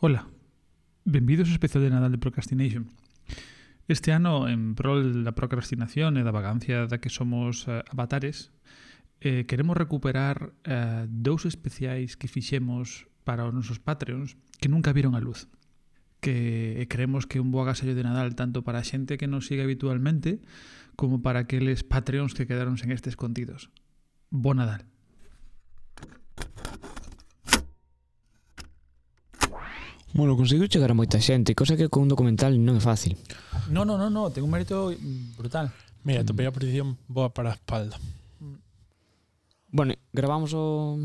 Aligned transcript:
Ola, 0.00 0.30
benvidos 1.02 1.50
ao 1.50 1.58
especial 1.58 1.82
de 1.82 1.90
Nadal 1.90 2.14
de 2.14 2.22
Procrastination. 2.22 2.86
Este 3.90 4.14
ano, 4.14 4.46
en 4.46 4.78
prol 4.78 5.26
da 5.26 5.34
procrastinación 5.34 6.14
e 6.14 6.22
da 6.22 6.30
vagancia 6.30 6.86
da 6.86 7.02
que 7.02 7.10
somos 7.10 7.66
uh, 7.66 7.82
avatares, 7.90 8.54
eh, 9.18 9.42
queremos 9.50 9.74
recuperar 9.74 10.54
uh, 10.70 11.02
dous 11.10 11.50
especiais 11.50 12.14
que 12.14 12.30
fixemos 12.30 13.10
para 13.26 13.42
os 13.42 13.50
nosos 13.50 13.82
Patreons 13.82 14.38
que 14.62 14.70
nunca 14.70 14.94
viron 14.94 15.18
a 15.18 15.20
luz 15.20 15.50
que 16.22 16.86
creemos 16.86 17.26
que 17.26 17.42
un 17.42 17.50
bo 17.50 17.66
agasallo 17.66 17.98
de 17.98 18.06
Nadal 18.06 18.38
tanto 18.38 18.62
para 18.62 18.78
a 18.78 18.86
xente 18.86 19.18
que 19.18 19.26
nos 19.26 19.50
sigue 19.50 19.66
habitualmente 19.66 20.38
como 20.94 21.26
para 21.26 21.42
aqueles 21.42 21.82
Patreons 21.82 22.38
que 22.38 22.46
quedaron 22.46 22.78
sen 22.78 22.94
estes 22.94 23.18
contidos. 23.18 23.74
Bo 24.30 24.54
Nadal. 24.54 24.86
Bueno, 30.14 30.36
conseguiu 30.36 30.68
chegar 30.68 30.90
a 30.90 30.96
moita 30.96 31.20
xente, 31.20 31.52
cosa 31.52 31.76
que 31.76 31.92
con 31.92 32.08
un 32.08 32.10
documental 32.10 32.56
non 32.56 32.80
é 32.80 32.82
fácil. 32.82 33.20
No, 33.68 33.84
no, 33.84 34.00
no, 34.00 34.08
no, 34.08 34.32
ten 34.32 34.40
un 34.40 34.52
mérito 34.52 34.88
brutal. 35.36 35.68
Mira, 36.04 36.24
topei 36.24 36.48
a 36.48 36.54
posición 36.54 36.96
boa 37.10 37.28
para 37.28 37.52
a 37.52 37.56
espalda. 37.58 38.00
Bueno, 39.68 39.92
gravamos 40.12 40.56
o... 40.56 40.96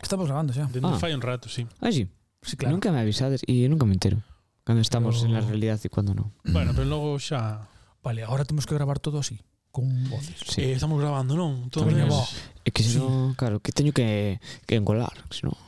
Estamos 0.00 0.26
grabando 0.26 0.56
xa. 0.56 0.64
Dende 0.72 0.88
ah. 0.88 0.96
fai 0.96 1.12
un 1.12 1.20
rato, 1.20 1.52
sí. 1.52 1.68
Ah, 1.84 1.92
sí? 1.92 2.08
Sí, 2.40 2.56
claro. 2.56 2.72
Nunca 2.72 2.88
me 2.88 3.04
avisades 3.04 3.44
e 3.44 3.68
nunca 3.68 3.84
me 3.84 3.92
entero. 3.92 4.24
Cando 4.64 4.80
estamos 4.80 5.20
pero... 5.20 5.28
en 5.28 5.32
la 5.36 5.42
realidad 5.44 5.76
e 5.84 5.92
cando 5.92 6.16
non. 6.16 6.32
Bueno, 6.48 6.72
pero 6.72 6.88
logo 6.88 7.20
xa... 7.20 7.68
Vale, 8.00 8.24
agora 8.24 8.48
temos 8.48 8.64
que 8.64 8.72
gravar 8.72 8.96
todo 8.96 9.20
así. 9.20 9.44
Con 9.68 9.84
voces. 10.08 10.40
Sí. 10.48 10.64
Eh, 10.64 10.72
estamos 10.72 10.96
grabando, 10.96 11.36
non? 11.36 11.68
Todo 11.68 11.84
También 11.84 12.08
es... 12.08 12.16
É 12.64 12.72
que 12.72 12.80
senón, 12.80 13.36
sí. 13.36 13.36
claro, 13.36 13.60
que 13.60 13.76
teño 13.76 13.92
que, 13.92 14.40
que 14.64 14.80
engolar, 14.80 15.12
senón... 15.28 15.58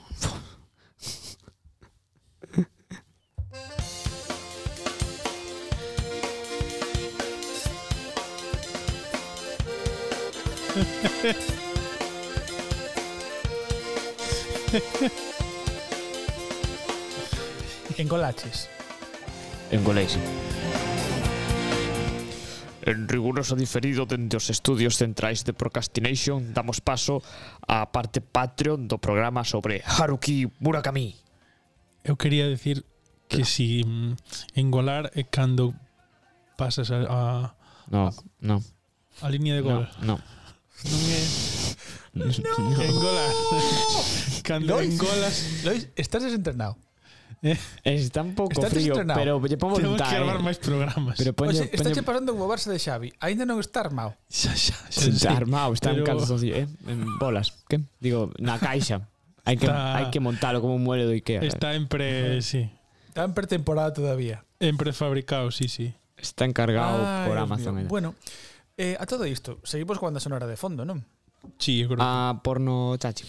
en 17.98 18.08
colaches. 18.08 18.68
En 19.70 19.84
goleis. 19.84 20.18
En 22.82 23.08
riguroso 23.08 23.54
diferido 23.56 24.06
dende 24.06 24.40
os 24.40 24.48
estudios 24.48 24.96
centrais 24.96 25.44
de 25.44 25.52
Procrastination 25.52 26.56
damos 26.56 26.80
paso 26.80 27.20
á 27.68 27.92
parte 27.92 28.24
Patreon 28.24 28.88
do 28.88 28.96
programa 28.96 29.44
sobre 29.44 29.84
Haruki 29.84 30.48
Murakami. 30.64 31.14
Eu 32.02 32.16
quería 32.16 32.48
decir 32.48 32.88
que 33.28 33.44
si 33.44 33.84
mm, 33.84 34.16
engolar 34.56 35.12
é 35.12 35.28
cando 35.28 35.76
pasas 36.56 36.88
a, 36.90 37.04
a 37.04 37.54
No, 37.90 38.08
a, 38.08 38.10
no. 38.40 38.64
A 39.20 39.28
línea 39.28 39.54
de 39.54 39.60
gol. 39.60 39.88
No, 40.00 40.16
no. 40.16 40.39
Non 40.88 41.02
é... 41.10 41.22
No. 42.10 42.26
Engola. 42.82 43.26
Cando 44.46 44.74
Lois. 44.74 44.90
engolas... 44.90 45.36
Lois, 45.64 45.88
estás 45.94 46.22
desentrenado. 46.22 46.76
Eh? 47.42 47.56
Un 48.20 48.34
pouco 48.34 48.52
estás 48.52 48.68
frío, 48.72 48.94
pero 49.14 49.40
lle 49.40 49.56
pon 49.56 49.72
Temos 49.72 49.96
que 49.96 50.14
gravar 50.14 50.36
eh. 50.36 50.44
máis 50.44 50.60
programas. 50.60 51.16
Pero 51.16 51.32
poño, 51.32 51.56
Oxe, 51.56 51.72
está 51.72 51.88
che 51.88 52.04
pasando 52.04 52.36
como 52.36 52.44
Barça 52.44 52.68
de 52.68 52.76
Xavi. 52.76 53.16
Aínda 53.16 53.48
non 53.48 53.56
está 53.64 53.80
armado. 53.80 54.12
Xa, 54.28 54.52
xa, 54.52 54.76
xa, 54.92 55.08
Está 55.08 55.32
armado, 55.32 55.72
está 55.72 55.96
pero... 55.96 56.04
en 56.04 56.08
calzoncillo, 56.08 56.54
eh? 56.60 56.68
en 56.68 57.00
bolas. 57.16 57.56
¿Qué? 57.64 57.80
Digo, 57.96 58.28
na 58.36 58.60
caixa. 58.60 59.08
Hai 59.48 59.56
que, 59.56 59.64
está... 59.64 59.96
hai 59.96 60.12
que 60.12 60.20
montalo 60.20 60.60
como 60.60 60.76
un 60.76 60.84
mueble 60.84 61.08
do 61.08 61.16
Ikea. 61.16 61.40
Está 61.40 61.72
en 61.72 61.88
pre... 61.88 62.44
Sí. 62.44 62.68
Está 63.08 63.24
en 63.24 63.32
pretemporada 63.32 63.96
todavía. 63.96 64.44
En 64.60 64.76
prefabricado, 64.76 65.48
sí, 65.48 65.72
sí. 65.72 65.96
Está 66.20 66.44
encargado 66.44 67.00
Ay, 67.00 67.24
por 67.24 67.38
Amazon. 67.40 67.80
Eh. 67.80 67.86
Bueno, 67.88 68.12
Eh, 68.80 68.96
a 68.96 69.04
todo 69.04 69.28
isto, 69.28 69.60
seguimos 69.60 70.00
coa 70.00 70.08
banda 70.08 70.24
sonora 70.24 70.48
de 70.48 70.56
fondo, 70.56 70.88
non? 70.88 71.04
Sí, 71.60 71.84
eu 71.84 71.92
creo. 71.92 72.00
A 72.00 72.40
porno 72.40 72.96
chachi. 72.96 73.28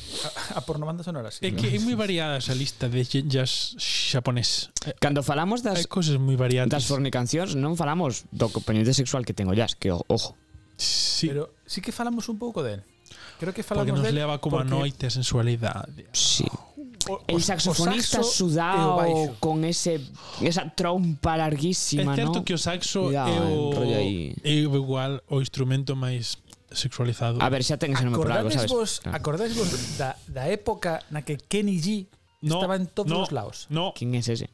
A, 0.56 0.60
a 0.60 0.62
porno 0.64 0.88
banda 0.88 1.04
sonora, 1.04 1.28
sí. 1.28 1.44
É 1.44 1.52
que 1.52 1.76
é 1.76 1.80
moi 1.84 2.00
variada 2.00 2.40
esa 2.40 2.56
lista 2.56 2.88
de 2.88 3.04
jazz 3.28 3.76
xaponés. 3.76 4.72
Eh, 4.88 4.96
Cando 5.04 5.20
falamos 5.28 5.60
das 5.60 5.92
cousas 5.92 6.16
moi 6.16 6.40
variadas. 6.40 6.72
Das 6.72 6.88
fornicancións, 6.88 7.60
non 7.60 7.76
falamos 7.76 8.24
do 8.32 8.48
componente 8.48 8.96
sexual 8.96 9.28
que 9.28 9.36
ten 9.36 9.52
o 9.52 9.56
jazz, 9.56 9.76
que 9.76 9.92
ojo. 9.92 10.40
Sí. 10.80 11.28
Pero 11.28 11.52
sí 11.68 11.84
que 11.84 11.92
falamos 11.92 12.32
un 12.32 12.40
pouco 12.40 12.64
del. 12.64 12.88
Creo 13.36 13.52
que 13.52 13.60
falamos 13.60 13.92
porque 13.92 14.00
nos 14.00 14.08
del 14.08 14.16
leva 14.16 14.40
como 14.40 14.64
porque... 14.64 14.72
a 14.72 14.80
noite 14.80 15.04
a 15.08 15.12
sensualidade. 15.12 16.08
Sí. 16.16 16.48
Oh 16.48 16.71
o, 17.10 17.22
el 17.28 17.42
saxofonista 17.42 18.20
o 18.20 18.24
saxo 18.24 18.50
sudao 18.50 19.36
con 19.40 19.64
ese 19.64 20.02
esa 20.42 20.70
trompa 20.70 21.38
larguísima, 21.38 22.14
É 22.14 22.26
certo 22.26 22.42
¿no? 22.42 22.46
que 22.46 22.54
o 22.54 22.60
saxo 22.60 23.10
Cuidado, 23.10 23.32
é 23.32 23.42
o 23.48 24.30
é 24.44 24.54
igual 24.62 25.24
o 25.30 25.42
instrumento 25.42 25.96
máis 25.96 26.38
sexualizado. 26.72 27.42
A 27.42 27.50
ver, 27.50 27.64
xa 27.64 27.78
ten 27.78 27.92
ese 27.92 28.04
nome 28.08 28.18
por 28.18 28.32
algo, 28.32 28.50
sabes? 28.52 28.72
Vos, 28.72 29.00
claro. 29.04 29.16
Acordades 29.18 29.54
vos 29.56 29.70
da, 30.00 30.16
da 30.28 30.48
época 30.48 31.04
na 31.12 31.22
que 31.22 31.38
Kenny 31.38 31.78
G 31.80 32.08
no, 32.42 32.56
estaba 32.58 32.76
en 32.76 32.88
todos 32.88 33.12
no, 33.12 33.24
os 33.24 33.32
lados? 33.32 33.68
No. 33.70 33.94
Quen 33.94 34.16
é 34.16 34.24
es 34.24 34.30
ese? 34.32 34.48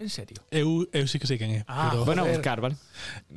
En 0.00 0.08
serio? 0.08 0.40
Eu, 0.50 0.88
eu 0.92 1.04
sí 1.06 1.20
que 1.20 1.28
sei 1.28 1.36
quen 1.36 1.52
é. 1.52 1.64
Ah, 1.68 1.92
pero... 1.92 2.04
bueno, 2.04 2.24
buscar, 2.24 2.60
vale. 2.60 2.76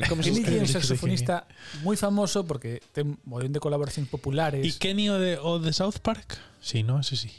Como 0.10 0.22
Kenny 0.26 0.44
G 0.44 0.58
é 0.58 0.62
un 0.64 0.70
saxofonista 0.70 1.46
moi 1.86 1.96
famoso 1.96 2.44
porque 2.48 2.82
ten 2.96 3.20
mollón 3.28 3.54
de 3.54 3.62
colaboracións 3.62 4.10
populares. 4.10 4.64
E 4.66 4.70
Kenny 4.80 5.12
o 5.12 5.20
de, 5.20 5.38
o 5.38 5.60
de 5.60 5.72
South 5.76 6.02
Park? 6.02 6.40
Sí, 6.64 6.82
no? 6.82 7.00
Ese 7.00 7.16
sí. 7.16 7.32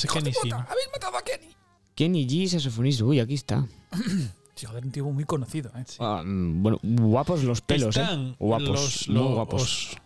De 0.00 0.08
Kenny 0.08 0.32
sí. 0.32 0.38
puta, 0.42 0.58
¿no? 0.58 0.66
Habéis 0.70 0.88
matado 0.92 1.16
a 1.16 1.22
Kenny. 1.22 1.48
Kenny 1.94 2.26
G, 2.26 2.48
saxofonista. 2.48 3.04
Uy, 3.04 3.20
aquí 3.20 3.34
está. 3.34 3.66
Sí, 4.54 4.66
joder, 4.66 4.84
un 4.84 4.92
tío 4.92 5.04
muy 5.06 5.24
conocido, 5.24 5.72
¿eh? 5.74 5.82
Ah, 5.98 6.22
mm, 6.24 6.62
bueno, 6.62 6.78
guapos 6.82 7.42
los 7.42 7.62
pelos, 7.62 7.96
Están 7.96 8.28
eh. 8.32 8.36
Guapos, 8.38 8.68
los, 8.68 9.08
muy 9.08 9.16
los, 9.18 9.34
guapos. 9.34 9.62
Os, 9.62 9.96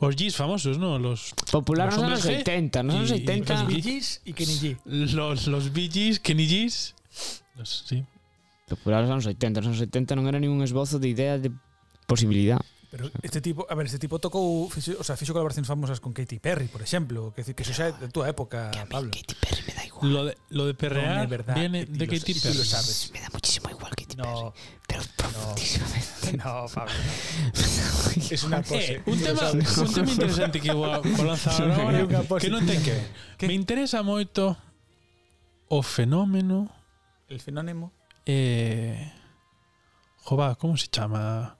os 0.00 0.16
G's 0.16 0.34
famosos, 0.34 0.78
¿no? 0.78 0.98
Los, 0.98 1.34
Popular 1.52 1.86
los 1.88 1.96
nos 1.96 2.04
anos 2.04 2.24
hombres 2.24 2.38
G 2.38 2.40
80, 2.40 2.82
nos 2.82 2.94
anos 2.96 3.10
y- 3.10 3.14
y 3.14 3.22
80. 3.22 3.54
los 3.54 3.66
Bee 3.68 3.82
Gees 3.82 4.22
y 4.24 4.32
Kenny 4.32 4.54
G. 4.54 4.78
los, 4.86 5.46
los 5.46 5.72
Bee 5.72 5.90
Gees, 5.92 6.18
Kenny 6.20 6.46
G's. 6.48 6.94
Los, 7.54 7.84
sí. 7.86 8.02
Popular 8.66 9.02
nos 9.02 9.10
anos 9.12 9.26
80, 9.26 9.60
nos 9.60 9.68
anos 9.68 9.80
80 9.80 10.16
non 10.16 10.26
era 10.26 10.40
ningún 10.40 10.64
esbozo 10.64 10.98
de 10.98 11.06
idea 11.12 11.36
de 11.38 11.52
posibilidad. 12.08 12.58
Pero 12.96 13.10
este 13.20 13.40
tipo, 13.44 13.66
a 13.68 13.74
ver, 13.76 13.86
este 13.92 13.98
tipo 14.00 14.16
tocou, 14.18 14.70
fixo, 14.72 14.96
o 14.96 15.04
sea, 15.04 15.20
fixo 15.20 15.36
colaboracións 15.36 15.68
famosas 15.68 16.00
con 16.00 16.16
Katy 16.16 16.40
Perry, 16.40 16.64
por 16.72 16.80
exemplo, 16.80 17.28
que 17.36 17.44
decir 17.44 17.52
que 17.52 17.60
eso 17.62 17.76
xa 17.76 17.88
é 17.88 17.92
de 17.92 18.08
túa 18.08 18.24
época, 18.32 18.72
Pablo. 18.88 19.12
Katy 19.12 19.34
Perry 19.36 19.62
me 19.68 19.72
da 19.76 19.84
igual. 19.84 20.08
Lo 20.08 20.20
de, 20.24 20.32
lo 20.56 20.64
de 20.64 20.72
perrear 20.72 21.14
No, 21.16 21.20
de 21.20 21.26
verdad, 21.28 21.54
viene 21.60 21.84
de 21.84 21.92
lo- 21.92 22.08
Katy 22.08 22.32
Perry. 22.40 22.56
lo 22.56 22.64
sabes. 22.64 23.12
Me 23.12 23.20
da 23.20 23.28
muchísimo 23.28 23.68
igual 23.68 23.92
Katy 23.92 24.16
Perry. 24.16 24.24
No, 24.24 24.54
Pero 24.88 25.02
profundísimamente. 25.12 26.36
no, 26.40 26.64
Pablo. 26.72 26.94
Es 28.30 28.42
una 28.44 28.62
pose. 28.62 28.94
Eh, 28.96 29.02
un, 29.04 29.18
tú 29.20 29.24
lo 29.28 29.34
tema, 29.36 29.50
un 29.52 29.92
tema 29.92 30.10
interesante 30.10 30.56
que 30.60 30.72
vou, 30.72 30.88
lanzar 31.28 31.52
agora 31.70 32.22
pose. 32.24 32.48
que 32.48 32.50
non 32.50 32.64
ten 32.64 32.80
que 32.80 32.96
ver. 32.96 33.06
Me 33.44 33.52
interesa 33.52 34.00
moito 34.00 34.56
o 35.68 35.82
fenómeno 35.84 36.72
El 37.28 37.44
fenómeno. 37.44 37.92
eh, 38.24 39.12
Jova, 40.24 40.56
como 40.56 40.76
se 40.80 40.88
chama 40.88 41.58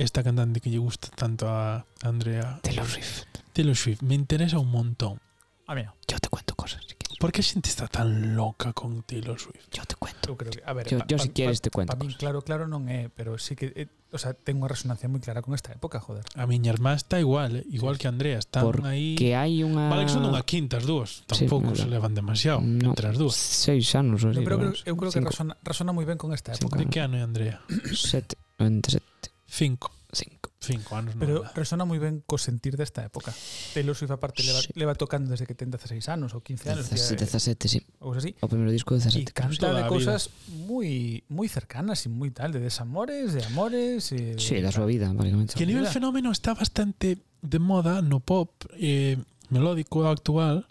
esta 0.00 0.24
cantante 0.24 0.60
que 0.60 0.72
lle 0.72 0.80
gusta 0.80 1.12
tanto 1.12 1.44
a 1.48 1.84
Andrea 2.02 2.58
Taylor 2.64 2.88
Swift. 2.88 3.28
Taylor 3.52 3.76
Swift, 3.76 4.00
me 4.02 4.14
interesa 4.14 4.58
un 4.58 4.72
montón. 4.72 5.20
A 5.66 5.74
mí 5.74 5.82
no. 5.84 5.94
Yo 6.08 6.18
te 6.18 6.28
cuento 6.28 6.54
cosas. 6.56 6.82
Si 6.88 6.94
quieres. 6.96 7.18
¿Por 7.18 7.30
qué 7.30 7.42
gente 7.42 7.68
está 7.68 7.86
tan 7.86 8.34
loca 8.34 8.72
con 8.72 9.02
Taylor 9.02 9.38
Swift? 9.38 9.68
Yo 9.70 9.84
te 9.84 9.94
cuento. 9.96 10.30
Eu 10.32 10.36
creo 10.36 10.50
que, 10.50 10.62
a 10.64 10.72
ver, 10.72 10.88
yo, 10.88 10.98
pa, 10.98 11.06
yo 11.06 11.16
pa, 11.18 11.22
si 11.22 11.28
quieres 11.30 11.60
pa, 11.60 11.64
te 11.64 11.70
cuento. 11.70 11.92
Para 11.92 12.04
mí 12.04 12.14
claro, 12.16 12.40
claro 12.40 12.64
non 12.64 12.88
é, 12.88 13.12
pero 13.12 13.36
sí 13.36 13.52
que 13.54 13.76
eh, 13.76 13.92
o 14.10 14.18
sea, 14.18 14.32
tengo 14.32 14.64
unha 14.64 14.72
resonancia 14.72 15.04
moi 15.04 15.20
clara 15.20 15.44
con 15.44 15.52
esta 15.52 15.76
época, 15.76 16.00
joder. 16.00 16.24
A 16.32 16.48
miña 16.48 16.72
irmá 16.72 16.96
está 16.96 17.20
igual, 17.20 17.60
eh, 17.60 17.68
igual 17.68 18.00
sí. 18.00 18.02
que 18.02 18.08
Andrea, 18.08 18.40
están 18.40 18.64
Porque 18.64 18.88
aí 18.88 19.14
Que 19.20 19.36
hai 19.36 19.60
unha 19.60 19.92
Vale, 19.92 20.08
que 20.08 20.16
son 20.16 20.24
unha 20.24 20.40
quinta 20.48 20.80
as 20.80 20.88
dúas, 20.88 21.28
tampouco 21.28 21.76
sí, 21.76 21.84
se 21.84 21.92
levan 21.92 22.16
demasiado 22.16 22.64
no, 22.64 22.96
entre 22.96 23.12
as 23.12 23.20
dúas. 23.20 23.36
Seis 23.36 23.92
anos, 23.94 24.24
no, 24.24 24.32
pero 24.40 24.56
creo, 24.56 24.72
eu 24.88 24.96
creo 24.96 25.12
Cinco. 25.12 25.28
que 25.28 25.36
resona, 25.36 25.52
resona 25.60 25.92
moi 25.92 26.08
ben 26.08 26.16
con 26.16 26.32
esta 26.32 26.56
época. 26.56 26.80
Cinco. 26.80 26.88
De 26.88 26.88
que 26.88 27.04
ano 27.04 27.20
é 27.20 27.22
Andrea? 27.22 27.60
Sete, 27.92 28.40
entre 28.56 28.98
sete 28.98 29.29
Cinco. 29.50 29.90
Cinco. 30.12 30.50
Cinco 30.60 30.96
anos. 30.96 31.14
Pero 31.18 31.42
no, 31.42 31.50
resona 31.54 31.86
moi 31.88 31.98
ben 31.98 32.22
co 32.26 32.36
sentir 32.36 32.76
desta 32.76 33.02
época. 33.02 33.34
Taylor 33.72 33.94
Swift 33.94 34.14
aparte 34.14 34.42
leva, 34.42 34.60
sí. 34.60 34.70
leva 34.74 34.94
tocando 34.94 35.30
desde 35.30 35.46
que 35.46 35.54
ten 35.54 35.70
16 35.70 36.06
anos 36.10 36.34
ou 36.34 36.42
15 36.42 36.70
anos. 36.70 36.86
17, 36.90 37.24
17, 37.24 37.66
eh, 37.66 37.70
sí. 37.70 37.80
Ou 38.02 38.12
así. 38.12 38.36
O 38.42 38.46
primeiro 38.50 38.70
disco 38.74 38.92
de 38.92 39.06
17. 39.06 39.24
E 39.24 39.34
canta 39.34 39.72
de 39.72 39.82
cousas 39.88 40.28
moi 40.66 41.22
moi 41.32 41.48
cercanas 41.48 42.04
e 42.04 42.12
moi 42.12 42.28
tal, 42.34 42.52
de 42.52 42.60
desamores, 42.60 43.32
de 43.32 43.42
amores... 43.48 44.12
E 44.12 44.36
de... 44.36 44.42
Sí, 44.42 44.60
da 44.60 44.74
súa 44.74 44.84
vida, 44.84 45.08
básicamente. 45.10 45.56
Que 45.56 45.64
nivel 45.64 45.88
fenómeno 45.88 46.28
está 46.30 46.52
bastante 46.52 47.22
de 47.40 47.58
moda 47.58 48.04
no 48.04 48.20
pop 48.20 48.52
eh, 48.76 49.16
melódico 49.48 50.04
actual 50.06 50.68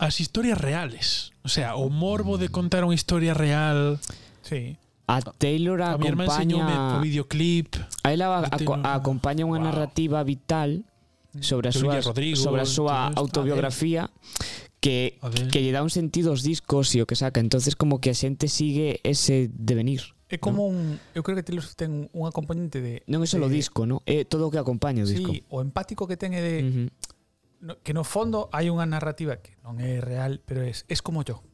as 0.00 0.18
historias 0.18 0.56
reales. 0.56 1.36
O 1.44 1.50
sea, 1.52 1.76
o 1.76 1.90
morbo 1.92 2.38
de 2.38 2.48
contar 2.48 2.82
unha 2.82 2.96
historia 2.96 3.36
real... 3.36 4.00
Sí. 4.42 4.80
A 5.06 5.18
ah, 5.18 5.20
Taylor 5.38 5.82
a 5.82 5.98
acompaña... 5.98 5.98
mi 5.98 6.08
hermano 6.08 6.30
enseñou 6.32 7.00
videoclip. 7.02 7.74
A 8.04 8.12
ela 8.12 8.26
a, 8.38 8.46
a, 8.46 8.94
acompaña 8.94 9.42
unha 9.44 9.58
wow. 9.58 9.66
narrativa 9.66 10.22
vital 10.22 10.86
mm. 11.34 11.42
sobre 11.42 11.68
a 11.68 11.74
súa 11.74 11.98
sobre 12.02 12.60
a 12.62 12.68
súa 12.68 13.10
ah, 13.10 13.18
autobiografía 13.18 14.08
que 14.78 15.18
que 15.50 15.62
lle 15.62 15.74
dá 15.74 15.82
un 15.82 15.90
sentido 15.90 16.30
aos 16.30 16.46
discos 16.46 16.94
e 16.94 17.02
o 17.02 17.06
que 17.06 17.18
saca. 17.18 17.42
Entonces 17.42 17.74
como 17.74 17.98
que 17.98 18.10
a 18.10 18.16
xente 18.16 18.46
sigue 18.46 19.02
ese 19.02 19.50
devenir. 19.50 20.14
É 20.32 20.40
como 20.40 20.64
¿no? 20.64 20.72
un, 20.72 20.78
eu 21.12 21.20
creo 21.20 21.36
que 21.36 21.44
Taylor 21.44 21.66
ten 21.76 22.08
un 22.16 22.24
acompañante 22.24 22.80
de 22.80 23.04
Non 23.04 23.20
é 23.20 23.28
só 23.28 23.36
o 23.36 23.52
disco, 23.52 23.84
¿no? 23.84 24.00
É 24.08 24.24
todo 24.24 24.48
o 24.48 24.50
que 24.50 24.56
acompaña 24.56 25.04
o 25.04 25.08
disco. 25.10 25.28
Sí, 25.28 25.44
o 25.52 25.60
empático 25.60 26.08
que 26.08 26.16
ten 26.16 26.32
é 26.32 26.40
de 26.40 26.54
uh 26.56 26.64
-huh. 26.64 26.88
no, 27.60 27.72
que 27.84 27.92
no 27.92 28.00
fondo 28.00 28.48
hai 28.48 28.72
unha 28.72 28.88
narrativa 28.88 29.44
que 29.44 29.60
non 29.60 29.76
é 29.76 30.00
real, 30.00 30.40
pero 30.46 30.64
es 30.64 30.88
es 30.88 31.04
como 31.04 31.20
yo. 31.20 31.44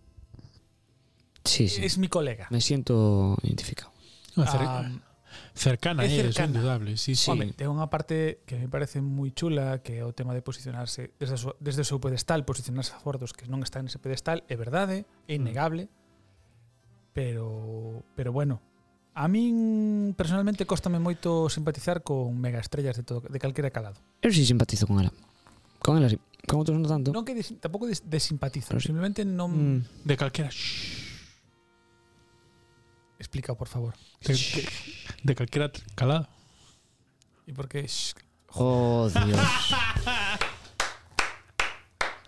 Sí, 1.45 1.69
sí. 1.69 1.85
Es 1.85 1.99
mi 1.99 2.09
colega. 2.09 2.47
Me 2.51 2.61
siento 2.61 3.37
identificado. 3.43 3.93
Ah, 4.37 4.47
cer 4.47 4.61
um, 4.61 5.01
cercana, 5.55 6.05
es 6.05 6.13
eso 6.13 6.23
cercana. 6.33 6.59
indudable. 6.59 6.97
Sí, 6.97 7.15
sí. 7.15 7.31
Hombre, 7.31 7.53
tengo 7.53 7.73
una 7.73 7.91
parte 7.91 8.41
que 8.47 8.57
me 8.57 8.69
parece 8.69 9.01
moi 9.01 9.33
chula, 9.35 9.83
que 9.83 9.99
é 9.99 10.05
o 10.05 10.15
tema 10.15 10.35
de 10.35 10.43
posicionarse 10.43 11.11
desde 11.19 11.35
o, 11.35 11.57
desde 11.59 11.83
o 11.83 11.87
seu 11.89 11.99
pedestal, 11.99 12.45
posicionarse 12.45 12.95
a 12.95 13.01
fordos 13.03 13.35
que 13.35 13.51
non 13.51 13.65
están 13.67 13.89
nese 13.89 13.99
pedestal, 13.99 14.47
é 14.47 14.55
verdade, 14.55 15.09
é 15.27 15.35
mm. 15.35 15.39
innegable, 15.39 15.83
mm. 15.87 17.15
pero 17.17 17.47
pero 18.15 18.31
bueno, 18.31 18.63
A 19.19 19.27
min 19.27 20.15
personalmente 20.15 20.63
costame 20.63 21.03
moito 21.03 21.51
simpatizar 21.51 22.07
con 22.07 22.39
megaestrellas 22.39 22.95
de 22.95 23.03
todo 23.03 23.19
de 23.27 23.39
calquera 23.43 23.75
calado. 23.75 23.99
Eu 24.23 24.31
si 24.31 24.47
sí 24.47 24.55
simpatizo 24.55 24.87
con 24.87 25.03
ela. 25.03 25.11
Con 25.83 25.99
ela 25.99 26.07
si. 26.07 26.15
Sí. 26.15 26.47
Con 26.47 26.63
outros 26.63 26.79
non 26.79 26.87
tanto. 26.87 27.11
Non 27.11 27.27
que 27.27 27.35
des, 27.35 27.51
tampouco 27.59 27.91
des, 27.91 28.07
desimpatizo, 28.07 28.71
pero 28.71 28.79
simplemente 28.79 29.27
non 29.27 29.83
mm. 29.83 30.07
de 30.07 30.15
calquera. 30.15 30.55
Shh. 30.55 31.08
Explica, 33.19 33.55
por 33.55 33.69
favor. 33.69 33.95
De, 34.21 34.35
de, 34.35 34.69
de 35.23 35.35
calquera 35.35 35.71
calado. 35.95 36.29
E 37.47 37.53
por 37.53 37.67
Shh, 37.69 38.15
Oh, 38.55 39.09
Dios. 39.13 39.41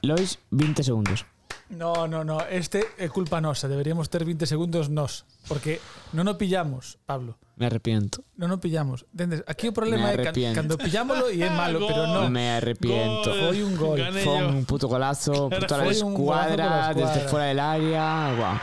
Lois, 0.03 0.39
20 0.51 0.83
segundos. 0.83 1.25
No, 1.71 2.09
no, 2.09 2.25
no, 2.25 2.41
este 2.51 2.83
é 2.99 3.07
culpa 3.09 3.39
nosa, 3.41 3.69
deberíamos 3.71 4.11
ter 4.11 4.25
20 4.27 4.43
segundos 4.43 4.91
nos, 4.91 5.23
porque 5.47 5.79
non 6.17 6.27
o 6.27 6.35
pillamos, 6.35 6.99
Pablo. 7.07 7.39
Me 7.55 7.71
arrepiento. 7.71 8.27
Non 8.35 8.51
o 8.51 8.59
pillamos. 8.59 9.07
Entendes? 9.15 9.47
Aquí 9.47 9.71
o 9.71 9.77
problema 9.77 10.11
Me 10.11 10.19
é 10.19 10.19
que 10.19 10.35
arrepiento. 10.35 10.57
cando 10.59 10.75
pillámolo 10.81 11.31
e 11.31 11.45
é 11.47 11.51
malo, 11.53 11.79
pero 11.87 12.11
non. 12.11 12.27
Me 12.33 12.59
arrepiento. 12.59 13.31
Gol. 13.31 13.39
Foi 13.55 13.59
un 13.63 13.75
gol. 13.79 13.97
Gané 14.03 14.19
Fue 14.27 14.41
yo. 14.41 14.51
un 14.51 14.67
puto 14.67 14.91
golazo 14.91 15.47
por 15.47 15.63
toda 15.63 15.85
la 15.85 15.87
Fue 15.87 15.95
un 16.03 16.11
golazo 16.17 16.49
por 16.51 16.59
la 16.59 16.91
escuadra, 16.91 16.95
desde 16.97 17.21
fuera 17.31 17.45
del 17.47 17.61
área. 17.63 18.05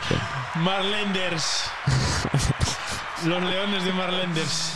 Sí. 0.04 0.14
Marlenders. 0.60 1.46
Los 3.26 3.42
leones 3.42 3.84
de 3.84 3.92
Marlenders. 3.92 4.72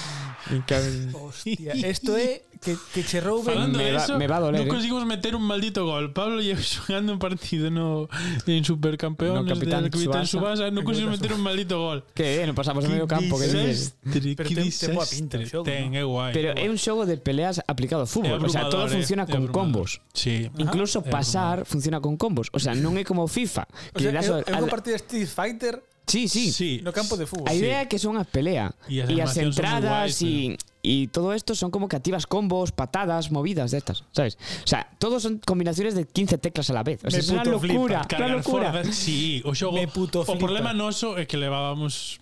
Hostia, 1.15 1.73
esto 1.87 2.17
é 2.17 2.43
que, 2.61 2.77
que 2.93 3.03
che 3.05 3.21
rouben 3.21 3.55
Falando 3.55 3.79
Me 3.79 3.85
de 3.85 3.93
va- 3.93 4.03
eso, 4.05 4.19
me 4.19 4.27
va 4.27 4.37
a 4.37 4.41
doler, 4.41 4.61
no 4.61 4.67
eh. 4.67 4.69
conseguimos 4.69 5.07
meter 5.07 5.35
un 5.35 5.43
maldito 5.43 5.87
gol. 5.87 6.13
Pablo 6.13 6.41
lleva 6.43 6.61
jugando 6.87 7.13
un 7.13 7.19
partido 7.19 7.71
no, 7.71 8.09
en 8.47 8.65
Supercampeones 8.65 9.45
No, 9.45 9.49
Capitán 9.55 9.83
del 9.83 9.91
Capitán. 9.93 10.27
Subasa. 10.27 10.71
No 10.71 10.83
conseguimos 10.85 11.19
meter 11.21 11.33
un 11.33 11.41
maldito 11.43 11.79
gol. 11.81 12.05
Que 12.13 12.45
no 12.47 12.55
pasamos 12.55 12.85
a 12.85 12.89
medio 12.89 13.07
campo, 13.07 13.39
que 13.39 13.45
dices. 13.47 13.95
Desastre, 14.03 14.35
Pero 14.37 14.49
que 14.49 14.55
ten- 14.57 14.71
ten 14.79 14.95
boa 14.95 15.07
pinta 15.07 15.37
o 15.37 15.41
desastre. 15.41 15.47
xogo, 15.47 15.65
Ten, 15.65 15.91
¿no? 15.93 15.99
é 15.99 16.03
guai. 16.05 16.33
Pero 16.35 16.49
é 16.59 16.67
un 16.69 16.77
xogo 16.77 17.07
de 17.07 17.17
peleas 17.17 17.63
aplicado 17.67 18.03
ao 18.03 18.11
fútbol. 18.11 18.45
O 18.45 18.49
sea, 18.51 18.69
todo 18.69 18.87
funciona 18.91 19.23
eh, 19.25 19.31
con 19.31 19.47
combos. 19.49 20.03
Sí. 20.13 20.51
Incluso 20.59 21.01
É 21.07 21.09
pasar 21.09 21.65
funciona 21.65 22.01
con 22.03 22.19
combos. 22.19 22.51
O 22.53 22.59
sea, 22.59 22.75
non 22.75 22.99
é 22.99 23.07
como 23.07 23.25
FIFA. 23.31 23.65
O 23.95 23.99
Que 23.99 24.05
sea, 24.05 24.13
le 24.13 24.19
das 24.19 24.27
é, 24.27 24.31
ao- 24.31 24.43
é 24.43 24.53
unha 24.59 24.67
al- 24.69 24.75
partida 24.75 24.99
de 24.99 25.03
Street 25.07 25.31
Fighter 25.31 25.75
Sí, 26.13 26.29
sí. 26.29 26.53
Sí. 26.53 26.71
no 26.85 26.93
campo 26.93 27.17
de 27.17 27.25
fútbol. 27.25 27.49
A 27.49 27.57
idea 27.57 27.81
é 27.81 27.87
que 27.89 27.97
son 27.97 28.21
as 28.21 28.29
pelea 28.29 28.77
E 28.85 29.01
as 29.01 29.09
e 29.09 29.17
as 29.25 29.33
animacións 29.33 29.57
son 29.57 29.65
moi 29.65 29.73
entradas 29.81 29.89
guais, 29.89 30.17
e 30.21 30.61
y 30.85 31.07
todo 31.15 31.31
esto 31.33 31.55
son 31.55 31.71
como 31.71 31.87
que 31.89 31.95
activas 31.97 32.27
combos, 32.27 32.75
patadas, 32.75 33.31
movidas 33.31 33.71
de 33.71 33.79
estas, 33.79 34.03
¿sabes? 34.11 34.35
O 34.63 34.69
sea, 34.69 34.91
todos 34.99 35.23
son 35.23 35.39
combinaciones 35.47 35.95
de 35.95 36.05
15 36.11 36.39
teclas 36.43 36.69
a 36.71 36.75
la 36.75 36.83
vez. 36.83 36.99
O 37.07 37.11
sea, 37.11 37.19
Me 37.19 37.23
es 37.23 37.31
una 37.31 37.43
puto 37.47 37.61
flipa. 37.63 37.75
locura, 37.75 37.99
una 38.03 38.09
Cargar 38.11 38.31
locura. 38.43 38.69
sí, 38.91 39.41
o 39.47 39.55
xogo. 39.55 39.79
Me 39.79 39.87
puto 39.87 40.21
o 40.21 40.25
flipa. 40.27 40.39
problema 40.43 40.75
noso 40.75 41.15
é 41.19 41.25
que 41.25 41.39
levábamos 41.39 42.19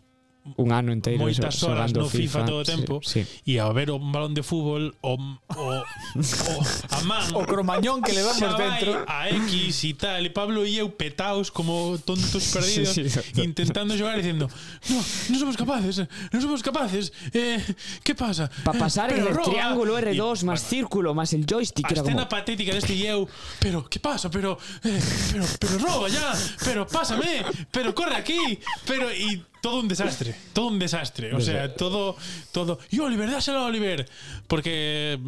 Un 0.57 0.73
ano 0.73 0.89
inteiro 0.91 1.21
moitas 1.21 1.53
xo- 1.61 1.69
horas 1.69 1.93
no 1.93 2.09
FIFA, 2.09 2.49
todo 2.49 2.61
o 2.61 2.65
sí, 2.65 2.73
tempo 2.73 2.95
Sí, 3.05 3.21
e 3.45 3.61
ao 3.61 3.77
ver 3.77 3.93
un 3.93 4.09
balón 4.09 4.33
de 4.33 4.41
fútbol 4.41 4.97
o, 5.05 5.15
o, 5.53 5.65
o 5.85 6.57
a 6.97 7.01
man 7.05 7.29
O 7.39 7.45
cromañón 7.45 8.01
que 8.01 8.17
levamos 8.17 8.41
xa 8.43 8.57
vai 8.57 8.81
dentro. 8.81 9.05
a 9.05 9.29
X 9.29 9.85
e 9.85 9.93
tal 9.95 10.25
e 10.25 10.31
Pablo 10.33 10.65
e 10.65 10.81
eu 10.81 10.89
petaos 10.97 11.53
como 11.53 12.01
tontos 12.03 12.41
perdidos 12.57 12.89
Sí, 12.97 13.05
sí, 13.05 13.21
intentando 13.45 13.93
xogar 14.01 14.17
diciendo 14.17 14.49
no, 14.89 14.97
non 15.29 15.39
somos 15.39 15.57
capaces 15.61 16.09
non 16.33 16.41
somos 16.41 16.65
capaces 16.65 17.13
eh, 17.37 17.61
que 18.01 18.17
pasa? 18.17 18.49
Para 18.65 18.81
pasar 18.81 19.13
Pero 19.13 19.29
el 19.29 19.37
roba. 19.37 19.45
triángulo 19.45 19.93
R2 20.01 20.17
Y, 20.17 20.49
más 20.49 20.65
bueno, 20.65 20.73
círculo 20.73 21.09
más 21.13 21.37
el 21.37 21.45
joystick 21.45 21.85
a 21.85 21.93
era 21.93 22.01
como 22.01 22.17
escena 22.17 22.25
patética 22.33 22.73
deste 22.73 22.97
e 22.97 23.05
eu 23.05 23.29
pero 23.61 23.85
que 23.93 24.01
pasa 24.01 24.33
pero 24.33 24.57
eh, 24.89 24.99
pero 25.37 25.45
pero 25.61 25.75
roba 25.85 26.09
ya 26.09 26.33
pero 26.65 26.89
pásame 26.89 27.45
pero 27.69 27.93
corre 27.93 28.17
aquí 28.17 28.41
pero 28.89 29.13
y 29.13 29.37
todo 29.61 29.81
un 29.81 29.89
desastre 29.89 30.35
todo 30.53 30.69
un 30.69 30.79
desastre 30.79 31.35
o 31.35 31.41
sea 31.41 31.75
todo 31.75 32.17
todo 32.53 32.79
y 32.91 32.99
Oliver 33.01 33.31
dáselo 33.31 33.61
a 33.61 33.67
Oliver 33.67 34.09
porque 34.47 35.19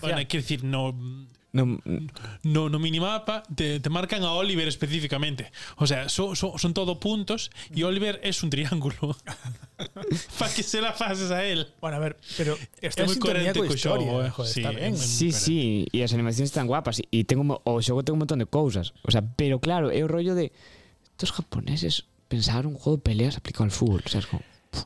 bueno, 0.00 0.18
quiero 0.28 0.42
decir 0.42 0.64
no 0.64 0.94
no, 1.52 1.78
no, 2.42 2.68
no 2.68 2.78
minimapa 2.78 3.42
te, 3.54 3.80
te 3.80 3.88
marcan 3.88 4.22
a 4.24 4.32
Oliver 4.32 4.68
específicamente. 4.68 5.50
O 5.78 5.86
sea, 5.86 6.10
so- 6.10 6.34
so- 6.36 6.58
son 6.58 6.74
todo 6.74 7.00
puntos 7.00 7.50
y 7.74 7.82
Oliver 7.84 8.20
es 8.22 8.42
un 8.42 8.50
triángulo. 8.50 9.16
Para 10.38 10.52
que 10.52 10.62
se 10.62 10.82
la 10.82 10.92
pases 10.94 11.30
a 11.30 11.42
él. 11.44 11.66
Bueno, 11.80 11.96
a 11.96 12.00
ver, 12.00 12.18
pero 12.36 12.58
está 12.84 13.08
moi 13.08 13.14
sintonía 13.16 13.56
coherente 13.56 13.58
coa 13.60 13.68
co 13.68 13.74
historia, 13.74 14.08
eh. 14.26 14.30
joder, 14.36 14.52
Sí, 14.52 14.60
está 14.60 14.70
moi- 14.72 15.00
Sí, 15.00 15.28
sí, 15.32 15.58
e 15.96 16.04
as 16.04 16.12
animacións 16.12 16.52
están 16.52 16.68
guapas 16.68 17.00
e 17.00 17.24
tengo 17.24 17.48
o 17.64 17.80
xogo 17.80 18.04
ten 18.04 18.12
un 18.16 18.28
montón 18.28 18.36
de 18.36 18.48
cousas. 18.52 18.92
O 19.00 19.08
sea, 19.08 19.24
pero 19.24 19.56
claro, 19.56 19.88
é 19.88 20.04
o 20.04 20.08
rollo 20.12 20.36
de 20.36 20.52
estos 21.16 21.32
japoneses 21.32 22.04
pensar 22.28 22.66
un 22.66 22.74
juego 22.74 22.96
de 22.96 23.02
peleas 23.02 23.36
aplicado 23.36 23.64
al 23.64 23.70
fútbol, 23.70 24.02
sabes 24.06 24.26
como 24.26 24.42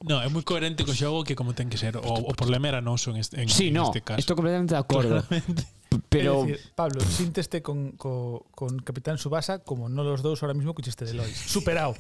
No, 0.07 0.23
é 0.23 0.29
moi 0.31 0.47
coherente 0.47 0.87
co 0.87 0.95
xogo 0.95 1.27
que 1.27 1.35
como 1.35 1.51
ten 1.51 1.67
que 1.67 1.75
ser. 1.75 1.99
O, 1.99 2.31
o 2.31 2.33
problema 2.39 2.71
era 2.71 2.81
noso 2.81 3.11
en 3.11 3.19
este, 3.19 3.43
en, 3.43 3.51
sí, 3.51 3.75
en 3.75 3.83
no, 3.83 3.91
este 3.91 4.07
caso. 4.07 4.23
Estou 4.23 4.39
completamente 4.39 4.75
de 4.75 4.81
acordo. 4.81 5.19
Claramente. 5.27 5.67
Pero 6.07 6.47
decir, 6.47 6.63
Pablo, 6.79 7.03
sínteste 7.03 7.63
con, 7.63 7.99
co, 7.99 8.47
con 8.55 8.79
Capitán 8.87 9.19
Subasa 9.19 9.67
como 9.67 9.91
no 9.91 10.07
los 10.07 10.23
dous 10.23 10.43
ahora 10.43 10.55
mismo 10.55 10.75
que 10.75 10.87
chiste 10.87 11.05
de 11.05 11.15
Lois. 11.15 11.35
Superado. 11.35 11.99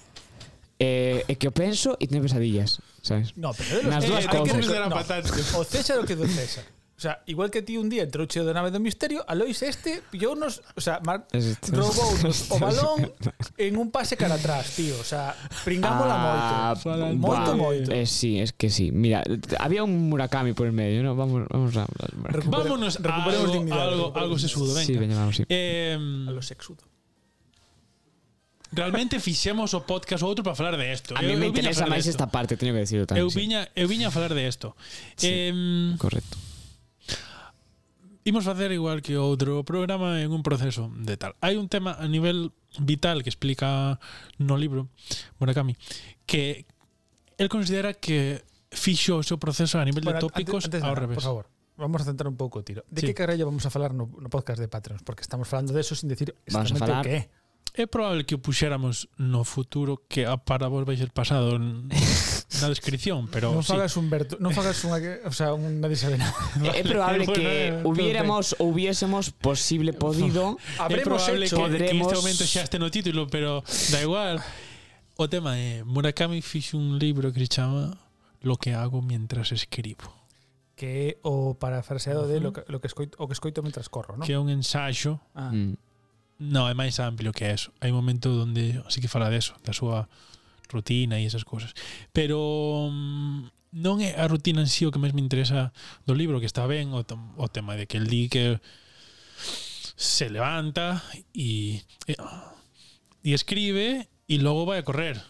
Eh, 0.78 1.26
é 1.28 1.34
que 1.34 1.44
eu 1.44 1.52
penso 1.52 1.98
e 2.00 2.08
teño 2.08 2.22
pesadillas, 2.24 2.80
sabes? 3.02 3.36
No, 3.36 3.52
pero 3.52 3.82
de 3.82 3.82
los, 3.84 3.92
Nas 3.92 4.04
eh, 4.04 4.08
dúas 4.08 4.24
eh, 4.24 4.32
cousas. 4.32 4.64
No, 4.64 5.60
o 5.60 5.64
César 5.66 5.98
o 6.00 6.06
que 6.06 6.16
do 6.16 6.24
César. 6.24 6.64
O 7.00 7.02
sea, 7.02 7.24
igual 7.24 7.48
que 7.48 7.62
ti 7.64 7.80
un 7.80 7.88
día 7.88 8.04
cheo 8.28 8.44
da 8.44 8.52
nave 8.52 8.68
do 8.68 8.76
misterio, 8.76 9.24
a 9.24 9.32
Lois 9.32 9.56
este 9.64 10.04
pillou-nos, 10.12 10.60
o 10.76 10.84
sea, 10.84 11.00
mar, 11.00 11.24
Este- 11.32 11.72
roubounos 11.72 12.44
o 12.52 12.60
balón 12.60 13.08
en 13.56 13.72
un 13.80 13.88
pase 13.88 14.20
cara 14.20 14.36
atrás, 14.36 14.76
tío. 14.76 15.00
O 15.00 15.06
sea, 15.08 15.32
pringámola 15.64 16.12
Ah, 16.12 16.76
moito. 16.76 17.16
Moito, 17.16 17.50
moito. 17.56 17.88
Eh, 17.88 18.04
sí, 18.04 18.36
es 18.36 18.52
que 18.52 18.68
sí. 18.68 18.92
Mira, 18.92 19.24
había 19.56 19.80
un 19.80 20.12
Murakami 20.12 20.52
por 20.52 20.68
el 20.68 20.76
medio, 20.76 21.00
¿no? 21.00 21.16
Vamos, 21.16 21.48
vamos 21.48 21.72
a 21.72 21.88
hablar 21.88 22.10
de 22.12 22.16
Murakami. 22.20 22.44
Recupere- 22.44 22.68
Vámonos 22.68 22.94
recuperemos 23.00 23.48
algo, 23.48 23.52
dignidade, 23.56 23.80
algo, 23.80 23.96
recuperemos 24.12 24.20
algo 24.20 24.36
sesudo, 24.38 24.70
venga. 24.76 24.84
Sí, 24.86 24.92
veña, 25.00 25.16
vamos, 25.16 25.36
sí. 25.40 25.44
Eh, 25.48 25.96
A 25.96 26.32
lo 26.36 26.42
sexudo. 26.44 26.84
realmente 28.76 29.18
fixemos 29.24 29.72
o 29.72 29.82
podcast 29.88 30.20
outro 30.22 30.44
para 30.44 30.52
falar 30.54 30.76
de 30.76 30.92
esto. 30.92 31.16
A 31.16 31.22
mí 31.24 31.32
me 31.34 31.48
interesa 31.48 31.88
de 31.88 31.90
máis 31.96 32.04
esta 32.06 32.28
parte, 32.28 32.60
teño 32.60 32.76
que 32.76 32.84
decirlo 32.84 33.08
tamén. 33.08 33.24
Eu 33.24 33.32
sí. 33.32 33.40
viña, 33.40 33.66
eu 33.74 33.88
viña 33.88 34.08
a 34.08 34.14
falar 34.14 34.30
de 34.36 34.44
esto. 34.46 34.76
Sí. 35.16 35.26
Eh, 35.50 35.96
Correcto. 35.96 36.36
imos 38.30 38.46
facer 38.46 38.70
igual 38.70 39.02
que 39.02 39.18
outro 39.18 39.66
programa 39.66 40.22
en 40.22 40.30
un 40.30 40.46
proceso 40.46 40.86
de 40.94 41.18
tal. 41.18 41.34
Hai 41.42 41.58
un 41.58 41.66
tema 41.66 41.98
a 41.98 42.06
nivel 42.06 42.54
vital 42.78 43.26
que 43.26 43.30
explica 43.30 43.98
no 44.38 44.54
libro 44.54 44.86
Murakami 45.42 45.74
que 46.22 46.64
el 47.42 47.50
considera 47.50 47.90
que 47.98 48.46
fixo 48.70 49.18
o 49.18 49.26
seu 49.26 49.42
proceso 49.42 49.82
a 49.82 49.84
nivel 49.84 50.06
bueno, 50.06 50.22
de 50.22 50.30
tópicos 50.30 50.70
antes, 50.70 50.78
antes 50.78 50.82
ao 50.86 50.94
nada, 50.94 51.02
revés. 51.02 51.18
Por 51.18 51.26
favor, 51.26 51.44
vamos 51.74 51.98
a 52.02 52.04
centrar 52.06 52.30
un 52.30 52.38
pouco 52.38 52.62
o 52.62 52.64
tiro. 52.64 52.86
De 52.86 53.02
sí. 53.02 53.10
que 53.10 53.18
carallo 53.18 53.50
vamos 53.50 53.66
a 53.66 53.70
falar 53.74 53.90
no, 53.90 54.06
no 54.06 54.30
podcast 54.30 54.62
de 54.62 54.70
Patreons? 54.70 55.02
Porque 55.02 55.26
estamos 55.26 55.50
falando 55.50 55.74
de 55.74 55.82
eso 55.82 55.98
sin 55.98 56.06
decir 56.06 56.30
exactamente 56.46 56.78
vamos 56.78 57.02
a 57.02 57.02
falar... 57.02 57.02
o 57.02 57.10
que 57.10 57.16
é. 57.18 57.22
É 57.70 57.86
probable 57.86 58.26
que 58.26 58.34
o 58.34 58.42
puxéramos 58.42 59.10
no 59.18 59.42
futuro 59.42 60.06
que 60.06 60.26
para 60.46 60.70
vos 60.70 60.86
vais 60.86 60.98
ser 60.98 61.10
pasado 61.10 61.58
na 62.58 62.66
descripción, 62.66 63.30
pero 63.30 63.54
Non 63.54 63.62
sí. 63.62 63.70
fagas 63.70 63.94
un 63.94 64.10
Berto, 64.10 64.34
non 64.42 64.50
fagas 64.50 64.82
unha, 64.82 64.98
que- 64.98 65.22
o 65.22 65.30
sea, 65.30 65.54
un 65.54 65.78
nadie 65.78 65.94
sabe 65.94 66.18
nada. 66.18 66.34
É 66.74 66.82
probable 66.82 67.22
Bueno, 67.22 67.38
que 67.38 67.46
eh, 67.70 67.86
hubiéramos 67.86 68.58
hubiésemos 68.58 69.30
posible 69.30 69.94
podido 69.94 70.58
Habremos 70.82 71.22
probable 71.22 71.46
hecho- 71.46 71.62
que, 71.62 71.62
que 71.62 71.70
podremos- 71.94 72.10
este 72.10 72.18
momento 72.18 72.42
xa 72.42 72.60
este 72.66 72.78
no 72.82 72.90
título, 72.90 73.30
pero 73.30 73.62
da 73.94 74.02
igual. 74.02 74.42
O 75.14 75.28
tema 75.30 75.54
é 75.60 75.86
Murakami 75.86 76.42
fixo 76.42 76.74
un 76.80 76.98
libro 76.98 77.30
que 77.30 77.38
se 77.46 77.60
chama 77.62 77.94
Lo 78.42 78.56
que 78.58 78.72
hago 78.74 78.98
mientras 79.04 79.52
escribo, 79.52 80.10
que 80.74 80.88
é 80.88 81.08
o 81.22 81.54
parafraseado 81.54 82.24
de 82.26 82.40
lo 82.40 82.50
que, 82.56 82.64
lo 82.72 82.80
que 82.80 82.88
escoito, 82.88 83.14
o 83.20 83.28
que 83.28 83.36
escoito 83.36 83.60
mentras 83.62 83.86
corro, 83.92 84.16
¿no? 84.18 84.24
que 84.26 84.32
é 84.34 84.40
un 84.40 84.50
ensaio 84.50 85.20
Ah, 85.38 85.52
Mm. 85.54 85.76
No, 86.40 86.66
é 86.66 86.74
máis 86.74 86.96
amplio 87.04 87.36
que 87.36 87.52
eso. 87.52 87.68
Hai 87.84 87.92
un 87.92 88.00
momento 88.00 88.32
onde 88.32 88.80
sí 88.88 88.98
que 89.04 89.12
fala 89.12 89.28
de 89.28 89.36
eso, 89.44 89.52
da 89.60 89.76
súa 89.76 90.08
rutina 90.70 91.18
e 91.18 91.26
esas 91.26 91.44
cousas. 91.44 91.74
Pero 92.14 92.88
mm, 92.88 93.74
non 93.76 94.02
é 94.02 94.14
a 94.18 94.26
rutina 94.26 94.62
en 94.62 94.70
sí 94.70 94.86
o 94.86 94.94
que 94.94 95.02
máis 95.02 95.14
me 95.14 95.22
interesa 95.22 95.74
do 96.06 96.14
libro, 96.14 96.38
que 96.38 96.48
está 96.48 96.66
ben 96.66 96.90
o, 96.94 97.02
o 97.02 97.46
tema 97.50 97.74
de 97.74 97.86
que 97.86 97.98
el 97.98 98.06
di 98.06 98.30
que 98.30 98.58
se 100.00 100.30
levanta 100.30 101.04
e, 101.34 101.82
e, 102.08 102.16
e 103.22 103.30
escribe 103.36 104.08
e 104.26 104.38
logo 104.38 104.66
vai 104.66 104.80
a 104.80 104.86
correr. 104.86 105.20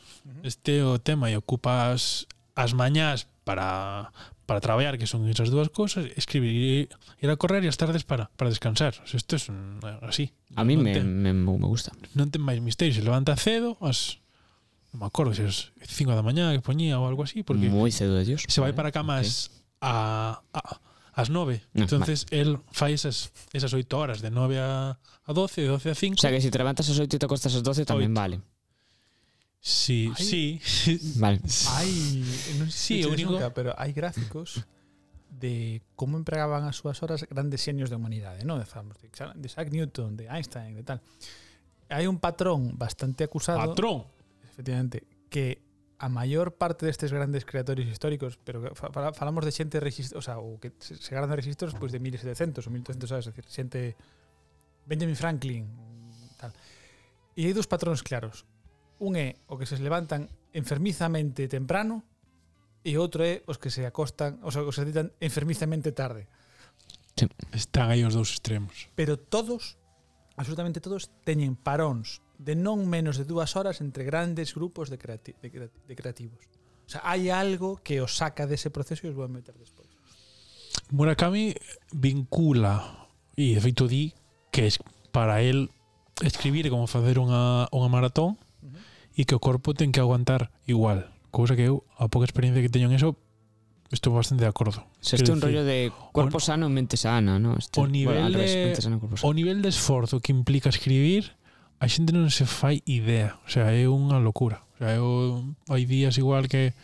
Este 0.45 0.81
é 0.81 0.85
o 0.85 1.01
tema 1.01 1.29
e 1.29 1.37
ocupas 1.37 2.29
as 2.55 2.73
mañás 2.73 3.27
para 3.45 4.13
para 4.51 4.59
traballar, 4.59 4.99
que 4.99 5.07
son 5.07 5.31
esas 5.31 5.47
dúas 5.47 5.71
cousas, 5.71 6.11
escribir, 6.19 6.91
ir 7.23 7.31
a 7.31 7.39
correr 7.39 7.63
e 7.63 7.71
as 7.71 7.79
tardes 7.79 8.03
para 8.03 8.35
para 8.35 8.51
descansar. 8.51 8.99
O 8.99 9.07
sea, 9.07 9.19
isto 9.19 9.35
é 9.35 9.39
es 9.39 9.47
un, 9.47 9.79
así. 10.03 10.35
A 10.59 10.67
mí 10.67 10.75
non 10.75 10.83
me, 10.87 10.93
ten, 10.97 11.07
me, 11.07 11.31
me 11.31 11.69
gusta. 11.71 11.95
Non 12.19 12.35
ten 12.35 12.43
máis 12.43 12.59
se 12.59 13.05
levanta 13.05 13.39
cedo, 13.39 13.79
as 13.79 14.19
non 14.91 14.99
me 15.03 15.07
acordo 15.07 15.31
se 15.31 15.47
os 15.47 15.71
5 15.79 16.11
da 16.15 16.23
mañá 16.23 16.51
que 16.51 16.63
poñía 16.63 16.99
ou 16.99 17.07
algo 17.07 17.23
así, 17.23 17.47
porque 17.47 17.71
moi 17.71 17.95
cedo 17.95 18.19
de 18.19 18.27
Dios. 18.27 18.43
Se 18.51 18.59
vai 18.59 18.75
para 18.75 18.91
eh, 18.91 18.95
camas 18.95 19.23
máis 19.23 19.31
okay. 19.79 19.87
a, 19.87 20.43
a 20.51 20.61
as 21.15 21.31
9. 21.31 21.63
No, 21.75 21.83
Entonces 21.83 22.27
vale. 22.27 22.59
fai 22.73 22.93
esas 22.95 23.31
esas 23.53 23.73
8 23.73 23.87
horas 23.99 24.19
de 24.23 24.31
9 24.31 24.59
a, 24.59 24.99
a 24.99 25.33
12, 25.33 25.63
de 25.63 25.69
12 25.69 25.91
a 25.91 25.95
5. 25.95 26.15
O 26.15 26.19
sea 26.19 26.31
que 26.31 26.41
si 26.41 26.51
te 26.51 26.59
levantas 26.59 26.89
ás 26.89 26.99
8 26.99 27.07
e 27.07 27.19
te 27.19 27.27
acostas 27.27 27.55
ás 27.55 27.63
12 27.63 27.87
tamén 27.87 28.11
vale. 28.11 28.43
Sí, 29.61 30.11
Ay. 30.17 30.25
sí. 30.25 30.45
Vale. 31.21 31.39
Hai, 31.77 31.93
non 32.59 32.73
sei 32.73 33.05
se 33.05 33.07
sí, 33.07 33.13
único, 33.13 33.37
nunca, 33.37 33.53
pero 33.53 33.77
hai 33.77 33.93
gráficos 33.93 34.65
de 35.29 35.85
como 35.95 36.17
empregaban 36.17 36.65
as 36.65 36.81
súas 36.81 36.99
horas 37.05 37.29
grandes 37.29 37.61
xenios 37.63 37.93
de 37.93 37.97
humanidade, 37.97 38.43
non? 38.43 38.59
De, 38.59 38.67
de 38.67 39.47
Isaac 39.47 39.69
Newton, 39.71 40.17
de 40.17 40.27
Einstein, 40.33 40.75
de 40.75 40.83
tal. 40.83 40.99
Hai 41.93 42.09
un 42.09 42.17
patrón 42.19 42.75
bastante 42.81 43.29
acusado. 43.29 43.61
Patrón 43.61 44.09
Efectivamente, 44.61 45.09
que 45.33 45.65
a 45.97 46.09
maior 46.13 46.53
parte 46.53 46.85
destes 46.85 47.13
grandes 47.13 47.49
creatorios 47.49 47.89
históricos, 47.89 48.37
pero 48.45 48.77
fa, 48.77 48.93
falamos 48.93 49.41
de 49.45 49.53
xente 49.57 49.81
registro, 49.81 50.21
o 50.21 50.25
sea, 50.25 50.37
o 50.37 50.61
que 50.61 50.77
se, 50.81 51.01
se 51.01 51.17
grandes 51.17 51.37
registros 51.37 51.73
pois 51.73 51.93
de 51.93 52.01
1700 52.01 52.61
ou 52.61 52.73
1200, 52.73 53.09
sabes, 53.09 53.25
decir, 53.33 53.45
xente 53.49 53.97
Benjamin 54.85 55.17
Franklin, 55.17 55.65
tal. 56.37 56.53
E 57.37 57.49
hai 57.49 57.57
dous 57.57 57.65
patróns 57.65 58.05
claros. 58.05 58.45
Un 59.01 59.17
é 59.17 59.41
o 59.49 59.57
que 59.57 59.65
se 59.65 59.81
levantan 59.81 60.29
enfermizamente 60.53 61.49
temprano 61.49 62.05
e 62.85 63.01
outro 63.01 63.25
é 63.25 63.41
os 63.49 63.57
que 63.57 63.73
se 63.73 63.89
acostan, 63.89 64.45
os 64.45 64.57
sea, 64.57 64.65
que 64.65 64.77
se 64.77 64.85
ditan 64.85 65.13
enfermizamente 65.25 65.93
tarde. 65.97 66.29
Sí. 67.17 67.29
Están 67.53 67.93
aí 67.93 68.05
os 68.05 68.13
dous 68.13 68.37
extremos. 68.37 68.93
Pero 68.93 69.17
todos, 69.17 69.81
absolutamente 70.37 70.85
todos, 70.85 71.09
teñen 71.25 71.57
paróns 71.57 72.25
de 72.41 72.57
non 72.57 72.89
menos 72.89 73.21
de 73.21 73.29
dúas 73.29 73.53
horas 73.53 73.85
entre 73.85 74.09
grandes 74.09 74.57
grupos 74.57 74.89
de, 74.89 74.97
creati 74.97 75.37
de, 75.37 75.53
creati 75.53 75.77
de 75.85 75.95
creativos. 75.95 76.41
O 76.89 76.91
sea, 76.91 77.05
hai 77.05 77.29
algo 77.29 77.79
que 77.85 78.01
os 78.01 78.17
saca 78.17 78.49
dese 78.49 78.73
de 78.73 78.75
proceso 78.75 79.05
e 79.05 79.13
os 79.13 79.17
vou 79.17 79.29
a 79.29 79.31
meter 79.31 79.53
despois. 79.61 79.93
Murakami 80.89 81.53
vincula 81.93 83.07
e 83.37 83.53
de 83.53 83.61
feito 83.61 83.85
di 83.85 84.17
que 84.49 84.67
es, 84.67 84.81
para 85.13 85.45
el 85.45 85.69
escribir 86.25 86.67
como 86.73 86.89
facer 86.89 87.21
unha, 87.21 87.69
unha 87.71 87.93
maratón 87.93 88.41
uh 88.65 88.73
-huh. 88.73 89.21
e 89.21 89.29
que 89.29 89.37
o 89.37 89.41
corpo 89.45 89.77
ten 89.77 89.93
que 89.93 90.01
aguantar 90.01 90.49
igual. 90.65 91.13
Cousa 91.31 91.55
que 91.55 91.69
eu, 91.69 91.85
a 92.01 92.09
pouca 92.09 92.27
experiencia 92.27 92.65
que 92.65 92.73
teño 92.73 92.89
en 92.91 92.97
eso, 92.97 93.15
estou 93.93 94.17
bastante 94.17 94.49
de 94.49 94.51
acordo. 94.51 94.89
Se 94.99 95.21
este 95.21 95.31
un 95.31 95.45
rollo 95.45 95.63
de 95.63 95.93
cuerpo 96.11 96.39
o, 96.39 96.43
sano, 96.43 96.73
mente 96.73 96.97
sana, 96.97 97.39
¿no? 97.39 97.55
Este, 97.61 97.79
o 97.81 97.87
nivel 97.87 98.27
bueno, 98.27 98.39
revés, 98.41 98.51
de, 98.51 98.65
mente 98.65 98.83
sana, 98.83 98.99
cuerpo 98.99 99.17
sano. 99.17 99.29
o 99.29 99.35
nivel 99.35 99.63
de 99.63 99.69
esforzo 99.71 100.19
que 100.19 100.33
implica 100.33 100.73
escribir 100.73 101.37
a 101.81 101.89
xente 101.89 102.13
non 102.13 102.29
se 102.29 102.45
fai 102.45 102.85
idea, 102.85 103.41
o 103.41 103.49
sea, 103.49 103.73
é 103.73 103.89
unha 103.89 104.21
locura. 104.21 104.61
O 104.77 104.85
sea, 104.85 105.01
eu, 105.01 105.41
hai 105.73 105.89
días 105.89 106.21
igual 106.21 106.45
que 106.45 106.77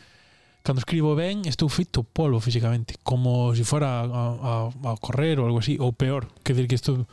cando 0.64 0.80
escribo 0.80 1.12
ben, 1.12 1.44
estou 1.44 1.68
feito 1.68 2.00
polvo 2.00 2.40
físicamente, 2.40 2.96
como 3.04 3.52
se 3.52 3.60
si 3.60 3.64
fora 3.68 4.02
a, 4.02 4.08
a, 4.08 4.52
a 4.72 4.92
correr 4.96 5.36
ou 5.36 5.44
algo 5.44 5.60
así, 5.60 5.76
ou 5.76 5.92
peor, 5.92 6.32
que 6.40 6.56
dir 6.56 6.64
que 6.64 6.80
estou 6.80 7.04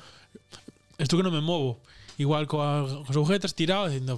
estou 0.95 1.19
que 1.19 1.27
non 1.27 1.35
me 1.35 1.43
movo, 1.43 1.83
igual 2.15 2.47
coa, 2.47 2.87
coas 3.03 3.19
agujetas 3.19 3.51
tirado 3.51 3.91
dicindo 3.91 4.15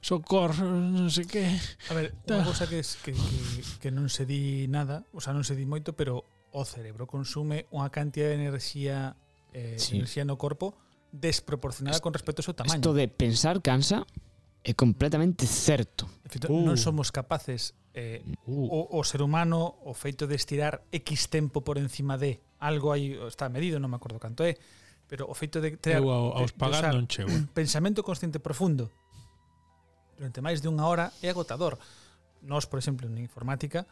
socorro, 0.00 0.64
non 0.64 1.12
sei 1.12 1.28
que. 1.28 1.44
A 1.86 1.94
ver, 1.94 2.16
unha 2.24 2.40
cousa 2.40 2.64
que, 2.64 2.80
es, 2.80 2.96
que, 3.04 3.12
que, 3.12 3.62
que 3.84 3.90
non 3.92 4.08
se 4.08 4.24
di 4.24 4.64
nada, 4.64 5.04
o 5.12 5.20
sea, 5.20 5.36
non 5.36 5.44
se 5.44 5.52
di 5.52 5.68
moito, 5.68 5.92
pero 5.92 6.24
o 6.56 6.64
cerebro 6.64 7.04
consume 7.04 7.68
unha 7.68 7.92
cantidad 7.92 8.32
de 8.32 8.40
enerxía 8.40 9.12
eh, 9.52 9.76
sí. 9.76 10.00
enerxía 10.00 10.24
no 10.24 10.40
corpo 10.40 10.74
desproporcionada 11.12 12.00
con 12.00 12.14
respecto 12.14 12.40
a 12.40 12.44
su 12.44 12.54
tamaño. 12.54 12.78
Isto 12.78 12.94
de 12.94 13.08
pensar 13.08 13.60
cansa 13.62 14.06
é 14.62 14.72
completamente 14.74 15.46
certo. 15.46 16.08
Feito, 16.28 16.52
uh. 16.52 16.62
Non 16.62 16.76
somos 16.76 17.10
capaces 17.10 17.74
eh, 17.94 18.22
uh. 18.46 18.94
o, 18.94 18.98
o 18.98 19.00
ser 19.02 19.24
humano 19.24 19.80
o 19.82 19.96
feito 19.96 20.28
de 20.28 20.36
estirar 20.36 20.84
X 20.92 21.32
tempo 21.32 21.64
por 21.64 21.80
encima 21.80 22.20
de 22.20 22.38
algo 22.60 22.92
aí 22.92 23.16
está 23.26 23.48
medido, 23.48 23.80
non 23.80 23.88
me 23.88 23.96
acordo 23.96 24.20
canto 24.20 24.44
é, 24.44 24.54
pero 25.08 25.26
o 25.26 25.34
feito 25.34 25.58
de 25.58 25.74
ter 25.80 25.98
Eu 25.98 26.12
ao, 26.12 26.36
aos 26.36 26.52
pagar 26.52 26.92
non 26.92 27.08
chego. 27.08 27.32
Pensamento 27.56 28.04
consciente 28.04 28.38
profundo 28.38 28.92
durante 30.20 30.44
máis 30.44 30.60
de 30.60 30.68
unha 30.68 30.84
hora 30.84 31.10
é 31.24 31.32
agotador. 31.32 31.80
Nós, 32.44 32.68
por 32.68 32.76
exemplo, 32.76 33.08
en 33.08 33.16
informática, 33.16 33.88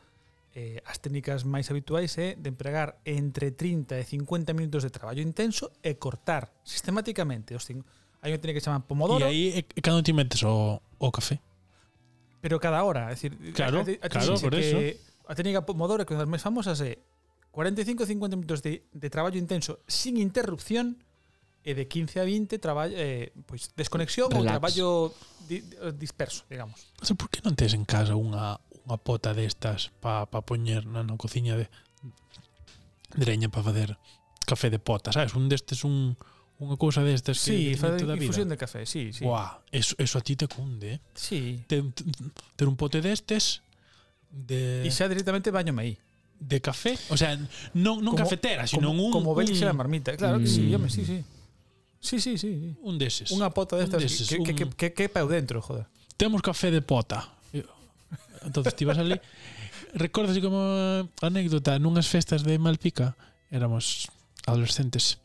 eh, 0.54 0.80
as 0.86 0.98
técnicas 0.98 1.44
máis 1.44 1.68
habituais 1.68 2.14
é 2.16 2.36
de 2.36 2.48
empregar 2.48 3.00
entre 3.04 3.52
30 3.52 4.00
e 4.00 4.04
50 4.04 4.56
minutos 4.56 4.84
de 4.84 4.90
traballo 4.90 5.20
intenso 5.20 5.72
e 5.82 5.96
cortar 6.00 6.52
sistemáticamente 6.64 7.52
os 7.52 7.64
cinco. 7.64 7.84
Hai 8.22 8.32
unha 8.34 8.40
técnica 8.40 8.58
que 8.58 8.66
chama 8.66 8.82
Pomodoro. 8.82 9.22
E 9.22 9.28
aí 9.28 9.42
e 9.60 9.80
cando 9.84 10.02
ti 10.02 10.16
metes 10.16 10.42
o, 10.42 10.80
o 10.80 11.08
café? 11.12 11.38
Pero 12.40 12.62
cada 12.62 12.82
hora, 12.86 13.10
é 13.10 13.18
decir, 13.18 13.34
claro, 13.52 13.82
a, 13.82 13.86
a, 13.86 14.06
a, 14.06 14.08
claro, 14.08 14.38
por 14.38 14.54
que 14.54 14.62
eso. 14.62 14.78
A 15.28 15.34
técnica 15.36 15.62
Pomodoro, 15.62 16.06
que 16.06 16.12
é 16.12 16.16
unha 16.16 16.24
das 16.24 16.30
máis 16.30 16.42
famosas 16.42 16.80
é 16.80 16.98
45-50 17.52 18.38
minutos 18.38 18.60
de, 18.62 18.86
de 18.92 19.08
traballo 19.10 19.36
intenso 19.36 19.80
sin 19.86 20.16
interrupción 20.16 20.96
e 21.66 21.74
de 21.74 21.84
15 21.84 22.22
a 22.22 22.24
20 22.24 22.56
traballo 22.62 22.94
eh, 22.96 23.34
pois 23.44 23.74
desconexión 23.74 24.30
Relax. 24.30 24.40
ou 24.40 24.48
traballo 24.48 24.88
di, 25.44 25.60
disperso, 25.98 26.46
digamos. 26.48 26.94
O 26.96 27.04
sea, 27.04 27.18
por 27.18 27.28
que 27.28 27.42
non 27.42 27.58
tes 27.58 27.74
en 27.74 27.84
casa 27.84 28.14
unha 28.14 28.56
unha 28.88 28.96
pota 28.96 29.36
destas 29.36 29.92
para 30.00 30.24
pa 30.24 30.40
poñer 30.40 30.88
na, 30.88 31.04
na 31.04 31.20
cociña 31.20 31.60
de, 31.60 31.68
de 33.12 33.24
leña 33.28 33.52
para 33.52 33.68
facer 33.68 34.00
café 34.48 34.72
de 34.72 34.80
pota, 34.80 35.12
sabes? 35.12 35.36
Un 35.36 35.52
destes 35.52 35.84
un 35.84 36.16
unha 36.58 36.74
cousa 36.74 37.04
destas 37.06 37.38
sí, 37.38 37.70
que 37.70 37.78
fade 37.78 38.02
toda 38.02 38.16
a 38.16 38.18
vida. 38.18 38.26
difusión 38.26 38.48
de 38.50 38.58
café, 38.58 38.82
sí, 38.82 39.12
sí. 39.12 39.22
Uá, 39.22 39.62
eso, 39.70 39.94
eso 39.94 40.18
a 40.18 40.22
ti 40.24 40.34
te 40.34 40.50
cunde, 40.50 40.98
eh? 40.98 41.00
Sí. 41.14 41.62
Ter, 41.70 41.84
ter 42.56 42.66
un 42.66 42.74
pote 42.74 42.98
destes 42.98 43.62
de... 44.26 44.82
E 44.82 44.90
xa 44.90 45.06
directamente 45.06 45.54
bañome 45.54 45.84
aí 45.84 45.94
de 46.38 46.58
café, 46.62 46.98
o 47.10 47.16
sea, 47.18 47.34
non, 47.74 47.98
non 48.02 48.14
como, 48.14 48.22
cafetera, 48.22 48.66
sino 48.66 48.90
como, 48.90 49.06
un... 49.06 49.12
Como 49.14 49.34
velixe 49.34 49.66
un... 49.66 49.70
la 49.70 49.76
marmita, 49.76 50.14
claro 50.18 50.38
que 50.38 50.46
mm. 50.46 50.54
sí, 50.54 50.74
home, 50.74 50.90
sí, 50.90 51.02
sí. 51.04 51.18
Sí, 52.00 52.20
sí, 52.22 52.38
sí. 52.38 52.74
Un 52.82 52.98
deses. 52.98 53.30
Unha 53.34 53.50
pota 53.50 53.78
destas 53.78 54.02
un 54.02 54.06
deses, 54.06 54.26
que, 54.26 54.42
que, 54.42 54.54
que, 54.54 54.64
que, 54.70 54.74
que, 54.74 54.88
que 54.94 55.06
pau 55.10 55.26
dentro, 55.30 55.62
joder. 55.62 55.86
Temos 56.18 56.42
café 56.42 56.70
de 56.70 56.82
pota 56.82 57.37
entonces 58.44 58.72
estivas 58.72 58.98
ali 58.98 59.20
recordas 59.94 60.32
así 60.32 60.42
como 60.42 61.08
anécdota 61.22 61.78
nunhas 61.78 62.08
festas 62.08 62.44
de 62.44 62.58
Malpica 62.58 63.16
éramos 63.50 64.08
adolescentes 64.46 65.18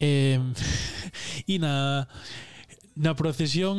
eh, 0.00 0.40
e 1.50 1.56
na 1.58 2.08
na 2.96 3.12
procesión 3.12 3.76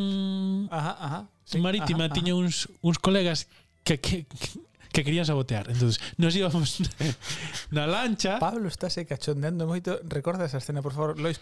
ajá, 0.70 0.94
ajá, 1.00 1.20
sí, 1.46 1.58
marítima 1.58 2.06
ajá, 2.06 2.14
ajá. 2.14 2.18
tiña 2.22 2.38
uns, 2.38 2.70
uns 2.86 3.02
colegas 3.02 3.50
que, 3.84 3.98
que, 3.98 4.30
que 4.30 4.67
que 4.92 5.04
querían 5.04 5.26
sabotear. 5.26 5.70
Entonces, 5.70 6.02
nos 6.18 6.36
íbamos 6.36 6.80
na 7.72 7.88
lancha. 7.88 8.40
Pablo 8.40 8.68
está 8.68 8.90
se 8.90 9.06
cachondeando 9.06 9.68
moito. 9.68 10.00
Recorda 10.08 10.46
esa 10.46 10.58
escena, 10.58 10.82
por 10.82 10.94
favor, 10.94 11.20
Lois. 11.20 11.40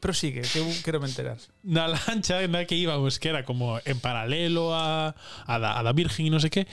Prosigue, 0.00 0.42
que 0.42 0.58
eu 0.58 0.66
quero 0.84 1.00
me 1.00 1.08
enterar. 1.08 1.38
Na 1.62 1.86
lancha 1.86 2.40
na 2.48 2.64
que 2.64 2.74
íbamos, 2.74 3.18
que 3.18 3.28
era 3.28 3.44
como 3.44 3.78
en 3.84 3.98
paralelo 4.00 4.74
a, 4.74 5.14
a, 5.46 5.58
da, 5.58 5.78
a 5.78 5.82
da 5.82 5.92
Virgen 5.92 6.26
e 6.26 6.30
non 6.30 6.42
sei 6.42 6.50
que, 6.50 6.66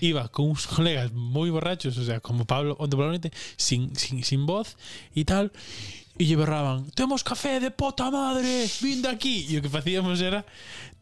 iba 0.00 0.28
con 0.28 0.50
uns 0.50 0.66
colegas 0.66 1.12
moi 1.12 1.50
borrachos, 1.50 1.96
o 1.98 2.04
sea, 2.04 2.20
como 2.20 2.44
Pablo, 2.44 2.76
onde 2.78 2.96
probablemente, 2.96 3.30
sin, 3.56 3.94
sin, 3.96 4.24
sin 4.24 4.46
voz 4.46 4.76
e 5.14 5.24
tal, 5.24 5.52
e 5.52 6.03
E 6.14 6.30
lle 6.30 6.38
berraban, 6.38 6.86
temos 6.94 7.26
café 7.26 7.58
de 7.58 7.74
pota 7.74 8.06
madre, 8.06 8.70
vinde 8.78 9.10
aquí. 9.10 9.50
E 9.50 9.58
o 9.58 9.62
que 9.62 9.72
facíamos 9.72 10.22
era 10.22 10.46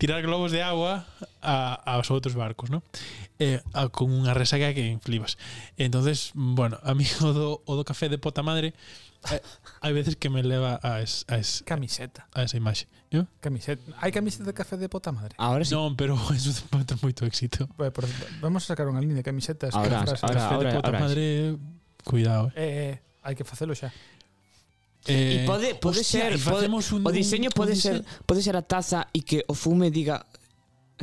tirar 0.00 0.24
globos 0.24 0.56
de 0.56 0.64
agua 0.64 1.04
a, 1.44 1.76
aos 1.84 2.08
outros 2.08 2.32
barcos, 2.32 2.72
no? 2.72 2.80
eh, 3.42 3.60
a, 3.74 3.90
con 3.90 4.08
unha 4.08 4.32
resaca 4.32 4.70
que 4.72 4.96
flipas. 5.02 5.36
Entonces, 5.76 6.30
bueno, 6.32 6.78
a 6.82 6.94
mí 6.94 7.04
o 7.20 7.30
do, 7.34 7.48
o 7.66 7.72
do 7.76 7.84
café 7.84 8.08
de 8.08 8.18
pota 8.18 8.40
madre 8.40 8.74
eh, 9.30 9.42
hai 9.82 9.92
veces 9.92 10.16
que 10.16 10.30
me 10.30 10.42
leva 10.42 10.78
a, 10.82 11.02
es, 11.02 11.26
a 11.28 11.38
es, 11.38 11.62
camiseta. 11.66 12.26
A 12.34 12.42
esa 12.42 12.56
imaxe. 12.56 12.86
¿no? 13.10 13.26
Camiseta. 13.42 13.82
Hai 13.98 14.10
camiseta 14.10 14.46
de 14.46 14.54
café 14.54 14.78
de 14.78 14.88
pota 14.88 15.10
madre. 15.12 15.34
Ahora 15.38 15.66
sí. 15.66 15.74
Non, 15.74 15.98
pero 15.98 16.14
eso 16.34 16.54
vai 16.70 16.86
ter 16.86 16.98
moito 17.02 17.26
éxito. 17.26 17.66
bueno, 17.76 17.92
por, 17.92 18.06
vamos 18.40 18.64
a 18.64 18.66
sacar 18.74 18.86
unha 18.86 19.02
línea 19.02 19.20
de 19.20 19.26
camisetas. 19.26 19.74
Ahora, 19.74 20.06
ahora, 20.06 20.16
ahora, 20.16 20.38
café 20.38 20.54
ahora, 20.54 20.70
de 20.70 20.76
pota 20.78 20.88
ahora, 20.88 21.00
madre, 21.02 21.24
cuidado. 22.06 22.44
Eh, 22.54 22.62
eh, 22.62 22.72
eh 22.96 23.12
hai 23.22 23.38
que 23.38 23.46
facelo 23.46 23.70
xa. 23.74 23.94
Eh, 25.06 25.42
e 25.42 25.46
pode 25.46 25.74
pode 25.82 26.00
hostia, 26.00 26.30
ser 26.30 26.38
pode, 26.38 26.70
un, 26.70 27.02
o 27.02 27.10
diseño 27.10 27.50
pode 27.50 27.74
un 27.74 27.80
ser 27.80 27.98
diseño. 28.02 28.22
pode 28.22 28.40
ser 28.42 28.54
a 28.54 28.62
taza 28.62 29.10
e 29.10 29.22
que 29.26 29.42
o 29.50 29.54
fume 29.54 29.90
diga, 29.90 30.26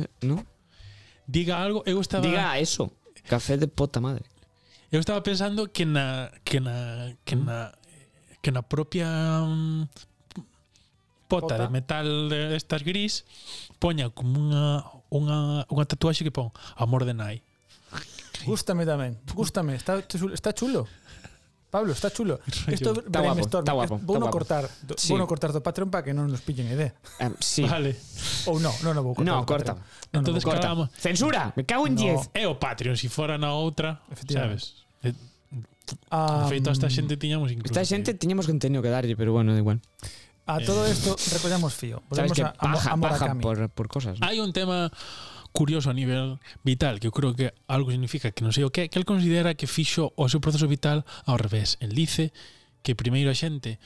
eh, 0.00 0.08
¿no? 0.24 0.40
Diga 1.28 1.60
algo, 1.60 1.84
eu 1.84 2.00
estaba 2.00 2.24
Diga 2.24 2.58
eso. 2.58 2.90
Café 3.28 3.60
de 3.60 3.68
puta 3.68 4.00
madre. 4.00 4.24
Eu 4.90 4.98
estaba 4.98 5.22
pensando 5.22 5.68
que 5.70 5.84
na 5.84 6.32
que 6.42 6.58
na 6.58 7.12
que 7.24 7.36
na 7.36 7.70
que 8.42 8.50
na 8.50 8.62
propia 8.64 9.06
um, 9.44 9.86
pota, 11.28 11.54
pota 11.54 11.54
de 11.62 11.68
metal 11.68 12.32
estas 12.56 12.82
gris 12.82 13.22
poña 13.78 14.10
como 14.10 14.40
unha 14.40 14.82
unha 15.12 15.38
unha 15.70 15.84
tatuaxe 15.86 16.24
que 16.24 16.34
pon 16.34 16.50
amor 16.74 17.04
de 17.04 17.14
nai. 17.14 17.44
Gústame 18.48 18.88
tamén, 18.88 19.20
gústame, 19.36 19.76
está 19.76 20.00
está 20.00 20.50
chulo. 20.56 20.88
Pablo, 21.70 21.92
está 21.92 22.10
chulo. 22.10 22.40
Esto 22.66 22.98
está 23.06 23.20
guapo, 23.20 23.40
está 23.40 23.72
guapo. 23.72 23.94
Está 23.94 24.06
bueno 24.06 24.26
guapo. 24.26 24.30
cortar, 24.30 24.68
sí. 24.96 25.12
bueno 25.14 25.26
cortar 25.26 25.52
do 25.54 25.62
Patreon 25.62 25.90
para 25.90 26.02
que 26.02 26.10
non 26.10 26.26
nos 26.26 26.42
pillen 26.42 26.66
¿eh? 26.66 26.74
idea. 26.74 26.90
Um, 27.22 27.38
sí. 27.38 27.62
Vale. 27.62 27.94
Ou 28.50 28.58
no, 28.58 28.74
non, 28.82 28.92
non 28.98 29.06
vou 29.06 29.14
cortar. 29.14 29.30
No, 29.30 29.46
corta. 29.46 29.72
No, 30.10 30.20
Entonces 30.20 30.42
no, 30.42 30.50
corta. 30.50 30.66
Acabamos. 30.66 30.90
Censura, 30.98 31.54
me 31.54 31.62
cago 31.62 31.86
en 31.86 31.94
10. 31.94 32.34
No. 32.34 32.34
É 32.34 32.42
eh, 32.42 32.50
o 32.50 32.58
Patreon, 32.58 32.98
se 32.98 33.06
si 33.06 33.08
fora 33.08 33.38
na 33.38 33.54
outra, 33.54 34.02
sabes? 34.26 34.82
Um, 36.10 36.42
de 36.42 36.48
feito, 36.50 36.70
a 36.70 36.74
esta 36.74 36.90
xente 36.90 37.16
tiñamos 37.16 37.50
incluso. 37.50 37.70
Esta 37.70 37.86
xente 37.86 38.14
tiñamos 38.14 38.46
contenido 38.46 38.82
que 38.82 38.90
darlle, 38.90 39.14
pero 39.14 39.30
bueno, 39.30 39.54
da 39.54 39.58
igual. 39.58 39.78
A 40.46 40.58
todo 40.58 40.82
isto 40.90 41.14
recollamos 41.30 41.74
fío. 41.74 42.02
Volvemos 42.10 42.34
que 42.34 42.42
a, 42.42 42.50
a, 42.50 42.72
paja, 42.74 42.90
a, 42.90 42.92
a 42.92 42.96
Murakami. 42.96 43.42
por, 43.42 43.70
por 43.70 43.86
cosas. 43.86 44.18
¿no? 44.18 44.26
Hai 44.26 44.42
un 44.42 44.50
tema 44.50 44.90
curioso 45.52 45.90
a 45.90 45.94
nivel 45.94 46.38
vital, 46.64 46.98
que 46.98 47.06
eu 47.06 47.14
creo 47.14 47.34
que 47.34 47.52
algo 47.66 47.90
significa 47.90 48.30
que 48.30 48.42
non 48.46 48.54
sei 48.54 48.64
o 48.64 48.72
que, 48.72 48.88
que 48.88 48.98
el 48.98 49.08
considera 49.08 49.58
que 49.58 49.66
fixo 49.66 50.14
o 50.14 50.30
seu 50.30 50.38
proceso 50.38 50.70
vital 50.70 51.02
ao 51.26 51.36
revés. 51.36 51.76
El 51.82 51.92
dice 51.92 52.32
que 52.82 52.94
primeiro 52.94 53.30
a 53.30 53.36
xente 53.36 53.82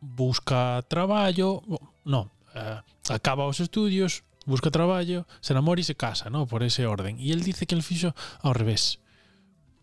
busca 0.00 0.82
traballo, 0.86 1.62
non, 2.06 2.30
eh, 2.54 2.80
acaba 3.10 3.48
os 3.48 3.60
estudios, 3.60 4.24
busca 4.48 4.72
traballo, 4.72 5.28
se 5.40 5.52
namora 5.52 5.80
e 5.80 5.84
se 5.84 5.94
casa, 5.94 6.32
non? 6.32 6.48
Por 6.48 6.64
ese 6.64 6.88
orden. 6.88 7.20
E 7.20 7.30
el 7.30 7.44
dice 7.44 7.68
que 7.68 7.76
el 7.76 7.84
fixo 7.84 8.16
ao 8.40 8.56
revés. 8.56 8.98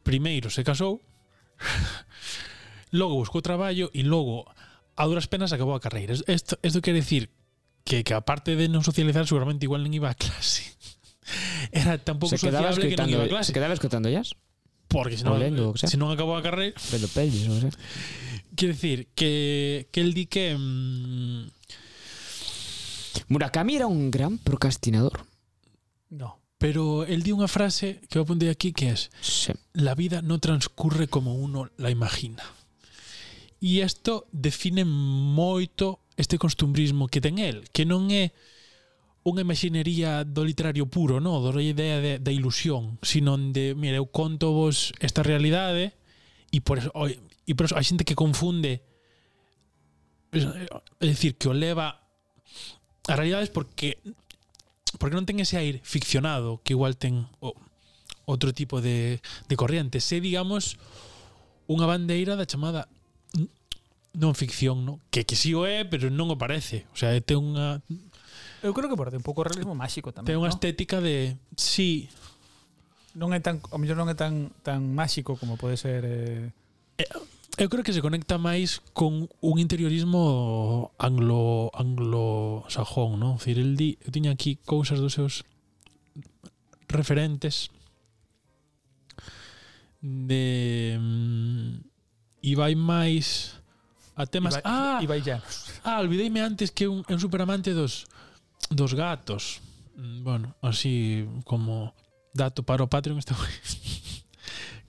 Primeiro 0.01 0.49
se 0.49 0.65
casou, 0.65 1.01
logo 2.91 3.21
buscou 3.21 3.41
traballo 3.45 3.89
e 3.93 4.01
logo 4.03 4.45
a 4.95 5.03
duras 5.05 5.27
penas 5.27 5.53
acabou 5.53 5.75
a 5.75 5.83
carreira. 5.83 6.15
Isto, 6.15 6.57
isto 6.63 6.81
quer 6.81 6.95
decir 6.95 7.29
que, 7.83 8.03
que 8.03 8.13
aparte 8.15 8.55
de 8.55 8.67
non 8.71 8.81
socializar 8.81 9.27
seguramente 9.27 9.67
igual 9.67 9.83
nin 9.83 9.95
iba 9.95 10.09
a 10.09 10.17
clase 10.17 10.74
era 11.71 11.97
tampouco 11.97 12.37
se 12.37 12.41
quedaba 12.41 12.73
sociable 12.73 12.93
que 12.93 12.99
non 13.01 13.09
iba 13.09 13.23
a 13.25 13.31
clase. 13.31 13.49
Se 13.49 13.55
quedaba 13.55 13.73
escutando 13.73 14.09
jazz? 14.09 14.33
Porque 14.87 15.17
senón, 15.17 15.39
lendo, 15.39 15.71
o 15.73 15.77
sea. 15.77 15.89
se 15.89 15.97
non 15.97 16.13
acabou 16.13 16.37
a 16.37 16.45
carreira... 16.45 16.77
Vendo 16.93 17.09
pelis, 17.09 17.49
non 17.49 17.57
sei. 17.59 17.73
Quer 18.55 18.77
decir, 18.77 18.97
que, 19.17 19.89
que 19.91 19.99
el 19.99 20.13
di 20.13 20.29
que... 20.29 20.55
Mm... 20.55 21.49
Murakami 23.27 23.75
era 23.75 23.87
un 23.87 24.11
gran 24.11 24.37
procrastinador. 24.37 25.25
No. 26.09 26.39
Pero 26.57 27.03
el 27.03 27.23
di 27.23 27.35
unha 27.35 27.51
frase 27.51 27.99
que 28.07 28.15
vou 28.21 28.23
apuntar 28.23 28.47
aquí 28.47 28.71
que 28.71 28.93
é 28.93 28.95
sí. 28.95 29.51
La 29.75 29.97
vida 29.97 30.23
no 30.23 30.39
transcurre 30.39 31.11
como 31.11 31.35
uno 31.35 31.67
la 31.75 31.91
imagina. 31.91 32.45
E 33.59 33.83
isto 33.83 34.29
define 34.31 34.85
moito 34.85 36.05
este 36.15 36.39
costumbrismo 36.39 37.11
que 37.11 37.19
ten 37.19 37.41
el, 37.43 37.67
que 37.75 37.83
non 37.83 38.07
é 38.13 38.31
unha 39.25 39.41
imaxinería 39.41 40.21
do 40.21 40.45
literario 40.45 40.85
puro, 40.85 41.17
no, 41.17 41.41
do 41.41 41.57
idea 41.57 41.97
de, 41.97 42.21
da 42.21 42.29
ilusión, 42.29 43.01
sino 43.01 43.33
de, 43.35 43.73
mira, 43.73 43.97
eu 43.97 44.05
conto 44.05 44.53
vos 44.53 44.93
esta 45.01 45.25
realidade 45.25 45.97
e 46.53 46.61
por 46.61 46.77
eso, 46.77 46.93
e 46.93 47.53
por 47.57 47.65
eso 47.65 47.73
a 47.73 47.81
xente 47.81 48.05
que 48.05 48.13
confunde 48.13 48.85
é 50.29 51.05
dicir, 51.09 51.41
que 51.41 51.49
o 51.49 51.57
leva 51.57 52.05
a 53.09 53.13
realidades 53.17 53.49
porque 53.49 53.97
porque 55.01 55.17
non 55.17 55.25
ten 55.25 55.41
ese 55.41 55.57
aire 55.57 55.81
ficcionado 55.81 56.61
que 56.61 56.77
igual 56.77 56.93
ten 56.93 57.25
o, 57.41 57.57
outro 58.25 58.53
tipo 58.53 58.81
de, 58.81 59.21
de 59.47 59.55
corriente. 59.55 60.01
Se, 60.01 60.19
digamos, 60.19 60.77
unha 61.69 61.85
bandeira 61.89 62.37
da 62.37 62.45
chamada 62.45 62.89
non 64.15 64.33
ficción, 64.33 64.85
no? 64.85 65.01
que, 65.11 65.25
que 65.25 65.35
si 65.35 65.51
sí 65.51 65.57
o 65.57 65.65
é, 65.65 65.83
pero 65.85 66.09
non 66.09 66.29
o 66.31 66.37
parece. 66.37 66.85
O 66.93 66.97
sea, 66.97 67.13
ten 67.21 67.41
unha 67.41 67.81
Eu 68.65 68.73
creo 68.73 68.89
que 68.89 68.97
perde 68.97 69.21
un 69.21 69.25
pouco 69.25 69.45
realismo 69.45 69.77
máxico 69.77 70.09
tamén. 70.09 70.25
Ten 70.25 70.41
unha 70.41 70.49
¿no? 70.49 70.55
estética 70.57 70.97
de 70.97 71.37
sí. 71.53 72.09
Non 73.13 73.29
é 73.29 73.37
tan, 73.37 73.61
ao 73.69 73.77
mellor 73.77 74.01
non 74.01 74.09
é 74.09 74.17
tan 74.17 74.49
tan 74.65 74.81
máxico 74.97 75.37
como 75.37 75.53
pode 75.53 75.77
ser 75.77 76.01
eh... 76.01 76.49
eh 76.97 77.09
eu 77.55 77.69
creo 77.71 77.85
que 77.85 77.95
se 77.95 78.01
conecta 78.01 78.35
máis 78.35 78.83
con 78.91 79.29
un 79.29 79.55
interiorismo 79.61 80.91
anglo 80.97 81.71
anglosaxón, 81.71 83.21
non? 83.21 83.39
Cirel 83.39 83.77
di, 83.79 84.01
eu 84.03 84.11
tiña 84.11 84.35
aquí 84.35 84.59
cousas 84.59 84.99
dos 84.99 85.15
seus 85.15 85.47
referentes 86.91 87.71
de 90.01 90.97
mm, 90.99 91.71
e 92.43 92.51
vai 92.59 92.75
máis 92.75 93.55
a 94.19 94.25
temas 94.27 94.59
Ibai, 94.59 94.67
ah, 94.67 94.99
Ibai 94.99 95.21
Llanos. 95.21 95.79
Ah, 95.83 96.03
olvideime 96.03 96.43
antes 96.43 96.75
que 96.75 96.87
un, 96.87 97.07
un 97.07 97.19
superamante 97.19 97.71
dos 97.71 98.03
dos 98.69 98.93
gatos. 98.93 99.61
Mm, 99.95 100.23
bueno, 100.23 100.55
así 100.61 101.27
como 101.45 101.93
dato 102.33 102.63
para 102.63 102.83
o 102.83 102.89
Patreon 102.89 103.19
está 103.23 103.35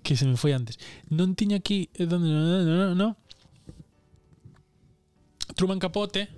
que 0.02 0.16
se 0.16 0.24
me 0.24 0.38
foi 0.38 0.54
antes. 0.54 0.78
Non 1.10 1.34
tiña 1.34 1.58
aquí 1.58 1.90
eh, 1.98 2.06
donde 2.06 2.30
no, 2.30 2.38
no, 2.38 2.58
no, 2.62 2.86
no. 2.94 3.08
Truman 5.58 5.82
Capote, 5.82 6.28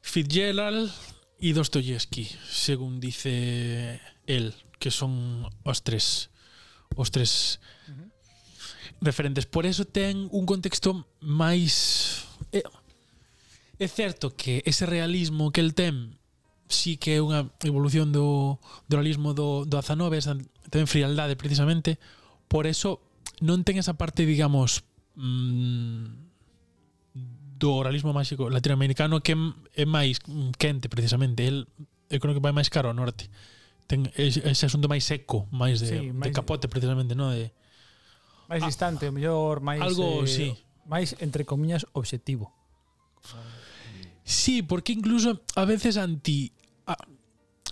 Fitzgerald 0.00 0.88
e 1.36 1.52
Dostoyevsky, 1.52 2.24
según 2.48 3.00
dice 3.00 4.00
el, 4.24 4.54
que 4.80 4.88
son 4.88 5.44
os 5.64 5.84
tres 5.84 6.32
os 6.96 7.12
tres 7.12 7.60
uh 7.88 7.92
-huh. 7.92 8.08
referentes. 9.04 9.44
Por 9.44 9.68
eso 9.68 9.84
ten 9.84 10.28
un 10.32 10.48
contexto 10.48 11.04
máis 11.20 12.24
É 13.80 13.88
certo 13.88 14.36
que 14.36 14.60
ese 14.68 14.84
realismo 14.84 15.56
que 15.56 15.64
el 15.64 15.72
ten 15.72 16.20
sí 16.68 17.00
que 17.00 17.16
é 17.16 17.24
unha 17.24 17.48
evolución 17.64 18.12
do, 18.12 18.60
do 18.86 18.94
realismo 18.94 19.32
do, 19.32 19.64
do 19.64 19.80
Azanove, 19.80 20.20
esa, 20.20 20.36
ten 20.68 20.84
frialdade 20.84 21.32
precisamente, 21.32 21.96
por 22.44 22.68
eso 22.68 23.00
non 23.40 23.64
ten 23.64 23.80
esa 23.80 23.96
parte, 23.96 24.28
digamos, 24.28 24.84
mmm, 25.16 26.28
do 27.56 27.80
realismo 27.80 28.12
máxico 28.12 28.52
latinoamericano 28.52 29.24
que 29.24 29.32
é 29.72 29.88
máis 29.88 30.20
quente 30.60 30.92
precisamente, 30.92 31.48
el 31.48 31.64
eu 32.12 32.20
creo 32.20 32.36
que 32.36 32.44
vai 32.44 32.52
máis 32.52 32.68
caro 32.68 32.92
ao 32.92 32.96
norte. 32.96 33.32
Ten 33.88 34.12
ese 34.20 34.64
asunto 34.68 34.92
máis 34.92 35.08
seco, 35.08 35.48
máis 35.48 35.80
de, 35.80 35.88
sí, 35.88 35.98
máis 36.12 36.30
de 36.30 36.36
capote 36.36 36.68
precisamente, 36.68 37.16
no 37.16 37.32
de 37.32 37.48
máis 38.44 38.60
ah, 38.60 38.68
distante, 38.68 39.08
ah, 39.08 39.10
o 39.10 39.14
mellor 39.16 39.64
máis 39.64 39.80
algo, 39.80 40.24
eh, 40.24 40.28
sí. 40.28 40.48
máis 40.84 41.16
entre 41.24 41.48
comiñas 41.48 41.88
obxectivo. 41.96 42.52
Ah. 43.32 43.59
Sí, 44.30 44.62
porque 44.62 44.92
incluso 44.92 45.42
a 45.56 45.64
veces 45.64 45.96
anti 45.96 46.52
a, 46.86 46.96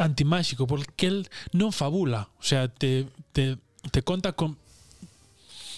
antimáxico, 0.03 0.67
porque 0.67 1.07
él 1.07 1.31
non 1.55 1.71
fabula, 1.71 2.35
o 2.35 2.43
sea, 2.43 2.67
te, 2.67 3.07
te, 3.31 3.63
te 3.95 4.03
conta 4.03 4.35
con 4.35 4.59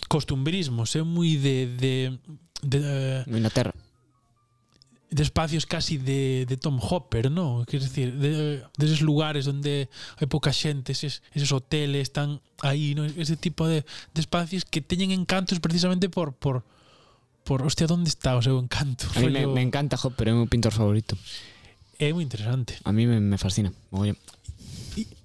costumbrismos, 0.09 0.97
é 0.97 1.05
muy 1.05 1.37
moi 1.37 1.45
de 1.45 1.57
de 1.77 1.95
de 2.65 2.79
eh, 2.81 3.25
Inglaterra. 3.29 3.77
De 5.11 5.23
espacios 5.23 5.67
casi 5.67 5.99
de, 5.99 6.47
de 6.49 6.57
Tom 6.57 6.81
Hopper, 6.81 7.29
¿no? 7.31 7.67
Quer 7.69 7.83
decir, 7.83 8.17
de, 8.17 8.65
de 8.65 8.85
esos 8.87 9.05
lugares 9.05 9.45
donde 9.45 9.93
hai 10.17 10.33
pouca 10.33 10.49
xente, 10.49 10.97
esos, 10.97 11.21
esos 11.37 11.53
hoteles 11.53 12.09
están 12.09 12.41
aí, 12.65 12.97
¿no? 12.97 13.05
Ese 13.05 13.37
tipo 13.37 13.69
de, 13.69 13.85
de 13.85 14.21
espacios 14.25 14.65
que 14.65 14.81
teñen 14.81 15.13
encantos 15.13 15.61
precisamente 15.61 16.09
por 16.09 16.33
por 16.33 16.65
por, 17.51 17.67
hostia, 17.67 17.91
onde 17.91 18.07
está 18.07 18.39
o 18.39 18.43
seu 18.47 18.55
encanto? 18.63 19.11
A 19.19 19.27
mí 19.27 19.27
me, 19.35 19.59
encanta 19.59 19.99
Hopper, 19.99 20.31
é 20.31 20.33
o 20.33 20.39
meu 20.39 20.47
pintor 20.47 20.71
favorito. 20.71 21.19
É 21.99 22.15
moi 22.15 22.23
interesante. 22.23 22.79
A 22.87 22.95
mí 22.95 23.11
me, 23.11 23.19
me 23.19 23.35
fascina. 23.43 23.75
Mogollón. 23.91 24.15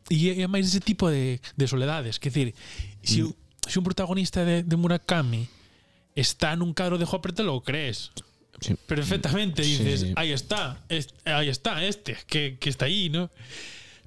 E 0.09 0.41
é 0.41 0.45
máis 0.49 0.65
ese 0.69 0.81
tipo 0.81 1.09
de, 1.13 1.37
de 1.53 1.65
soledades. 1.69 2.17
Quer 2.17 2.33
decir, 2.33 2.47
se, 3.05 3.21
Mm. 3.21 3.29
mm. 3.29 3.77
un 3.77 3.83
protagonista 3.85 4.41
de, 4.41 4.65
de 4.65 4.75
Murakami 4.77 5.45
está 6.17 6.53
nun 6.57 6.73
cadro 6.73 6.97
de 6.97 7.05
Hopper, 7.05 7.33
te 7.33 7.45
lo 7.45 7.61
crees. 7.61 8.09
Sí. 8.61 8.73
Perfectamente. 8.89 9.61
Sí, 9.65 9.77
Dices, 9.81 10.01
sí. 10.01 10.13
ahí 10.17 10.31
está, 10.33 10.81
es- 10.89 11.13
ahí 11.25 11.49
está 11.49 11.81
este, 11.85 12.17
que, 12.25 12.57
que 12.57 12.69
está 12.69 12.85
aí, 12.85 13.09
¿no? 13.09 13.29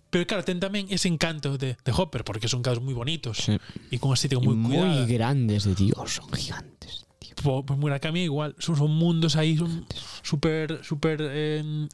Pero 0.08 0.24
claro, 0.24 0.40
ten 0.46 0.56
tamén 0.62 0.88
ese 0.88 1.04
encanto 1.10 1.58
de, 1.60 1.76
de 1.76 1.92
Hopper, 1.92 2.24
porque 2.24 2.48
son 2.48 2.62
cadros 2.64 2.80
moi 2.80 2.94
bonitos 2.96 3.42
Sí. 3.44 3.58
e 3.92 3.96
con 4.00 4.14
estética 4.16 4.40
moi 4.40 4.56
muy 4.56 4.76
cuidada. 4.78 5.04
grandes 5.08 5.64
de 5.68 5.74
Dios, 5.76 6.20
son 6.22 6.30
gigantes. 6.32 7.07
Pues 7.42 7.78
Murakami 7.78 8.22
igual, 8.24 8.54
son, 8.58 8.90
mundos 8.90 9.36
aí 9.36 9.56
son 9.56 9.86
super 10.22 10.84
super 10.84 11.20
en, 11.20 11.88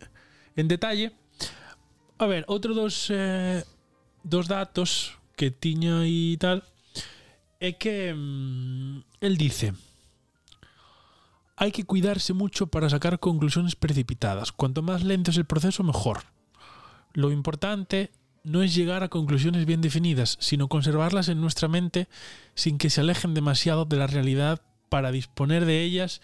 detalle. 0.57 1.13
A 2.19 2.27
ver, 2.27 2.45
outro 2.49 2.75
dos 2.75 3.11
eh, 3.11 3.65
dos 4.23 4.49
datos 4.49 5.19
que 5.37 5.51
tiña 5.51 6.07
e 6.07 6.39
tal 6.39 6.63
é 7.61 7.73
que 7.73 8.15
mm, 8.15 9.21
él 9.21 9.37
dice 9.37 9.75
hay 11.57 11.71
que 11.71 11.85
cuidarse 11.85 12.33
mucho 12.33 12.67
para 12.67 12.91
sacar 12.91 13.21
conclusiones 13.21 13.77
precipitadas. 13.77 14.53
Cuanto 14.53 14.83
más 14.83 15.05
lento 15.05 15.31
es 15.31 15.37
el 15.37 15.45
proceso, 15.45 15.83
mejor. 15.83 16.25
Lo 17.13 17.31
importante 17.31 18.11
no 18.43 18.63
es 18.63 18.75
llegar 18.75 19.03
a 19.03 19.09
conclusiones 19.09 19.65
bien 19.65 19.81
definidas, 19.81 20.37
sino 20.41 20.69
conservarlas 20.69 21.29
en 21.29 21.41
nuestra 21.41 21.69
mente 21.69 22.09
sin 22.55 22.77
que 22.77 22.91
se 22.91 23.01
alejen 23.01 23.35
demasiado 23.35 23.85
de 23.85 23.97
la 23.97 24.07
realidad 24.07 24.63
para 24.89 25.11
disponer 25.11 25.65
de 25.65 25.83
ellas 25.83 26.21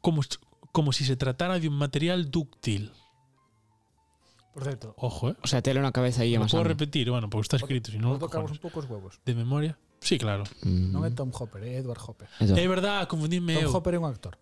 como, 0.00 0.22
como 0.72 0.92
si 0.92 1.04
se 1.04 1.16
tratara 1.16 1.58
de 1.58 1.68
un 1.68 1.74
material 1.74 2.30
dúctil. 2.30 2.92
Por 4.52 4.64
certo, 4.64 4.94
Ojo, 4.96 5.30
¿eh? 5.30 5.36
O 5.42 5.46
sea, 5.46 5.62
tela 5.62 5.80
na 5.80 5.92
cabeza 5.92 6.22
aí 6.22 6.34
Lo 6.34 6.46
puedo 6.46 6.64
repetir, 6.64 7.08
bueno, 7.08 7.30
porque 7.30 7.46
está 7.46 7.56
escrito, 7.56 7.90
si 7.90 7.98
no, 7.98 8.18
tocamos 8.18 8.50
un 8.50 8.58
os 8.62 8.90
huevos. 8.90 9.20
de 9.24 9.34
memoria. 9.34 9.78
Sí, 10.00 10.18
claro. 10.18 10.44
Mm. 10.64 10.90
Non 10.90 11.06
é 11.06 11.10
Tom 11.14 11.30
Hopper, 11.30 11.62
é 11.62 11.78
Edward 11.78 12.02
Hopper. 12.02 12.26
É 12.40 12.66
verdad, 12.66 13.06
confundíme 13.06 13.54
Tom 13.54 13.62
eu. 13.62 13.70
Hopper 13.70 13.94
é 13.94 13.98
un 14.00 14.08
actor. 14.10 14.34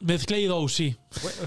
Mezclei 0.00 0.44
dous, 0.46 0.76
sí. 0.76 0.92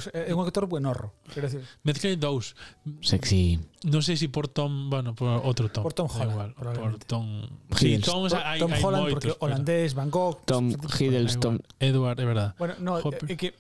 É 0.10 0.34
un 0.34 0.42
actor 0.42 0.66
buenorro, 0.66 1.14
quero 1.30 1.46
decir. 1.46 1.62
Mezclei 1.86 2.18
dous. 2.18 2.58
Sexy. 3.06 3.62
Non 3.86 4.02
sei 4.02 4.18
sé 4.18 4.26
si 4.26 4.26
se 4.26 4.34
por 4.34 4.50
Tom, 4.50 4.90
bueno, 4.90 5.14
por 5.14 5.30
outro 5.46 5.70
Tom. 5.70 5.86
Por 5.86 5.94
Tom 5.94 6.10
Holland, 6.10 6.34
igual, 6.34 6.52
por 6.58 6.98
Tom. 7.06 7.46
Sí, 7.78 8.02
Tom, 8.02 8.26
hay, 8.34 8.58
Tom 8.58 8.74
Holland 8.74 9.06
moitos, 9.06 9.14
porque 9.14 9.38
holandés, 9.38 9.94
Van 9.94 10.10
Gogh, 10.10 10.42
Tom 10.50 10.74
Hiddleston, 10.74 11.62
Edward, 11.78 12.18
é 12.18 12.26
verdade. 12.26 12.52
Bueno, 12.58 12.74
no, 12.82 12.98
eh, 12.98 13.34
é 13.34 13.36
que 13.38 13.54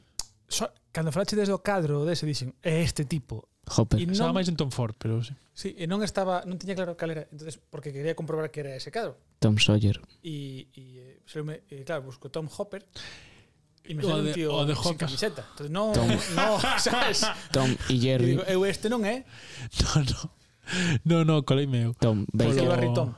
so, 0.49 0.65
cando 0.89 1.13
falache 1.13 1.38
desde 1.38 1.54
o 1.54 1.62
cadro 1.62 2.02
dese 2.02 2.25
dixen, 2.25 2.58
é 2.65 2.82
este 2.82 3.06
tipo. 3.06 3.45
Hopper. 3.69 4.02
E 4.02 4.10
non, 4.10 4.34
máis 4.34 4.49
en 4.49 4.58
Tom 4.58 4.73
Ford, 4.73 4.97
pero 4.97 5.21
sí. 5.21 5.38
Sí, 5.54 5.78
e 5.78 5.86
non 5.86 6.02
estaba, 6.02 6.41
non 6.49 6.58
tiña 6.58 6.73
claro 6.73 6.97
cal 6.97 7.13
era, 7.13 7.30
entonces 7.30 7.62
porque 7.62 7.93
quería 7.93 8.17
comprobar 8.17 8.49
que 8.49 8.65
era 8.65 8.73
ese 8.73 8.89
cadro. 8.89 9.21
Tom 9.38 9.62
Sawyer. 9.62 10.02
Eh, 10.25 10.65
e, 10.73 11.21
e, 11.21 11.45
eh, 11.69 11.86
claro, 11.86 12.10
busco 12.10 12.34
Tom 12.34 12.49
Hopper 12.49 12.89
e 13.83 13.95
me 13.95 14.03
sale 14.03 14.29
un 14.29 14.33
tío 14.33 14.53
o 14.53 14.65
de 14.65 14.75
sin 14.75 14.95
camiseta. 14.97 15.45
Entonces, 15.51 15.71
no, 15.71 15.91
Tom. 15.93 16.07
no, 16.35 16.59
sabes? 16.79 17.25
Tom 17.51 17.69
e 17.89 17.95
Jerry. 17.99 18.25
digo, 18.37 18.43
eu 18.47 18.65
este 18.65 18.89
non 18.89 19.05
é. 19.05 19.25
No, 19.81 19.89
no. 20.03 20.19
No, 21.05 21.17
no, 21.25 21.35
coleime 21.43 21.89
eu. 21.89 21.93
Tom 21.97 22.25
Baker. 22.31 22.65
Polo- 22.67 22.93
Tom. 22.93 23.09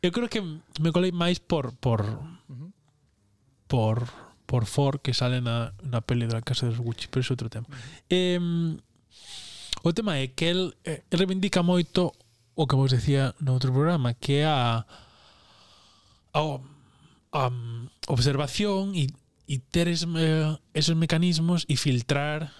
Eu 0.00 0.10
creo 0.12 0.28
que 0.30 0.40
me 0.80 0.90
colei 0.94 1.10
máis 1.12 1.36
por 1.42 1.74
por 1.76 2.06
por 3.66 4.08
por 4.48 4.64
Ford 4.64 5.00
que 5.04 5.12
sale 5.12 5.40
na, 5.44 5.74
na 5.84 6.00
peli 6.00 6.24
da 6.26 6.40
Casa 6.40 6.64
dos 6.66 6.78
Gucci, 6.80 7.08
pero 7.12 7.20
é 7.20 7.28
outro 7.28 7.50
tema. 7.52 7.66
Eh, 8.08 8.40
o 9.84 9.92
tema 9.92 10.16
é 10.16 10.32
que 10.32 10.48
el, 10.48 10.72
eh, 10.88 11.04
el 11.10 11.18
reivindica 11.20 11.60
moito 11.60 12.16
o 12.56 12.64
que 12.66 12.74
vos 12.74 12.90
decía 12.90 13.36
no 13.44 13.52
outro 13.52 13.68
programa, 13.70 14.14
que 14.16 14.40
é 14.40 14.46
a, 14.48 14.86
a 16.32 16.40
um, 17.32 17.88
observación 18.06 18.94
e, 18.94 19.12
e 19.46 19.58
ter 19.58 19.88
es, 19.88 20.06
eh, 20.06 20.56
esos 20.74 20.96
mecanismos 20.96 21.64
e 21.68 21.76
filtrar 21.76 22.52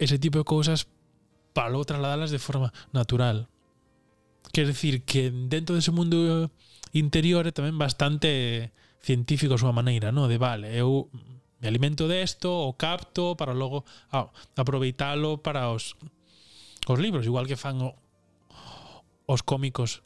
ese 0.00 0.18
tipo 0.18 0.40
de 0.40 0.46
cousas 0.48 0.88
para 1.52 1.68
logo 1.68 1.84
trasladarlas 1.84 2.30
de 2.30 2.40
forma 2.40 2.72
natural. 2.92 3.48
Quer 4.52 4.66
decir 4.66 5.04
que 5.04 5.30
dentro 5.30 5.76
dese 5.76 5.92
mundo 5.92 6.50
interior 6.92 7.46
é 7.46 7.52
tamén 7.52 7.76
bastante 7.76 8.72
científico 9.00 9.56
a 9.56 9.62
súa 9.62 9.76
maneira, 9.76 10.10
no? 10.10 10.26
de 10.26 10.40
vale, 10.40 10.72
eu 10.72 11.08
me 11.60 11.68
alimento 11.68 12.08
desto, 12.08 12.48
o 12.48 12.72
capto 12.74 13.36
para 13.36 13.52
logo 13.52 13.84
ah, 14.10 14.32
aproveitalo 14.56 15.44
para 15.44 15.68
os 15.70 15.94
os 16.88 16.98
libros, 16.98 17.28
igual 17.28 17.46
que 17.46 17.60
fan 17.60 17.78
o, 17.84 17.92
os 19.28 19.44
cómicos 19.44 20.02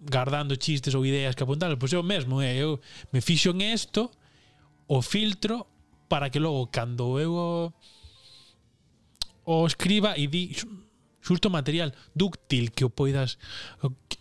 gardando 0.00 0.56
chistes 0.56 0.94
ou 0.94 1.04
ideas 1.04 1.34
que 1.36 1.42
apuntar, 1.42 1.76
pois 1.76 1.92
eu 1.92 2.02
mesmo, 2.02 2.40
eh, 2.40 2.56
eu 2.56 2.80
me 3.12 3.20
fixo 3.20 3.50
en 3.52 3.60
esto 3.60 4.10
o 4.88 5.02
filtro 5.02 5.66
para 6.08 6.30
que 6.30 6.40
logo 6.40 6.66
cando 6.72 7.20
eu 7.20 7.32
o, 7.32 7.72
o 9.44 9.66
escriba 9.66 10.16
e 10.16 10.26
di 10.26 10.56
xusto 11.20 11.52
material 11.52 11.92
dúctil 12.16 12.72
que 12.72 12.84
o 12.84 12.90
poidas 12.90 13.38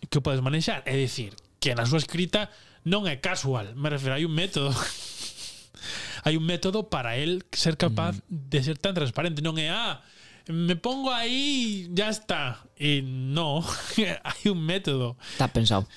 que 0.10 0.18
o 0.20 0.22
podes 0.22 0.44
manexar, 0.44 0.84
é 0.86 0.96
dicir, 1.00 1.34
que 1.60 1.74
na 1.74 1.88
súa 1.88 2.04
escrita 2.04 2.52
non 2.84 3.08
é 3.08 3.16
casual, 3.18 3.72
me 3.76 3.88
refiro, 3.88 4.20
hai 4.20 4.28
un 4.28 4.36
método 4.36 4.76
hai 6.28 6.36
un 6.36 6.44
método 6.44 6.92
para 6.92 7.16
el 7.16 7.48
ser 7.56 7.80
capaz 7.80 8.20
mm. 8.28 8.52
de 8.52 8.60
ser 8.62 8.78
tan 8.78 8.92
transparente, 8.92 9.40
non 9.40 9.56
é 9.56 9.72
ah, 9.72 10.04
me 10.48 10.76
pongo 10.76 11.12
ahí, 11.12 11.90
ya 11.92 12.10
está. 12.10 12.64
Eh, 12.76 13.02
no, 13.04 13.64
hay 14.24 14.52
un 14.52 14.66
método. 14.66 15.18
Está 15.32 15.48
pensado. 15.48 15.88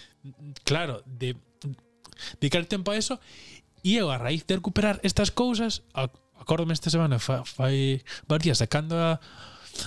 Claro, 0.64 1.02
de 1.07 1.37
dedicar 2.40 2.64
tempo 2.66 2.90
a 2.90 2.96
eso 2.96 3.18
e 3.83 3.98
eu 3.98 4.11
a 4.11 4.18
raíz 4.18 4.46
de 4.46 4.55
recuperar 4.55 5.00
estas 5.02 5.31
cousas 5.31 5.83
acórdome 6.38 6.72
esta 6.72 6.90
semana 6.90 7.18
fa, 7.18 7.42
fai 7.44 8.02
varias 8.28 8.59
sacando 8.59 8.94
a 8.94 9.18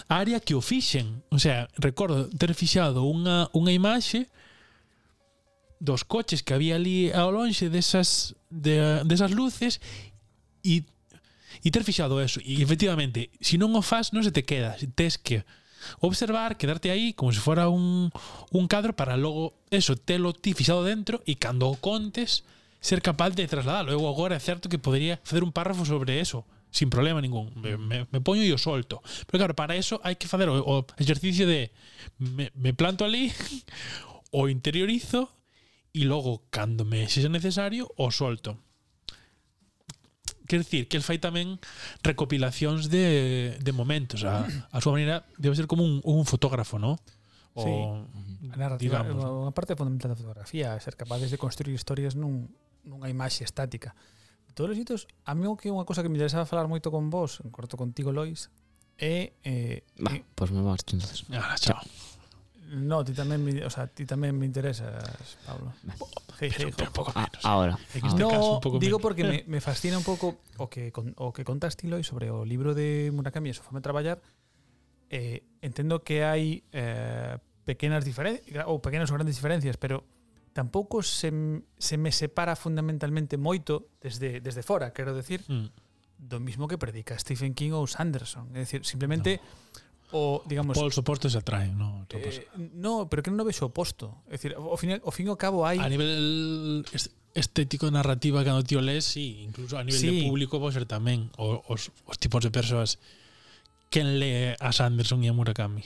área 0.10 0.40
que 0.40 0.56
o 0.56 0.62
fixen 0.62 1.24
o 1.32 1.40
sea, 1.40 1.70
recordo 1.80 2.28
ter 2.36 2.52
fixado 2.54 3.08
unha, 3.08 3.48
unha 3.56 3.72
imaxe 3.72 4.28
dos 5.80 6.04
coches 6.04 6.44
que 6.44 6.56
había 6.56 6.76
ali 6.76 7.12
ao 7.12 7.32
lonxe 7.32 7.70
desas, 7.70 8.36
de, 8.50 9.04
desas 9.08 9.32
luces 9.32 9.80
e 10.64 10.84
e 11.66 11.74
ter 11.74 11.82
fixado 11.82 12.22
eso. 12.22 12.38
E 12.46 12.62
efectivamente, 12.62 13.34
se 13.42 13.58
non 13.58 13.74
o 13.74 13.82
faz, 13.82 14.14
non 14.14 14.22
se 14.22 14.30
te 14.30 14.46
queda, 14.46 14.78
tes 14.94 15.18
que 15.18 15.42
observar, 16.00 16.62
quedarte 16.62 16.94
aí 16.94 17.18
como 17.18 17.34
se 17.34 17.42
fora 17.42 17.74
un, 17.74 18.14
un 18.54 18.66
cadro 18.70 18.94
para 18.94 19.18
logo 19.18 19.58
eso, 19.74 19.98
telo 19.98 20.30
ti 20.38 20.54
fixado 20.54 20.86
dentro 20.86 21.26
e 21.26 21.42
cando 21.42 21.66
o 21.66 21.78
contes 21.82 22.46
ser 22.78 23.02
capaz 23.02 23.34
de 23.34 23.50
trasladarlo. 23.50 23.90
Eu 23.90 24.06
agora 24.06 24.38
é 24.38 24.42
certo 24.42 24.70
que 24.70 24.78
podería 24.78 25.18
facer 25.26 25.42
un 25.42 25.50
párrafo 25.50 25.90
sobre 25.90 26.22
eso 26.22 26.46
sin 26.70 26.90
problema 26.90 27.22
ningún. 27.22 27.50
Me, 27.56 27.78
me, 27.78 28.06
me 28.12 28.20
poño 28.22 28.44
e 28.44 28.52
o 28.54 28.60
solto. 28.62 29.02
Pero 29.26 29.42
claro, 29.42 29.56
para 29.58 29.80
eso 29.80 29.98
hai 30.06 30.20
que 30.20 30.30
facer 30.30 30.52
o, 30.52 30.62
o 30.62 30.86
exercicio 31.02 31.50
de 31.50 31.74
me, 32.20 32.52
me 32.54 32.78
planto 32.78 33.08
ali, 33.08 33.32
o 34.36 34.52
interiorizo 34.52 35.34
e 35.96 36.04
logo, 36.04 36.44
cando 36.52 36.84
me 36.84 37.08
sexa 37.08 37.32
necesario, 37.32 37.88
o 37.96 38.12
solto 38.12 38.60
quer 40.48 40.64
decir, 40.64 40.88
que 40.88 40.98
el 40.98 41.04
fai 41.04 41.18
tamén 41.18 41.58
recopilacións 42.06 42.88
de, 42.90 43.58
de 43.60 43.72
momentos. 43.74 44.24
A, 44.24 44.46
a 44.46 44.78
súa 44.80 44.96
maneira 44.96 45.26
debe 45.38 45.58
ser 45.58 45.66
como 45.66 45.84
un, 45.84 46.00
un 46.06 46.24
fotógrafo, 46.26 46.78
¿no? 46.78 47.02
O, 47.56 47.64
sí. 47.64 47.72
A 48.52 48.58
narrativa, 48.58 49.02
digamos. 49.02 49.26
Unha 49.26 49.54
parte 49.56 49.74
fundamental 49.74 50.14
da 50.14 50.20
fotografía, 50.20 50.78
ser 50.78 50.96
capaces 50.96 51.34
de 51.34 51.38
construir 51.42 51.74
historias 51.74 52.14
nun, 52.14 52.52
nunha 52.86 53.10
imaxe 53.10 53.44
estática. 53.44 53.98
De 54.46 54.54
todos 54.54 54.74
os 54.74 54.78
hitos, 54.78 55.10
a 55.26 55.34
mí 55.34 55.48
que 55.58 55.74
unha 55.74 55.88
cosa 55.88 56.06
que 56.06 56.10
me 56.12 56.18
interesaba 56.20 56.46
falar 56.46 56.70
moito 56.70 56.94
con 56.94 57.10
vos, 57.10 57.42
en 57.42 57.50
corto 57.50 57.76
contigo, 57.76 58.14
Lois, 58.14 58.54
é... 58.98 59.34
Eh, 59.44 59.84
bah, 60.00 60.16
eh, 60.16 60.24
pois 60.36 60.50
pues 60.50 60.52
me 60.52 60.62
marcho, 60.62 60.96
entonces. 60.96 61.26
Ahora, 61.30 61.56
chao. 61.58 61.80
chao. 61.82 62.15
No, 62.66 63.06
ti 63.06 63.14
tamén 63.14 63.46
me, 63.46 63.62
o 63.62 63.70
sea, 63.70 63.86
ti 63.86 64.10
tamén 64.10 64.34
me 64.34 64.50
interesas, 64.50 65.38
Pablo. 65.46 65.70
Hey, 66.42 66.50
hey, 66.50 66.74
pero, 66.74 66.74
pero 66.74 66.90
un 66.90 66.98
pouco 66.98 67.12
menos. 67.14 67.42
Ah, 67.46 67.54
ahora. 67.54 67.78
En 67.94 68.02
ah. 68.04 68.08
este 68.10 68.22
no, 68.22 68.30
caso, 68.30 68.54
un 68.58 68.64
pouco 68.66 68.80
digo 68.82 68.98
menos. 68.98 69.06
porque 69.06 69.24
me, 69.24 69.38
me 69.46 69.62
fascina 69.66 69.98
un 69.98 70.04
pouco 70.04 70.42
o 70.58 70.66
que 70.66 70.90
con, 70.90 71.14
o 71.18 71.30
que 71.30 71.46
contas 71.46 71.78
ti 71.78 71.88
sobre 72.02 72.34
o 72.34 72.42
libro 72.44 72.74
de 72.74 73.14
Murakami 73.14 73.50
e 73.50 73.54
a 73.54 73.56
súa 73.56 73.70
forma 73.70 73.80
de 73.80 73.86
traballar. 73.86 74.18
Eh, 75.14 75.46
entendo 75.62 76.02
que 76.02 76.26
hai 76.26 76.66
eh, 76.74 77.38
pequenas 77.64 78.02
diferencias 78.02 78.66
ou 78.66 78.82
pequenas 78.82 79.14
ou 79.14 79.16
grandes 79.22 79.38
diferencias, 79.38 79.78
pero 79.78 80.02
tampouco 80.56 81.06
se, 81.06 81.30
se 81.78 81.96
me 82.02 82.10
separa 82.10 82.58
fundamentalmente 82.58 83.38
moito 83.38 83.94
desde 84.02 84.42
desde 84.42 84.66
fora, 84.66 84.90
quero 84.90 85.14
decir, 85.14 85.46
mm. 85.46 85.70
do 86.18 86.42
mismo 86.42 86.66
que 86.66 86.82
predica 86.82 87.14
Stephen 87.20 87.54
King 87.54 87.78
ou 87.78 87.86
Sanderson, 87.86 88.50
é 88.58 88.66
dicir, 88.66 88.82
simplemente 88.88 89.38
no 89.38 89.85
o 90.12 90.44
digamos 90.46 90.78
Pol 90.78 90.94
suposto 90.94 91.30
se 91.30 91.40
atrae, 91.40 91.72
no, 91.72 92.06
eh, 92.10 92.48
no, 92.74 93.10
pero 93.10 93.24
que 93.26 93.34
non 93.34 93.42
o 93.42 93.48
vexo 93.48 93.72
oposto. 93.72 94.22
É 94.30 94.38
dicir, 94.38 94.54
ao 94.54 94.78
final 94.78 95.02
ao 95.02 95.10
fin 95.10 95.26
e 95.26 95.32
ao 95.34 95.40
cabo 95.40 95.66
hai 95.66 95.82
A 95.82 95.90
nivel 95.90 96.86
estético 97.36 97.90
narrativa 97.90 98.46
cando 98.46 98.64
tío 98.64 98.80
lees, 98.80 99.04
sí, 99.04 99.44
incluso 99.44 99.76
a 99.76 99.84
nivel 99.84 100.00
sí. 100.00 100.08
de 100.08 100.14
público 100.30 100.62
pode 100.62 100.78
ser 100.78 100.86
tamén 100.86 101.34
o, 101.36 101.60
os, 101.68 101.90
os 102.06 102.18
tipos 102.22 102.40
de 102.46 102.54
persoas 102.54 103.02
quen 103.90 104.22
lee 104.22 104.56
a 104.56 104.70
Sanderson 104.72 105.20
e 105.26 105.28
a 105.28 105.34
Murakami. 105.34 105.84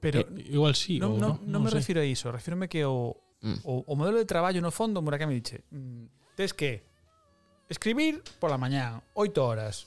Pero 0.00 0.22
eh, 0.22 0.54
igual 0.54 0.78
sí, 0.78 1.02
non, 1.02 1.18
no, 1.18 1.40
no, 1.42 1.58
no, 1.58 1.58
no 1.58 1.58
me 1.66 1.70
sé. 1.74 1.82
refiro 1.82 2.00
a 2.00 2.06
iso, 2.06 2.30
refírome 2.30 2.70
que 2.70 2.86
o, 2.86 3.18
mm. 3.42 3.66
o 3.66 3.82
o 3.86 3.92
modelo 3.98 4.16
de 4.16 4.28
traballo 4.28 4.62
no 4.62 4.70
fondo 4.70 5.02
Murakami 5.02 5.36
dixe, 5.36 5.66
mm, 5.68 6.38
tes 6.38 6.54
que 6.54 6.86
escribir 7.68 8.22
pola 8.38 8.56
mañá, 8.56 9.02
8 9.14 9.42
horas. 9.42 9.86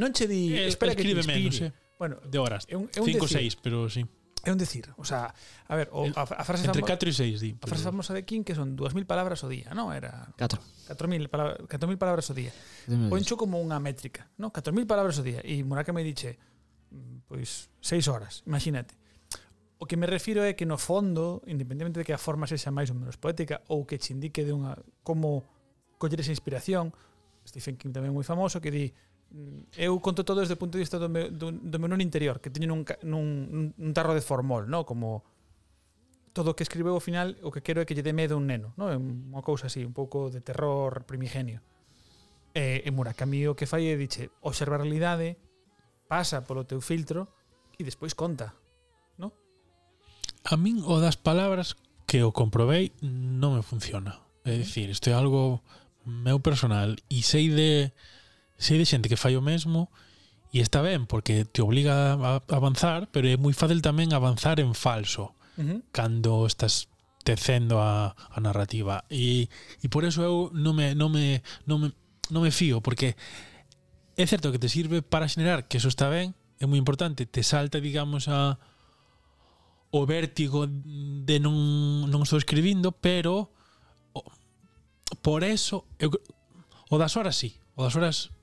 Non 0.00 0.16
che 0.16 0.24
di, 0.24 0.56
eh, 0.56 0.72
espera 0.72 0.96
que 0.96 1.04
te 1.04 1.12
inspire. 1.12 1.36
Menos, 1.36 1.60
eh. 1.60 1.72
Bueno, 1.98 2.18
de 2.24 2.38
horas. 2.38 2.66
É 2.68 2.76
un, 2.76 2.90
é 2.92 3.00
un 3.00 3.06
Cinco 3.06 3.26
decir, 3.26 3.38
seis, 3.38 3.56
pero 3.56 3.88
sí. 3.88 4.04
É 4.44 4.52
un 4.52 4.58
decir, 4.58 4.92
o 4.96 5.04
sea, 5.04 5.32
a 5.68 5.74
ver, 5.74 5.88
o, 5.92 6.04
El, 6.04 6.12
a, 6.16 6.22
a 6.22 6.44
frase 6.44 6.66
entre 6.68 6.82
4 6.82 7.08
e 7.08 7.12
6, 7.12 7.40
di. 7.40 7.50
A 7.56 7.66
frase 7.66 7.80
famosa 7.80 8.12
de 8.12 8.28
King 8.28 8.44
que 8.44 8.52
son 8.52 8.76
2000 8.76 9.08
palabras 9.08 9.40
o 9.40 9.48
día, 9.48 9.72
no, 9.72 9.88
Era 9.88 10.28
4. 10.36 10.60
4000 10.92 11.28
palabras, 11.32 11.58
4000 11.64 11.96
palabras 11.96 12.28
o 12.28 12.34
día. 12.36 12.52
Poncho 13.08 13.40
como 13.40 13.56
unha 13.56 13.80
métrica, 13.80 14.28
no, 14.36 14.52
4000 14.52 14.84
palabras 14.84 15.16
o 15.16 15.24
día 15.24 15.40
e 15.40 15.64
Muraka 15.64 15.96
me 15.96 16.04
dixe 16.04 16.36
mm, 16.92 17.24
pois 17.24 17.72
pues, 17.80 18.04
6 18.04 18.12
horas, 18.12 18.44
imagínate. 18.44 18.92
O 19.80 19.88
que 19.88 19.96
me 19.96 20.04
refiro 20.04 20.44
é 20.44 20.52
que 20.52 20.68
no 20.68 20.76
fondo, 20.76 21.40
independentemente 21.48 22.04
de 22.04 22.06
que 22.06 22.12
a 22.12 22.20
forma 22.20 22.44
sexa 22.44 22.68
máis 22.68 22.92
ou 22.92 23.00
menos 23.00 23.16
poética 23.16 23.64
ou 23.72 23.88
que 23.88 23.96
che 23.96 24.12
indique 24.12 24.44
de 24.44 24.52
unha 24.52 24.76
como 25.00 25.48
coller 25.96 26.20
esa 26.20 26.36
inspiración, 26.36 26.92
Stephen 27.48 27.80
King 27.80 27.96
tamén 27.96 28.12
moi 28.12 28.28
famoso 28.28 28.60
que 28.60 28.68
di 28.68 28.92
Mm, 29.34 29.66
eu 29.74 29.98
conto 29.98 30.22
todo 30.22 30.38
desde 30.38 30.54
o 30.54 30.60
punto 30.60 30.78
de 30.78 30.86
vista 30.86 30.94
do 30.94 31.10
meu, 31.10 31.26
do, 31.26 31.50
do 31.50 31.78
meu 31.82 31.90
non 31.90 31.98
interior, 31.98 32.38
que 32.38 32.54
teño 32.54 32.70
nun, 32.70 32.86
nun, 33.02 33.26
un 33.74 33.90
tarro 33.90 34.14
de 34.14 34.22
formol, 34.22 34.70
no? 34.70 34.86
como 34.86 35.26
todo 36.30 36.54
o 36.54 36.54
que 36.54 36.62
escribeu 36.62 36.94
ao 36.94 37.02
final 37.02 37.34
o 37.42 37.50
que 37.50 37.58
quero 37.58 37.82
é 37.82 37.86
que 37.86 37.98
lle 37.98 38.06
dé 38.06 38.14
medo 38.14 38.34
a 38.34 38.38
un 38.38 38.46
neno, 38.46 38.70
no? 38.78 38.86
É 38.86 38.94
unha 38.94 39.42
cousa 39.42 39.66
así, 39.66 39.82
un 39.82 39.90
pouco 39.90 40.30
de 40.30 40.38
terror 40.38 41.02
primigenio. 41.02 41.66
E, 42.54 42.86
e 42.86 42.90
Murakami 42.94 43.50
o 43.50 43.58
que 43.58 43.66
fai 43.66 43.90
é 43.90 43.98
dixe, 43.98 44.30
observa 44.46 44.78
a 44.78 44.82
realidade, 44.86 45.34
pasa 46.06 46.46
polo 46.46 46.62
teu 46.62 46.78
filtro 46.78 47.26
e 47.74 47.82
despois 47.82 48.14
conta, 48.14 48.54
no? 49.18 49.34
A 50.46 50.54
min 50.54 50.78
o 50.86 51.02
das 51.02 51.18
palabras 51.18 51.74
que 52.06 52.22
o 52.22 52.30
comprobei 52.30 52.94
non 53.02 53.58
me 53.58 53.66
funciona. 53.66 54.22
É 54.46 54.54
dicir, 54.54 54.94
isto 54.94 55.10
é 55.10 55.14
algo 55.18 55.58
meu 56.06 56.38
personal 56.38 56.94
e 57.10 57.26
sei 57.26 57.50
de 57.50 57.90
sei 58.64 58.80
de 58.80 58.88
xente 58.88 59.12
que 59.12 59.20
fai 59.20 59.36
o 59.36 59.44
mesmo 59.44 59.92
e 60.48 60.64
está 60.64 60.80
ben 60.80 61.04
porque 61.04 61.44
te 61.44 61.60
obliga 61.60 62.16
a 62.16 62.40
avanzar, 62.48 63.12
pero 63.12 63.28
é 63.28 63.36
moi 63.36 63.52
fácil 63.52 63.84
tamén 63.84 64.16
avanzar 64.16 64.56
en 64.62 64.72
falso 64.72 65.36
uh 65.58 65.62
-huh. 65.62 65.78
cando 65.92 66.48
estás 66.48 66.88
tecendo 67.24 67.80
a, 67.80 68.16
a 68.16 68.38
narrativa 68.40 69.04
e, 69.12 69.48
e 69.82 69.86
por 69.88 70.04
eso 70.04 70.24
eu 70.24 70.48
non 70.56 70.76
me, 70.76 70.94
non 70.94 71.10
me, 71.12 71.44
non 71.64 71.80
me, 71.80 71.88
non 72.30 72.40
me 72.44 72.52
fío 72.52 72.80
porque 72.80 73.16
é 74.14 74.24
certo 74.28 74.52
que 74.52 74.62
te 74.62 74.70
sirve 74.70 75.02
para 75.02 75.28
xenerar 75.28 75.66
que 75.66 75.80
eso 75.80 75.88
está 75.90 76.08
ben, 76.08 76.36
é 76.60 76.64
moi 76.68 76.78
importante 76.78 77.26
te 77.26 77.42
salta, 77.42 77.80
digamos, 77.80 78.28
a 78.28 78.56
o 79.94 80.06
vértigo 80.06 80.66
de 80.66 81.38
non, 81.38 82.06
non 82.10 82.22
estou 82.26 82.38
escribindo 82.38 82.90
pero 82.90 83.50
o, 84.14 84.20
por 85.22 85.42
eso 85.42 85.86
eu, 85.98 86.10
o 86.90 86.96
das 86.98 87.14
horas 87.14 87.34
sí, 87.38 87.58
o 87.74 87.82
das 87.86 87.94
horas 87.94 88.33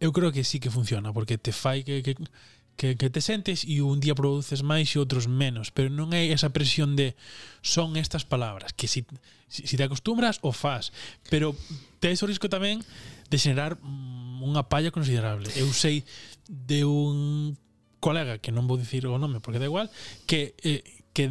eu 0.00 0.12
creo 0.12 0.32
que 0.32 0.44
sí 0.44 0.60
que 0.60 0.70
funciona, 0.70 1.12
porque 1.12 1.38
te 1.38 1.52
fai 1.52 1.84
que, 1.84 2.02
que, 2.02 2.16
que, 2.76 2.96
que 2.96 3.08
te 3.10 3.20
sentes 3.20 3.64
e 3.64 3.80
un 3.80 4.00
día 4.00 4.14
produces 4.14 4.60
máis 4.60 4.92
e 4.92 5.00
outros 5.00 5.26
menos, 5.26 5.72
pero 5.72 5.88
non 5.88 6.12
hai 6.12 6.28
esa 6.30 6.52
presión 6.52 6.94
de 6.94 7.16
son 7.64 7.96
estas 7.96 8.28
palabras, 8.28 8.76
que 8.76 8.86
si, 8.86 9.08
si, 9.48 9.64
si 9.64 9.74
te 9.80 9.84
acostumbras 9.84 10.38
o 10.44 10.52
faz, 10.52 10.92
pero 11.32 11.56
tes 11.98 12.20
o 12.20 12.28
risco 12.28 12.52
tamén 12.52 12.84
de 13.32 13.36
generar 13.40 13.80
unha 14.44 14.68
palla 14.68 14.92
considerable. 14.92 15.48
Eu 15.56 15.72
sei 15.72 16.04
de 16.46 16.84
un 16.84 17.56
colega 17.98 18.38
que 18.38 18.52
non 18.52 18.68
vou 18.68 18.76
dicir 18.76 19.08
o 19.08 19.16
nome 19.16 19.40
porque 19.40 19.58
da 19.58 19.66
igual, 19.66 19.88
que 20.28 20.52
eh, 20.62 20.84
que 21.16 21.26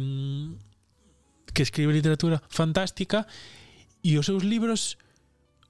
que 1.54 1.62
escribe 1.62 1.94
literatura 1.94 2.42
fantástica 2.50 3.24
e 4.02 4.18
os 4.18 4.26
seus 4.26 4.44
libros 4.44 4.98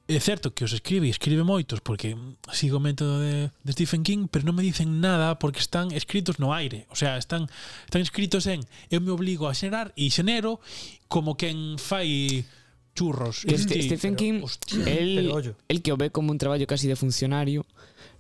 É 0.07 0.21
certo 0.23 0.55
que 0.55 0.63
os 0.63 0.71
escribe, 0.71 1.11
escribe 1.11 1.43
moitos, 1.43 1.83
porque 1.83 2.15
sigo 2.55 2.79
o 2.79 2.81
método 2.81 3.19
de, 3.19 3.51
de 3.51 3.71
Stephen 3.75 4.07
King, 4.07 4.31
pero 4.31 4.47
non 4.47 4.55
me 4.55 4.63
dicen 4.63 5.03
nada 5.03 5.35
porque 5.35 5.59
están 5.59 5.91
escritos 5.91 6.39
no 6.39 6.55
aire. 6.55 6.87
O 6.91 6.97
sea, 6.97 7.19
están, 7.19 7.51
están 7.83 8.07
escritos 8.07 8.47
en 8.47 8.63
eu 8.87 9.03
me 9.03 9.11
obligo 9.11 9.51
a 9.51 9.55
xerar 9.59 9.91
e 9.99 10.07
xenero 10.07 10.63
como 11.11 11.35
quen 11.35 11.75
fai 11.75 12.47
churros. 12.95 13.43
Este, 13.51 13.83
sí, 13.83 13.91
Stephen 13.91 14.15
pero, 14.15 14.23
King, 14.23 14.37
hostia, 14.47 14.79
el, 14.87 15.27
pero 15.27 15.59
el 15.67 15.83
que 15.83 15.91
o 15.91 15.99
ve 15.99 16.15
como 16.15 16.31
un 16.31 16.39
traballo 16.39 16.71
casi 16.71 16.87
de 16.87 16.95
funcionario, 16.95 17.67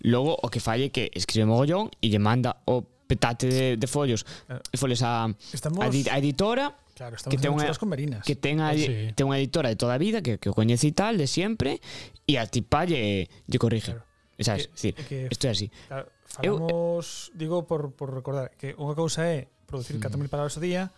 logo 0.02 0.34
o 0.42 0.50
que 0.50 0.58
falle 0.58 0.90
que 0.90 1.14
escribe 1.14 1.46
mogollón 1.46 1.94
e 2.02 2.10
lle 2.10 2.18
manda 2.18 2.66
o 2.66 2.82
petate 2.82 3.46
de, 3.46 3.66
de 3.78 3.86
follos, 3.86 4.26
eh. 4.50 4.58
folles 4.74 5.06
a, 5.06 5.30
Estamos... 5.54 5.78
a, 5.78 5.86
a 5.86 6.18
editora 6.18 6.74
Claro, 6.96 7.12
que 7.28 7.36
ten 7.36 7.52
unha, 7.52 7.68
con 7.76 7.92
Marinas. 7.92 8.24
Que 8.24 8.32
ten, 8.40 8.56
a, 8.64 8.72
sí. 8.72 9.12
ten 9.12 9.28
unha 9.28 9.36
editora 9.36 9.68
de 9.68 9.76
toda 9.76 9.92
a 9.92 10.00
vida 10.00 10.24
que, 10.24 10.40
que 10.40 10.48
o 10.48 10.56
coñece 10.56 10.88
e 10.88 10.96
tal, 10.96 11.20
de 11.20 11.28
sempre, 11.28 11.76
e 12.24 12.40
a 12.40 12.48
tipa 12.48 12.88
lle, 12.88 13.28
lle 13.44 13.58
corrige. 13.60 13.92
Claro. 13.92 14.08
Sabes? 14.40 14.72
Que, 14.72 14.72
decir, 14.72 14.92
que, 15.04 15.16
isto 15.28 15.44
é 15.44 15.50
así. 15.52 15.68
Claro, 15.92 16.08
falamos, 16.24 17.28
Eu, 17.28 17.36
digo, 17.36 17.68
por, 17.68 17.92
por 17.92 18.16
recordar, 18.16 18.56
que 18.56 18.72
unha 18.80 18.96
cousa 18.96 19.28
é 19.28 19.52
producir 19.68 20.00
mm. 20.00 20.08
4.000 20.08 20.32
palabras 20.32 20.56
ao 20.56 20.64
día 20.64 20.88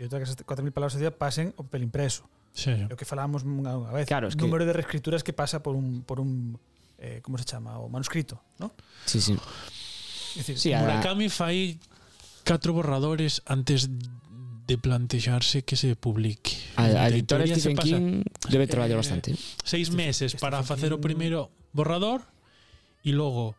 e 0.00 0.08
outra 0.08 0.16
que 0.16 0.24
esas 0.24 0.40
4.000 0.40 0.72
palabras 0.72 0.96
ao 0.96 1.04
día 1.04 1.12
pasen 1.12 1.52
o 1.60 1.68
papel 1.68 1.84
impreso. 1.84 2.24
Sí. 2.56 2.72
O 2.88 2.96
que 2.96 3.04
falábamos 3.04 3.44
unha, 3.44 3.76
unha 3.76 3.92
vez. 3.92 4.08
Claro, 4.08 4.32
es 4.32 4.40
que, 4.40 4.48
número 4.48 4.64
de 4.64 4.72
reescrituras 4.72 5.20
que 5.20 5.36
pasa 5.36 5.60
por 5.60 5.76
un, 5.76 6.08
por 6.08 6.24
un 6.24 6.56
eh, 6.96 7.20
como 7.20 7.36
se 7.36 7.44
chama, 7.44 7.76
o 7.84 7.92
manuscrito, 7.92 8.40
¿no? 8.56 8.72
Sí, 9.04 9.20
sí. 9.20 9.36
Es 10.40 10.48
decir, 10.48 10.56
sí, 10.56 10.72
Murakami 10.72 11.28
fai 11.28 11.76
catro 12.48 12.72
borradores 12.72 13.44
antes 13.44 13.92
de 13.92 14.08
de 14.66 14.78
plantexarse 14.78 15.62
que 15.62 15.76
se 15.76 15.96
publique. 15.96 16.56
A, 16.76 17.04
a 17.04 17.08
editora 17.12 17.44
Stephen 17.46 17.76
King 17.76 18.24
debe 18.48 18.66
traballar 18.66 18.96
eh, 18.96 19.02
bastante. 19.04 19.28
Seis 19.62 19.92
meses 19.92 20.34
para 20.36 20.64
facer 20.64 20.92
o 20.92 20.98
primeiro 21.00 21.52
borrador 21.76 22.24
e 23.04 23.12
logo 23.12 23.52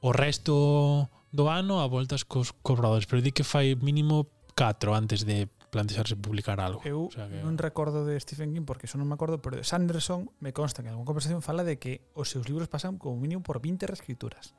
o 0.00 0.10
resto 0.16 1.08
do 1.28 1.52
ano 1.52 1.84
a 1.84 1.86
voltas 1.86 2.24
cos, 2.24 2.56
cos 2.64 2.80
borradores, 2.80 3.04
pero 3.04 3.20
di 3.20 3.36
que 3.36 3.44
fai 3.44 3.76
mínimo 3.76 4.32
4 4.56 4.96
antes 4.96 5.28
de 5.28 5.52
plantexarse 5.68 6.16
publicar 6.16 6.60
algo. 6.60 6.80
Eu 6.88 7.06
o 7.06 7.12
sea 7.12 7.28
que... 7.28 7.44
non 7.44 7.60
recordo 7.60 8.08
de 8.08 8.16
Stephen 8.16 8.56
King 8.56 8.64
porque 8.64 8.88
eso 8.88 8.96
non 8.96 9.04
me 9.04 9.20
acordo, 9.20 9.44
pero 9.44 9.60
de 9.60 9.64
Sanderson 9.66 10.32
me 10.40 10.56
consta 10.56 10.80
que 10.80 10.88
en 10.88 10.96
alguna 10.96 11.12
conversación 11.12 11.44
fala 11.44 11.68
de 11.68 11.76
que 11.76 12.00
os 12.16 12.32
seus 12.32 12.48
libros 12.48 12.72
pasan 12.72 12.96
como 12.96 13.20
mínimo 13.20 13.44
por 13.44 13.60
20 13.60 13.84
reescrituras. 13.84 14.56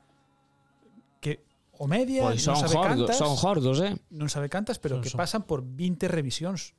Que 1.18 1.42
o 1.78 1.86
media, 1.86 2.26
pois 2.26 2.42
son 2.42 2.58
non 2.58 2.66
sabe 2.66 2.74
jordos, 2.74 3.06
cantas, 3.06 3.16
son 3.16 3.34
jordos, 3.38 3.76
eh? 3.80 3.92
Non 4.10 4.28
sabe 4.28 4.50
cantas, 4.50 4.76
pero 4.82 4.98
son, 4.98 5.02
que 5.06 5.10
son. 5.14 5.18
pasan 5.18 5.42
por 5.46 5.62
20 5.62 6.10
revisións. 6.10 6.74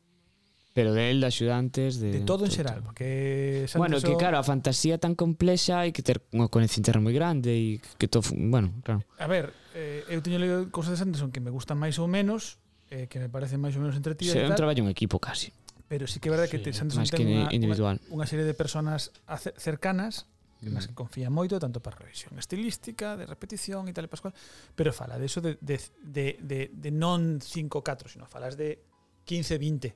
Pero 0.76 0.94
de 0.94 1.10
él, 1.10 1.20
de 1.20 1.28
axudantes, 1.28 2.00
de... 2.00 2.12
De 2.12 2.22
todo 2.22 2.46
en 2.46 2.52
xeral, 2.52 2.84
porque... 2.84 3.66
Santos 3.66 3.80
bueno, 3.80 3.98
que 3.98 4.16
claro, 4.20 4.38
a 4.38 4.46
fantasía 4.46 5.02
tan 5.02 5.18
complexa 5.18 5.82
hai 5.82 5.90
que 5.90 6.06
ter 6.06 6.22
unha 6.30 6.52
conexión 6.52 7.02
moi 7.02 7.16
grande 7.16 7.56
e 7.56 7.66
que 7.98 8.06
todo... 8.06 8.28
Bueno, 8.36 8.76
claro. 8.86 9.02
A 9.18 9.26
ver, 9.26 9.56
eh, 9.74 10.06
eu 10.12 10.22
teño 10.22 10.38
leído 10.38 10.70
cosas 10.70 10.94
de 10.94 10.98
Sanderson 11.02 11.34
que 11.34 11.42
me 11.42 11.50
gustan 11.50 11.82
máis 11.82 11.98
ou 11.98 12.06
menos, 12.06 12.62
eh, 12.94 13.10
que 13.10 13.18
me 13.18 13.32
parecen 13.34 13.58
máis 13.58 13.74
ou 13.74 13.82
menos 13.82 13.98
entretidas. 13.98 14.38
Se 14.38 14.46
é 14.46 14.48
un 14.48 14.60
traballo 14.60 14.86
en 14.86 14.94
equipo 14.94 15.18
casi. 15.18 15.50
Pero 15.90 16.06
sí 16.06 16.22
que 16.22 16.30
é 16.30 16.32
verdade 16.38 16.54
sí, 16.54 16.62
que 16.62 16.70
Sanderson 16.70 17.08
ten 17.10 17.26
unha, 17.26 17.50
individual. 17.50 17.98
unha 18.14 18.28
serie 18.30 18.46
de 18.46 18.54
personas 18.54 19.10
cercanas 19.58 20.30
mm. 20.68 20.74
nas 20.76 20.90
que 20.90 20.96
confía 20.98 21.32
moito 21.32 21.56
tanto 21.56 21.80
para 21.80 21.96
revisión 21.96 22.36
estilística, 22.36 23.16
de 23.16 23.24
repetición 23.24 23.88
e 23.88 23.94
tal 23.96 24.04
e 24.08 24.12
pascual, 24.12 24.36
pero 24.76 24.92
fala 24.92 25.16
de 25.16 25.26
eso 25.30 25.40
de, 25.40 25.56
de, 25.64 25.80
de, 26.04 26.36
de, 26.44 26.60
de 26.76 26.90
non 26.92 27.40
5 27.40 27.80
4, 27.80 28.12
sino 28.12 28.28
falas 28.28 28.60
de 28.60 28.84
15 29.24 29.56
20. 29.56 29.96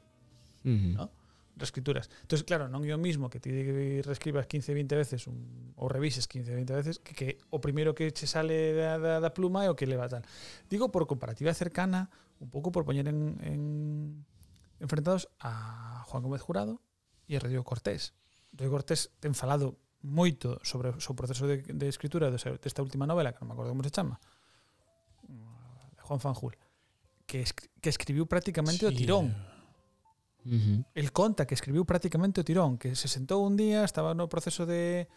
Mm 0.64 0.96
¿no? 0.96 1.24
reescrituras. 1.56 2.10
Entonces, 2.22 2.44
claro, 2.44 2.68
non 2.68 2.82
é 2.82 2.94
o 2.94 3.00
mismo 3.00 3.30
que 3.30 3.38
ti 3.38 3.54
reescribas 4.02 4.50
15 4.50 4.74
20 4.74 4.98
veces 4.98 5.30
un, 5.30 5.74
ou 5.78 5.86
revises 5.86 6.26
15 6.26 6.50
20 6.50 6.74
veces 6.74 6.98
que, 6.98 7.14
que 7.14 7.38
o 7.54 7.62
primeiro 7.62 7.94
que 7.94 8.10
che 8.10 8.26
sale 8.26 8.74
da, 8.74 8.98
da, 8.98 9.14
da 9.22 9.32
pluma 9.32 9.62
é 9.66 9.70
o 9.70 9.78
que 9.78 9.86
leva 9.86 10.10
tal. 10.10 10.26
Digo 10.66 10.90
por 10.90 11.06
comparativa 11.06 11.54
cercana, 11.54 12.10
un 12.42 12.50
pouco 12.50 12.74
por 12.74 12.86
poñer 12.86 13.06
en, 13.06 13.38
en 13.46 13.62
enfrentados 14.82 15.30
a 15.40 16.04
Juan 16.10 16.26
Gómez 16.26 16.42
Jurado 16.42 16.82
e 17.30 17.38
a 17.38 17.40
Rodrigo 17.40 17.62
Cortés. 17.62 18.18
Rodrigo 18.58 18.74
Cortés 18.74 19.14
ten 19.22 19.38
falado 19.38 19.78
moito 20.04 20.60
sobre 20.68 20.92
o 20.92 21.00
seu 21.00 21.16
proceso 21.16 21.48
de, 21.48 21.64
de 21.64 21.88
escritura 21.88 22.28
desta 22.30 22.60
de 22.60 22.86
última 22.86 23.08
novela, 23.08 23.32
que 23.32 23.42
non 23.42 23.50
me 23.50 23.56
acordo 23.56 23.72
como 23.72 23.82
se 23.88 23.92
chama, 23.92 24.20
Juan 26.04 26.20
Fanjul, 26.20 26.60
que, 27.26 27.42
es, 27.42 27.56
que 27.56 27.90
escribiu 27.90 28.28
prácticamente 28.28 28.84
sí. 28.84 28.92
o 28.92 28.92
tirón. 28.92 29.32
Uh 30.44 30.52
-huh. 30.52 30.80
El 30.94 31.16
conta 31.16 31.48
que 31.48 31.56
escribiu 31.56 31.88
prácticamente 31.88 32.44
o 32.44 32.48
tirón, 32.48 32.76
que 32.76 33.00
se 33.00 33.08
sentou 33.08 33.48
un 33.48 33.56
día, 33.56 33.88
estaba 33.88 34.12
no 34.12 34.28
proceso 34.28 34.68
de, 34.68 35.08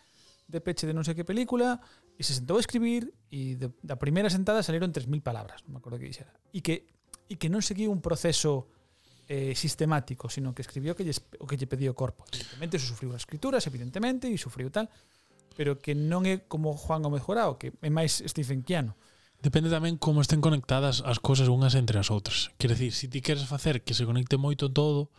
de 0.47 0.59
peche 0.63 0.87
de 0.87 0.95
non 0.95 1.03
sei 1.03 1.19
que 1.19 1.27
película, 1.27 1.83
e 2.15 2.23
se 2.23 2.39
sentou 2.39 2.57
a 2.57 2.63
escribir, 2.63 3.11
e 3.27 3.59
de, 3.59 3.75
da 3.83 3.99
primeira 3.99 4.31
sentada 4.31 4.63
salieron 4.63 4.95
3.000 4.95 5.19
palabras, 5.27 5.67
non 5.67 5.75
me 5.75 5.79
acordo 5.83 5.99
que 5.99 6.07
dixera. 6.07 6.31
E 6.55 6.63
que, 6.63 6.87
e 7.27 7.35
que 7.35 7.51
non 7.51 7.59
seguiu 7.59 7.91
un 7.91 7.99
proceso 7.99 8.71
eh, 9.29 9.55
sistemático, 9.55 10.31
sino 10.31 10.55
que 10.55 10.63
escribió 10.63 10.95
que 10.95 11.05
lle, 11.05 11.15
o 11.39 11.47
que 11.47 11.59
lle 11.59 11.67
pedía 11.67 11.91
o 11.91 11.99
corpo. 11.99 12.25
Evidentemente, 12.31 12.79
sufriu 12.79 13.11
as 13.11 13.27
escrituras, 13.27 13.67
evidentemente, 13.67 14.31
e 14.31 14.39
sufriu 14.39 14.71
tal, 14.71 14.87
pero 15.59 15.83
que 15.83 15.99
non 15.99 16.23
é 16.29 16.47
como 16.47 16.77
Juan 16.77 17.03
Gómez 17.03 17.25
Jurado, 17.27 17.59
que 17.59 17.75
é 17.83 17.91
máis 17.91 18.23
Stephen 18.23 18.63
Quiano. 18.63 18.95
Depende 19.43 19.69
tamén 19.69 19.99
como 19.99 20.23
estén 20.23 20.41
conectadas 20.41 21.03
as 21.03 21.19
cousas 21.19 21.51
unhas 21.51 21.75
entre 21.75 21.99
as 21.99 22.09
outras. 22.09 22.55
Quer 22.57 22.79
decir, 22.79 22.95
se 22.95 23.07
si 23.07 23.13
ti 23.13 23.21
queres 23.21 23.45
facer 23.45 23.83
que 23.83 23.93
se 23.93 24.07
conecte 24.07 24.39
moito 24.39 24.71
todo, 24.71 25.11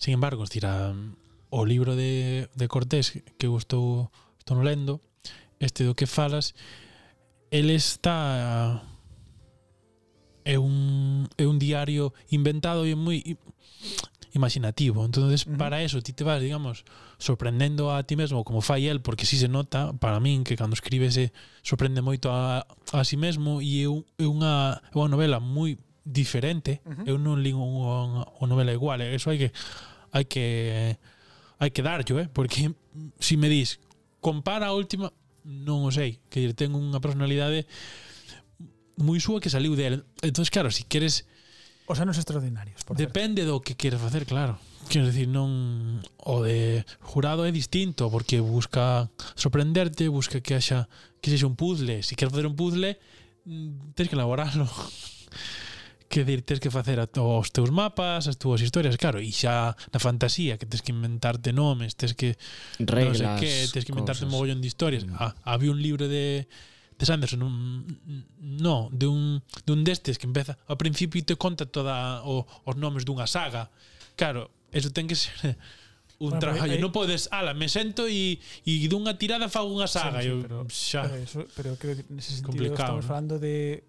sin 0.00 0.16
embargo, 0.16 0.42
estira 0.42 0.96
o 1.54 1.62
libro 1.64 1.94
de, 1.94 2.48
de 2.54 2.66
Cortés 2.66 3.22
que 3.38 3.46
eu 3.46 3.54
estou, 3.56 4.10
estou 4.40 4.58
lendo, 4.58 5.00
este 5.60 5.84
do 5.84 5.94
que 5.94 6.08
falas, 6.08 6.54
el 7.54 7.70
está 7.70 8.82
é 10.44 10.58
un 10.58 10.93
é 11.36 11.46
un 11.46 11.58
diario 11.58 12.12
inventado 12.30 12.86
e 12.86 12.94
moi 12.94 13.20
imaginativo. 14.34 15.04
Entonces, 15.04 15.46
uh 15.46 15.52
-huh. 15.52 15.56
para 15.56 15.82
eso 15.82 16.02
ti 16.02 16.12
te 16.12 16.24
vas, 16.24 16.40
digamos, 16.40 16.84
sorprendendo 17.18 17.94
a 17.94 18.02
ti 18.02 18.16
mesmo 18.16 18.44
como 18.44 18.60
fai 18.60 18.88
el, 18.88 19.00
porque 19.00 19.24
si 19.24 19.36
sí 19.36 19.42
se 19.42 19.48
nota 19.48 19.92
para 19.94 20.20
min 20.20 20.44
que 20.44 20.56
cando 20.56 20.74
escribe 20.74 21.10
se 21.10 21.32
sorprende 21.62 22.02
moito 22.02 22.30
a, 22.30 22.66
a 22.92 23.04
si 23.04 23.10
sí 23.10 23.16
mesmo 23.16 23.62
e 23.62 23.82
é, 23.82 23.88
un, 23.88 24.04
é 24.18 24.26
unha, 24.26 24.82
é 24.90 24.96
unha 24.98 25.08
novela 25.08 25.38
moi 25.40 25.78
diferente. 26.04 26.82
Uh 26.84 26.92
-huh. 26.92 27.08
Eu 27.14 27.16
non 27.18 27.40
li 27.40 27.54
unha, 27.54 28.26
unha 28.26 28.48
novela 28.50 28.74
igual, 28.74 29.00
eso 29.00 29.30
hai 29.30 29.38
que 29.38 29.50
hai 30.10 30.24
que 30.26 30.44
hai 31.58 31.70
que 31.70 31.82
darllo, 31.82 32.18
eh, 32.20 32.28
porque 32.28 32.74
si 33.18 33.36
me 33.36 33.48
dis 33.48 33.78
compara 34.20 34.66
a 34.66 34.74
última 34.74 35.12
non 35.44 35.84
o 35.84 35.90
sei, 35.92 36.18
que 36.32 36.52
ten 36.56 36.74
unha 36.74 36.98
personalidade 36.98 37.68
moi 38.98 39.18
súa 39.18 39.42
que 39.42 39.50
saliu 39.50 39.74
del. 39.74 40.04
Entonces, 40.22 40.50
claro, 40.50 40.70
si 40.70 40.84
queres... 40.84 41.26
Os 41.84 42.00
anos 42.00 42.16
extraordinarios, 42.16 42.80
por 42.84 42.96
Depende 42.96 43.44
certo. 43.44 43.60
do 43.60 43.64
que 43.64 43.76
queres 43.76 44.00
facer, 44.00 44.24
claro. 44.24 44.56
Quero 44.88 45.08
decir, 45.08 45.28
non... 45.28 46.00
O 46.20 46.40
de 46.40 46.84
jurado 47.00 47.44
é 47.44 47.52
distinto, 47.52 48.08
porque 48.08 48.40
busca 48.40 49.12
sorprenderte, 49.36 50.08
busca 50.08 50.40
que 50.40 50.56
haxa 50.56 50.88
que 51.20 51.28
sexa 51.32 51.48
un 51.48 51.56
puzzle. 51.56 52.04
Si 52.04 52.16
queres 52.16 52.32
facer 52.32 52.48
un 52.48 52.56
puzzle, 52.56 53.00
mm, 53.44 53.96
tens 53.96 54.08
que 54.08 54.16
elaborarlo. 54.16 54.68
que 56.14 56.24
dir, 56.24 56.42
tens 56.42 56.60
que 56.60 56.70
facer 56.70 57.00
os 57.00 57.50
teus 57.50 57.74
mapas, 57.74 58.28
as 58.30 58.38
túas 58.38 58.62
historias, 58.62 58.94
claro, 58.96 59.18
e 59.18 59.34
xa 59.34 59.74
na 59.90 59.98
fantasía 59.98 60.54
que 60.54 60.68
tens 60.68 60.78
que 60.78 60.94
inventarte 60.94 61.50
nomes, 61.50 61.98
tens 61.98 62.14
que 62.14 62.38
reglas, 62.78 63.18
non 63.18 63.34
sei 63.34 63.42
que, 63.42 63.50
tens 63.74 63.82
que 63.82 63.90
inventarte 63.90 64.22
cosas. 64.22 64.30
un 64.30 64.32
mogollón 64.32 64.60
de 64.62 64.68
historias. 64.70 65.02
Mm. 65.02 65.18
Ah, 65.18 65.34
había 65.42 65.74
un 65.74 65.82
libro 65.82 66.06
de 66.06 66.46
de 66.98 67.06
Sanderson 67.06 67.42
un, 67.42 68.24
no, 68.38 68.88
de 68.92 69.06
un, 69.06 69.42
de 69.66 69.72
un 69.72 69.82
destes 69.82 70.18
que 70.18 70.26
empeza 70.26 70.58
ao 70.70 70.78
principio 70.78 71.18
e 71.18 71.26
te 71.26 71.34
conta 71.34 71.66
toda 71.66 72.22
o, 72.22 72.46
os 72.46 72.76
nomes 72.78 73.02
dunha 73.02 73.26
saga 73.26 73.70
claro, 74.14 74.50
eso 74.70 74.94
ten 74.94 75.10
que 75.10 75.18
ser 75.18 75.34
un 76.22 76.38
bueno, 76.38 76.38
traballo, 76.38 76.74
hay... 76.74 76.78
non 76.78 76.94
podes, 76.94 77.26
ala, 77.34 77.52
me 77.52 77.66
sento 77.66 78.06
e 78.06 78.38
e 78.62 78.86
dunha 78.86 79.18
tirada 79.18 79.50
fago 79.50 79.74
unha 79.74 79.90
saga 79.90 80.22
sí, 80.22 80.30
sí, 80.30 80.38
pero, 80.46 80.56
eu, 80.62 80.70
xa, 80.70 81.02
pero, 81.02 81.16
eso, 81.18 81.40
pero 81.58 81.68
creo 81.74 81.94
que 81.98 82.04
nese 82.14 82.38
sentido 82.38 82.70
estamos 82.70 83.02
¿no? 83.02 83.08
falando 83.10 83.34
de 83.42 83.82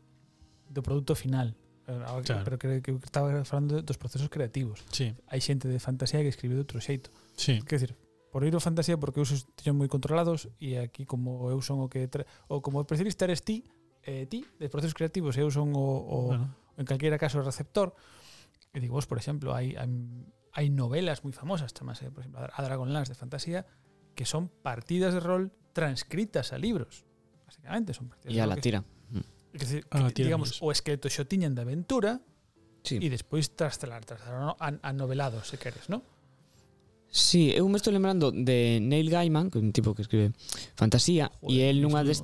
do 0.74 0.82
produto 0.82 1.13
final 1.13 1.54
eh, 1.88 1.94
Ahora, 2.10 2.26
claro. 2.26 2.44
pero 2.44 2.58
creo 2.58 2.82
que 2.82 2.91
estaba 3.06 3.46
falando 3.46 3.82
dos 3.82 3.98
procesos 4.02 4.30
creativos. 4.34 4.82
Sí. 4.89 5.13
Hai 5.30 5.38
xente 5.38 5.70
de 5.70 5.78
fantasía 5.78 6.26
que 6.26 6.34
escribe 6.34 6.58
de 6.58 6.65
outro 6.65 6.82
xeito. 6.82 7.13
Sí. 7.38 7.62
Quer 7.62 7.78
decir, 7.78 7.91
por 8.36 8.43
ir 8.43 8.52
ao 8.52 8.60
fantasía 8.60 9.00
porque 9.00 9.24
eu 9.24 9.28
teño 9.56 9.71
moi 9.71 9.88
controlados 9.88 10.52
e 10.60 10.76
aquí 10.76 11.08
como 11.08 11.48
eu 11.48 11.63
son 11.63 11.80
o 11.80 11.88
que 11.88 12.04
ou 12.52 12.60
como 12.60 12.84
especialista 12.84 13.24
eres 13.24 13.48
ti, 13.48 13.63
eh, 14.04 14.28
ti 14.28 14.43
de 14.60 14.67
procesos 14.67 14.91
creativos 14.91 15.39
e 15.39 15.48
eu 15.48 15.48
son 15.48 15.71
o, 15.71 15.80
o 16.04 16.17
Bueno, 16.36 16.52
en 16.76 16.84
calquera 16.84 17.15
caso 17.15 17.39
o 17.39 17.48
receptor. 17.48 17.95
E 18.76 18.84
digo, 18.84 19.00
vos, 19.00 19.08
por 19.08 19.15
exemplo, 19.15 19.56
hai, 19.56 19.80
hai, 19.80 19.88
hai 20.52 20.67
novelas 20.67 21.24
moi 21.24 21.32
famosas, 21.32 21.71
chamase, 21.71 22.12
por 22.12 22.28
exemplo, 22.28 22.43
a 22.43 22.60
Dragonlance 22.60 23.08
de 23.08 23.15
fantasía, 23.15 23.63
que 24.19 24.28
son 24.28 24.52
partidas 24.52 25.15
de 25.15 25.24
rol 25.24 25.56
transcritas 25.71 26.52
a 26.52 26.60
libros. 26.60 27.08
Básicamente 27.48 27.95
son 27.95 28.12
partidas 28.12 28.36
E 28.36 28.36
de 28.36 28.43
a 28.43 28.52
rol 28.52 28.52
la 28.52 28.56
que- 28.60 28.67
tira. 28.67 28.80
que, 29.56 29.63
decir, 29.63 29.88
A 29.95 30.04
la 30.04 30.12
que, 30.12 30.19
tira 30.19 30.28
digamos, 30.36 30.60
mismo. 30.60 30.67
o 30.67 30.76
esqueleto 30.76 31.08
xo 31.08 31.24
tiñan 31.24 31.56
de 31.56 31.63
aventura 31.63 32.19
Sí. 32.84 33.00
e 33.00 33.08
despois 33.08 33.56
trastelar, 33.56 34.04
trastelar 34.04 34.60
a, 34.60 34.76
a 34.76 34.91
novelados, 34.91 35.48
se. 35.88 36.04
Sí, 37.15 37.56
eu 37.56 37.63
me 37.71 37.80
estou 37.80 37.95
lembrando 37.95 38.28
de 38.30 38.84
Neil 38.84 39.08
Gaiman, 39.08 39.47
que 39.47 39.56
é 39.56 39.63
un 39.63 39.71
tipo 39.71 39.95
que 39.95 40.04
escribe 40.04 40.36
fantasía, 40.75 41.32
e 41.47 41.63
el 41.63 41.80
nunha 41.80 42.04
des... 42.04 42.19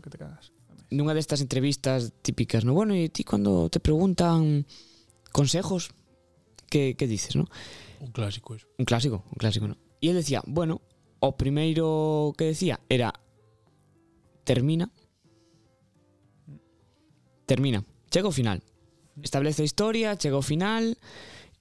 nunha 0.91 1.15
destas 1.15 1.39
entrevistas 1.39 2.12
típicas, 2.19 2.67
no 2.67 2.75
bueno, 2.75 2.91
e 2.91 3.08
ti 3.08 3.23
cando 3.23 3.71
te 3.71 3.80
preguntan 3.80 4.67
consejos, 5.32 5.95
que, 6.67 6.99
que 6.99 7.08
dices, 7.08 7.39
no? 7.39 7.47
Un 8.04 8.12
clásico 8.12 8.51
eso. 8.51 8.67
Un 8.75 8.84
clásico, 8.84 9.23
un 9.32 9.39
clásico, 9.39 9.71
no? 9.71 9.80
E 10.04 10.12
el 10.12 10.19
decía, 10.19 10.43
bueno, 10.43 10.84
o 11.23 11.39
primeiro 11.39 12.36
que 12.36 12.51
decía 12.51 12.84
era 12.91 13.15
termina 14.43 14.91
termina, 17.47 17.88
chega 18.12 18.27
ao 18.27 18.36
final. 18.36 18.60
Establece 19.23 19.63
a 19.63 19.69
historia, 19.71 20.19
chega 20.19 20.36
ao 20.36 20.43
final 20.43 20.99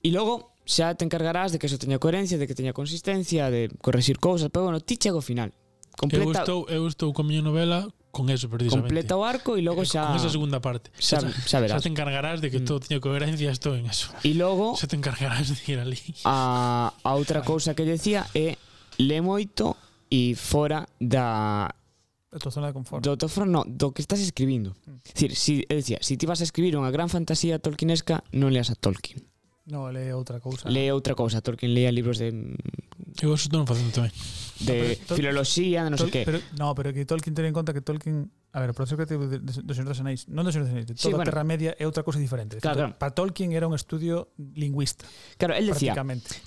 e 0.02 0.10
logo 0.10 0.50
xa 0.64 0.94
te 0.94 1.04
encargarás 1.04 1.52
de 1.52 1.58
que 1.58 1.66
eso 1.66 1.78
teña 1.78 1.98
coherencia, 1.98 2.38
de 2.38 2.46
que 2.46 2.54
teña 2.54 2.72
consistencia, 2.72 3.50
de 3.50 3.70
corregir 3.80 4.18
cousas, 4.18 4.50
pero 4.52 4.64
bueno, 4.64 4.80
ti 4.80 4.96
chega 4.96 5.16
ao 5.16 5.24
final. 5.24 5.52
Completa, 5.96 6.24
eu 6.24 6.32
estou, 6.32 6.60
eu 6.68 6.82
estou 6.86 7.12
con 7.12 7.26
miña 7.26 7.42
novela 7.42 7.88
con 8.10 8.30
eso 8.30 8.48
precisamente. 8.48 8.88
Completa 8.88 9.16
o 9.16 9.22
arco 9.24 9.56
e 9.56 9.62
logo 9.62 9.82
eh, 9.82 9.90
xa... 9.90 10.10
Con 10.10 10.16
esa 10.16 10.30
segunda 10.30 10.58
parte. 10.58 10.90
Xa, 10.98 11.20
xa, 11.20 11.30
xa, 11.30 11.58
verás. 11.60 11.78
xa 11.78 11.86
te 11.86 11.90
encargarás 11.90 12.40
de 12.40 12.50
que 12.50 12.60
mm. 12.60 12.66
todo 12.66 12.80
teña 12.80 12.98
coherencia, 13.00 13.50
estou 13.50 13.74
en 13.74 13.86
eso. 13.86 14.10
E 14.26 14.34
logo... 14.34 14.74
Xa 14.74 14.86
te 14.90 14.96
encargarás 14.98 15.50
de 15.50 15.60
ir 15.66 15.78
ali. 15.78 16.00
A, 16.26 16.90
a 16.90 17.10
outra 17.14 17.42
cousa 17.42 17.74
que 17.74 17.86
decía 17.86 18.26
é 18.34 18.58
le 18.98 19.18
moito 19.22 19.78
e 20.10 20.34
fora 20.34 20.86
da 20.98 21.70
da 22.30 22.38
tua 22.38 22.54
zona 22.54 22.70
de 22.70 22.74
confort. 22.74 23.02
Do, 23.02 23.18
do, 23.18 23.26
no, 23.46 23.66
do 23.66 23.90
que 23.90 24.02
estás 24.02 24.22
escribindo. 24.22 24.78
Mm. 24.86 25.02
Decir, 25.02 25.30
si, 25.34 25.52
decía, 25.66 25.98
si 26.00 26.14
ti 26.16 26.26
vas 26.26 26.40
a 26.42 26.46
escribir 26.46 26.78
unha 26.78 26.90
gran 26.94 27.10
fantasía 27.10 27.58
tolkienesca, 27.58 28.22
non 28.30 28.54
leas 28.54 28.70
a 28.70 28.78
Tolkien. 28.78 29.29
No, 29.70 29.88
lee 29.90 30.10
outra 30.12 30.40
cousa. 30.42 30.68
Lee 30.68 30.90
outra 30.90 31.14
cousa. 31.14 31.40
Tolkien 31.40 31.72
lea 31.72 31.90
libros 31.94 32.18
de, 32.18 32.30
Eu 33.22 33.32
eso 33.34 33.46
estou 33.48 33.62
non 33.62 33.66
facendo 33.70 33.94
tamén. 33.94 34.12
de 34.66 34.98
filoloxía, 35.14 35.86
de 35.86 35.90
non 35.94 35.98
sei 35.98 36.10
que. 36.10 36.22
Pero, 36.26 36.38
no, 36.58 36.74
pero 36.74 36.90
que 36.92 37.06
Tolkien 37.06 37.32
ten 37.32 37.46
en 37.48 37.54
conta 37.54 37.72
que 37.72 37.80
Tolkien 37.80 38.28
A 38.50 38.58
ver, 38.58 38.70
o 38.70 38.74
proceso 38.74 38.98
creativo 38.98 39.30
do 39.30 39.72
Señor 39.78 39.94
dos 39.94 40.02
Anéis 40.02 40.26
Non 40.26 40.42
do 40.42 40.50
Señor 40.50 40.66
dos 40.66 40.74
Anéis, 40.74 40.90
de 40.90 40.98
Sí, 40.98 41.06
toda 41.06 41.22
bueno. 41.22 41.22
a 41.22 41.30
Terra 41.30 41.46
Media 41.46 41.70
É 41.78 41.86
outra 41.86 42.02
cousa 42.02 42.18
diferente 42.18 42.58
Claro, 42.58 42.90
claro. 42.90 42.98
Para 42.98 43.14
Tolkien 43.14 43.54
era 43.54 43.70
un 43.70 43.78
estudio 43.78 44.34
lingüista 44.58 45.06
Claro, 45.38 45.54
él 45.54 45.70
decía, 45.70 45.94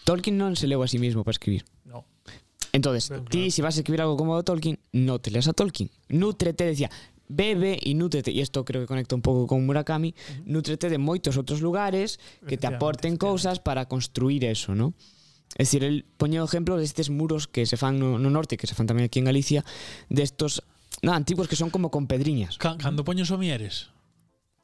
Tolkien 0.04 0.36
non 0.36 0.60
se 0.60 0.68
leu 0.68 0.84
a 0.84 0.88
sí 0.92 1.00
mismo 1.00 1.24
para 1.24 1.32
escribir. 1.40 1.64
No. 1.88 2.04
Entonces, 2.76 3.08
Pero, 3.08 3.24
ti 3.30 3.54
si 3.54 3.62
vas 3.64 3.78
a 3.78 3.80
escribir 3.86 4.02
algo 4.04 4.18
como 4.20 4.36
Tolkien, 4.44 4.82
no 4.92 5.22
te 5.24 5.30
leas 5.32 5.48
a 5.48 5.54
Tolkien. 5.54 5.94
Nútrete, 6.10 6.66
decía, 6.66 6.90
bebe 7.30 7.80
e 7.82 7.92
nútrete, 7.96 8.30
e 8.32 8.42
isto 8.44 8.64
creo 8.68 8.84
que 8.84 8.90
conecta 8.92 9.16
un 9.16 9.24
pouco 9.24 9.48
con 9.48 9.64
Murakami, 9.66 10.12
nútrete 10.46 10.90
de 10.92 11.00
moitos 11.00 11.36
outros 11.40 11.64
lugares 11.64 12.20
que 12.46 12.58
te 12.60 12.68
aporten 12.68 13.16
cousas 13.18 13.60
para 13.64 13.88
construir 13.88 14.44
eso, 14.46 14.76
¿no? 14.76 14.94
É 15.54 15.64
dicir, 15.70 15.86
el 15.86 16.02
poñe 16.18 16.42
o 16.42 16.46
exemplo 16.50 16.76
destes 16.82 17.14
muros 17.14 17.46
que 17.46 17.70
se 17.70 17.78
fan 17.78 18.02
no, 18.02 18.18
no 18.18 18.30
norte, 18.34 18.58
que 18.58 18.66
se 18.66 18.74
fan 18.74 18.90
tamén 18.90 19.06
aquí 19.06 19.22
en 19.22 19.30
Galicia, 19.30 19.62
destos 20.10 20.66
no, 21.06 21.14
antiguos 21.14 21.46
que 21.46 21.56
son 21.58 21.70
como 21.70 21.94
con 21.94 22.10
pedriñas. 22.10 22.58
Ca- 22.58 22.78
Cando 22.82 23.06
poño 23.06 23.22
somieres. 23.26 23.94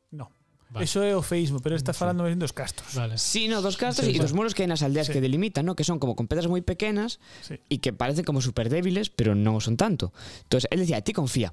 No 0.09 0.33
Vale. 0.69 0.85
Eso 0.85 1.01
é 1.01 1.17
o 1.17 1.25
feísmo 1.25 1.57
Pero 1.65 1.73
está 1.73 1.97
falando 1.97 2.21
máis 2.21 2.37
dos 2.37 2.53
castros 2.53 2.93
Vale. 2.93 3.17
Sí, 3.17 3.49
no, 3.49 3.57
dos 3.65 3.73
castos 3.73 4.05
Sí, 4.05 4.13
e 4.13 4.17
sí. 4.17 4.21
dos 4.21 4.37
muros 4.37 4.53
que 4.53 4.61
hai 4.61 4.69
nas 4.69 4.85
aldeas 4.85 5.09
Sí. 5.09 5.17
que 5.17 5.21
delimitan, 5.21 5.65
¿no? 5.65 5.73
Que 5.73 5.81
son 5.81 5.97
como 5.97 6.13
con 6.13 6.29
pedras 6.29 6.45
moi 6.45 6.61
pequenas 6.61 7.17
Sí. 7.41 7.57
e 7.73 7.81
que 7.81 7.89
parecen 7.89 8.21
como 8.21 8.37
super 8.37 8.69
débiles, 8.69 9.09
pero 9.09 9.33
non 9.33 9.57
o 9.57 9.61
son 9.65 9.81
tanto. 9.81 10.13
Entonces, 10.45 10.69
él 10.69 10.85
decía, 10.85 11.01
ti 11.01 11.09
confía. 11.13 11.49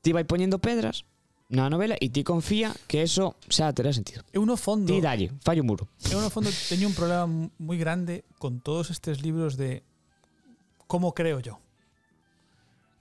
ti 0.00 0.12
vai 0.12 0.24
poñendo 0.24 0.60
pedras 0.60 1.04
na 1.50 1.66
novela 1.66 1.98
e 1.98 2.06
ti 2.14 2.22
confía 2.22 2.70
que 2.86 3.02
eso 3.02 3.34
xa 3.50 3.74
terá 3.74 3.90
sentido. 3.90 4.22
Eu 4.30 4.46
no 4.46 4.54
fondo... 4.54 4.86
Ti 4.86 5.02
dalle, 5.02 5.34
fallo 5.42 5.66
muro. 5.66 5.90
Eu 6.06 6.22
no 6.22 6.30
fondo 6.30 6.48
teño 6.70 6.86
un 6.86 6.94
problema 6.94 7.26
moi 7.58 7.74
grande 7.74 8.22
con 8.38 8.62
todos 8.62 8.94
estes 8.94 9.18
libros 9.18 9.58
de 9.58 9.82
como 10.86 11.10
creo 11.10 11.42
yo. 11.42 11.58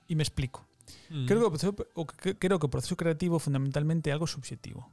E 0.09 0.17
me 0.17 0.25
explico. 0.25 0.65
Mm. 1.13 1.29
Creo, 1.29 1.39
que 1.39 1.45
o 1.45 1.53
proceso, 1.53 1.73
o 1.93 2.03
que, 2.09 2.33
creo 2.41 2.57
que 2.57 2.65
o 2.65 2.73
proceso 2.73 2.97
creativo 2.97 3.38
fundamentalmente 3.38 4.09
é 4.09 4.13
algo 4.17 4.25
subjetivo. 4.25 4.89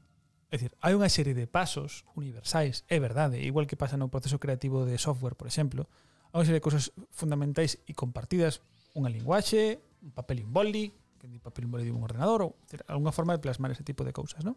É 0.52 0.60
dicir, 0.60 0.76
hai 0.84 0.92
unha 0.92 1.08
serie 1.08 1.32
de 1.32 1.48
pasos 1.48 2.04
universais, 2.12 2.84
é 2.92 3.00
verdade, 3.00 3.40
igual 3.40 3.64
que 3.64 3.80
pasa 3.80 3.96
no 3.96 4.12
proceso 4.12 4.36
creativo 4.36 4.84
de 4.84 5.00
software, 5.00 5.34
por 5.34 5.48
exemplo, 5.48 5.88
hai 6.30 6.44
unha 6.44 6.46
serie 6.46 6.60
de 6.60 6.66
cousas 6.68 6.92
fundamentais 7.08 7.80
e 7.88 7.96
compartidas, 7.96 8.60
unha 8.92 9.08
linguaxe, 9.08 9.80
un 10.04 10.12
papel 10.12 10.40
e 10.40 10.46
un 10.46 10.52
boli, 10.52 10.84
que 11.26 11.36
de 11.36 11.42
papel 11.42 11.66
molido 11.66 11.94
un 11.94 12.06
ordenador 12.06 12.42
ou 12.42 12.50
algunha 12.86 13.10
forma 13.10 13.34
de 13.34 13.42
plasmar 13.42 13.74
ese 13.74 13.82
tipo 13.82 14.06
de 14.06 14.14
cousas, 14.14 14.46
non? 14.46 14.54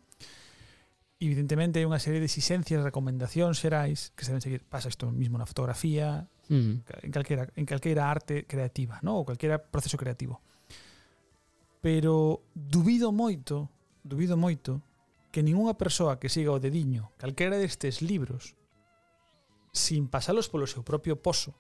Evidentemente 1.20 1.82
hai 1.82 1.86
unha 1.90 2.00
serie 2.00 2.24
de 2.24 2.30
exigencias, 2.32 2.80
recomendacións 2.80 3.60
xerais 3.60 4.16
que 4.16 4.24
se 4.24 4.32
deben 4.32 4.46
seguir. 4.46 4.62
Pasa 4.64 4.88
isto 4.88 5.12
mismo 5.12 5.36
na 5.36 5.50
fotografía, 5.50 6.30
mm. 6.48 7.04
en 7.04 7.12
calquera 7.12 7.44
en 7.58 7.66
calquera 7.68 8.08
arte 8.08 8.48
creativa, 8.48 9.02
non? 9.04 9.20
Ou 9.20 9.28
calquera 9.28 9.60
proceso 9.60 10.00
creativo. 10.00 10.40
Pero 11.84 12.48
dubido 12.56 13.12
moito, 13.12 13.68
dubido 14.04 14.40
moito 14.40 14.80
que 15.32 15.44
ningunha 15.44 15.78
persoa 15.78 16.18
que 16.18 16.30
siga 16.30 16.52
o 16.52 16.60
dediño 16.60 17.14
calquera 17.18 17.58
destes 17.58 18.02
libros 18.02 18.58
sin 19.72 20.10
pasalos 20.10 20.50
polo 20.50 20.66
seu 20.66 20.82
propio 20.82 21.22
pozo 21.22 21.54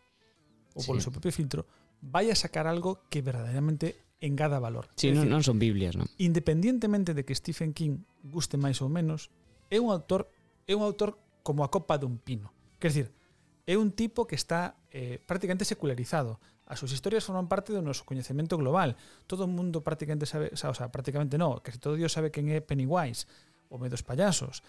ou 0.73 0.81
polo 0.81 0.97
sí. 0.99 1.05
seu 1.05 1.13
propio 1.13 1.29
filtro 1.29 1.69
vai 2.01 2.33
a 2.33 2.35
sacar 2.35 2.65
algo 2.65 3.05
que 3.13 3.21
verdadeiramente 3.21 4.08
engada 4.19 4.59
valor. 4.59 4.87
Si, 4.95 5.09
sí, 5.09 5.15
non, 5.15 5.27
non 5.31 5.43
son 5.43 5.57
Biblias, 5.57 5.95
non? 5.95 6.07
Independientemente 6.19 7.15
de 7.15 7.23
que 7.23 7.35
Stephen 7.35 7.71
King 7.71 8.03
guste 8.23 8.59
máis 8.59 8.83
ou 8.83 8.91
menos, 8.91 9.31
é 9.71 9.79
un 9.79 9.89
autor 9.91 10.27
é 10.67 10.75
un 10.75 10.83
autor 10.83 11.17
como 11.41 11.63
a 11.63 11.71
copa 11.71 11.97
dun 11.97 12.19
pino. 12.19 12.53
Quer 12.77 12.89
dizer, 12.93 13.07
é 13.65 13.75
un 13.77 13.95
tipo 13.95 14.27
que 14.27 14.35
está 14.35 14.75
eh, 14.91 15.17
prácticamente 15.25 15.65
secularizado. 15.65 16.37
As 16.69 16.77
súas 16.77 16.93
historias 16.93 17.25
forman 17.25 17.49
parte 17.49 17.73
do 17.73 17.81
noso 17.81 18.05
coñecemento 18.05 18.53
global. 18.53 18.93
Todo 19.25 19.45
o 19.45 19.49
mundo 19.49 19.81
prácticamente 19.81 20.29
sabe, 20.29 20.53
xa, 20.53 20.69
o 20.69 20.75
sea, 20.77 20.93
prácticamente 20.93 21.41
no, 21.41 21.65
que 21.65 21.73
todo 21.81 21.97
Dios 21.97 22.13
sabe 22.13 22.29
quen 22.29 22.53
é 22.53 22.61
Pennywise, 22.61 23.25
o 23.73 23.81
medos 23.81 24.05
payasos. 24.05 24.61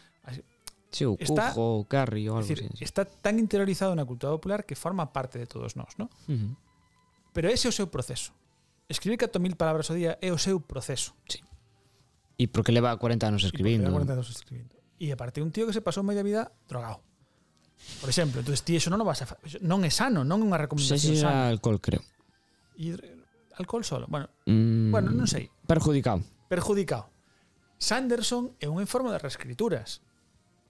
Sí, 0.89 1.05
o 1.05 1.21
está, 1.21 1.53
Cujo, 1.53 1.85
o 1.85 1.85
Carrie 1.85 2.33
ou 2.33 2.41
algo 2.41 2.49
así. 2.49 2.67
Está 2.81 3.05
tan 3.05 3.37
interiorizado 3.37 3.93
na 3.93 4.09
cultura 4.09 4.33
popular 4.33 4.65
que 4.65 4.75
forma 4.75 5.13
parte 5.13 5.37
de 5.37 5.45
todos 5.45 5.77
nós, 5.77 6.01
¿no? 6.01 6.09
Uh 6.25 6.35
-huh. 6.35 6.53
Pero 7.37 7.47
ese 7.53 7.69
é 7.69 7.71
o 7.71 7.77
seu 7.77 7.93
proceso. 7.93 8.33
Escribir 8.91 9.23
4.000 9.23 9.55
palabras 9.55 9.87
ao 9.87 9.95
día 9.95 10.19
é 10.19 10.35
o 10.35 10.39
seu 10.43 10.59
proceso. 10.59 11.15
Sí. 11.31 11.39
E 12.35 12.51
porque 12.51 12.75
leva 12.75 12.91
40 12.99 13.23
anos 13.23 13.47
escribindo. 13.47 13.87
E 13.87 13.95
40 13.95 14.19
anos 14.19 14.27
escribindo. 14.35 14.75
E 14.99 15.15
aparte 15.15 15.39
un 15.39 15.55
tío 15.55 15.71
que 15.71 15.73
se 15.73 15.79
pasou 15.79 16.03
media 16.03 16.27
vida 16.27 16.51
drogado. 16.67 16.99
Por 18.03 18.11
exemplo, 18.11 18.43
entonces 18.43 18.67
ti 18.67 18.75
eso 18.75 18.91
non 18.91 18.99
o 18.99 19.07
vas 19.07 19.23
a 19.23 19.31
non 19.63 19.87
é 19.87 19.95
sano, 19.95 20.27
non 20.27 20.43
é 20.43 20.45
unha 20.51 20.59
recomendación 20.59 20.99
sí, 20.99 21.17
sí, 21.17 21.23
sana. 21.23 21.55
alcohol, 21.55 21.79
creo. 21.79 22.03
E 22.75 22.99
alcohol 23.55 23.87
solo. 23.87 24.11
Bueno, 24.11 24.27
mm, 24.51 24.91
bueno, 24.91 25.15
non 25.15 25.31
sei. 25.31 25.47
Perjudicado. 25.71 26.27
Perjudicado. 26.51 27.15
Sanderson 27.79 28.59
é 28.59 28.67
un 28.67 28.83
enfermo 28.83 29.15
de 29.15 29.23
reescrituras. 29.23 30.03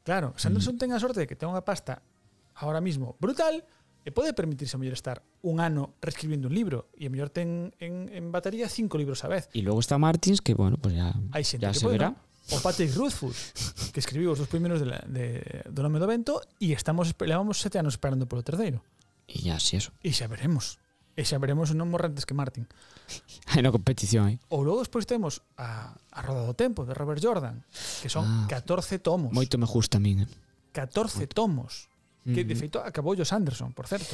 Claro, 0.04 0.36
Sanderson 0.36 0.76
mm. 0.76 0.80
ten 0.84 0.92
a 0.92 1.00
sorte 1.00 1.24
de 1.24 1.26
que 1.26 1.40
ten 1.40 1.48
unha 1.48 1.64
pasta 1.64 2.04
agora 2.52 2.84
mismo 2.84 3.16
brutal, 3.16 3.64
E 4.00 4.10
pode 4.16 4.32
permitirse 4.32 4.76
a 4.76 4.80
mellor 4.80 4.96
estar 4.96 5.20
un 5.44 5.60
ano 5.60 5.92
reescribindo 6.00 6.48
un 6.48 6.54
libro 6.56 6.88
e 6.96 7.04
a 7.04 7.12
mellor 7.12 7.28
ten 7.28 7.76
en, 7.76 8.08
en 8.08 8.32
batería 8.32 8.64
cinco 8.72 8.96
libros 8.96 9.20
a 9.24 9.28
vez. 9.28 9.52
E 9.52 9.60
logo 9.60 9.76
está 9.76 10.00
Martins 10.00 10.40
que, 10.40 10.56
bueno, 10.56 10.80
pues 10.80 10.96
ya, 10.96 11.12
Hai 11.36 11.44
xente 11.44 11.68
ya 11.68 11.76
que 11.76 11.80
se 11.80 11.84
pode, 11.84 12.00
verá. 12.00 12.16
¿no? 12.16 12.30
O 12.50 12.58
Patrick 12.64 12.96
Rothfuss, 12.96 13.92
que 13.92 14.00
escribiu 14.00 14.32
os 14.32 14.40
dos 14.40 14.48
primeiros 14.48 14.80
de, 14.80 14.86
la, 14.88 14.98
de, 15.04 15.44
do 15.68 15.84
nome 15.84 16.00
do 16.00 16.08
vento 16.08 16.40
e 16.56 16.72
estamos 16.72 17.12
levamos 17.20 17.60
sete 17.60 17.76
anos 17.76 18.00
esperando 18.00 18.24
polo 18.24 18.40
terceiro. 18.40 18.80
E 19.28 19.44
ya, 19.44 19.60
si 19.60 19.76
eso. 19.76 19.92
E 20.00 20.16
xa 20.16 20.26
veremos. 20.26 20.80
E 21.12 21.22
xa 21.28 21.36
veremos 21.36 21.76
non 21.76 21.92
morrentes 21.92 22.24
que 22.24 22.32
Martin. 22.32 22.64
Hai 23.52 23.60
unha 23.60 23.70
competición, 23.70 24.32
eh? 24.32 24.40
Ou 24.48 24.64
logo 24.64 24.80
despois 24.80 25.04
temos 25.04 25.44
a, 25.60 25.92
a 25.92 26.20
Roda 26.24 26.48
do 26.48 26.56
Tempo, 26.56 26.88
de 26.88 26.96
Robert 26.96 27.20
Jordan, 27.20 27.60
que 28.00 28.08
son 28.08 28.24
ah, 28.24 28.48
14 28.48 28.96
tomos. 29.04 29.30
Moito 29.36 29.60
me 29.60 29.68
gusta 29.68 30.00
a 30.00 30.02
min. 30.02 30.24
Eh? 30.24 30.28
14 30.72 31.28
moito. 31.28 31.34
tomos 31.36 31.89
Que, 32.20 32.44
de 32.44 32.54
feito, 32.54 32.78
acabou 32.78 33.16
Josh 33.16 33.32
Anderson, 33.32 33.72
por 33.72 33.88
certo. 33.88 34.12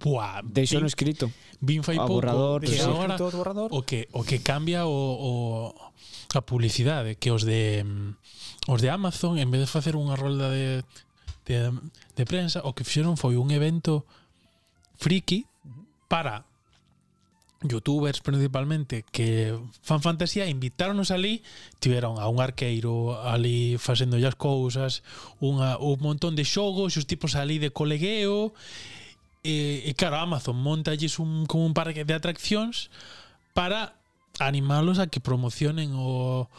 Buah, 0.00 0.40
Deixou 0.40 0.80
no 0.80 0.88
escrito. 0.88 1.28
Vin 1.60 1.84
fai 1.84 1.96
ah, 1.96 2.08
pouco 2.08 2.24
borrador, 2.24 2.60
que 2.64 2.72
sí. 2.72 2.80
agora 2.80 3.16
todo 3.16 3.36
borrador. 3.36 3.68
o 3.72 3.84
que 3.84 4.08
o 4.12 4.24
que 4.24 4.40
cambia 4.40 4.84
o, 4.88 4.92
o 4.92 5.32
a 6.32 6.40
publicidade, 6.40 7.16
que 7.16 7.30
os 7.30 7.44
de 7.44 7.84
os 8.68 8.80
de 8.80 8.88
Amazon 8.88 9.36
en 9.36 9.48
vez 9.52 9.64
de 9.64 9.70
facer 9.70 9.96
unha 9.96 10.16
rolda 10.16 10.48
de 10.52 10.84
de, 11.46 11.70
de 12.16 12.24
prensa, 12.26 12.60
o 12.64 12.74
que 12.74 12.84
fixeron 12.84 13.16
foi 13.16 13.38
un 13.38 13.52
evento 13.54 14.04
friki 14.98 15.46
para 16.08 16.44
youtubers 17.68 18.20
principalmente 18.20 19.04
que 19.12 19.54
fan 19.82 20.02
fantasía 20.02 20.48
invitáronos 20.48 21.10
ali 21.10 21.42
tiveron 21.78 22.18
a 22.18 22.28
un 22.28 22.40
arqueiro 22.40 23.20
ali 23.22 23.76
facendo 23.78 24.16
as 24.16 24.36
cousas 24.36 25.06
unha, 25.38 25.76
un 25.78 25.98
montón 26.00 26.34
de 26.34 26.44
xogos 26.44 26.96
e 26.96 27.02
os 27.02 27.08
tipos 27.08 27.38
ali 27.38 27.58
de 27.60 27.70
colegueo 27.70 28.54
e, 29.46 29.86
e 29.86 29.90
claro, 29.94 30.18
Amazon 30.18 30.58
montalles 30.58 31.22
un, 31.22 31.46
como 31.46 31.66
un 31.66 31.74
parque 31.74 32.02
de 32.02 32.14
atraccións 32.14 32.90
para 33.54 33.94
animalos 34.42 34.98
a 34.98 35.06
que 35.06 35.22
promocionen 35.22 35.94
o, 35.94 36.50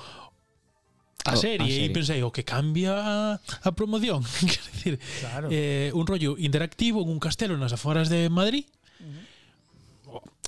a 1.28 1.36
serie, 1.36 1.68
a 1.68 1.70
serie. 1.70 1.92
e 1.92 1.96
pensei, 1.96 2.20
o 2.24 2.32
que 2.32 2.48
cambia 2.48 3.38
a 3.38 3.70
promoción, 3.76 4.24
quer 4.50 4.64
decir, 4.72 4.96
claro. 5.20 5.52
eh, 5.52 5.92
un 5.92 6.08
rollo 6.08 6.40
interactivo 6.40 7.04
en 7.04 7.12
un 7.12 7.20
castelo 7.20 7.60
nas 7.60 7.76
aforas 7.76 8.08
de 8.08 8.32
Madrid. 8.32 8.66
Uh 8.98 9.06
-huh 9.06 9.27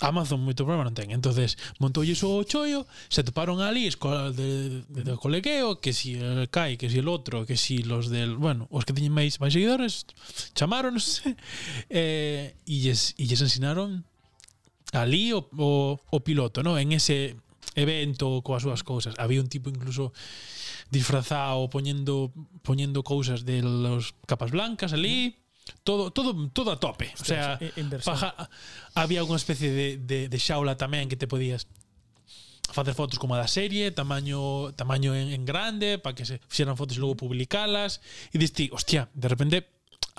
Amazon 0.02 0.40
moito 0.40 0.64
problema 0.64 0.88
non 0.88 0.96
ten. 0.96 1.12
Entonces 1.12 1.60
montoulle 1.80 2.16
o 2.24 2.44
chollo 2.48 2.88
se 3.12 3.24
toparon 3.24 3.60
ali 3.60 3.88
escola 3.88 4.32
de, 4.32 4.84
de, 4.88 5.02
de 5.04 5.14
colegueo 5.20 5.80
que 5.84 5.92
si 5.92 6.16
el 6.16 6.48
Kai, 6.48 6.80
que 6.80 6.88
si 6.88 7.00
el 7.00 7.08
outro 7.08 7.44
que 7.44 7.60
si 7.60 7.84
los 7.84 8.08
del 8.08 8.40
bueno 8.40 8.68
os 8.72 8.88
que 8.88 8.96
teñen 8.96 9.12
máis 9.12 9.44
máis 9.44 9.52
seguidores 9.52 10.08
chamáronos 10.56 11.24
eh, 11.92 12.56
e 12.64 12.76
lles, 12.80 13.16
e 13.20 13.28
lles 13.28 13.44
ensinaron 13.44 14.08
ali 14.96 15.36
o, 15.36 15.46
o, 15.60 16.00
o 16.00 16.18
piloto 16.24 16.64
no? 16.64 16.80
En 16.80 16.96
ese 16.96 17.36
evento 17.76 18.42
coas 18.42 18.64
súas 18.64 18.82
cousas. 18.84 19.16
Había 19.20 19.44
un 19.44 19.52
tipo 19.52 19.70
incluso 19.70 20.16
disfrazado 20.90 21.70
poñendo 21.70 22.32
poñendo 22.64 23.04
cousas 23.04 23.46
de 23.46 23.62
los 23.62 24.16
capas 24.26 24.52
blancas 24.52 24.94
ali 24.94 25.36
mm 25.36 25.49
todo 25.84 26.12
todo 26.12 26.36
todo 26.50 26.72
a 26.72 26.80
tope, 26.80 27.14
o 27.20 27.26
sea, 27.26 27.60
paja, 28.04 28.36
había 28.96 29.24
unha 29.26 29.38
especie 29.38 29.70
de, 29.72 29.88
de, 29.98 30.20
de 30.28 30.40
xaula 30.40 30.76
tamén 30.76 31.08
que 31.08 31.18
te 31.20 31.28
podías 31.28 31.68
facer 32.72 32.94
fotos 32.94 33.18
como 33.18 33.34
a 33.36 33.42
da 33.42 33.50
serie, 33.50 33.92
tamaño 33.92 34.72
tamaño 34.78 35.16
en, 35.18 35.34
en 35.34 35.44
grande, 35.46 35.98
para 35.98 36.14
que 36.14 36.26
se 36.26 36.38
fixeran 36.48 36.78
fotos 36.78 36.98
e 36.98 37.02
logo 37.02 37.18
publicalas 37.18 38.02
e 38.30 38.38
diste, 38.38 38.70
hostia, 38.70 39.10
de 39.14 39.28
repente 39.28 39.58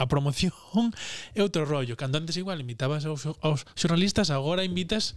a 0.00 0.08
promoción 0.08 0.52
é 1.36 1.40
outro 1.44 1.68
rollo. 1.68 1.94
Cando 1.94 2.18
antes 2.18 2.40
igual 2.40 2.58
invitabas 2.58 3.04
aos, 3.04 3.28
aos 3.44 3.68
xornalistas, 3.76 4.32
agora 4.32 4.64
invitas 4.64 5.14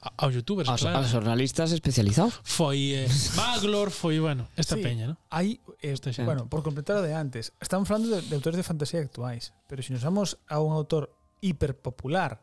aos 0.00 0.32
youtubers, 0.34 0.68
aos, 0.68 0.80
claro. 0.80 0.98
aos 0.98 1.12
jornalistas 1.12 1.72
especializados. 1.72 2.40
Foi 2.42 3.04
eh, 3.04 3.08
Maglor, 3.36 3.90
foi, 3.90 4.18
bueno, 4.18 4.48
esta 4.56 4.76
sí, 4.76 4.82
peña, 4.82 5.12
¿no? 5.12 5.14
Hai 5.28 5.60
esta 5.84 6.12
xente. 6.12 6.24
Bueno, 6.24 6.48
por 6.48 6.64
completar 6.64 6.96
o 6.96 7.02
de 7.04 7.12
antes, 7.12 7.52
estamos 7.60 7.88
falando 7.88 8.08
de, 8.08 8.24
de 8.24 8.34
autores 8.34 8.56
de 8.56 8.64
fantasía 8.64 9.00
actuais, 9.00 9.52
pero 9.68 9.82
se 9.82 9.88
si 9.88 9.92
nos 9.92 10.04
vamos 10.04 10.40
a 10.48 10.60
un 10.60 10.72
autor 10.72 11.12
hiperpopular 11.40 12.40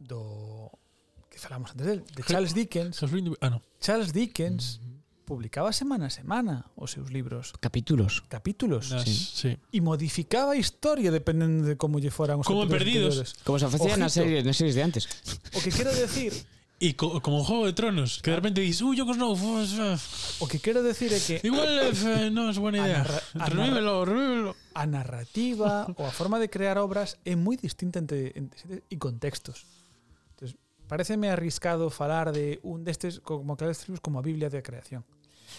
do 0.00 0.72
que 1.28 1.38
falamos 1.38 1.72
antes 1.72 1.86
del, 1.86 2.04
de 2.04 2.22
Charles 2.24 2.54
Dickens. 2.54 3.00
ah, 3.40 3.50
no. 3.50 3.62
Charles 3.80 4.12
Dickens 4.12 4.80
mm 4.80 4.84
-hmm. 4.84 5.24
publicaba 5.24 5.72
semana 5.72 6.06
a 6.06 6.12
semana 6.12 6.72
os 6.76 6.92
seus 6.92 7.12
libros. 7.12 7.52
Capítulos. 7.60 8.24
Capítulos. 8.28 8.90
Das, 8.90 9.04
sí. 9.04 9.12
sí. 9.12 9.50
E 9.72 9.80
modificaba 9.80 10.52
a 10.52 10.58
historia 10.60 11.12
dependendo 11.12 11.68
de 11.68 11.76
como 11.76 12.00
lle 12.00 12.12
foran 12.12 12.40
os 12.40 12.46
Como 12.48 12.68
perdidos. 12.68 13.16
Anteriores. 13.20 13.44
Como 13.44 13.56
se 13.60 13.68
facía 13.68 13.96
nas 13.96 14.12
series, 14.12 14.44
nas 14.44 14.56
series 14.56 14.76
de 14.76 14.82
antes. 14.84 15.04
O 15.56 15.60
que 15.60 15.72
quero 15.72 15.92
decir 15.92 16.32
E 16.82 16.98
co, 16.98 17.22
como 17.22 17.38
en 17.38 17.44
Juego 17.46 17.64
de 17.70 17.78
Tronos, 17.78 18.18
que 18.18 18.34
de 18.34 18.42
repente 18.42 18.58
dices, 18.60 18.82
uy, 18.82 18.98
yo 18.98 19.06
que 19.06 19.14
no, 19.14 19.38
pues, 19.38 19.78
eh, 19.78 19.94
o 20.42 20.50
que 20.50 20.58
quero 20.58 20.82
decir 20.82 21.14
é 21.14 21.20
que 21.22 21.38
igual 21.46 21.70
eh, 21.94 22.26
no 22.34 22.50
es 22.50 22.58
buena 22.58 22.82
A 22.82 22.86
idea. 22.90 23.06
a 23.38 23.46
Revívelo, 23.46 24.02
revívelo. 24.02 24.50
a 24.74 24.82
narrativa 24.90 25.86
ou 25.94 26.02
a 26.02 26.10
forma 26.10 26.42
de 26.42 26.50
crear 26.50 26.82
obras 26.82 27.22
é 27.22 27.38
moi 27.38 27.54
distinta 27.54 28.02
entre, 28.02 28.34
entre 28.34 28.82
e 28.90 28.96
contextos. 28.98 29.62
Entonces, 30.34 30.58
pareceme 30.90 31.30
arriscado 31.30 31.86
falar 31.86 32.34
de 32.34 32.58
un 32.66 32.82
destes 32.82 33.22
como 33.22 33.54
que 33.54 33.62
libros 33.70 34.02
como 34.02 34.18
a 34.18 34.26
Biblia 34.26 34.50
de 34.50 34.58
creación. 34.58 35.06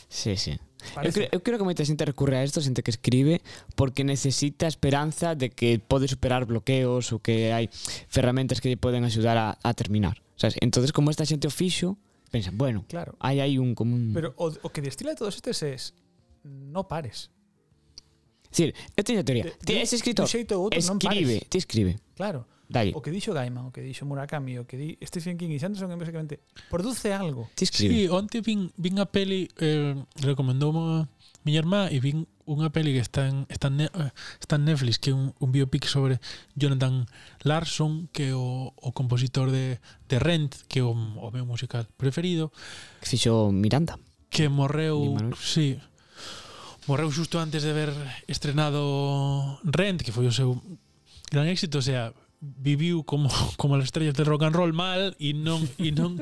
Sí, 0.09 0.36
sí. 0.36 0.57
Eu 0.57 0.91
Parece. 0.91 1.13
creo, 1.15 1.30
eu 1.32 1.39
creo 1.39 1.55
que 1.61 1.63
moita 1.63 1.86
xente 1.88 2.03
recurre 2.03 2.36
a 2.36 2.43
isto, 2.43 2.59
xente 2.59 2.84
que 2.84 2.91
escribe, 2.91 3.39
porque 3.80 4.03
necesita 4.03 4.67
esperanza 4.67 5.39
de 5.39 5.53
que 5.53 5.80
pode 5.80 6.09
superar 6.11 6.43
bloqueos 6.43 7.15
ou 7.15 7.24
que 7.24 7.53
hai 7.55 7.71
ferramentas 8.11 8.59
que 8.59 8.67
lle 8.67 8.76
poden 8.82 9.05
axudar 9.07 9.38
a, 9.39 9.55
a 9.63 9.71
terminar. 9.71 10.19
Sabes? 10.43 10.57
Entonces, 10.59 10.91
como 10.91 11.07
esta 11.07 11.23
xente 11.23 11.47
o 11.47 11.53
fixo, 11.55 11.95
pensan, 12.27 12.59
bueno, 12.59 12.83
claro. 12.91 13.15
hai 13.23 13.39
aí 13.39 13.55
un 13.55 13.71
común... 13.79 14.11
Pero 14.11 14.35
o, 14.35 14.51
o 14.51 14.69
que 14.75 14.83
destila 14.83 15.15
de 15.15 15.23
todos 15.23 15.39
estes 15.39 15.63
é 15.63 15.71
no 16.43 16.83
pares. 16.83 17.31
Dicir, 18.51 18.75
eu 18.91 19.07
teño 19.07 19.23
teoría. 19.23 19.47
De, 19.47 19.55
de, 19.63 19.79
ese 19.79 19.95
escritor 19.95 20.27
xeito 20.27 20.59
outro, 20.59 20.75
escribe, 20.75 20.91
non 20.91 20.99
pares. 20.99 21.47
ti 21.47 21.57
escribe. 21.63 21.95
Claro. 22.19 22.43
Dalle. 22.67 22.91
O 22.91 22.99
que 22.99 23.07
dixo 23.07 23.31
Gaiman, 23.31 23.69
o 23.69 23.71
que 23.71 23.79
dixo 23.79 24.03
Murakami, 24.03 24.59
o 24.59 24.67
que 24.67 24.75
di 24.75 24.89
Stephen 24.99 25.39
King 25.39 25.55
e 25.55 25.63
Sanderson 25.63 25.87
é 25.87 25.95
basicamente 25.95 26.43
produce 26.67 27.15
algo. 27.15 27.47
Ti 27.55 27.63
escribe. 27.63 27.95
Sí, 27.95 28.11
onte 28.11 28.43
vin, 28.43 28.67
vin 28.75 28.99
a 28.99 29.07
peli 29.07 29.47
eh, 29.63 29.95
recomendou 30.19 30.75
miña 31.43 31.63
irmá 31.63 31.91
e 31.91 31.99
vin 31.99 32.27
unha 32.43 32.71
peli 32.71 32.91
que 32.91 33.03
está 33.03 33.27
en, 33.27 33.47
está 33.47 33.71
en, 33.71 33.87
eh, 33.87 34.11
está 34.39 34.59
en 34.59 34.67
Netflix 34.67 34.99
que 34.99 35.11
é 35.11 35.15
un, 35.15 35.31
un 35.39 35.49
biopic 35.51 35.87
sobre 35.87 36.19
Jonathan 36.55 37.07
Larson 37.43 38.11
que 38.11 38.31
é 38.31 38.35
o, 38.35 38.71
o 38.75 38.89
compositor 38.91 39.51
de, 39.51 39.79
de 40.07 40.17
Rent 40.19 40.67
que 40.67 40.79
é 40.79 40.83
o, 40.83 40.91
o 40.91 41.27
meu 41.31 41.45
musical 41.47 41.87
preferido. 41.95 42.51
Que 42.99 43.07
fixo 43.07 43.51
Miranda. 43.51 43.99
Que 44.27 44.49
morreu 44.49 45.15
sí, 45.39 45.79
morreu 46.87 47.11
xusto 47.11 47.39
antes 47.39 47.63
de 47.63 47.71
ver 47.71 47.91
estrenado 48.27 49.59
Rent 49.63 50.03
que 50.03 50.11
foi 50.11 50.27
o 50.27 50.35
seu 50.35 50.59
gran 51.31 51.47
éxito 51.47 51.79
o 51.79 51.85
sea 51.85 52.11
viviu 52.43 53.07
como 53.07 53.31
como 53.59 53.79
as 53.79 53.87
estrellas 53.87 54.13
de 54.13 54.27
rock 54.27 54.43
and 54.43 54.55
roll 54.55 54.75
mal 54.75 55.15
e 55.15 55.31
non 55.31 55.63
e 55.79 55.95
non 55.95 56.19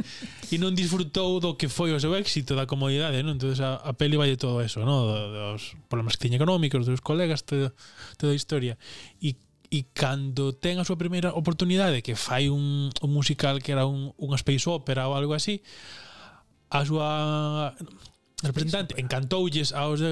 e 0.53 0.55
non 0.61 0.77
disfrutou 0.77 1.41
do 1.41 1.57
que 1.57 1.65
foi 1.65 1.89
o 1.89 1.99
seu 1.99 2.13
éxito 2.13 2.53
da 2.53 2.69
comodidade, 2.69 3.25
non? 3.25 3.41
Entonces 3.41 3.57
a, 3.65 3.81
a 3.81 3.97
peli 3.97 4.21
vai 4.21 4.29
de 4.29 4.37
todo 4.37 4.61
eso, 4.61 4.85
non? 4.85 5.09
Dos 5.09 5.73
problemas 5.89 6.15
que 6.15 6.29
tiña 6.29 6.37
económicos, 6.37 6.85
dos 6.85 7.01
colegas, 7.01 7.41
toda 7.41 7.73
toda 8.21 8.31
a 8.33 8.37
historia. 8.37 8.77
E 9.17 9.33
e 9.71 9.87
cando 9.95 10.51
ten 10.51 10.83
a 10.83 10.85
súa 10.85 10.99
primeira 10.99 11.31
oportunidade 11.31 12.03
que 12.03 12.19
fai 12.19 12.51
un, 12.51 12.91
un 12.91 13.11
musical 13.15 13.63
que 13.63 13.71
era 13.71 13.87
un, 13.87 14.11
unha 14.19 14.35
space 14.35 14.67
opera 14.67 15.07
ou 15.07 15.15
algo 15.15 15.31
así 15.31 15.63
a 16.67 16.83
súa 16.83 17.71
representante 18.43 18.99
encantoulles 18.99 19.71
aos 19.71 20.03
de 20.03 20.11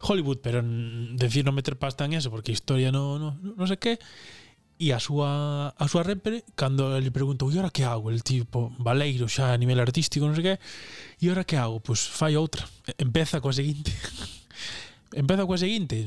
Hollywood 0.00 0.40
pero 0.40 0.64
decir 1.12 1.44
non 1.44 1.52
meter 1.52 1.76
pasta 1.76 2.08
en 2.08 2.16
eso 2.16 2.32
porque 2.32 2.56
historia 2.56 2.88
non, 2.88 3.20
non, 3.20 3.32
non 3.36 3.68
sei 3.68 3.76
que 3.76 4.00
E 4.76 4.92
a 4.92 5.00
súa, 5.00 5.72
a 5.72 5.86
súa 5.88 6.04
repre, 6.04 6.44
cando 6.52 7.00
le 7.00 7.08
preguntou, 7.08 7.48
e 7.48 7.56
ahora 7.56 7.72
que 7.72 7.88
hago? 7.88 8.12
El 8.12 8.20
tipo, 8.20 8.76
valeiro 8.76 9.24
xa 9.24 9.56
a 9.56 9.60
nivel 9.60 9.80
artístico, 9.80 10.28
non 10.28 10.36
sei 10.36 10.44
que, 10.44 10.54
e 11.16 11.24
ahora 11.32 11.48
que 11.48 11.56
hago? 11.56 11.80
Pois 11.80 12.04
fai 12.04 12.36
outra, 12.36 12.68
empeza 13.00 13.40
coa 13.40 13.56
seguinte. 13.56 13.88
empeza 15.16 15.48
coa 15.48 15.56
seguinte, 15.56 16.04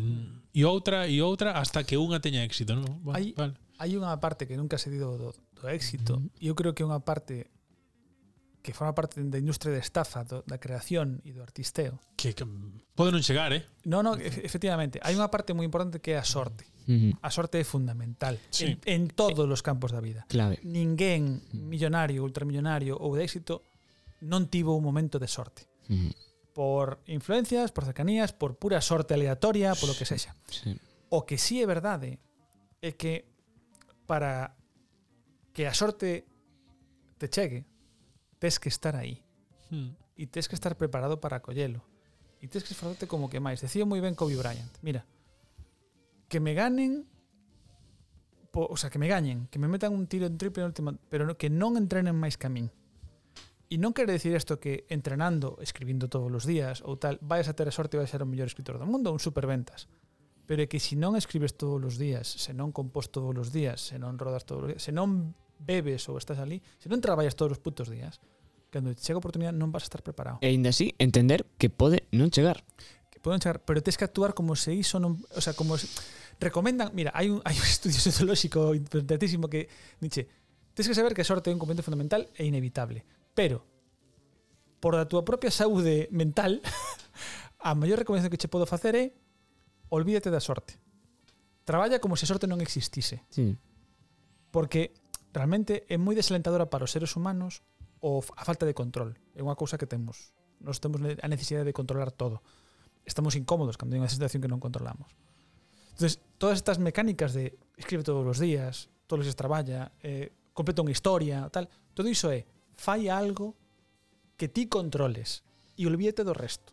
e 0.53 0.61
outra, 0.69 1.09
e 1.09 1.17
outra, 1.17 1.57
hasta 1.57 1.81
que 1.81 1.97
unha 1.97 2.21
teña 2.21 2.45
éxito, 2.45 2.77
non? 2.77 2.85
Bueno, 3.01 3.17
hai, 3.17 3.33
vale. 3.33 3.57
hai 3.81 3.97
unha 3.97 4.13
parte 4.21 4.45
que 4.45 4.53
nunca 4.53 4.77
se 4.77 4.93
dido 4.93 5.17
do, 5.17 5.33
do 5.33 5.63
éxito, 5.65 6.21
mm 6.21 6.29
-hmm. 6.29 6.47
eu 6.49 6.53
creo 6.53 6.77
que 6.77 6.85
é 6.85 6.87
unha 6.87 7.01
parte 7.01 7.49
que 8.61 8.73
forma 8.73 8.93
parte 8.93 9.23
da 9.23 9.39
industria 9.39 9.73
de 9.73 9.79
estafa, 9.79 10.23
do, 10.23 10.43
da 10.45 10.59
creación 10.59 11.23
e 11.23 11.31
do 11.31 11.41
artisteo. 11.41 11.97
Que, 12.19 12.35
que 12.35 12.45
pode 12.93 13.09
non 13.15 13.23
chegar, 13.23 13.55
eh? 13.55 13.63
No, 13.87 14.03
no, 14.03 14.19
efectivamente. 14.19 14.99
Hai 15.01 15.15
unha 15.15 15.31
parte 15.31 15.55
moi 15.55 15.63
importante 15.63 16.03
que 16.03 16.13
é 16.13 16.19
a 16.19 16.27
sorte. 16.27 16.67
-huh. 16.95 17.13
A 17.21 17.29
sorte 17.29 17.59
é 17.59 17.65
fundamental 17.65 18.39
sí. 18.49 18.65
en, 18.65 18.81
en 18.85 19.01
todos 19.13 19.45
os 19.45 19.61
campos 19.61 19.91
da 19.93 20.01
vida. 20.01 20.25
Clave. 20.29 20.57
Ninguén 20.65 21.45
millonario, 21.53 22.25
ultramillonario 22.25 22.97
ou 22.97 23.13
de 23.13 23.23
éxito 23.23 23.67
non 24.25 24.49
tivo 24.49 24.73
un 24.73 24.83
momento 24.83 25.21
de 25.21 25.29
sorte. 25.29 25.69
Uh 25.85 26.09
-huh. 26.09 26.13
Por 26.53 26.99
influencias, 27.07 27.71
por 27.71 27.85
cercanías, 27.85 28.33
por 28.33 28.57
pura 28.57 28.81
sorte 28.81 29.13
aleatoria, 29.13 29.77
polo 29.77 29.95
que 29.95 30.09
sexa. 30.09 30.35
Sí. 30.49 30.75
O 31.09 31.23
que 31.23 31.37
sí 31.37 31.61
é 31.61 31.67
verdade 31.69 32.19
é 32.81 32.97
que 32.97 33.29
para 34.09 34.55
que 35.53 35.67
a 35.67 35.73
sorte 35.73 36.25
te 37.19 37.27
chegue, 37.27 37.65
tes 38.39 38.57
que 38.57 38.69
estar 38.69 38.95
aí. 38.95 39.21
Hmm. 39.69 39.93
E 40.17 40.27
tes 40.27 40.47
que 40.47 40.55
estar 40.55 40.75
preparado 40.75 41.21
para 41.21 41.37
acollelo. 41.37 41.83
E 42.41 42.47
tes 42.47 42.63
que 42.63 42.73
esforzarte 42.73 43.07
como 43.07 43.29
que 43.29 43.39
máis. 43.39 43.61
Decía 43.61 43.85
moi 43.85 43.99
ben 44.01 44.15
Kobe 44.15 44.35
Bryant. 44.39 44.71
Mira, 44.81 45.05
que 46.29 46.39
me 46.39 46.53
ganen 46.53 47.09
po, 48.51 48.67
o 48.69 48.77
sea, 48.77 48.89
que 48.89 48.99
me 48.99 49.07
gañen, 49.07 49.47
que 49.51 49.59
me 49.59 49.67
metan 49.67 49.93
un 49.93 50.07
tiro 50.07 50.25
en 50.25 50.37
triple 50.37 50.63
en 50.63 50.67
última, 50.67 50.95
pero 51.09 51.25
no, 51.25 51.37
que 51.37 51.49
non 51.49 51.77
entrenen 51.77 52.17
máis 52.17 52.37
que 52.37 52.49
a 52.49 52.53
min. 52.53 52.69
E 53.69 53.77
non 53.77 53.93
quere 53.93 54.09
decir 54.09 54.33
isto 54.33 54.57
que 54.57 54.89
entrenando, 54.89 55.61
escribindo 55.61 56.09
todos 56.09 56.33
os 56.33 56.45
días 56.49 56.81
ou 56.81 56.97
tal, 56.97 57.21
vais 57.21 57.45
a 57.45 57.53
ter 57.53 57.69
a 57.69 57.73
sorte 57.73 57.97
e 57.97 57.99
vais 58.01 58.09
a 58.09 58.13
ser 58.17 58.25
o 58.25 58.29
mellor 58.29 58.49
escritor 58.49 58.81
do 58.81 58.89
mundo 58.89 59.13
un 59.13 59.21
superventas. 59.21 59.85
Pero 60.49 60.65
é 60.65 60.67
que 60.67 60.81
se 60.81 60.97
non 60.97 61.13
escribes 61.13 61.53
todos 61.53 61.77
os 61.77 62.01
días, 62.01 62.25
se 62.25 62.57
non 62.57 62.73
compós 62.73 63.13
todos 63.13 63.29
os 63.37 63.53
días, 63.53 63.77
se 63.77 64.01
non 64.01 64.17
rodas 64.17 64.49
todos 64.49 64.65
os 64.65 64.69
días, 64.73 64.81
se 64.81 64.89
non 64.89 65.37
bebes 65.61 66.09
ou 66.09 66.17
estás 66.17 66.41
ali, 66.41 66.65
se 66.81 66.89
non 66.89 66.97
traballas 66.97 67.37
todos 67.37 67.53
os 67.53 67.61
putos 67.61 67.85
días, 67.93 68.17
cando 68.73 68.89
chega 68.97 69.17
a 69.17 69.21
oportunidade 69.21 69.53
non 69.53 69.69
vas 69.69 69.85
a 69.85 69.89
estar 69.93 70.01
preparado. 70.01 70.41
E 70.41 70.49
ainda 70.49 70.73
así, 70.73 70.97
entender 70.97 71.45
que 71.61 71.69
pode 71.69 72.09
non 72.09 72.33
chegar 72.33 72.65
poden 73.21 73.39
chegar, 73.39 73.63
pero 73.63 73.83
tens 73.83 73.97
que 73.97 74.05
actuar 74.05 74.33
como 74.33 74.55
se 74.55 74.73
iso 74.73 74.99
non, 74.99 75.19
o 75.35 75.41
sea, 75.41 75.53
como 75.53 75.77
se, 75.77 75.87
recomendan, 76.39 76.95
mira, 76.95 77.11
hai 77.13 77.27
un 77.29 77.43
hai 77.47 77.53
un 77.53 77.67
estudio 77.67 77.99
sociolóxico 77.99 78.73
interesantísimo 78.73 79.51
que 79.51 79.67
dice, 79.99 80.27
tens 80.73 80.87
que 80.87 80.95
saber 80.95 81.13
que 81.13 81.21
a 81.21 81.27
sorte 81.27 81.51
é 81.51 81.53
un 81.53 81.59
componente 81.59 81.83
fundamental 81.83 82.31
e 82.39 82.47
inevitable, 82.47 83.03
pero 83.35 83.67
por 84.79 84.95
a 84.99 85.05
túa 85.05 85.27
propia 85.27 85.51
saúde 85.51 86.07
mental, 86.15 86.63
a 87.59 87.75
maior 87.75 87.99
recomendación 87.99 88.31
que 88.31 88.39
che 88.39 88.51
podo 88.51 88.65
facer 88.65 88.95
é 88.95 89.05
olvídate 89.91 90.31
da 90.31 90.39
sorte. 90.39 90.79
Traballa 91.67 91.99
como 91.99 92.15
se 92.15 92.25
a 92.25 92.31
sorte 92.31 92.47
non 92.47 92.63
existise. 92.63 93.21
Sí. 93.29 93.59
Porque 94.49 94.95
realmente 95.35 95.85
é 95.91 95.99
moi 95.99 96.15
desalentadora 96.15 96.71
para 96.71 96.87
os 96.87 96.91
seres 96.95 97.13
humanos 97.13 97.61
o 97.99 98.23
a 98.39 98.47
falta 98.47 98.63
de 98.63 98.73
control. 98.73 99.19
É 99.35 99.43
unha 99.43 99.59
cousa 99.59 99.77
que 99.77 99.85
temos. 99.85 100.31
Nos 100.63 100.79
temos 100.79 101.03
a 101.03 101.27
necesidade 101.27 101.67
de 101.67 101.75
controlar 101.75 102.09
todo 102.15 102.41
estamos 103.05 103.35
incómodos 103.35 103.77
cando 103.77 103.95
hai 103.95 104.01
unha 104.01 104.11
situación 104.11 104.41
que 104.43 104.51
non 104.51 104.63
controlamos. 104.63 105.11
Entonces, 105.99 106.23
todas 106.39 106.55
estas 106.55 106.79
mecánicas 106.79 107.35
de 107.35 107.59
escribe 107.75 108.07
todos 108.07 108.23
os 108.23 108.39
días, 108.39 108.87
todos 109.07 109.23
os 109.23 109.25
días 109.27 109.35
traballa, 109.35 109.91
eh, 109.99 110.31
completa 110.55 110.83
unha 110.83 110.95
historia, 110.95 111.47
tal, 111.51 111.67
todo 111.91 112.07
iso 112.07 112.31
é 112.31 112.47
fai 112.79 113.11
algo 113.11 113.59
que 114.39 114.47
ti 114.47 114.71
controles 114.71 115.43
e 115.75 115.83
olvídate 115.83 116.23
do 116.23 116.31
resto. 116.31 116.71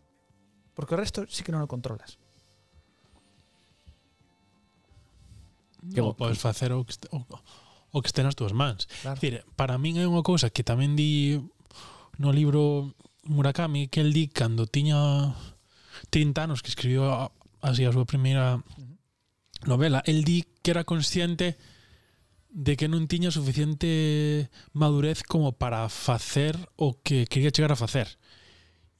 Porque 0.74 0.94
o 0.94 1.00
resto 1.00 1.26
sí 1.26 1.42
que 1.42 1.50
non 1.50 1.64
o 1.64 1.70
controlas. 1.70 2.22
Que 5.90 6.02
o 6.02 6.14
podes 6.14 6.38
facer 6.38 6.70
o 6.70 6.86
que, 6.86 6.94
o, 7.10 7.26
o 7.90 7.98
que 8.02 8.08
este 8.10 8.22
nas 8.22 8.38
túas 8.38 8.54
mans. 8.54 8.86
Claro. 9.02 9.18
Dicir, 9.18 9.42
para 9.58 9.78
min 9.78 9.98
é 9.98 10.06
unha 10.06 10.22
cousa 10.22 10.54
que 10.54 10.62
tamén 10.62 10.94
di 10.94 11.42
no 12.22 12.30
libro 12.30 12.94
Murakami 13.26 13.90
que 13.90 14.02
el 14.02 14.14
di 14.14 14.30
cando 14.30 14.70
tiña 14.70 15.34
Tintanos, 16.10 16.62
que 16.62 16.70
escribiu 16.70 17.06
así 17.60 17.84
a 17.84 17.94
súa 17.94 18.06
primeira 18.06 18.62
novela, 19.64 20.02
el 20.06 20.24
di 20.24 20.44
que 20.62 20.70
era 20.70 20.84
consciente 20.84 21.56
de 22.56 22.72
que 22.76 22.88
non 22.88 23.04
tiña 23.04 23.28
suficiente 23.28 24.48
madurez 24.72 25.20
como 25.20 25.52
para 25.60 25.92
facer 25.92 26.56
o 26.80 26.96
que 27.04 27.28
quería 27.28 27.52
chegar 27.52 27.72
a 27.72 27.80
facer. 27.80 28.16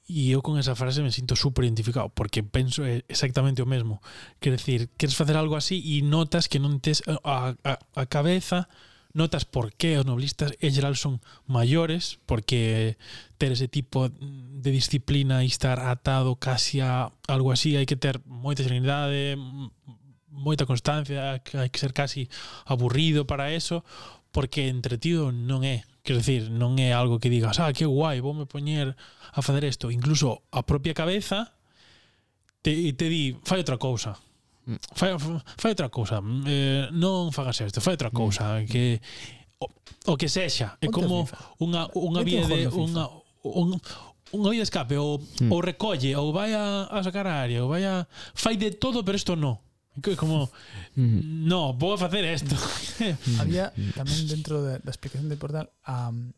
E 0.07 0.31
eu 0.31 0.39
con 0.39 0.55
esa 0.55 0.77
frase 0.77 1.03
me 1.03 1.11
sinto 1.11 1.35
super 1.35 1.65
identificado 1.65 2.07
porque 2.13 2.45
penso 2.45 2.85
exactamente 2.85 3.59
o 3.59 3.67
mesmo. 3.67 3.99
Quer 4.39 4.55
decir, 4.55 4.93
queres 4.95 5.17
facer 5.17 5.35
algo 5.35 5.57
así 5.57 5.81
e 5.81 6.05
notas 6.05 6.47
que 6.47 6.61
non 6.61 6.79
tes 6.79 7.01
eh, 7.09 7.17
a, 7.25 7.57
a, 7.65 7.73
a 7.81 8.03
cabeza 8.05 8.69
notas 9.17 9.45
por 9.49 9.73
que 9.73 9.97
os 9.97 10.05
noblistas 10.05 10.53
en 10.61 10.71
geral 10.71 10.93
son 10.93 11.19
maiores, 11.49 12.21
porque 12.29 13.01
ter 13.41 13.51
ese 13.51 13.67
tipo 13.67 14.13
de 14.13 14.69
disciplina 14.69 15.41
e 15.41 15.49
estar 15.49 15.81
atado 15.81 16.37
casi 16.37 16.85
a 16.85 17.09
algo 17.25 17.49
así, 17.49 17.73
hai 17.73 17.89
que 17.89 17.97
ter 17.97 18.21
moita 18.29 18.61
serenidade, 18.61 19.33
moita 20.29 20.69
constancia, 20.69 21.41
hai 21.41 21.69
que 21.73 21.81
ser 21.81 21.97
casi 21.97 22.29
aburrido 22.69 23.25
para 23.25 23.49
eso, 23.49 23.81
porque 24.29 24.69
entretido 24.69 25.33
non 25.33 25.65
é. 25.65 25.81
Quer 26.05 26.21
decir, 26.21 26.53
non 26.53 26.77
é 26.77 26.93
algo 26.93 27.17
que 27.17 27.33
digas, 27.33 27.57
ah, 27.57 27.73
que 27.73 27.89
guai, 27.89 28.21
vou 28.21 28.37
me 28.37 28.45
poñer 28.45 28.93
a 29.33 29.41
fazer 29.41 29.65
isto. 29.65 29.89
Incluso 29.89 30.45
a 30.53 30.61
propia 30.61 30.93
cabeza 30.93 31.57
te, 32.61 32.93
te 32.93 33.09
di, 33.09 33.33
fai 33.41 33.65
outra 33.65 33.81
cousa 33.81 34.13
fai, 34.93 35.15
fai 35.57 35.71
outra 35.71 35.89
cousa. 35.89 36.19
Mm, 36.21 36.43
eh, 36.47 36.85
non 36.91 37.31
fagas 37.31 37.63
isto, 37.63 37.79
fai 37.79 37.95
outra 37.95 38.11
cousa 38.11 38.63
que 38.67 38.99
o, 39.59 39.65
o 40.11 40.13
que 40.19 40.27
sexa. 40.27 40.75
É 40.83 40.91
como 40.91 41.23
unha 41.63 41.87
unha 41.95 42.21
vía 42.23 42.43
de 42.43 42.67
unha 42.67 43.07
un, 43.47 43.79
unha 44.35 44.49
vía 44.51 44.63
de 44.63 44.67
escape 44.67 44.99
ou, 44.99 45.23
mm. 45.23 45.49
ou 45.51 45.59
recolle 45.63 46.11
ou 46.19 46.35
vai 46.35 46.51
a, 46.51 46.91
a 46.91 46.99
sacar 46.99 47.27
a 47.27 47.39
área 47.39 47.63
ou 47.63 47.71
vai 47.71 47.87
a 47.87 48.03
fai 48.35 48.59
de 48.59 48.75
todo 48.75 49.03
pero 49.07 49.15
isto 49.15 49.39
non 49.39 49.63
como 50.17 50.51
mm. 50.95 51.47
no, 51.47 51.73
vou 51.73 51.93
a 51.93 51.97
facer 51.97 52.21
isto. 52.25 52.53
Había 53.41 53.73
tamén 53.97 54.29
dentro 54.29 54.61
da, 54.61 54.77
de, 54.77 54.85
da 54.85 54.91
explicación 54.93 55.29
de 55.29 55.37
portal 55.41 55.73
a 55.81 56.13
um, 56.13 56.33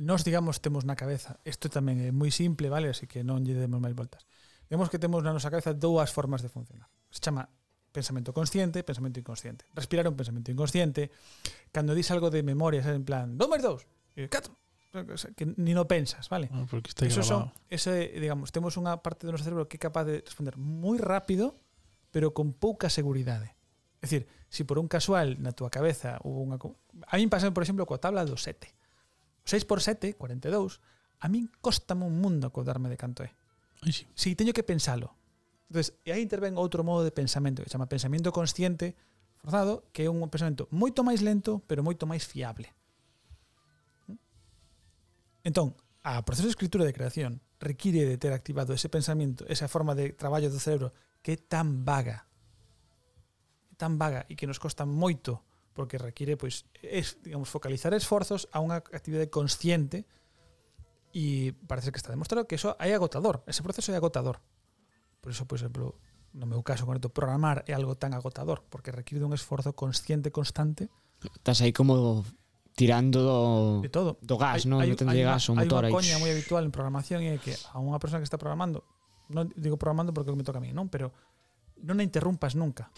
nós 0.00 0.24
digamos 0.24 0.60
temos 0.60 0.84
na 0.84 0.96
cabeza 0.96 1.40
isto 1.44 1.68
tamén 1.68 2.00
é 2.00 2.08
moi 2.12 2.32
simple, 2.32 2.68
vale, 2.68 2.92
así 2.92 3.08
que 3.08 3.24
non 3.24 3.44
lle 3.44 3.56
demos 3.56 3.80
máis 3.80 3.96
voltas. 3.96 4.24
Vemos 4.70 4.88
que 4.88 5.02
temos 5.02 5.26
na 5.26 5.34
nosa 5.34 5.50
cabeza 5.50 5.74
dúas 5.74 6.14
formas 6.14 6.46
de 6.46 6.48
funcionar. 6.48 6.86
Se 7.10 7.18
chama 7.18 7.50
pensamento 7.90 8.32
consciente, 8.32 8.86
pensamento 8.86 9.18
inconsciente. 9.18 9.66
Respirar 9.74 10.06
é 10.06 10.10
un 10.10 10.14
pensamento 10.14 10.54
inconsciente. 10.54 11.10
Cando 11.74 11.90
dis 11.92 12.06
algo 12.14 12.30
de 12.30 12.46
memoria, 12.46 12.80
sabes, 12.80 13.02
en 13.02 13.04
plan, 13.04 13.34
dos 13.34 13.50
máis 13.50 13.66
dous, 13.66 13.82
e 14.14 14.30
catro, 14.30 14.54
que 15.34 15.46
ni 15.58 15.74
no 15.74 15.86
pensas, 15.86 16.30
vale? 16.30 16.46
Ah, 16.54 16.66
porque 16.70 16.94
está 16.94 17.06
Eso 17.06 17.22
son, 17.22 17.50
ese, 17.66 18.14
digamos, 18.18 18.54
temos 18.54 18.78
unha 18.78 18.94
parte 19.02 19.26
do 19.26 19.34
noso 19.34 19.42
cerebro 19.42 19.66
que 19.66 19.78
é 19.78 19.82
capaz 19.82 20.06
de 20.06 20.22
responder 20.22 20.54
moi 20.54 20.98
rápido, 21.02 21.58
pero 22.14 22.30
con 22.30 22.54
pouca 22.54 22.86
seguridade. 22.90 23.54
É 23.98 24.06
dicir, 24.06 24.30
si 24.46 24.62
por 24.62 24.78
un 24.78 24.86
casual 24.86 25.38
na 25.42 25.50
túa 25.50 25.70
cabeza 25.70 26.18
hubo 26.22 26.42
unha... 26.42 26.58
A 27.10 27.18
min 27.18 27.26
pasou, 27.26 27.50
por 27.50 27.66
exemplo, 27.66 27.86
coa 27.86 27.98
tabla 27.98 28.22
do 28.22 28.38
7. 28.38 28.70
6 29.46 29.66
por 29.66 29.82
7, 29.82 30.14
42, 30.14 30.78
a 31.22 31.26
min 31.26 31.50
costame 31.58 32.06
un 32.06 32.18
mundo 32.18 32.46
acordarme 32.46 32.86
de 32.86 32.98
canto 32.98 33.26
é. 33.26 33.34
Si 33.82 34.06
sí, 34.14 34.36
teño 34.36 34.52
que 34.52 34.62
pensalo. 34.62 35.16
Entonces, 35.70 35.94
e 36.04 36.10
aí 36.10 36.20
interven 36.20 36.58
outro 36.58 36.82
modo 36.82 37.06
de 37.06 37.14
pensamento 37.14 37.62
que 37.62 37.70
chama 37.70 37.86
pensamento 37.86 38.34
consciente 38.34 38.98
forzado, 39.40 39.88
que 39.94 40.04
é 40.04 40.10
un 40.10 40.20
pensamento 40.28 40.68
moito 40.74 41.00
máis 41.06 41.24
lento, 41.24 41.64
pero 41.64 41.80
moito 41.80 42.04
máis 42.04 42.26
fiable. 42.26 42.74
Entón, 45.40 45.72
a 46.04 46.20
proceso 46.26 46.50
de 46.50 46.54
escritura 46.58 46.84
de 46.84 46.92
creación 46.92 47.40
require 47.60 48.04
de 48.04 48.18
ter 48.18 48.32
activado 48.32 48.74
ese 48.74 48.88
pensamento, 48.88 49.44
esa 49.48 49.68
forma 49.68 49.94
de 49.94 50.12
traballo 50.12 50.52
do 50.52 50.60
cerebro 50.60 50.92
que 51.24 51.36
é 51.36 51.38
tan 51.40 51.84
vaga, 51.84 52.28
tan 53.80 53.96
vaga 53.96 54.28
e 54.28 54.36
que 54.36 54.48
nos 54.48 54.60
costa 54.60 54.84
moito 54.84 55.40
porque 55.72 55.96
require 55.96 56.36
pois 56.36 56.68
es, 56.84 57.16
digamos 57.24 57.48
focalizar 57.48 57.94
esforzos 57.96 58.48
a 58.52 58.60
unha 58.60 58.80
actividade 58.80 59.32
consciente 59.32 60.04
Y 61.12 61.52
parece 61.66 61.90
que 61.90 61.98
está 61.98 62.10
demostrado 62.10 62.46
que 62.46 62.54
eso 62.54 62.76
é 62.78 62.94
agotador, 62.94 63.42
ese 63.46 63.62
proceso 63.62 63.90
é 63.90 63.98
agotador. 63.98 64.38
Por 65.20 65.32
eso, 65.32 65.44
por 65.44 65.58
exemplo, 65.58 65.98
no 66.32 66.46
meu 66.46 66.62
caso 66.62 66.86
concreto, 66.86 67.10
programar 67.10 67.66
é 67.66 67.74
algo 67.74 67.98
tan 67.98 68.14
agotador, 68.14 68.62
porque 68.70 68.94
require 68.94 69.26
un 69.26 69.34
esforzo 69.34 69.74
consciente 69.74 70.30
constante. 70.30 70.86
Estás 71.20 71.60
aí 71.60 71.74
como 71.74 72.22
tirando 72.78 73.18
do, 73.20 73.82
de 73.82 73.90
todo. 73.90 74.16
do 74.22 74.36
gas, 74.38 74.64
non? 74.64 74.80
Non 74.80 74.96
tende 74.96 75.20
gas 75.26 75.50
o 75.50 75.58
motor 75.58 75.84
aí. 75.84 75.92
Coña 75.92 76.16
moi 76.22 76.30
habitual 76.30 76.62
en 76.62 76.72
programación 76.72 77.26
é 77.26 77.36
que 77.42 77.52
a 77.74 77.82
unha 77.82 77.98
persona 77.98 78.22
que 78.22 78.28
está 78.30 78.38
programando, 78.38 78.86
non 79.28 79.50
digo 79.58 79.76
programando 79.76 80.14
porque 80.14 80.30
me 80.32 80.46
toca 80.46 80.62
a 80.62 80.64
mí, 80.64 80.70
non, 80.70 80.86
pero 80.86 81.10
non 81.82 81.98
a 81.98 82.06
interrumpas 82.06 82.54
nunca. 82.54 82.94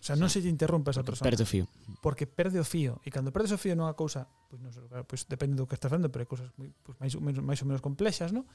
O 0.00 0.02
sea, 0.02 0.16
sí. 0.16 0.20
non 0.24 0.32
se 0.32 0.40
lle 0.40 0.48
interrompe 0.48 0.88
a 0.88 0.92
esa 0.96 1.04
porque 1.04 1.20
persona. 1.20 1.28
Perde 1.28 1.44
o 1.44 1.48
fío. 1.48 1.64
Porque 2.00 2.24
perde 2.24 2.56
o 2.56 2.64
fío. 2.64 3.04
E 3.04 3.12
cando 3.12 3.28
perdes 3.28 3.52
o 3.52 3.60
fío 3.60 3.76
non 3.76 3.84
é 3.84 3.92
cousa, 3.92 4.24
pois 4.48 4.56
non 4.56 4.72
sei, 4.72 4.88
pois 5.04 5.28
depende 5.28 5.60
do 5.60 5.68
que 5.68 5.76
estás 5.76 5.92
facendo, 5.92 6.08
pero 6.08 6.24
é 6.24 6.28
cousas 6.28 6.48
pois, 6.56 6.96
máis, 6.96 7.12
ou 7.12 7.20
menos, 7.20 7.44
máis 7.44 7.60
ou 7.60 7.68
menos 7.68 7.84
complexas, 7.84 8.32
non? 8.32 8.48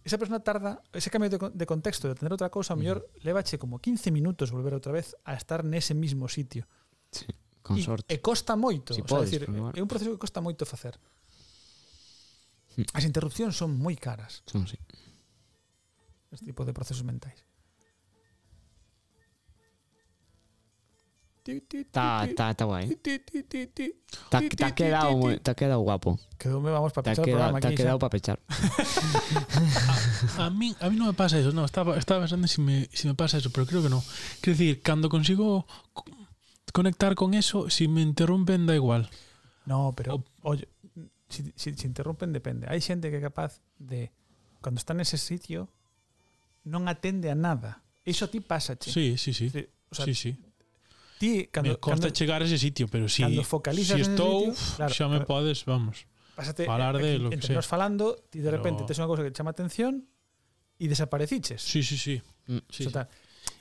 Esa 0.00 0.16
persona 0.16 0.40
tarda, 0.40 0.80
ese 0.96 1.12
cambio 1.12 1.28
de, 1.28 1.38
de 1.38 1.66
contexto, 1.68 2.08
de 2.08 2.16
atender 2.16 2.32
outra 2.32 2.48
cousa, 2.48 2.72
a 2.72 2.80
mellor 2.80 3.04
mm. 3.04 3.20
levache 3.20 3.60
como 3.60 3.84
15 3.84 4.08
minutos 4.10 4.48
volver 4.48 4.72
outra 4.72 4.96
vez 4.96 5.12
a 5.28 5.36
estar 5.36 5.60
nese 5.60 5.92
mismo 5.92 6.24
sitio. 6.26 6.64
Sí, 7.12 7.28
con 7.60 7.76
e, 7.76 7.84
sorte. 7.84 8.08
E 8.08 8.16
eh, 8.16 8.20
costa 8.24 8.56
moito, 8.56 8.96
si 8.96 9.04
o 9.04 9.06
sea, 9.06 9.12
podes, 9.12 9.28
decir, 9.28 9.44
é 9.44 9.76
eh, 9.76 9.84
un 9.84 9.86
proceso 9.92 10.08
que 10.08 10.24
costa 10.24 10.40
moito 10.40 10.64
facer. 10.64 10.96
Mm. 12.80 12.96
As 12.96 13.04
interrupcións 13.04 13.52
son 13.60 13.76
moi 13.76 13.92
caras. 14.00 14.40
Son, 14.48 14.64
sí. 14.64 14.80
Este 16.32 16.48
tipo 16.48 16.64
de 16.64 16.72
procesos 16.72 17.04
mentais. 17.04 17.44
Está 21.44 22.24
está 22.24 22.50
está. 22.50 22.64
Está 22.82 24.38
Ti, 24.40 24.48
ti, 24.48 24.54
está 24.54 24.68
ti, 24.68 24.74
quedado 24.74 25.30
está 25.30 25.54
quedado 25.54 25.80
guapo. 25.80 26.18
Vamos, 26.44 26.92
para 26.92 27.02
pechar 27.10 27.24
o 27.24 27.26
quedado 27.76 27.98
para 27.98 28.10
pechar. 28.10 28.38
A 30.38 30.50
mí, 30.50 30.74
a 30.80 30.88
mí 30.90 30.96
no 30.96 31.06
me 31.06 31.12
pasa 31.14 31.38
eso, 31.38 31.52
no, 31.52 31.64
estaba, 31.64 31.96
estaba 31.96 32.20
pensando 32.20 32.46
si 32.46 32.60
me, 32.60 32.88
si 32.92 33.08
me 33.08 33.14
pasa 33.14 33.38
eso, 33.38 33.50
pero 33.50 33.66
creo 33.66 33.82
que 33.82 33.88
no. 33.88 34.02
Quiero 34.40 34.58
decir, 34.58 34.82
cuando 34.82 35.08
consigo 35.08 35.66
co- 35.92 36.04
conectar 36.72 37.14
con 37.14 37.34
eso, 37.34 37.70
si 37.70 37.88
me 37.88 38.02
interrumpen 38.02 38.66
da 38.66 38.74
igual. 38.74 39.10
No, 39.66 39.92
pero, 39.96 40.24
oye, 40.42 40.68
si, 41.28 41.52
si, 41.56 41.74
si 41.74 41.86
interrumpen, 41.86 42.32
depende. 42.32 42.66
Hai 42.70 42.80
xente 42.80 43.10
que 43.10 43.18
é 43.18 43.22
capaz 43.22 43.58
de, 43.78 44.10
cando 44.62 44.78
está 44.78 44.94
nese 44.94 45.18
sitio, 45.18 45.66
non 46.66 46.86
atende 46.86 47.30
a 47.30 47.36
nada. 47.38 47.82
Iso 48.06 48.26
a 48.26 48.30
ti 48.30 48.38
pasa, 48.42 48.74
che. 48.78 48.90
Sí, 48.90 49.14
sí, 49.18 49.34
sí. 49.34 49.50
Sí, 49.92 50.14
sí. 50.14 50.30
ti 51.22 51.46
cando, 51.46 51.70
me 51.70 51.76
costa 51.78 52.10
cando, 52.10 52.18
chegar 52.18 52.42
a 52.42 52.44
ese 52.44 52.58
sitio, 52.58 52.90
pero 52.90 53.06
si 53.06 53.22
cando 53.22 53.46
focalizas 53.46 53.94
si 53.94 54.02
estou, 54.02 54.50
sitio, 54.50 54.74
claro, 54.74 54.90
xa 54.90 55.06
me 55.06 55.22
claro, 55.22 55.30
podes, 55.30 55.62
vamos. 55.62 56.10
Pásate 56.34 56.66
falar 56.66 56.98
de 56.98 57.22
lo 57.22 57.30
entre 57.30 57.46
que 57.46 57.54
nos 57.54 57.70
falando, 57.70 58.18
ti 58.26 58.42
de 58.42 58.50
repente 58.50 58.82
pero... 58.82 58.90
tes 58.90 58.98
unha 58.98 59.06
cousa 59.06 59.22
que 59.22 59.30
chama 59.30 59.54
atención 59.54 60.02
e 60.82 60.90
desapareciches. 60.90 61.62
Sí, 61.62 61.86
sí, 61.86 61.94
sí. 61.94 62.18
Mm, 62.50 62.66
sí, 62.66 62.90
o 62.90 62.90
sí. 62.90 62.98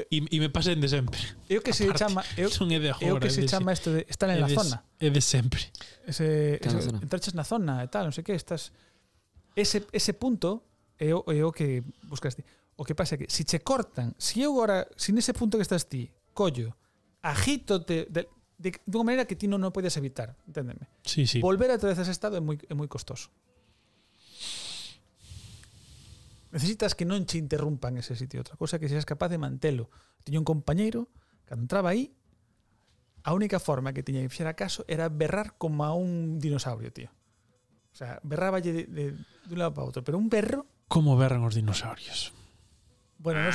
E, 0.10 0.18
e 0.18 0.38
me 0.42 0.50
pasen 0.50 0.82
de 0.82 0.90
sempre. 0.90 1.22
É 1.46 1.58
o 1.58 1.62
que 1.62 1.74
se 1.74 1.86
Aparte, 1.86 2.02
chama, 2.02 2.22
é 2.34 2.46
o, 2.46 2.50
son 2.50 2.74
é 2.74 2.82
de 2.82 2.90
agora, 2.90 3.06
é 3.06 3.14
o 3.14 3.22
que 3.22 3.30
se 3.30 3.46
de, 3.46 3.50
chama 3.50 3.70
isto 3.78 3.94
de 3.94 4.10
estar 4.10 4.30
en 4.34 4.42
la 4.42 4.50
de, 4.50 4.58
zona. 4.58 4.82
É 4.98 5.14
de 5.14 5.22
sempre. 5.22 5.62
Ese, 6.10 6.58
ese 6.58 6.90
entraches 6.98 7.38
na 7.38 7.46
zona 7.46 7.86
e 7.86 7.90
tal, 7.94 8.10
non 8.10 8.14
sei 8.14 8.26
que, 8.26 8.34
estás 8.34 8.74
ese 9.54 9.86
ese 9.94 10.18
punto 10.18 10.66
é 10.98 11.14
o, 11.14 11.22
é 11.30 11.46
o 11.46 11.54
que 11.54 11.86
buscas 12.10 12.34
ti. 12.34 12.42
O 12.74 12.82
que 12.82 12.98
pasa 12.98 13.14
é 13.14 13.22
que 13.22 13.30
se 13.30 13.46
si 13.46 13.46
che 13.46 13.62
cortan, 13.62 14.18
se 14.18 14.42
si 14.42 14.42
eu 14.42 14.58
agora, 14.58 14.90
se 14.98 15.14
si 15.14 15.18
nese 15.18 15.38
punto 15.38 15.62
que 15.62 15.66
estás 15.66 15.86
ti, 15.86 16.10
collo 16.34 16.74
agítote 17.22 18.06
de, 18.10 18.28
de, 18.58 18.70
de 18.74 18.96
unha 18.98 19.06
maneira 19.08 19.26
que 19.30 19.38
ti 19.38 19.46
non 19.50 19.62
o 19.66 19.70
podes 19.74 19.96
evitar, 19.98 20.34
enténdeme. 20.46 20.86
Sí, 21.06 21.26
sí. 21.30 21.42
Volver 21.42 21.70
a 21.74 21.78
vez 21.78 21.98
a 21.98 22.04
ese 22.06 22.14
estado 22.14 22.38
é 22.38 22.44
moi 22.44 22.58
é 22.70 22.74
moi 22.78 22.90
costoso. 22.90 23.30
Necesitas 26.52 26.96
que 27.00 27.08
non 27.08 27.24
che 27.24 27.40
interrumpan 27.40 27.96
ese 27.96 28.12
sitio. 28.20 28.44
Outra 28.44 28.60
cousa 28.60 28.76
é 28.76 28.80
que 28.84 28.92
seas 28.92 29.08
capaz 29.08 29.32
de 29.32 29.40
mantelo. 29.40 29.88
Tiña 30.28 30.44
un 30.44 30.48
compañeiro, 30.48 31.08
cando 31.48 31.64
entraba 31.64 31.96
aí, 31.96 32.12
a 33.24 33.32
única 33.32 33.62
forma 33.64 33.96
que 33.96 34.04
tiña 34.04 34.20
que 34.20 34.28
fixera 34.28 34.52
caso 34.60 34.84
era 34.92 35.08
berrar 35.08 35.56
como 35.56 35.88
a 35.88 35.96
un 35.96 36.44
dinosaurio, 36.44 36.92
tío. 36.92 37.08
O 37.08 37.96
sea, 37.96 38.20
berraba 38.24 38.60
de, 38.60 38.84
de, 38.84 39.16
de 39.16 39.52
un 39.52 39.60
lado 39.60 39.72
para 39.72 39.88
outro. 39.88 40.04
Pero 40.04 40.20
un 40.20 40.28
berro, 40.28 40.68
Como 40.92 41.16
berran 41.16 41.40
os 41.48 41.56
dinosaurios. 41.56 42.36
bueno, 43.16 43.48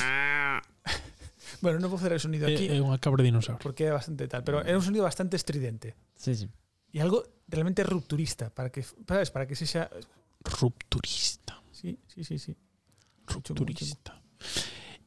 bueno, 1.67 1.83
non 1.83 1.91
vou 1.91 1.99
facer 1.99 2.15
o 2.15 2.21
sonido 2.23 2.47
aquí, 2.47 2.71
É, 2.71 2.79
é 2.79 2.81
unha 2.81 2.95
cabra 2.97 3.19
dinosaurio. 3.19 3.59
porque 3.59 3.91
é 3.91 3.93
bastante 3.93 4.23
tal, 4.31 4.41
pero 4.47 4.63
era 4.63 4.79
un 4.79 4.85
sonido 4.85 5.03
bastante 5.03 5.35
estridente. 5.35 5.99
Sí, 6.15 6.31
sí. 6.33 6.47
E 6.95 7.03
algo 7.03 7.27
realmente 7.51 7.83
rupturista, 7.83 8.47
para 8.47 8.71
que, 8.71 8.81
sabes, 8.81 9.27
para 9.29 9.43
que 9.43 9.59
sexa... 9.59 9.91
Rupturista. 10.47 11.59
Sí, 11.75 11.99
sí, 12.07 12.23
sí, 12.23 12.39
sí. 12.39 12.55
Rupturista. 13.27 14.15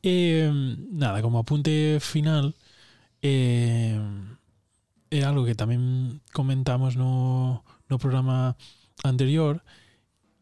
Eh, 0.05 0.49
nada, 0.93 1.25
como 1.25 1.41
apunte 1.41 1.99
final, 2.01 2.53
eh, 3.25 3.97
algo 5.25 5.45
que 5.49 5.57
tamén 5.57 6.21
comentamos 6.33 6.95
no, 7.01 7.65
no 7.89 7.97
programa 7.99 8.55
anterior 9.03 9.65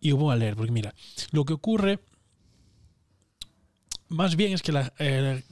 e 0.03 0.11
o 0.15 0.19
vou 0.19 0.31
a 0.31 0.39
leer, 0.39 0.55
porque 0.55 0.75
mira, 0.75 0.95
lo 1.35 1.43
que 1.47 1.55
ocurre 1.55 1.99
más 4.09 4.37
bien 4.37 4.53
es 4.53 4.63
que 4.63 4.73
la, 4.73 4.93
eh, 4.99 5.43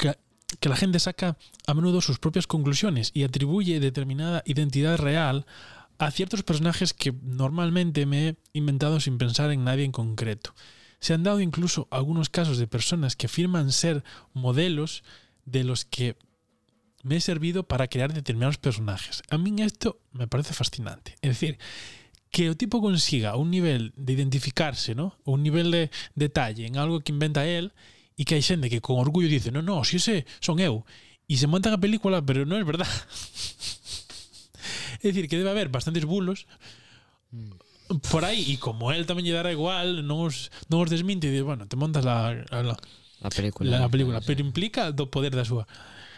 que, 0.00 0.68
la 0.68 0.76
gente 0.76 0.98
saca 0.98 1.36
a 1.66 1.74
menudo 1.74 2.00
sus 2.00 2.18
propias 2.18 2.46
conclusiones 2.46 3.10
y 3.14 3.22
atribuye 3.22 3.80
determinada 3.80 4.42
identidad 4.46 4.98
real 4.98 5.46
a 5.98 6.10
ciertos 6.10 6.42
personajes 6.42 6.92
que 6.92 7.12
normalmente 7.22 8.06
me 8.06 8.28
he 8.28 8.36
inventado 8.52 9.00
sin 9.00 9.18
pensar 9.18 9.50
en 9.50 9.64
nadie 9.64 9.84
en 9.84 9.92
concreto. 9.92 10.54
Se 10.98 11.14
han 11.14 11.22
dado 11.22 11.40
incluso 11.40 11.88
algunos 11.90 12.30
casos 12.30 12.58
de 12.58 12.66
personas 12.66 13.16
que 13.16 13.26
afirman 13.26 13.72
ser 13.72 14.02
modelos 14.32 15.02
de 15.44 15.64
los 15.64 15.84
que 15.84 16.16
me 17.02 17.16
he 17.16 17.20
servido 17.20 17.62
para 17.62 17.88
crear 17.88 18.12
determinados 18.12 18.58
personajes. 18.58 19.22
A 19.30 19.38
mí 19.38 19.54
esto 19.62 20.00
me 20.12 20.26
parece 20.26 20.52
fascinante. 20.52 21.16
Es 21.22 21.30
decir, 21.30 21.58
que 22.30 22.50
o 22.50 22.56
tipo 22.56 22.80
consiga 22.80 23.36
un 23.36 23.50
nivel 23.50 23.92
de 23.96 24.12
identificarse, 24.12 24.94
¿no? 24.94 25.16
Un 25.24 25.42
nivel 25.42 25.70
de 25.70 25.90
detalle 26.14 26.66
en 26.66 26.76
algo 26.76 27.00
que 27.00 27.12
inventa 27.12 27.46
él 27.46 27.72
e 28.20 28.28
que 28.28 28.36
hai 28.36 28.44
xente 28.44 28.68
que 28.68 28.84
con 28.84 29.00
orgullo 29.00 29.32
dice 29.32 29.48
non, 29.48 29.64
non, 29.64 29.80
si 29.88 29.96
ese 29.96 30.28
son 30.44 30.60
eu 30.60 30.84
e 31.24 31.40
se 31.40 31.48
montan 31.48 31.72
a 31.72 31.80
película, 31.80 32.20
pero 32.20 32.44
non 32.44 32.60
é 32.60 32.64
verdad 32.68 32.84
é 35.00 35.08
dicir, 35.08 35.32
que 35.32 35.40
debe 35.40 35.48
haber 35.48 35.72
bastantes 35.72 36.04
bulos 36.04 36.44
por 38.12 38.28
aí 38.28 38.44
e 38.52 38.60
como 38.60 38.92
él 38.92 39.08
tamén 39.08 39.24
lle 39.24 39.32
dará 39.32 39.48
igual 39.48 40.04
non 40.04 40.28
os, 40.28 40.52
non 40.68 40.84
os 40.84 40.92
desminte 40.92 41.26
e 41.26 41.32
dice, 41.32 41.48
bueno, 41.48 41.64
te 41.64 41.80
montas 41.80 42.04
la, 42.04 42.36
la, 42.52 42.76
La 43.20 43.28
película, 43.28 43.78
la, 43.78 43.88
película 43.88 44.20
pero 44.20 44.40
implica 44.40 44.92
do 44.92 45.12
poder 45.12 45.36
da 45.36 45.44
súa 45.44 45.68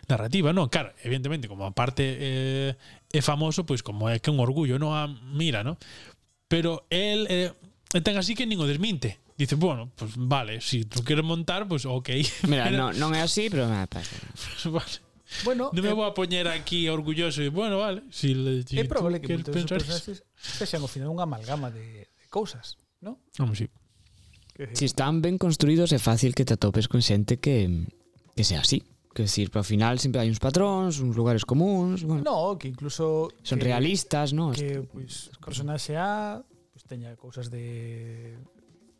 narrativa, 0.06 0.54
non? 0.54 0.70
Claro, 0.70 0.94
evidentemente, 1.02 1.50
como 1.50 1.66
aparte 1.66 2.02
eh, 2.06 2.70
é 3.10 3.20
famoso, 3.22 3.66
pois 3.66 3.82
como 3.82 4.06
é 4.06 4.22
que 4.22 4.30
un 4.30 4.38
orgullo, 4.38 4.78
non 4.78 4.94
a 4.94 5.10
mira, 5.10 5.66
non? 5.66 5.74
Pero 6.46 6.86
él 6.94 7.26
eh, 7.26 7.50
ten 7.90 8.14
así 8.14 8.38
que 8.38 8.46
nin 8.46 8.62
o 8.62 8.70
desminte 8.70 9.18
dice, 9.42 9.56
bueno, 9.56 9.90
pues 9.96 10.12
vale, 10.16 10.60
si 10.60 10.84
tú 10.84 11.02
quieres 11.02 11.24
montar, 11.24 11.66
pues 11.68 11.86
ok. 11.86 12.08
Mira, 12.48 12.70
no, 12.70 12.92
non 12.92 13.14
é 13.14 13.22
así, 13.22 13.50
pero 13.50 13.66
me 13.66 13.76
vale. 13.86 14.96
Bueno, 15.44 15.70
non 15.72 15.82
me 15.82 15.90
eh, 15.90 15.96
vou 15.96 16.04
a 16.04 16.12
poñer 16.12 16.46
aquí 16.48 16.86
orgulloso 16.92 17.40
e 17.40 17.48
bueno, 17.48 17.80
vale, 17.80 18.04
si 18.12 18.36
le 18.36 18.62
si 18.68 18.76
É 18.76 18.84
probable 18.84 19.18
que 19.24 19.32
moitos 19.32 19.52
pensar... 19.52 19.80
personaxes 19.80 20.22
sexan 20.36 20.84
ao 20.84 20.90
final 20.92 21.08
unha 21.08 21.24
amalgama 21.24 21.72
de, 21.72 22.04
de 22.04 22.26
cousas, 22.28 22.76
¿no? 23.00 23.18
Vamos, 23.40 23.58
si. 23.58 23.66
Si 24.76 24.84
están 24.84 25.24
ben 25.24 25.40
construídos 25.40 25.90
é 25.96 25.98
fácil 25.98 26.36
que 26.36 26.44
te 26.44 26.54
atopes 26.54 26.86
con 26.86 27.00
xente 27.00 27.40
que 27.40 27.88
que 28.36 28.44
sea 28.44 28.60
así. 28.60 28.84
Que 29.12 29.28
decir, 29.28 29.50
pero 29.52 29.60
ao 29.60 29.68
final 29.68 30.00
sempre 30.00 30.24
hai 30.24 30.28
uns 30.28 30.40
patróns, 30.40 31.00
uns 31.00 31.16
lugares 31.16 31.44
comuns, 31.44 32.04
bueno. 32.04 32.24
No, 32.24 32.56
que 32.56 32.68
incluso 32.68 33.28
son 33.44 33.60
que, 33.60 33.68
realistas, 33.68 34.32
¿no? 34.32 34.52
Que 34.52 34.84
pois 34.84 35.32
pues, 35.32 35.40
personaxe 35.40 35.96
A 35.96 36.40
pues, 36.72 36.84
teña 36.88 37.16
cousas 37.16 37.52
de 37.52 38.36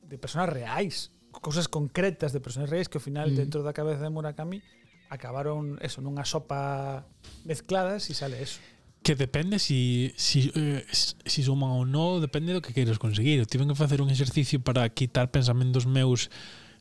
de 0.02 0.18
personas 0.18 0.50
reais, 0.50 1.10
cousas 1.30 1.68
concretas 1.68 2.32
de 2.32 2.40
personas 2.40 2.68
reais 2.68 2.88
que 2.88 2.98
ao 2.98 3.04
final 3.04 3.30
mm. 3.30 3.36
dentro 3.38 3.62
da 3.62 3.72
cabeza 3.72 4.04
de 4.04 4.12
Murakami 4.12 4.60
acabaron 5.08 5.76
eso 5.80 6.00
nunha 6.00 6.24
sopa 6.24 7.04
mezcladas 7.44 8.08
e 8.08 8.14
sale 8.16 8.40
eso. 8.40 8.60
Que 9.02 9.18
depende 9.18 9.58
si, 9.58 10.14
si, 10.14 10.54
eh, 10.54 10.86
si 10.92 11.42
suman 11.42 11.74
ou 11.74 11.84
non, 11.84 12.22
depende 12.22 12.54
do 12.54 12.62
que 12.62 12.72
queiras 12.72 13.02
conseguir. 13.02 13.42
Eu 13.42 13.48
tiven 13.50 13.66
que 13.66 13.76
facer 13.76 14.00
un 14.00 14.08
exercicio 14.08 14.62
para 14.62 14.88
quitar 14.88 15.28
pensamentos 15.28 15.84
meus 15.84 16.30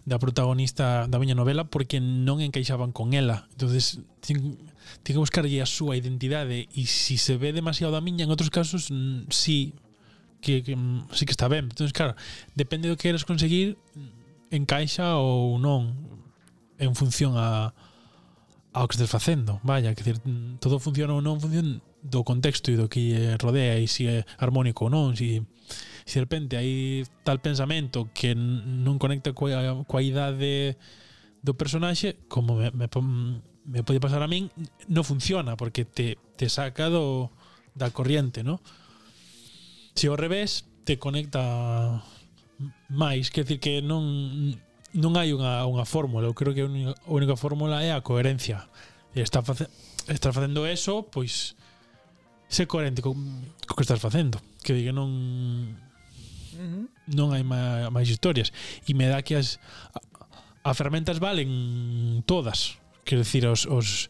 da 0.05 0.17
protagonista 0.17 1.05
da 1.05 1.21
miña 1.21 1.37
novela 1.37 1.69
porque 1.69 2.01
non 2.01 2.41
encaixaban 2.41 2.89
con 2.89 3.13
ela. 3.13 3.45
entonces 3.53 4.01
tin, 4.21 4.57
tin 5.05 5.13
que 5.13 5.21
buscarlle 5.21 5.61
a 5.61 5.69
súa 5.69 5.93
identidade 5.93 6.65
e 6.73 6.83
se 6.89 7.13
si 7.13 7.15
se 7.21 7.35
ve 7.37 7.53
demasiado 7.53 7.93
da 7.93 8.01
miña, 8.01 8.25
en 8.25 8.33
outros 8.33 8.49
casos, 8.49 8.89
sí, 8.89 8.95
si, 9.29 9.57
que, 10.41 10.63
que 10.63 10.75
mm, 10.75 11.07
sí 11.13 11.25
que 11.25 11.31
está 11.31 11.47
ben. 11.47 11.65
Entón, 11.65 11.89
claro, 11.93 12.15
depende 12.55 12.89
do 12.89 12.97
que 12.97 13.07
queres 13.07 13.23
conseguir, 13.23 13.77
encaixa 14.51 15.15
ou 15.15 15.55
non 15.61 15.93
en 16.81 16.97
función 16.97 17.37
a 17.37 17.71
ao 18.73 18.87
que 18.87 18.95
estés 18.95 19.11
facendo. 19.11 19.59
Vaya, 19.63 19.93
que 19.95 20.03
decir, 20.03 20.19
todo 20.59 20.79
funciona 20.79 21.13
ou 21.13 21.21
non 21.21 21.39
funciona 21.39 21.79
do 22.01 22.25
contexto 22.25 22.73
e 22.73 22.79
do 22.79 22.89
que 22.89 23.37
rodea 23.37 23.77
e 23.77 23.85
se 23.85 24.09
é 24.09 24.17
harmónico 24.41 24.87
ou 24.87 24.91
non, 24.91 25.13
se 25.15 25.45
se 26.03 26.17
de 26.19 26.23
repente 26.25 26.57
hai 26.57 27.05
tal 27.23 27.39
pensamento 27.39 28.09
que 28.11 28.33
non 28.33 28.97
conecta 28.97 29.37
coa, 29.37 29.85
coa 29.85 30.01
idade 30.01 30.75
do 31.45 31.53
personaxe, 31.53 32.17
como 32.25 32.57
me, 32.57 32.73
me, 32.73 32.87
me 33.65 33.81
pode 33.85 34.01
pasar 34.01 34.25
a 34.25 34.29
min, 34.29 34.49
non 34.89 35.05
funciona 35.05 35.53
porque 35.55 35.85
te, 35.85 36.17
te 36.35 36.49
saca 36.49 36.89
do, 36.89 37.29
da 37.77 37.93
corriente, 37.93 38.43
¿no? 38.43 38.59
se 40.01 40.09
ao 40.09 40.17
revés 40.17 40.65
te 40.81 40.97
conecta 40.97 42.01
máis, 42.89 43.29
quer 43.29 43.45
decir 43.45 43.61
que 43.61 43.85
non 43.85 44.01
non 44.97 45.13
hai 45.13 45.29
unha, 45.29 45.61
unha 45.69 45.85
fórmula, 45.85 46.25
eu 46.25 46.33
creo 46.33 46.57
que 46.57 46.65
a 46.65 46.67
única, 46.67 46.97
a 46.97 47.11
única 47.13 47.35
fórmula 47.37 47.85
é 47.85 47.93
a 47.93 48.01
coherencia. 48.01 48.65
E 49.13 49.21
está 49.21 49.45
face, 49.45 49.69
estás 50.09 50.33
facendo 50.33 50.65
eso, 50.65 51.05
pois 51.05 51.53
sé 52.49 52.65
coherente 52.65 53.05
co, 53.05 53.13
co 53.13 53.77
que 53.77 53.85
estás 53.85 54.01
facendo, 54.01 54.41
que 54.65 54.73
diga 54.73 54.89
non 54.89 55.05
uh 55.69 56.65
-huh. 56.65 56.85
non 57.13 57.37
hai 57.37 57.45
máis 57.45 58.09
historias 58.09 58.49
e 58.89 58.97
me 58.97 59.05
dá 59.05 59.21
que 59.21 59.37
as 59.37 59.61
a, 59.93 60.01
a 60.65 60.71
fermentas 60.73 61.21
valen 61.21 62.25
todas, 62.25 62.81
quer 63.05 63.21
decir 63.21 63.45
os, 63.45 63.69
os 63.69 64.09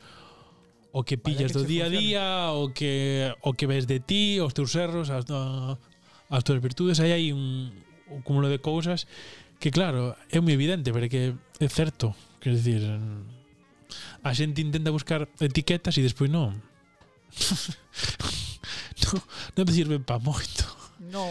o 0.92 1.04
que 1.04 1.18
pillas 1.18 1.52
vale, 1.52 1.54
que 1.54 1.60
do 1.60 1.66
día 1.66 1.86
a 1.86 1.89
día, 1.89 2.26
o 2.52 2.76
que 2.76 3.32
o 3.42 3.56
que 3.56 3.68
ves 3.68 3.88
de 3.88 4.00
ti, 4.00 4.39
os 4.44 4.54
teus 4.54 4.76
erros, 4.76 5.10
as, 5.10 5.26
as 5.28 6.44
túas 6.44 6.60
virtudes, 6.60 7.00
aí 7.00 7.16
hai 7.16 7.26
un, 7.32 7.72
un 8.12 8.22
cúmulo 8.22 8.52
de 8.52 8.60
cousas 8.60 9.08
que 9.62 9.72
claro, 9.72 10.18
é 10.28 10.42
moi 10.42 10.58
evidente, 10.58 10.89
pero 10.89 11.08
que 11.08 11.38
é 11.38 11.68
certo, 11.70 12.18
quer 12.42 12.58
dizer, 12.58 12.82
a 14.26 14.34
xente 14.34 14.66
intenta 14.66 14.89
buscar 14.89 15.30
etiquetas 15.39 15.96
e 15.96 16.02
despois 16.02 16.34
non. 16.34 16.58
non, 19.06 19.16
non 19.56 19.64
te 19.64 19.72
sirven 19.72 20.02
pa 20.02 20.18
moito. 20.18 20.66
No. 21.00 21.30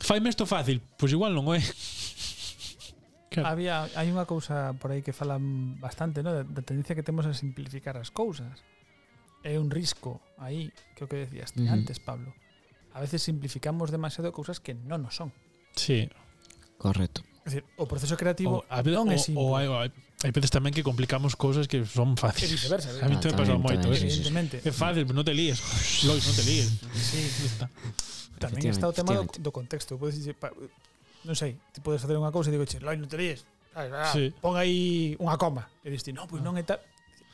Faime 0.00 0.30
isto 0.30 0.46
fácil, 0.46 0.80
pois 0.96 1.12
igual 1.12 1.34
non 1.34 1.50
é. 1.52 1.60
Claro. 3.28 3.48
Había 3.48 3.84
hai 3.92 4.08
unha 4.08 4.24
cousa 4.24 4.72
por 4.80 4.88
aí 4.88 5.04
que 5.04 5.12
falan 5.12 5.76
bastante, 5.76 6.24
¿no? 6.24 6.32
da 6.32 6.62
tendencia 6.64 6.96
que 6.96 7.04
temos 7.04 7.28
a 7.28 7.36
simplificar 7.36 8.00
as 8.00 8.08
cousas. 8.08 8.64
É 9.44 9.60
un 9.60 9.68
risco 9.68 10.24
aí, 10.40 10.72
que 10.96 11.04
o 11.04 11.08
que 11.08 11.28
decías 11.28 11.52
uh 11.54 11.62
-huh. 11.62 11.76
antes, 11.76 12.00
Pablo. 12.00 12.32
A 12.96 13.04
veces 13.04 13.22
simplificamos 13.22 13.92
demasiado 13.92 14.32
cousas 14.32 14.58
que 14.64 14.72
non 14.72 15.04
nos 15.04 15.14
son. 15.14 15.30
Sí. 15.76 16.08
Correcto. 16.80 17.22
Es 17.44 17.54
decir, 17.54 17.64
o 17.76 17.88
proceso 17.88 18.16
creativo 18.16 18.60
o, 18.60 18.64
a 18.68 18.80
veces, 18.80 18.96
non 18.96 19.08
é 19.08 19.16
simple. 19.16 19.40
O, 19.40 19.52
o 19.52 19.56
hai, 19.56 19.68
hai 20.24 20.32
veces 20.32 20.52
tamén 20.52 20.72
que 20.72 20.84
complicamos 20.84 21.32
cousas 21.32 21.64
que 21.64 21.84
son 21.84 22.16
fáciles. 22.16 22.48
E 22.48 22.54
viceversa. 22.60 22.92
A 23.00 23.08
mí 23.08 23.16
te 23.20 23.32
pasou 23.32 23.56
moito. 23.56 23.88
Eh. 23.88 23.96
Evidentemente. 23.96 24.60
É 24.64 24.72
fácil, 24.72 25.04
non 25.12 25.24
te 25.24 25.32
líes. 25.32 25.60
Lois, 26.08 26.24
non 26.24 26.34
te 26.36 26.44
líes. 26.44 26.68
Sí. 26.92 27.24
Está. 27.44 27.68
Tamén 28.36 28.68
está 28.68 28.88
o 28.88 28.92
tema 28.92 29.16
do, 29.16 29.24
do 29.28 29.52
contexto. 29.52 29.96
Podes 29.96 30.20
dicir, 30.20 30.36
non 31.24 31.34
sei, 31.34 31.58
ti 31.72 31.80
podes 31.80 32.02
facer 32.02 32.18
unha 32.18 32.30
cousa 32.34 32.50
e 32.50 32.54
digo, 32.54 32.66
che, 32.68 32.78
loi, 32.78 32.98
non 32.98 33.10
te 33.10 33.18
líes. 33.18 33.46
Ah, 33.74 34.10
sí. 34.10 34.34
Pon 34.42 34.58
aí 34.58 35.14
unha 35.22 35.38
coma. 35.38 35.70
E 35.86 35.90
diste, 35.90 36.10
pois 36.10 36.18
ah. 36.18 36.18
non, 36.18 36.26
pois 36.26 36.42
non 36.42 36.54
é 36.58 36.64
tal. 36.66 36.82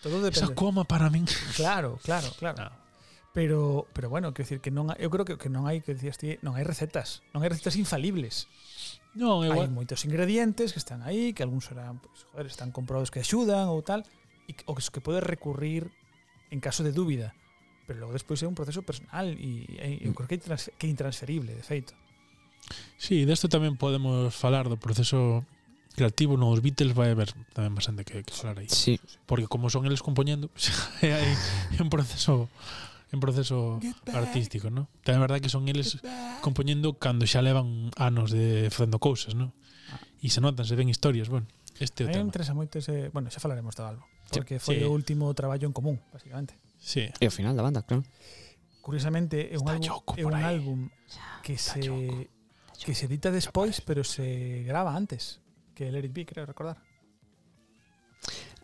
Todo 0.04 0.20
depende. 0.20 0.52
Esa 0.52 0.56
coma 0.56 0.84
para 0.84 1.08
min. 1.08 1.24
Claro, 1.56 1.96
claro, 2.04 2.28
claro. 2.36 2.56
No. 2.60 2.70
Pero, 3.32 3.88
pero 3.92 4.08
bueno, 4.08 4.30
quero 4.30 4.44
decir 4.46 4.60
que 4.60 4.70
non 4.70 4.92
eu 5.00 5.10
creo 5.10 5.24
que, 5.26 5.40
que 5.40 5.50
non 5.50 5.66
hai 5.66 5.82
que 5.82 5.96
decías 5.96 6.20
ti, 6.20 6.38
non 6.44 6.54
hai 6.54 6.62
recetas, 6.62 7.24
non 7.34 7.42
hai 7.42 7.50
recetas 7.50 7.74
infalibles. 7.74 8.46
Non, 9.16 9.42
é 9.42 9.50
hai 9.50 9.66
moitos 9.72 10.04
ingredientes 10.06 10.70
que 10.70 10.78
están 10.78 11.02
aí, 11.02 11.34
que 11.34 11.42
algúns 11.42 11.66
serán, 11.66 11.98
pois, 11.98 12.22
pues, 12.22 12.30
joder, 12.30 12.46
están 12.46 12.70
comprobados 12.70 13.10
que 13.10 13.18
axudan 13.24 13.72
ou 13.72 13.82
tal, 13.82 14.06
e 14.46 14.54
o 14.68 14.76
que, 14.76 14.84
que 14.86 15.02
podes 15.02 15.24
recurrir 15.24 15.90
en 16.52 16.60
caso 16.62 16.86
de 16.86 16.94
dúbida. 16.94 17.34
Pero 17.88 18.04
logo 18.04 18.14
despois 18.14 18.38
é 18.44 18.46
un 18.46 18.54
proceso 18.54 18.86
personal 18.86 19.26
e, 19.32 19.66
e 19.66 20.06
eu 20.06 20.12
mm. 20.12 20.16
creo 20.16 20.28
que 20.28 20.38
é, 20.38 20.56
que 20.78 20.86
é 20.86 20.90
intransferible, 20.90 21.58
de 21.58 21.64
feito. 21.64 21.96
Sí, 22.96 23.24
desto 23.28 23.52
tamén 23.52 23.76
podemos 23.76 24.32
falar 24.32 24.72
do 24.72 24.80
proceso 24.80 25.44
creativo 25.94 26.34
nos 26.34 26.58
Beatles 26.58 26.92
vai 26.92 27.14
haber 27.14 27.30
tamén 27.54 27.74
bastante 27.76 28.02
que, 28.02 28.26
que 28.26 28.34
falar 28.34 28.58
aí. 28.58 28.68
Sí. 28.68 28.98
Porque 29.28 29.46
como 29.46 29.70
son 29.70 29.86
eles 29.86 30.02
compoñendo, 30.02 30.50
hai 31.04 31.78
un 31.78 31.90
proceso 31.90 32.50
en 33.14 33.20
proceso 33.22 33.78
artístico, 34.10 34.74
¿no? 34.74 34.90
Tamén 35.06 35.22
é 35.22 35.24
verdade 35.24 35.40
que 35.40 35.52
son 35.52 35.70
eles 35.70 36.02
compoñendo 36.42 36.98
cando 36.98 37.24
xa 37.30 37.40
levan 37.40 37.94
anos 37.94 38.34
de 38.34 38.68
facendo 38.74 38.98
cousas, 38.98 39.38
¿no? 39.38 39.54
E 40.18 40.28
se 40.32 40.42
notan, 40.42 40.66
se 40.66 40.74
ven 40.74 40.90
historias, 40.90 41.30
bueno. 41.30 41.46
Este 41.78 42.06
é 42.06 42.10
o 42.10 42.10
tema. 42.10 42.26
interesa 42.26 42.58
moito 42.58 42.82
ese, 42.82 43.12
bueno, 43.14 43.30
xa 43.30 43.38
falaremos 43.38 43.78
do 43.78 43.86
álbum, 43.86 44.06
porque 44.34 44.58
foi 44.58 44.82
sí. 44.82 44.86
o 44.86 44.90
último 44.90 45.30
traballo 45.38 45.70
en 45.70 45.74
común, 45.74 46.02
basicamente. 46.10 46.58
Sí. 46.82 47.06
E 47.22 47.26
o 47.28 47.32
final 47.32 47.54
da 47.54 47.62
banda, 47.62 47.86
claro. 47.86 48.02
Curiosamente 48.82 49.54
é 49.54 49.56
un 49.56 49.70
Está 49.70 49.78
álbum, 49.78 50.18
é 50.18 50.22
un 50.26 50.34
álbum 50.34 50.78
que 51.46 51.54
se. 51.54 51.86
Que 52.84 52.94
se 52.94 53.06
edita 53.08 53.32
despois, 53.32 53.80
pero 53.80 54.04
se 54.04 54.62
grava 54.68 54.92
antes 54.94 55.40
que 55.74 55.88
Let 55.90 56.04
It 56.04 56.12
Be, 56.12 56.26
creo 56.28 56.44
recordar. 56.44 56.76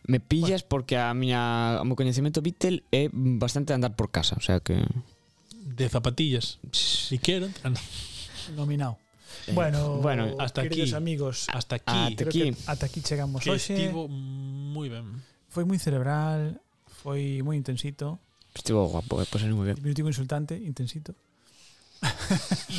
Me 0.05 0.21
pillas 0.21 0.63
porque 0.63 0.99
a 1.01 1.15
miña 1.17 1.81
o 1.81 1.85
meu 1.89 1.97
coñecemento 1.97 2.45
Beatle 2.45 2.85
é 2.93 3.09
bastante 3.13 3.73
andar 3.73 3.97
por 3.97 4.13
casa, 4.13 4.37
o 4.37 4.45
sea 4.45 4.61
que 4.61 4.85
De 5.55 5.89
zapatillas. 5.89 6.61
Si 6.73 7.17
no. 7.41 7.49
Nominado. 8.57 8.99
Eh, 9.47 9.53
Bueno, 9.55 10.03
bueno, 10.03 10.35
hasta 10.39 10.63
queridos 10.63 10.91
aquí. 10.91 10.97
amigos, 10.97 11.47
Hasta 11.49 11.77
aquí. 11.77 12.17
Creo 12.17 12.29
aquí. 12.29 12.57
ata 12.67 12.87
aquí 12.87 13.01
chegamos 13.01 13.41
que 13.43 13.51
hoxe. 13.51 13.73
estivo 13.73 14.09
moi 14.09 14.91
ben. 14.91 15.23
Foi 15.49 15.65
moi 15.65 15.79
cerebral, 15.79 16.61
foi 16.91 17.41
moi 17.47 17.55
intensito, 17.57 18.19
estivo 18.53 18.85
guapo, 18.91 19.23
eh, 19.23 19.27
pues 19.31 19.47
moi 19.49 19.71
ben. 19.71 19.77
diminutivo 19.79 20.11
insultante, 20.11 20.59
intensito. 20.59 21.15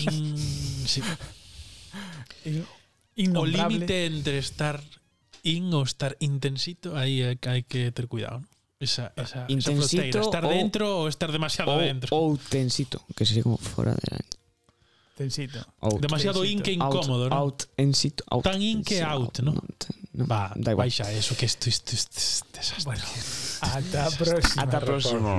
In, 0.07 0.33
mm, 0.33 0.85
sí. 0.85 1.01
In, 2.45 2.65
innombrable. 3.15 3.39
O 3.39 3.45
límite 3.45 4.05
entre 4.05 4.37
estar 4.37 4.81
in 5.43 5.73
o 5.73 5.83
estar 5.83 6.15
intensito, 6.19 6.95
aí 6.97 7.21
hai 7.21 7.63
que 7.63 7.91
ter 7.91 8.07
cuidado, 8.07 8.41
¿no? 8.41 8.47
Esa, 8.81 9.13
esa, 9.13 9.45
intensito 9.45 10.01
esa 10.01 10.09
fronteira, 10.09 10.21
estar 10.25 10.43
ou, 10.45 10.49
dentro 10.49 10.85
ou 10.89 11.07
estar 11.07 11.29
demasiado 11.29 11.69
ou, 11.69 11.77
dentro. 11.77 12.09
Ou 12.09 12.33
tensito, 12.37 13.01
que 13.13 13.25
sería 13.25 13.43
como 13.45 13.57
fora 13.57 13.93
de 13.93 14.01
Intensito. 14.01 14.41
Tensito. 15.13 15.59
Out. 15.81 16.01
Demasiado 16.01 16.41
tensito. 16.41 16.57
in 16.57 16.63
que 16.65 16.73
incómodo, 16.73 17.23
out, 17.25 17.29
¿no? 17.29 17.37
Out, 17.37 17.59
ensito, 17.77 18.23
out. 18.25 18.41
Tan 18.41 18.57
in 18.57 18.81
que 18.81 19.03
out, 19.05 19.37
¿no? 19.45 19.53
no, 19.53 19.61
no 20.17 20.25
Va, 20.25 20.49
da 20.55 20.73
igual. 20.73 20.89
baixa 20.89 21.05
eso, 21.13 21.37
que 21.37 21.45
esto, 21.45 21.69
esto, 21.69 21.93
esto 21.93 22.17
isto 22.17 22.47
desastre. 22.57 22.85
Bueno, 22.85 23.05
ata 23.61 24.05
a 24.09 24.11
próxima. 24.17 24.63
Ata 24.63 24.77
a 24.77 24.81
próxima. 24.81 25.33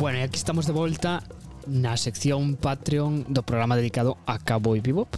Bueno, 0.00 0.16
e 0.16 0.22
aquí 0.22 0.40
estamos 0.40 0.64
de 0.64 0.72
volta 0.72 1.20
na 1.68 1.92
sección 2.00 2.56
Patreon 2.56 3.28
do 3.28 3.44
programa 3.44 3.76
dedicado 3.76 4.16
a 4.24 4.40
Cowboy 4.40 4.80
Bebop. 4.80 5.12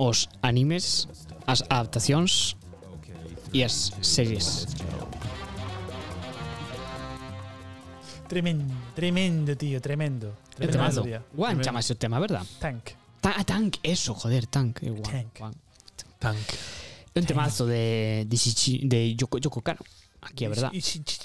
Os 0.00 0.32
animes, 0.40 1.04
as 1.44 1.60
adaptacións 1.68 2.56
e 3.52 3.60
as 3.60 3.92
series. 4.00 4.64
Tremendo, 8.24 8.72
tremendo, 8.96 9.52
tío, 9.52 9.84
tremendo. 9.84 10.32
Tremendo. 10.56 11.04
Guan 11.36 11.60
chamase 11.60 11.92
o 11.92 12.00
tema, 12.00 12.16
verdad? 12.16 12.40
Tank. 12.56 12.96
Ta 13.20 13.36
ah, 13.36 13.44
tank, 13.44 13.84
eso, 13.84 14.16
joder, 14.16 14.48
tank. 14.48 14.80
Eh, 14.80 14.88
Guan, 14.88 15.12
tank. 15.12 15.32
Guan. 15.36 15.54
Tank. 16.16 16.46
Un 17.12 17.24
temazo 17.28 17.68
de, 17.68 18.24
de, 18.24 18.36
de 18.88 19.12
Yoko, 19.12 19.36
Yoko 19.36 19.60
Kano. 19.60 19.84
Aquí 20.26 20.44
é 20.44 20.48
verdade. 20.48 20.76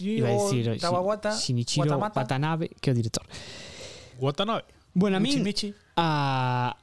Iba 0.02 0.30
a 0.30 0.32
decir 0.32 0.80
Kawabata, 0.80 1.32
Shinichiro 1.34 1.90
Watamata. 1.90 2.20
Watanabe, 2.22 2.70
que 2.80 2.90
é 2.90 2.94
o 2.94 2.96
director. 2.96 3.26
Watanabe. 4.20 4.66
Bueno, 4.94 5.18
a 5.18 5.20
mí, 5.20 5.30
Michi, 5.30 5.44
Michi. 5.44 5.76
a 5.96 6.76
ah, 6.76 6.78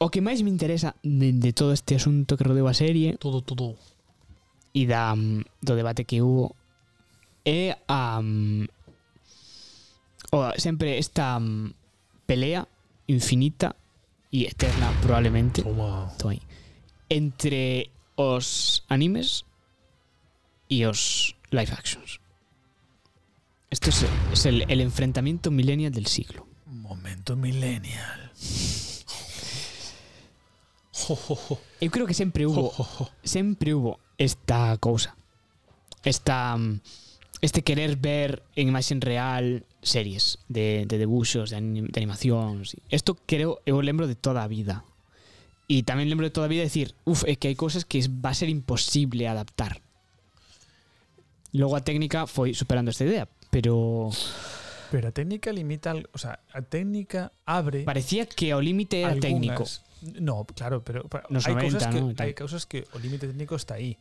o 0.00 0.08
que 0.08 0.20
máis 0.20 0.40
me 0.42 0.50
interesa 0.50 0.96
de, 1.04 1.32
de 1.32 1.52
todo 1.52 1.72
este 1.72 1.94
asunto 1.94 2.36
que 2.36 2.44
rodeo 2.44 2.66
a 2.68 2.74
serie 2.74 3.20
todo 3.20 3.44
todo 3.44 3.76
e 4.72 4.88
da 4.88 5.12
mm, 5.12 5.60
do 5.60 5.76
debate 5.76 6.08
que 6.08 6.24
hubo 6.24 6.56
é 7.44 7.76
a 7.84 8.18
um, 8.18 8.64
o, 10.32 10.36
sempre 10.56 10.96
esta 10.96 11.36
um, 11.36 11.68
pelea 12.24 12.64
infinita 13.08 13.76
e 14.32 14.46
eterna 14.46 14.88
probablemente 15.02 15.62
Toma. 15.62 16.08
Entre 17.10 17.90
os 18.16 18.84
animes 18.88 19.44
e 20.70 20.86
os 20.86 21.34
live 21.50 21.74
actions. 21.74 22.22
Esto 23.70 23.90
es, 23.90 24.06
es 24.32 24.46
el, 24.46 24.64
el 24.70 24.80
enfrentamiento 24.80 25.50
millennial 25.50 25.92
del 25.92 26.06
siglo. 26.06 26.46
Momento 26.66 27.36
millennial. 27.36 28.30
Eu 31.80 31.90
creo 31.90 32.06
que 32.06 32.14
sempre 32.14 32.44
Jo, 32.44 32.50
hubo 32.50 33.10
sempre 33.24 33.74
hubo 33.74 33.98
esta 34.18 34.76
cousa. 34.78 35.16
Esta 36.04 36.56
este 37.40 37.62
querer 37.62 37.96
ver 37.96 38.42
en 38.54 38.68
imaxe 38.68 38.94
real 39.00 39.64
series 39.82 40.38
de, 40.48 40.84
de 40.86 40.98
debuxos, 40.98 41.50
de, 41.50 41.56
anim, 41.56 41.88
de 41.88 41.98
animacións. 41.98 42.76
Isto 42.90 43.16
creo, 43.26 43.64
eu 43.64 43.80
lembro 43.80 44.06
de 44.06 44.14
toda 44.14 44.44
a 44.44 44.48
vida. 44.48 44.84
E 45.70 45.82
tamén 45.86 46.10
lembro 46.10 46.26
de 46.28 46.34
toda 46.34 46.46
a 46.46 46.52
vida 46.52 46.66
decir, 46.66 46.92
uf, 47.06 47.24
é 47.24 47.38
que 47.38 47.48
hai 47.48 47.56
cousas 47.56 47.86
que 47.86 48.02
va 48.06 48.34
a 48.34 48.38
ser 48.38 48.50
imposible 48.52 49.24
adaptar. 49.24 49.80
Logo 51.52 51.74
a 51.74 51.82
técnica 51.82 52.26
foi 52.30 52.54
superando 52.54 52.90
esta 52.94 53.04
idea, 53.04 53.26
pero 53.50 54.10
Pero 54.90 55.06
a 55.08 55.14
técnica 55.14 55.54
limita, 55.54 55.94
o 56.10 56.18
sea, 56.18 56.42
a 56.50 56.62
técnica 56.62 57.30
abre 57.46 57.86
parecía 57.86 58.26
que 58.26 58.50
o 58.54 58.60
límite 58.62 59.02
era 59.02 59.14
técnico. 59.18 59.62
No, 60.18 60.46
claro, 60.46 60.82
pero 60.82 61.06
pa- 61.06 61.26
Nos 61.30 61.46
hai 61.46 61.54
90, 61.54 61.62
cousas 61.62 61.84
que 61.86 62.00
¿no? 62.00 62.10
Y 62.10 62.18
hai 62.18 62.32
cousas 62.34 62.62
que 62.66 62.78
o 62.90 62.98
límite 62.98 63.26
técnico 63.30 63.54
está 63.54 63.78
aí. 63.78 63.94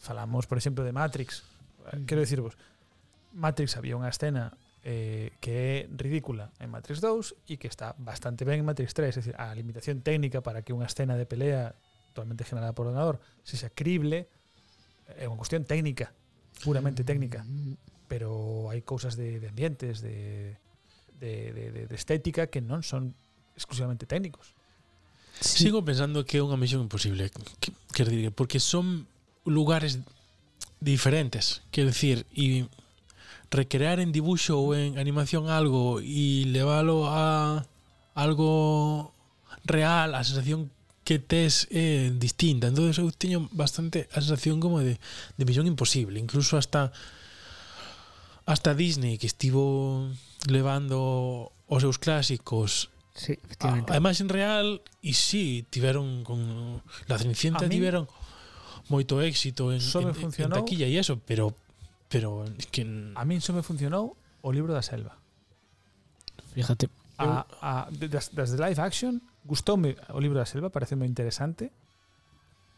Falamos, 0.00 0.44
por 0.48 0.56
exemplo, 0.58 0.84
de 0.84 0.92
Matrix. 0.92 1.44
Eh, 1.92 2.04
Quero 2.04 2.20
dicirvos, 2.20 2.56
Matrix 3.32 3.76
había 3.76 3.96
unha 3.96 4.08
escena 4.12 4.52
eh, 4.84 5.32
que 5.40 5.52
é 5.52 5.74
ridícula 5.92 6.52
en 6.60 6.72
Matrix 6.72 7.00
2 7.04 7.36
e 7.48 7.60
que 7.60 7.68
está 7.68 7.92
bastante 8.00 8.44
ben 8.48 8.60
en 8.60 8.66
Matrix 8.68 8.92
3, 8.96 9.12
é 9.12 9.20
dicir, 9.20 9.36
a 9.36 9.52
limitación 9.52 10.00
técnica 10.00 10.40
para 10.40 10.64
que 10.64 10.72
unha 10.72 10.88
escena 10.88 11.16
de 11.20 11.24
pelea 11.28 11.76
totalmente 12.16 12.42
generada 12.48 12.72
por 12.72 12.88
ordenador 12.88 13.20
sexa 13.44 13.68
crible 13.70 14.26
é 15.20 15.28
unha 15.28 15.36
cuestión 15.38 15.62
técnica, 15.68 16.10
puramente 16.62 17.04
técnica, 17.04 17.44
pero 18.08 18.68
hai 18.68 18.82
cousas 18.84 19.16
de, 19.16 19.40
de 19.40 19.48
ambientes, 19.48 20.00
de, 20.04 20.58
de, 21.18 21.52
de, 21.52 21.64
de 21.72 21.82
de 21.88 21.96
estética 21.96 22.48
que 22.48 22.60
non 22.60 22.82
son 22.82 23.14
exclusivamente 23.56 24.04
técnicos. 24.04 24.52
Sí. 25.40 25.70
Sigo 25.70 25.80
pensando 25.80 26.26
que 26.28 26.38
é 26.38 26.44
unha 26.44 26.60
misión 26.60 26.84
imposible, 26.84 27.32
quero 27.96 28.12
dicir, 28.12 28.32
porque 28.34 28.60
son 28.60 29.08
lugares 29.48 30.04
diferentes, 30.80 31.64
quero 31.72 31.88
dicir, 31.88 32.28
e 32.36 32.68
recrear 33.50 33.98
en 33.98 34.12
dibuixo 34.12 34.56
ou 34.60 34.76
en 34.76 35.00
animación 35.00 35.50
algo 35.50 35.98
e 36.00 36.46
leválo 36.46 37.08
a 37.08 37.64
algo 38.14 39.12
real, 39.64 40.14
a 40.14 40.22
sensación 40.22 40.70
que 41.04 41.18
tes 41.18 41.66
é 41.70 42.10
distinta. 42.12 42.68
entonces 42.68 42.98
eu 42.98 43.10
teño 43.10 43.48
bastante 43.52 44.08
a 44.12 44.20
sensación 44.20 44.60
como 44.60 44.80
de, 44.80 45.00
de 45.36 45.44
misión 45.44 45.66
imposible. 45.66 46.20
Incluso 46.20 46.56
hasta 46.56 46.92
hasta 48.46 48.74
Disney 48.74 49.18
que 49.18 49.26
estivo 49.26 50.10
levando 50.46 51.52
os 51.66 51.80
seus 51.82 51.98
clásicos 51.98 52.90
Sí, 53.14 53.32
efectivamente. 53.32 53.92
A, 53.92 53.96
en 53.98 54.28
real 54.28 54.80
e 55.02 55.12
si 55.12 55.62
sí, 55.62 55.66
tiveron 55.68 56.24
con 56.24 56.80
la 57.06 57.18
Cenicienta 57.18 57.66
mí, 57.66 57.76
tiveron 57.76 58.08
moito 58.88 59.20
éxito 59.20 59.74
en, 59.74 59.82
en, 59.82 60.14
funcionou, 60.14 60.56
en 60.56 60.62
taquilla 60.62 60.86
e 60.86 60.96
eso, 60.96 61.18
pero 61.26 61.52
pero 62.08 62.46
es 62.58 62.66
que 62.70 62.86
a 62.86 63.22
min 63.26 63.42
só 63.42 63.52
me 63.52 63.62
funcionou 63.62 64.16
o 64.40 64.48
libro 64.54 64.72
da 64.72 64.82
selva. 64.82 65.18
Fíjate. 66.54 66.88
A, 67.20 67.44
a, 67.60 67.72
das, 67.92 68.32
das 68.32 68.54
de 68.54 68.58
live 68.58 68.80
action 68.80 69.20
gustoume 69.44 69.96
o 70.12 70.20
libro 70.20 70.38
da 70.38 70.46
selva, 70.46 70.70
pareceume 70.70 71.06
interesante. 71.06 71.70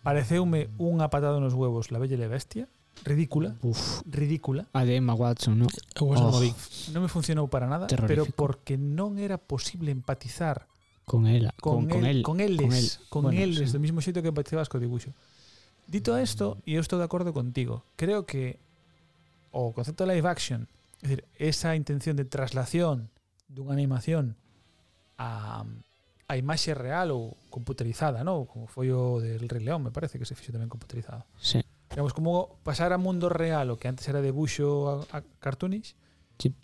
Pareceume 0.02 0.66
unha 0.82 1.06
patada 1.06 1.38
nos 1.38 1.54
huevos 1.54 1.94
La 1.94 2.02
Bella 2.02 2.18
e 2.18 2.22
la 2.22 2.26
Bestia, 2.26 2.66
ridícula, 3.06 3.54
Uf. 3.62 4.02
ridícula. 4.10 4.66
A 4.74 4.82
de 4.82 4.98
Emma 4.98 5.14
Watson, 5.14 5.62
¿no? 5.62 5.66
eu 5.70 6.10
esa 6.14 6.26
non 6.26 6.34
Oh. 6.34 6.38
o 6.38 6.42
vi. 6.42 6.50
Non 6.90 7.06
me 7.06 7.10
funcionou 7.10 7.46
para 7.46 7.70
nada, 7.70 7.86
pero 8.10 8.26
porque 8.26 8.74
non 8.74 9.22
era 9.22 9.38
posible 9.38 9.94
empatizar 9.94 10.66
Con 11.06 11.26
ela. 11.30 11.54
con, 11.62 11.86
Con, 11.86 11.98
con, 11.98 12.02
el, 12.06 12.18
él. 12.18 12.22
con 12.26 12.38
eles, 12.42 12.98
con, 13.10 13.30
Bueno, 13.30 13.38
eles, 13.38 13.70
sí. 13.70 13.74
do 13.74 13.82
mismo 13.82 14.02
xeito 14.02 14.22
que 14.22 14.34
empatizabas 14.34 14.66
co 14.66 14.82
dibuixo. 14.82 15.14
Dito 15.86 16.14
isto, 16.18 16.58
e 16.66 16.74
eu 16.78 16.82
estou 16.82 16.98
de 16.98 17.06
acordo 17.06 17.30
contigo, 17.30 17.86
creo 17.94 18.26
que 18.26 18.58
o 19.54 19.70
concepto 19.70 20.02
de 20.02 20.14
live 20.18 20.26
action, 20.26 20.66
é 21.02 21.06
dicir, 21.06 21.20
esa 21.38 21.74
intención 21.78 22.18
de 22.18 22.26
traslación 22.26 23.06
dunha 23.50 23.70
animación 23.74 24.34
a, 25.18 25.62
a 26.32 26.40
imaxe 26.40 26.72
real 26.72 27.12
ou 27.12 27.36
computerizada, 27.52 28.24
non? 28.24 28.48
Como 28.48 28.64
foi 28.64 28.88
o 28.88 29.20
del 29.20 29.44
Rei 29.52 29.60
León, 29.60 29.84
me 29.84 29.92
parece 29.92 30.16
que 30.16 30.24
se 30.24 30.32
fixo 30.32 30.48
tamén 30.48 30.72
computerizado. 30.72 31.28
Sí. 31.36 31.60
Digamos, 31.92 32.16
como 32.16 32.56
pasar 32.64 32.96
a 32.96 32.96
mundo 32.96 33.28
real 33.28 33.68
o 33.68 33.76
que 33.76 33.84
antes 33.84 34.08
era 34.08 34.24
debuxo 34.24 35.04
a, 35.12 35.20
a 35.20 35.20
cartoonish, 35.44 35.92
sí. 36.40 36.56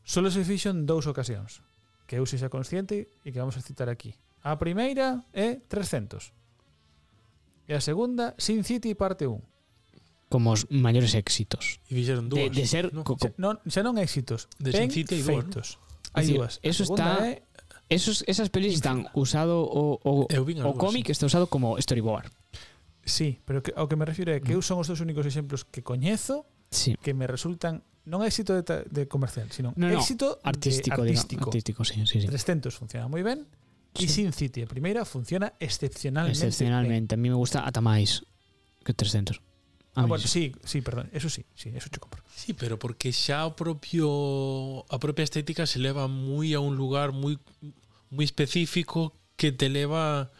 solo 0.00 0.32
se 0.32 0.40
fixo 0.48 0.72
en 0.72 0.88
dous 0.88 1.04
ocasións, 1.04 1.60
que 2.08 2.16
eu 2.16 2.24
sexa 2.24 2.48
consciente 2.48 3.12
e 3.20 3.28
que 3.28 3.36
vamos 3.36 3.60
a 3.60 3.62
citar 3.62 3.92
aquí. 3.92 4.16
A 4.40 4.56
primeira 4.56 5.28
é 5.36 5.60
300. 5.60 6.32
E 7.68 7.76
a 7.76 7.84
segunda, 7.84 8.32
Sin 8.40 8.64
City 8.64 8.96
parte 8.96 9.28
1 9.28 9.52
como 10.32 10.56
os 10.56 10.64
maiores 10.72 11.12
éxitos. 11.12 11.84
E 11.84 11.92
fixeron 11.92 12.32
dúas. 12.32 12.48
De, 12.48 12.56
de 12.56 12.64
ser... 12.64 12.88
No, 12.96 13.04
co, 13.04 13.20
co, 13.20 13.28
non, 13.36 13.60
xa 13.68 13.84
non 13.84 14.00
éxitos. 14.00 14.48
De 14.56 14.72
Sin 14.72 14.88
City 14.88 15.20
hai 15.20 15.44
dúas. 15.44 15.76
Hai 16.16 16.24
dúas. 16.32 16.56
Eso 16.64 16.88
está... 16.88 17.20
É 17.20 17.44
Esos, 17.92 18.24
esas 18.26 18.48
pelis 18.48 18.74
están 18.74 19.06
usado 19.12 19.62
o, 19.62 20.00
o, 20.02 20.26
o 20.28 20.72
cómic 20.74 21.10
está 21.10 21.26
usado 21.26 21.46
como 21.46 21.76
storyboard. 21.78 22.32
Sí, 23.04 23.40
pero 23.44 23.62
que, 23.62 23.72
ao 23.76 23.88
que 23.90 23.96
me 23.96 24.06
refiro 24.06 24.30
é 24.30 24.38
que 24.38 24.54
eu 24.54 24.62
mm. 24.62 24.66
son 24.66 24.78
os 24.78 24.86
dos 24.86 25.02
únicos 25.02 25.26
exemplos 25.26 25.66
que 25.66 25.82
coñezo 25.82 26.46
sí. 26.70 26.94
que 27.02 27.12
me 27.14 27.26
resultan 27.26 27.82
non 28.06 28.22
éxito 28.22 28.54
de, 28.54 28.62
de 28.62 29.06
comercial, 29.06 29.50
sino 29.50 29.74
no, 29.74 29.90
no, 29.90 29.98
éxito 29.98 30.38
artístico, 30.42 31.02
de, 31.02 31.14
artístico. 31.14 31.50
Digamos, 31.50 31.54
artístico 31.54 31.80
sí, 31.82 31.98
sí, 32.06 32.18
sí. 32.22 32.26
300 32.30 32.70
funciona 32.74 33.06
moi 33.10 33.22
ben 33.26 33.46
sí. 33.94 34.06
e 34.06 34.10
Sin 34.10 34.30
City, 34.30 34.62
a 34.62 34.68
primeira, 34.70 35.02
funciona 35.02 35.54
excepcionalmente. 35.58 36.38
Excepcionalmente, 36.38 37.14
ben. 37.14 37.18
a 37.18 37.22
mí 37.22 37.28
me 37.30 37.38
gusta 37.38 37.66
ata 37.66 37.82
máis 37.82 38.22
que 38.86 38.94
300. 38.94 39.38
Ah, 39.94 40.06
bueno, 40.06 40.24
sí, 40.24 40.56
sí, 40.64 40.80
perdón, 40.80 41.10
eso 41.12 41.28
sí, 41.28 41.44
sí, 41.54 41.70
eso 41.74 41.90
te 41.90 42.00
compro. 42.00 42.22
Sí, 42.34 42.54
pero 42.54 42.78
porque 42.78 43.12
xa 43.12 43.44
o 43.44 43.52
propio 43.52 44.86
a 44.88 44.96
propia 44.96 45.22
estética 45.22 45.66
se 45.66 45.78
leva 45.78 46.08
moi 46.08 46.54
a 46.56 46.64
un 46.64 46.74
lugar 46.78 47.12
moi 47.12 47.36
moi 48.12 48.28
específico 48.28 49.16
que 49.40 49.50
te 49.50 49.72
leva 49.72 50.30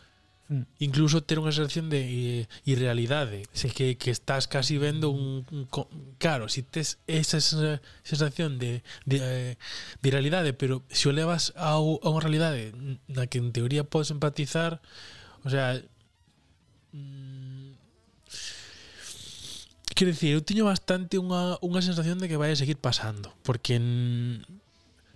hmm. 0.53 0.63
incluso 0.85 1.25
ter 1.25 1.41
unha 1.41 1.51
sensación 1.51 1.89
de 1.89 2.01
eh, 2.05 2.43
irrealidade, 2.69 3.49
se 3.57 3.73
que, 3.73 3.97
que 3.97 4.13
estás 4.13 4.45
casi 4.45 4.77
vendo 4.77 5.09
un, 5.09 5.49
un 5.49 5.65
claro, 6.21 6.53
si 6.53 6.63
tes 6.63 7.01
esa 7.09 7.41
eh, 7.41 7.81
sensación 8.05 8.61
de, 8.61 8.85
de, 9.09 9.17
eh, 9.19 9.55
de 10.05 10.09
realidade, 10.13 10.53
pero 10.53 10.85
se 10.93 11.09
o 11.09 11.13
levas 11.17 11.57
a, 11.57 11.81
a 11.81 12.09
unha 12.13 12.23
realidade 12.23 12.77
na 13.09 13.25
mm, 13.25 13.29
que 13.33 13.41
en 13.41 13.51
teoría 13.57 13.89
podes 13.89 14.13
empatizar, 14.13 14.85
o 15.43 15.49
sea, 15.49 15.81
mm, 16.93 17.73
quero 19.97 20.13
dicir, 20.13 20.37
eu 20.37 20.45
tiño 20.45 20.69
bastante 20.69 21.17
unha, 21.17 21.57
unha 21.65 21.81
sensación 21.81 22.21
de 22.21 22.29
que 22.29 22.37
vai 22.37 22.53
a 22.53 22.61
seguir 22.61 22.77
pasando, 22.77 23.33
porque 23.41 23.81
en, 23.81 24.45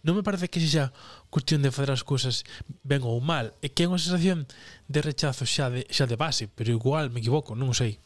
non 0.07 0.15
me 0.15 0.23
parece 0.23 0.47
que 0.47 0.63
sexa 0.63 0.95
cuestión 1.35 1.67
de 1.67 1.75
fazer 1.75 1.91
as 1.91 2.07
cousas 2.07 2.47
ben 2.87 3.03
ou 3.03 3.19
mal, 3.19 3.51
é 3.59 3.67
que 3.67 3.83
é 3.83 3.91
unha 3.91 3.99
sensación 3.99 4.47
de 4.87 5.03
rechazo 5.03 5.43
xa 5.43 5.67
de, 5.67 5.83
xa 5.91 6.07
de 6.07 6.15
base, 6.15 6.47
pero 6.47 6.71
igual 6.71 7.11
me 7.11 7.19
equivoco, 7.19 7.59
non 7.59 7.75
sei. 7.75 7.99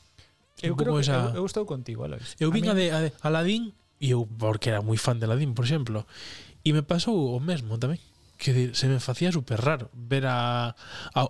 Eu 0.64 0.80
creo 0.80 0.96
que 0.96 1.05
esa... 1.05 1.36
eu, 1.36 1.44
eu 1.44 1.46
estou 1.46 1.68
contigo, 1.68 2.09
Alois. 2.09 2.40
Eu 2.40 2.48
vin 2.48 2.64
a, 2.68 2.74
mí... 2.74 2.80
de, 2.80 2.86
a 2.88 2.98
de 3.05 3.09
Aladdin 3.20 3.76
e 4.01 4.16
eu 4.16 4.24
porque 4.24 4.72
era 4.72 4.80
moi 4.80 4.96
fan 4.96 5.20
de 5.20 5.28
Aladdin, 5.28 5.53
por 5.53 5.68
exemplo, 5.68 6.09
e 6.64 6.72
me 6.72 6.80
pasou 6.80 7.36
o 7.36 7.38
mesmo 7.40 7.76
tamén. 7.76 8.01
Que 8.40 8.57
dir, 8.57 8.72
se 8.72 8.88
me 8.88 8.96
facía 8.96 9.28
super 9.28 9.61
raro 9.61 9.92
ver 9.92 10.24
a, 10.24 10.72
a 11.12 11.20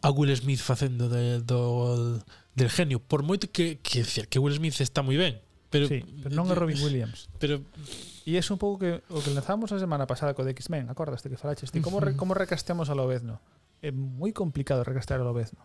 a 0.00 0.08
Will 0.10 0.32
Smith 0.32 0.60
facendo 0.60 1.08
de, 1.08 1.44
do 1.44 2.24
del 2.56 2.70
genio, 2.72 3.00
por 3.00 3.22
moito 3.22 3.52
que 3.52 3.78
que 3.84 4.00
que 4.04 4.38
Will 4.40 4.56
Smith 4.56 4.80
está 4.80 5.04
moi 5.04 5.20
ben, 5.20 5.44
pero 5.68 5.86
sí, 5.86 6.00
pero 6.24 6.32
non 6.34 6.48
é 6.48 6.56
Robin 6.56 6.80
Williams. 6.84 7.28
Pero 7.36 7.60
E 8.28 8.36
é 8.36 8.42
un 8.52 8.60
pouco 8.60 8.84
que, 8.84 9.00
o 9.08 9.18
que 9.24 9.32
lanzamos 9.32 9.72
a 9.72 9.80
semana 9.80 10.04
pasada 10.04 10.36
co 10.36 10.44
de 10.44 10.52
X-Men, 10.52 10.92
acordaste 10.92 11.32
que 11.32 11.40
falaches 11.40 11.72
ti, 11.72 11.80
como, 11.80 12.04
re, 12.04 12.12
como 12.16 12.36
recasteamos 12.36 12.92
a 12.92 12.94
Lobezno? 12.94 13.40
É 13.80 13.88
moi 13.88 14.36
complicado 14.36 14.84
recastear 14.84 15.20
a 15.20 15.26
Lobezno. 15.26 15.64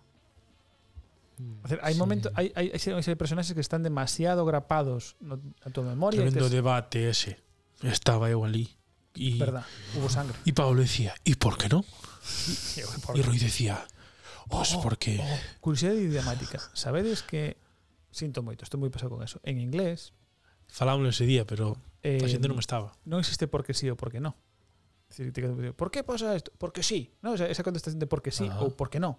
O 1.35 1.43
mm, 1.43 1.67
sea, 1.67 1.83
hai 1.83 1.95
sí. 1.95 1.99
momentos 1.99 2.31
hai, 2.39 2.55
hai, 2.55 2.71
hai 2.71 3.17
personaxes 3.19 3.51
que 3.51 3.59
están 3.59 3.83
demasiado 3.83 4.47
grapados 4.47 5.19
no, 5.19 5.35
na 5.35 5.69
tua 5.75 5.83
memoria. 5.83 6.23
Tremendo 6.23 6.47
tes... 6.47 6.55
debate 6.55 7.11
ese. 7.11 7.43
Estaba 7.83 8.31
eu 8.31 8.47
ali. 8.47 8.71
Y, 9.15 9.39
Verdad, 9.39 9.67
hubo 9.95 10.09
sangre. 10.09 10.35
Y 10.43 10.51
Pablo 10.51 10.81
decía, 10.81 11.15
¿y 11.23 11.35
por 11.35 11.57
qué 11.57 11.69
no? 11.69 11.83
Y, 13.13 13.19
y 13.19 13.21
Roy 13.21 13.37
decía, 13.37 13.85
oh, 14.49 14.61
os 14.61 14.73
oh, 14.75 14.81
porque... 14.81 15.19
Oh, 15.21 15.39
curiosidade 15.61 16.01
idiomática. 16.01 16.59
Sabedes 16.73 17.21
que... 17.21 17.55
Sinto 18.11 18.41
moito, 18.41 18.63
estou 18.63 18.79
moi 18.79 18.89
pasado 18.89 19.11
con 19.13 19.21
eso. 19.21 19.39
En 19.43 19.59
inglés... 19.59 20.15
Falámoslo 20.67 21.13
ese 21.13 21.29
día, 21.29 21.45
pero 21.45 21.77
Eh, 22.05 22.21
a 22.21 22.29
xente 22.29 22.45
non 22.45 22.61
estaba. 22.61 22.93
Non 23.09 23.17
existe 23.17 23.49
porque 23.49 23.73
sí 23.73 23.89
ou 23.89 23.97
porque 23.97 24.21
Es 25.09 25.17
Decir, 25.17 25.73
por 25.73 25.89
que 25.89 26.03
pasa 26.03 26.35
isto? 26.35 26.51
Porque 26.57 26.83
sí. 26.83 27.13
No, 27.21 27.33
o 27.33 27.37
sea, 27.37 27.49
esa 27.49 27.63
contestación 27.63 27.97
de 27.97 28.05
porque 28.05 28.29
sí 28.29 28.45
uh 28.45 28.53
-huh. 28.53 28.63
ou 28.69 28.69
porque 28.77 29.01
no. 29.01 29.17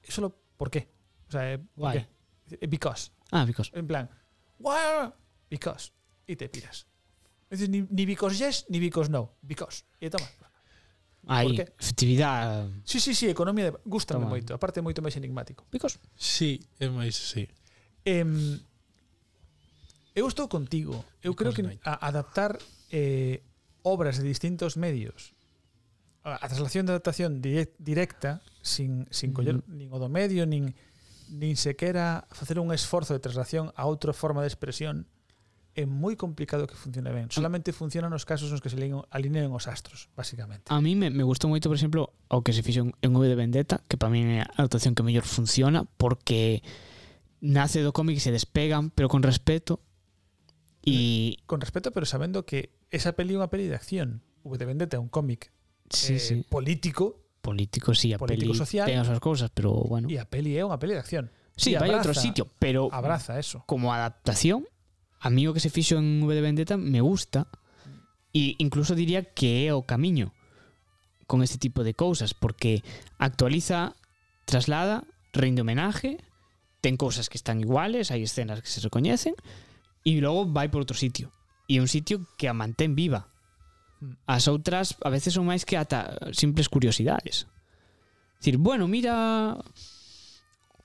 É 0.00 0.08
solo 0.08 0.32
por 0.56 0.72
qué. 0.72 0.88
O 1.28 1.32
sea, 1.32 1.52
eh, 1.52 1.58
por 1.58 1.92
qué. 1.92 2.08
Because. 2.68 3.12
Ah, 3.28 3.44
because. 3.44 3.68
En 3.76 3.84
plan, 3.84 4.08
why? 4.58 5.12
Because. 5.50 5.92
E 6.24 6.36
te 6.36 6.48
piras. 6.48 6.88
Es 7.50 7.60
decir, 7.60 7.68
ni, 7.68 7.84
ni 7.88 8.04
because 8.04 8.36
yes, 8.36 8.64
ni 8.68 8.80
because 8.80 9.10
no. 9.10 9.36
Because. 9.44 9.84
E 10.00 10.08
toma. 10.08 10.28
Aí, 11.28 11.60
efectividade. 11.60 12.72
Sí, 12.84 13.00
sí, 13.00 13.12
sí, 13.12 13.28
economía 13.28 13.68
de... 13.68 13.78
Gústame 13.84 14.24
moito. 14.24 14.56
Aparte, 14.56 14.80
é 14.80 14.82
moito 14.84 15.04
máis 15.04 15.16
enigmático. 15.16 15.68
Because. 15.68 16.00
Sí, 16.16 16.60
é 16.80 16.88
máis, 16.88 17.16
sí. 17.16 17.44
Eh, 18.04 18.24
Eu 20.18 20.26
estou 20.26 20.50
contigo. 20.50 21.06
Eu 21.22 21.38
creo 21.38 21.54
que 21.54 21.62
a 21.86 21.94
adaptar 22.10 22.58
eh, 22.90 23.46
obras 23.86 24.18
de 24.18 24.26
distintos 24.26 24.74
medios 24.74 25.38
a 26.24 26.48
traslación 26.48 26.84
de 26.86 26.92
adaptación 26.92 27.40
directa 27.40 28.42
sin, 28.60 29.06
sin 29.10 29.32
coller 29.32 29.62
mm. 29.64 29.72
nin 29.72 29.88
o 29.88 29.98
do 30.02 30.12
medio 30.12 30.44
nin, 30.44 30.76
nin 31.32 31.54
sequera 31.56 32.28
facer 32.28 32.60
un 32.60 32.74
esforzo 32.74 33.16
de 33.16 33.22
traslación 33.22 33.72
a 33.72 33.88
outra 33.88 34.12
forma 34.12 34.44
de 34.44 34.50
expresión 34.50 35.08
é 35.78 35.86
moi 35.86 36.18
complicado 36.18 36.66
que 36.66 36.74
funcione 36.74 37.14
ben. 37.14 37.30
Solamente 37.30 37.70
funciona 37.70 38.10
nos 38.10 38.26
casos 38.26 38.50
nos 38.50 38.58
que 38.58 38.66
se 38.66 38.74
alineen 39.14 39.54
os 39.54 39.70
astros, 39.70 40.10
basicamente. 40.18 40.66
A 40.74 40.82
mí 40.82 40.98
me, 40.98 41.06
me 41.06 41.22
gustou 41.22 41.46
moito, 41.46 41.70
por 41.70 41.78
exemplo, 41.78 42.10
o 42.26 42.42
que 42.42 42.50
se 42.50 42.66
fixo 42.66 42.82
en, 42.82 42.90
en 42.98 43.14
V 43.14 43.22
de 43.30 43.38
Vendetta, 43.38 43.78
que 43.86 43.94
para 43.94 44.10
mí 44.10 44.26
é 44.26 44.42
a 44.42 44.58
adaptación 44.58 44.98
que 44.98 45.06
mellor 45.06 45.22
funciona 45.22 45.86
porque 45.86 46.66
nace 47.38 47.78
do 47.86 47.94
cómic 47.94 48.18
e 48.18 48.22
se 48.26 48.34
despegan, 48.34 48.90
pero 48.90 49.06
con 49.06 49.22
respeto, 49.22 49.78
E 50.84 51.36
Con 51.46 51.60
respeto, 51.60 51.90
pero 51.90 52.06
sabendo 52.06 52.46
que 52.46 52.70
esa 52.90 53.12
peli 53.12 53.34
é 53.34 53.38
unha 53.42 53.50
peli 53.50 53.66
de 53.68 53.76
acción. 53.76 54.22
V 54.46 54.56
de 54.56 54.64
Vendetta 54.64 54.96
un 55.02 55.10
cómic 55.10 55.50
sí, 55.90 56.16
eh, 56.16 56.22
sí, 56.22 56.34
político 56.48 57.20
político, 57.42 57.94
sí, 57.94 58.12
a 58.12 58.18
político 58.18 58.52
peli 58.52 58.58
social. 58.58 58.86
ten 58.86 59.00
as 59.00 59.08
súas 59.08 59.20
cousas, 59.20 59.48
pero 59.52 59.72
bueno. 59.88 60.08
e 60.08 60.16
a 60.20 60.24
peli 60.28 60.56
é 60.56 60.62
unha 60.64 60.76
peli 60.80 60.94
de 60.96 61.02
acción. 61.02 61.32
Sí, 61.58 61.74
vai 61.74 61.90
a 61.90 61.98
abraza- 62.00 62.22
sitio, 62.22 62.46
pero 62.62 62.86
Abraza 62.94 63.36
eso. 63.40 63.64
como 63.66 63.90
adaptación, 63.90 64.64
a 65.18 65.28
mí 65.28 65.44
o 65.48 65.52
que 65.56 65.60
se 65.64 65.72
fixo 65.72 65.98
en 65.98 66.22
V 66.22 66.30
de 66.32 66.44
Vendetta 66.44 66.78
me 66.78 67.02
gusta 67.02 67.50
e 68.36 68.54
incluso 68.62 68.94
diría 68.94 69.24
que 69.34 69.66
é 69.66 69.72
o 69.74 69.82
camiño 69.88 70.30
con 71.26 71.42
este 71.42 71.58
tipo 71.58 71.82
de 71.84 71.92
cousas 71.92 72.32
porque 72.32 72.80
actualiza, 73.18 73.96
traslada, 74.46 75.04
rinde 75.34 75.60
homenaje, 75.66 76.20
ten 76.80 76.96
cousas 76.96 77.28
que 77.28 77.36
están 77.36 77.58
iguales, 77.60 78.12
hai 78.14 78.22
escenas 78.22 78.62
que 78.62 78.70
se 78.70 78.80
recoñecen 78.80 79.34
e 80.08 80.20
logo 80.24 80.48
vai 80.48 80.72
por 80.72 80.80
outro 80.80 80.96
sitio. 80.96 81.28
E 81.68 81.76
é 81.76 81.80
un 81.84 81.90
sitio 81.90 82.24
que 82.40 82.48
a 82.48 82.56
mantén 82.56 82.96
viva. 82.96 83.28
Hmm. 84.00 84.16
As 84.24 84.48
outras 84.48 84.96
a 85.04 85.12
veces 85.12 85.36
son 85.36 85.44
máis 85.44 85.68
que 85.68 85.76
ata 85.76 86.32
simples 86.32 86.72
curiosidades. 86.72 87.44
Dicir, 88.40 88.56
bueno, 88.56 88.88
mira 88.88 89.52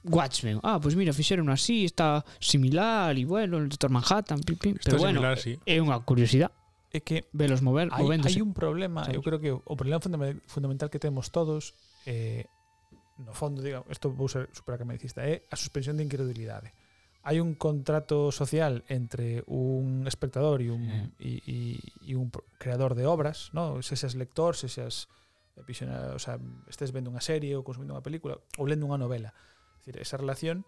Watchmen. 0.03 0.59
Ah, 0.59 0.75
pois 0.83 0.91
pues 0.91 0.95
mira, 0.99 1.15
fixeron 1.15 1.47
así, 1.47 1.87
está 1.87 2.25
similar 2.43 3.15
e 3.15 3.23
bueno, 3.23 3.63
el 3.63 3.71
Dr. 3.71 3.87
Manhattan, 3.87 4.43
pim, 4.43 4.59
pim. 4.59 4.75
Está 4.75 4.91
pero 4.91 5.07
bueno, 5.07 5.23
similar, 5.23 5.39
sí. 5.39 5.55
é 5.63 5.79
unha 5.79 5.95
curiosidade. 6.03 6.51
É 6.91 6.99
que 6.99 7.25
velos 7.31 7.63
mover, 7.63 7.89
hai, 7.95 8.03
movéndose. 8.03 8.35
Hai 8.35 8.43
un 8.43 8.51
problema, 8.51 9.07
¿sabes? 9.07 9.15
eu 9.15 9.23
creo 9.23 9.39
que 9.39 9.55
o 9.55 9.75
problema 9.79 10.03
fundamental 10.51 10.91
que 10.91 10.99
temos 10.99 11.31
todos 11.31 11.73
eh, 12.05 12.45
no 13.23 13.33
fondo, 13.33 13.63
digo, 13.63 13.85
isto 13.89 14.11
vou 14.11 14.27
ser 14.27 14.51
super 14.51 14.75
que 14.75 14.85
me 14.85 14.99
é 14.99 15.47
a 15.47 15.55
suspensión 15.55 15.95
de 15.95 16.03
incredulidade 16.03 16.75
hai 17.23 17.39
un 17.39 17.55
contrato 17.55 18.35
social 18.35 18.83
entre 18.91 19.47
un 19.47 20.03
espectador 20.11 20.59
e 20.59 20.67
un, 20.67 21.15
e, 21.15 21.39
e, 21.47 21.79
e 22.03 22.19
un 22.19 22.27
creador 22.59 22.99
de 22.99 23.07
obras, 23.07 23.55
no? 23.55 23.79
se 23.79 23.95
seas 23.95 24.19
lector, 24.19 24.59
se 24.59 24.67
seas 24.67 25.07
visionario, 25.65 26.15
o 26.15 26.19
sea, 26.19 26.35
estés 26.67 26.91
vendo 26.91 27.07
unha 27.07 27.23
serie 27.23 27.55
ou 27.55 27.63
consumindo 27.63 27.95
unha 27.95 28.03
película 28.03 28.43
ou 28.59 28.67
lendo 28.67 28.83
unha 28.83 28.99
novela. 28.99 29.31
Es 29.79 29.87
decir, 29.87 29.95
esa 30.03 30.19
relación 30.19 30.67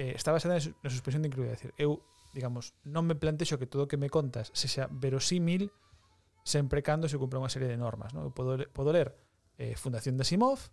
eh, 0.00 0.16
está 0.16 0.32
basada 0.32 0.56
na 0.56 0.90
suspensión 0.90 1.20
de 1.20 1.28
incluída. 1.28 1.60
Decir, 1.60 1.76
eu, 1.76 2.00
digamos, 2.32 2.72
non 2.88 3.04
me 3.04 3.18
plantexo 3.18 3.60
que 3.60 3.68
todo 3.68 3.84
o 3.84 3.90
que 3.90 4.00
me 4.00 4.08
contas 4.08 4.48
sexa 4.56 4.88
verosímil 4.88 5.68
sempre 6.40 6.80
cando 6.80 7.04
se 7.04 7.20
cumpra 7.20 7.42
unha 7.42 7.52
serie 7.52 7.68
de 7.68 7.76
normas. 7.76 8.16
No? 8.16 8.24
Eu 8.24 8.32
podo, 8.32 8.56
podo 8.72 8.96
ler 8.96 9.12
eh, 9.60 9.76
Fundación 9.76 10.16
de 10.16 10.24
Asimov 10.24 10.72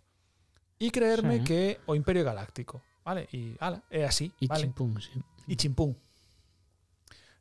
e 0.80 0.88
creerme 0.88 1.42
sí. 1.42 1.44
que 1.44 1.60
o 1.84 1.92
Imperio 1.92 2.24
Galáctico 2.24 2.80
Vale? 3.04 3.28
E 3.32 3.56
ala, 3.58 3.82
é 3.90 4.04
así, 4.04 4.32
e 4.40 4.46
vale? 4.46 4.68
Chimpún, 4.68 5.00
sí. 5.00 5.16
E 5.48 5.54
chimpún. 5.56 5.96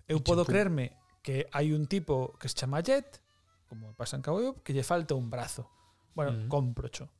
Eu 0.07 0.17
e 0.17 0.23
podo 0.23 0.43
chimpún. 0.43 0.51
creerme 0.51 0.85
que 1.21 1.45
hai 1.51 1.75
un 1.75 1.85
tipo 1.85 2.33
que 2.39 2.47
se 2.47 2.55
chama 2.55 2.81
Jet, 2.81 3.19
como 3.67 3.93
pasa 3.93 4.17
en 4.17 4.23
Cowboy 4.23 4.55
que 4.63 4.73
lle 4.73 4.83
falta 4.83 5.13
un 5.13 5.29
brazo. 5.29 5.69
Bueno, 6.15 6.33
mm. 6.33 6.47
comprocho. 6.47 7.11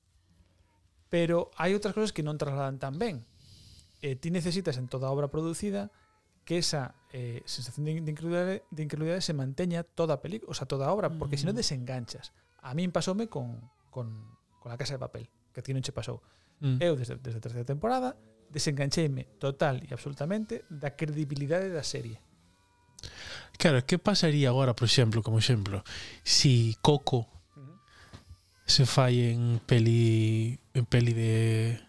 Pero 1.09 1.51
hai 1.59 1.75
outras 1.75 1.93
cousas 1.93 2.15
que 2.15 2.25
non 2.25 2.39
trasladan 2.39 2.79
tan 2.81 2.97
ben. 2.97 3.21
Eh, 4.01 4.15
ti 4.15 4.31
necesitas 4.31 4.79
en 4.79 4.87
toda 4.87 5.11
obra 5.11 5.27
producida 5.27 5.91
que 6.47 6.57
esa 6.57 6.95
eh, 7.13 7.43
sensación 7.45 7.85
de, 7.85 8.01
de, 8.01 8.09
incredulidade, 8.09 8.63
de 8.71 8.81
incredulidade 8.81 9.21
se 9.21 9.37
manteña 9.37 9.83
toda 9.83 10.17
a 10.17 10.21
película, 10.23 10.49
o 10.49 10.55
sea, 10.57 10.65
toda 10.65 10.87
a 10.87 10.93
obra, 10.95 11.13
porque 11.13 11.37
mm. 11.37 11.41
se 11.43 11.45
non 11.45 11.57
desenganchas. 11.57 12.33
A 12.65 12.73
min 12.73 12.89
pasoume 12.89 13.29
con, 13.29 13.69
con, 13.93 14.09
con 14.57 14.69
a 14.73 14.77
Casa 14.79 14.97
de 14.97 15.01
Papel, 15.03 15.29
que 15.53 15.61
a 15.61 15.63
ti 15.65 15.75
non 15.75 15.85
che 15.85 15.93
pasou. 15.93 16.23
Mm. 16.65 16.81
Eu 16.81 16.97
desde, 16.97 17.21
desde 17.21 17.37
a 17.37 17.43
terceira 17.43 17.67
temporada 17.67 18.17
desengancheime 18.49 19.39
total 19.39 19.81
e 19.85 19.93
absolutamente 19.93 20.65
da 20.69 20.97
credibilidade 20.97 21.69
da 21.69 21.85
serie. 21.85 22.19
Claro, 23.57 23.85
que 23.85 23.99
pasaría 23.99 24.49
agora, 24.49 24.75
por 24.75 24.87
exemplo, 24.87 25.21
como 25.21 25.39
exemplo, 25.39 25.83
si 26.23 26.75
Coco 26.81 27.27
se 28.69 28.85
fai 28.85 29.33
en 29.33 29.59
peli 29.65 30.59
en 30.73 30.85
peli 30.85 31.13
de 31.13 31.81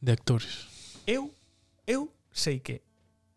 de 0.00 0.12
actores. 0.12 0.66
Eu 1.06 1.30
eu 1.86 2.10
sei 2.34 2.58
que 2.58 2.82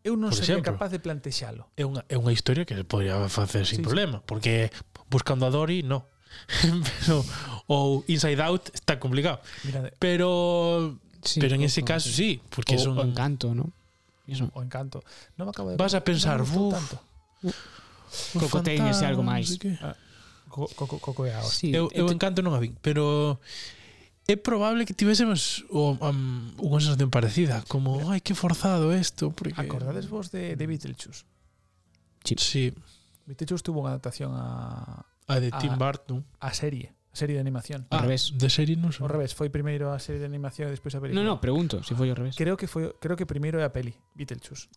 eu 0.04 0.18
non 0.18 0.34
por 0.34 0.38
sería 0.42 0.58
exemplo, 0.58 0.74
capaz 0.74 0.90
de 0.90 1.00
plantexalo. 1.00 1.70
É 1.78 1.86
unha 1.86 2.02
é 2.10 2.18
unha 2.18 2.34
historia 2.34 2.66
que 2.66 2.74
se 2.74 2.84
podría 2.84 3.30
facer 3.30 3.70
sin 3.70 3.82
sí, 3.82 3.86
problema, 3.86 4.20
sí. 4.20 4.26
porque 4.26 4.74
buscando 5.08 5.46
a 5.46 5.54
Dory, 5.54 5.86
no. 5.86 6.10
Pero 7.00 7.24
ou 7.70 8.04
Inside 8.10 8.42
Out 8.42 8.74
está 8.74 8.98
complicado. 9.00 9.40
Mirade. 9.64 9.94
Pero 10.02 11.00
Sí, 11.26 11.40
pero 11.42 11.56
en 11.56 11.64
ese 11.64 11.82
o, 11.82 11.86
caso 11.86 12.10
sí, 12.10 12.40
porque 12.50 12.76
o, 12.76 12.78
es 12.78 12.86
un. 12.86 12.98
O 12.98 13.04
encanto, 13.04 13.54
¿no? 13.54 13.74
Eso. 14.28 14.50
O 14.54 14.62
encanto. 14.62 15.04
No 15.38 15.46
me 15.46 15.52
acabo 15.52 15.72
de. 15.72 15.78
Vas 15.78 15.94
a 15.94 16.04
pensar, 16.04 16.40
no 16.48 16.70
tanto. 16.70 17.02
Cocoteñas 18.40 18.98
ese 18.98 19.06
algo 19.06 19.24
máis. 19.24 19.58
Coco 20.50 21.00
Cocoeaos. 21.00 21.44
Ah. 21.44 21.50
Co, 21.50 21.52
sí, 21.52 21.76
eu, 21.76 21.90
eu 21.92 22.08
encanto 22.08 22.40
non 22.40 22.56
a 22.56 22.64
vi, 22.64 22.72
pero 22.80 23.36
é 24.28 24.36
probable 24.36 24.86
que 24.86 24.94
tivésemos 24.94 25.66
o, 25.70 26.00
um, 26.02 26.50
unha 26.58 26.82
sensación 26.82 27.14
parecida, 27.14 27.62
como, 27.70 28.02
ai, 28.10 28.24
que 28.24 28.34
forzado 28.34 28.90
isto, 28.90 29.30
porque... 29.30 29.54
Acordades 29.60 30.10
vos 30.10 30.34
de, 30.34 30.58
de 30.58 30.66
Beetlejuice? 30.66 31.28
Sí. 32.26 32.36
sí. 32.40 32.64
Beetlejuice 33.30 33.62
tuvo 33.62 33.86
unha 33.86 33.94
adaptación 33.94 34.34
a... 34.34 35.06
A 35.30 35.42
de 35.42 35.54
Tim 35.54 35.78
Burton. 35.78 36.26
A, 36.42 36.50
a 36.50 36.58
serie. 36.58 36.94
De 37.16 37.42
animación. 37.42 37.88
Ao 37.90 38.04
revés. 38.04 38.36
de 38.36 38.50
serie 38.52 38.76
non 38.76 38.92
Ao 38.92 39.08
sei. 39.08 39.08
revés, 39.08 39.32
foi 39.32 39.48
primeiro 39.48 39.90
a 39.96 39.98
serie 40.04 40.20
de 40.20 40.28
animación 40.28 40.68
e 40.68 40.76
despois 40.76 40.92
a 40.94 41.00
película. 41.00 41.24
No, 41.24 41.40
no, 41.40 41.42
pregunto, 41.42 41.80
se 41.88 41.96
foi 41.96 42.12
ao 42.12 42.18
revés. 42.20 42.36
Creo 42.36 42.60
que 42.60 42.68
foi 42.68 42.92
creo 43.02 43.16
que 43.18 43.26
primeiro 43.26 43.58
é 43.58 43.66
a 43.66 43.72
peli, 43.72 43.96
Beetlejuice. 44.14 44.68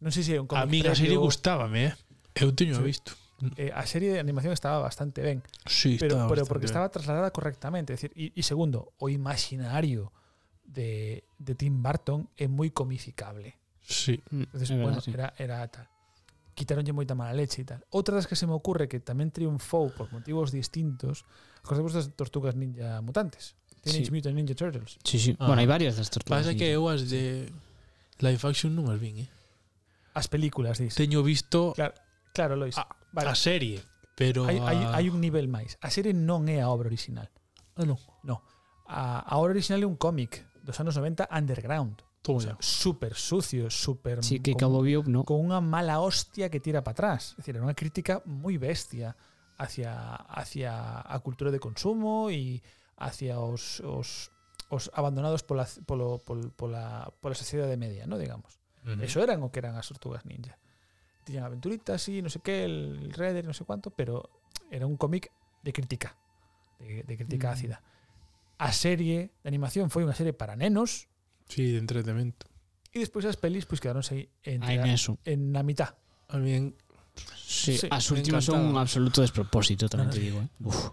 Non 0.00 0.14
sei 0.14 0.22
se 0.22 0.32
é 0.34 0.40
un 0.40 0.46
A 0.48 0.62
cómic 0.64 0.70
min 0.70 0.84
a 0.86 0.94
serie 0.94 1.18
previo, 1.18 1.26
gustábame, 1.26 1.90
eh. 1.90 1.94
Eu 2.38 2.54
teño 2.54 2.78
Sí. 2.78 2.86
visto. 2.86 3.12
eh, 3.58 3.70
a 3.74 3.82
serie 3.86 4.10
de 4.14 4.18
animación 4.22 4.54
estaba 4.54 4.78
bastante 4.82 5.22
ben. 5.22 5.42
Sí, 5.66 5.98
pero, 5.98 6.22
estaba 6.22 6.30
pero 6.30 6.42
porque 6.46 6.66
estaba 6.70 6.86
trasladada 6.90 7.30
correctamente. 7.34 7.94
Es 7.94 8.02
decir, 8.02 8.14
y, 8.14 8.30
y 8.34 8.42
segundo, 8.46 8.94
o 8.98 9.10
imaginario 9.10 10.10
de, 10.64 11.24
de 11.38 11.54
Tim 11.54 11.82
Burton 11.82 12.30
é 12.38 12.46
moi 12.46 12.70
comificable. 12.70 13.58
Sí. 13.82 14.20
Mm, 14.30 14.46
Entonces, 14.52 14.68
bueno, 14.74 15.00
sí. 15.02 15.10
era, 15.14 15.34
era 15.38 15.62
tal. 15.66 15.86
Quitaronlle 16.58 16.90
moita 16.90 17.14
mala 17.14 17.30
leche 17.34 17.62
e 17.62 17.66
tal. 17.66 17.80
Outra 17.94 18.18
das 18.18 18.26
que 18.26 18.34
se 18.34 18.42
me 18.46 18.54
ocurre 18.54 18.90
que 18.90 18.98
tamén 18.98 19.30
triunfou 19.30 19.94
por 19.94 20.10
motivos 20.10 20.50
distintos, 20.50 21.22
Acordemos 21.62 21.92
das 21.92 22.10
tortugas 22.14 22.54
ninja 22.54 23.00
mutantes. 23.00 23.58
Teenage 23.80 24.06
sí. 24.06 24.12
Mutant 24.12 24.34
Ninja 24.34 24.54
Turtles. 24.54 24.98
Sí, 25.04 25.18
sí. 25.18 25.36
Ah. 25.38 25.46
Bueno, 25.46 25.60
hai 25.62 25.66
varias 25.66 25.96
das 25.96 26.10
tortugas. 26.10 26.44
Pasa 26.44 26.54
que 26.54 26.66
eu 26.74 26.88
as 26.88 27.06
de 27.08 27.46
live 28.20 28.42
action 28.42 28.74
non 28.74 28.90
as 28.90 28.98
vin, 28.98 29.22
eh. 29.22 29.30
As 30.14 30.26
películas, 30.26 30.82
dis. 30.82 30.98
Teño 30.98 31.22
visto 31.22 31.72
Claro, 31.78 31.94
claro 32.34 32.54
Lois. 32.58 32.74
A, 32.74 32.90
vale. 33.14 33.30
a 33.30 33.36
serie, 33.38 33.78
pero 34.18 34.50
hai, 34.50 34.58
hai, 34.58 34.78
hai 34.82 35.06
un 35.06 35.22
nivel 35.22 35.46
máis. 35.46 35.78
A 35.78 35.90
serie 35.94 36.10
non 36.10 36.50
é 36.50 36.58
a 36.58 36.68
obra 36.68 36.90
original. 36.90 37.30
Ah, 37.78 37.86
non. 37.86 37.98
No. 38.26 38.42
A, 38.90 39.22
a 39.22 39.34
obra 39.38 39.54
original 39.54 39.86
é 39.86 39.88
un 39.88 39.94
cómic 39.94 40.42
dos 40.66 40.76
anos 40.82 40.98
90 40.98 41.30
underground. 41.30 42.02
Todo 42.18 42.36
o 42.36 42.40
sea, 42.42 42.56
super 42.58 43.14
sucio, 43.14 43.70
super 43.70 44.26
sí, 44.26 44.42
que 44.42 44.52
con, 44.52 44.58
Cabo 44.58 44.82
Biop, 44.82 45.06
no. 45.06 45.22
con 45.22 45.38
unha 45.38 45.62
mala 45.62 46.02
hostia 46.02 46.50
que 46.50 46.58
tira 46.58 46.82
para 46.82 47.14
atrás. 47.14 47.38
Es 47.38 47.46
decir, 47.46 47.54
era 47.54 47.62
unha 47.62 47.78
crítica 47.78 48.26
moi 48.26 48.58
bestia 48.58 49.14
hacia, 49.58 50.14
hacia 50.30 51.02
a 51.02 51.18
cultura 51.20 51.50
de 51.50 51.58
consumo 51.60 52.30
e 52.30 52.62
hacia 52.96 53.38
os, 53.42 53.80
os, 53.82 54.30
os 54.70 54.90
abandonados 54.94 55.42
pola, 55.42 55.66
polo, 55.86 56.18
pol, 56.22 56.50
pola, 56.54 57.10
pola 57.20 57.34
sociedade 57.34 57.76
media, 57.76 58.06
¿no? 58.06 58.16
digamos. 58.18 58.58
Ujú. 58.86 59.02
Eso 59.02 59.18
eran 59.20 59.42
o 59.42 59.50
que 59.50 59.58
eran 59.58 59.74
as 59.74 59.90
tortugas 59.90 60.24
ninja. 60.24 60.56
Tiñan 61.26 61.44
aventuritas 61.44 62.08
y 62.08 62.22
no 62.22 62.30
sé 62.30 62.40
qué, 62.40 62.64
el 62.64 63.12
Redder, 63.12 63.44
no 63.44 63.52
sé 63.52 63.66
cuánto, 63.66 63.90
pero 63.90 64.30
era 64.70 64.86
un 64.86 64.96
cómic 64.96 65.28
de 65.62 65.72
crítica, 65.74 66.16
de, 66.78 67.02
de 67.02 67.14
crítica 67.18 67.50
Mm. 67.50 67.52
ácida. 67.52 67.76
A 68.58 68.72
serie 68.72 69.30
de 69.42 69.46
animación 69.50 69.90
foi 69.90 70.02
unha 70.06 70.14
serie 70.16 70.32
para 70.34 70.54
nenos 70.58 71.06
Sí, 71.50 71.74
de 71.74 71.78
entretenimento. 71.82 72.46
e 72.94 72.98
despois 73.02 73.26
as 73.28 73.36
pelis 73.36 73.66
pois 73.68 73.78
quedaronse 73.82 74.30
aí 74.42 74.78
neso. 74.80 75.18
en 75.28 75.52
na 75.52 75.60
mitad. 75.62 75.94
A 76.32 76.38
mí 76.40 76.74
Sí, 77.48 77.78
sí, 77.78 77.86
as 77.90 78.06
últimas 78.10 78.44
son 78.44 78.60
un 78.60 78.76
absoluto 78.76 79.20
despropósito, 79.24 79.88
tamén 79.88 80.12
te 80.12 80.20
digo, 80.20 80.38
eh. 80.44 80.48
Uf. 80.62 80.92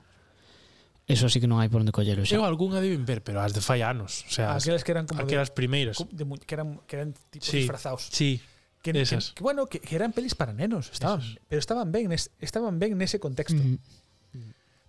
Eso 1.06 1.28
así 1.28 1.38
que 1.38 1.46
non 1.46 1.62
hai 1.62 1.70
por 1.70 1.86
onde 1.86 1.94
collelo 1.94 2.26
xa. 2.26 2.34
Eu 2.34 2.42
algunha 2.42 2.82
deben 2.82 3.06
ver, 3.06 3.22
pero 3.22 3.38
as 3.38 3.54
de 3.54 3.62
fai 3.62 3.86
anos, 3.86 4.26
o 4.26 4.32
sea, 4.34 4.58
aquelas 4.58 4.82
que 4.82 4.90
eran 4.90 5.06
como 5.06 5.22
aquelas 5.22 5.54
de, 5.54 5.58
primeiras, 5.58 6.02
de, 6.02 6.26
que 6.42 6.54
eran 6.58 6.82
que 6.90 6.94
eran 6.98 7.14
tipo 7.30 7.46
sí, 7.46 7.62
disfrazados. 7.62 8.10
Sí. 8.10 8.42
Que, 8.82 8.90
esas. 8.98 9.34
que, 9.34 9.42
que 9.42 9.44
bueno, 9.46 9.66
que, 9.70 9.78
que 9.82 9.94
eran 9.94 10.14
pelis 10.14 10.34
para 10.34 10.54
nenos, 10.54 10.90
estaban, 10.90 11.22
esas. 11.22 11.38
pero 11.46 11.60
estaban 11.62 11.94
ben, 11.94 12.10
nes, 12.10 12.34
estaban 12.42 12.82
ben 12.82 12.98
nese 12.98 13.22
contexto. 13.22 13.58
Mm. 13.58 13.78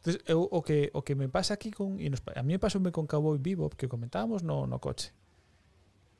Entonces, 0.01 0.22
eu, 0.24 0.41
o 0.41 0.62
que 0.64 0.89
o 0.97 1.05
que 1.05 1.18
me 1.18 1.28
pasa 1.28 1.53
aquí 1.53 1.68
con 1.68 2.01
e 2.01 2.09
nos, 2.09 2.24
a 2.24 2.41
mí 2.41 2.57
me 2.57 2.62
pasoume 2.62 2.95
con 2.95 3.05
Cowboy 3.05 3.37
Bebop 3.37 3.76
que 3.76 3.84
comentábamos 3.84 4.41
no 4.41 4.64
no 4.64 4.80
coche. 4.80 5.12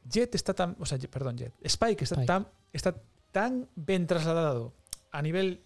Jet 0.05 0.35
está 0.37 0.53
tan, 0.53 0.77
o 0.77 0.85
sea, 0.85 1.01
perdón, 1.09 1.41
Jet. 1.41 1.57
Spike 1.65 2.05
está 2.05 2.21
Spike. 2.21 2.29
tan 2.29 2.49
está 2.75 2.93
tan 3.33 3.65
ben 3.73 4.05
trasladado 4.05 4.77
a 5.11 5.21
nivel 5.23 5.61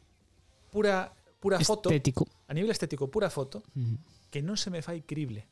pura, 0.70 1.12
pura 1.40 1.58
estético. 1.58 2.24
foto. 2.24 2.36
A 2.48 2.52
nivel 2.54 2.70
estético, 2.70 3.10
pura 3.10 3.30
foto, 3.30 3.62
mm. 3.74 4.30
que 4.30 4.42
non 4.42 4.56
se 4.56 4.70
me 4.70 4.82
fai 4.82 5.02
crible. 5.02 5.46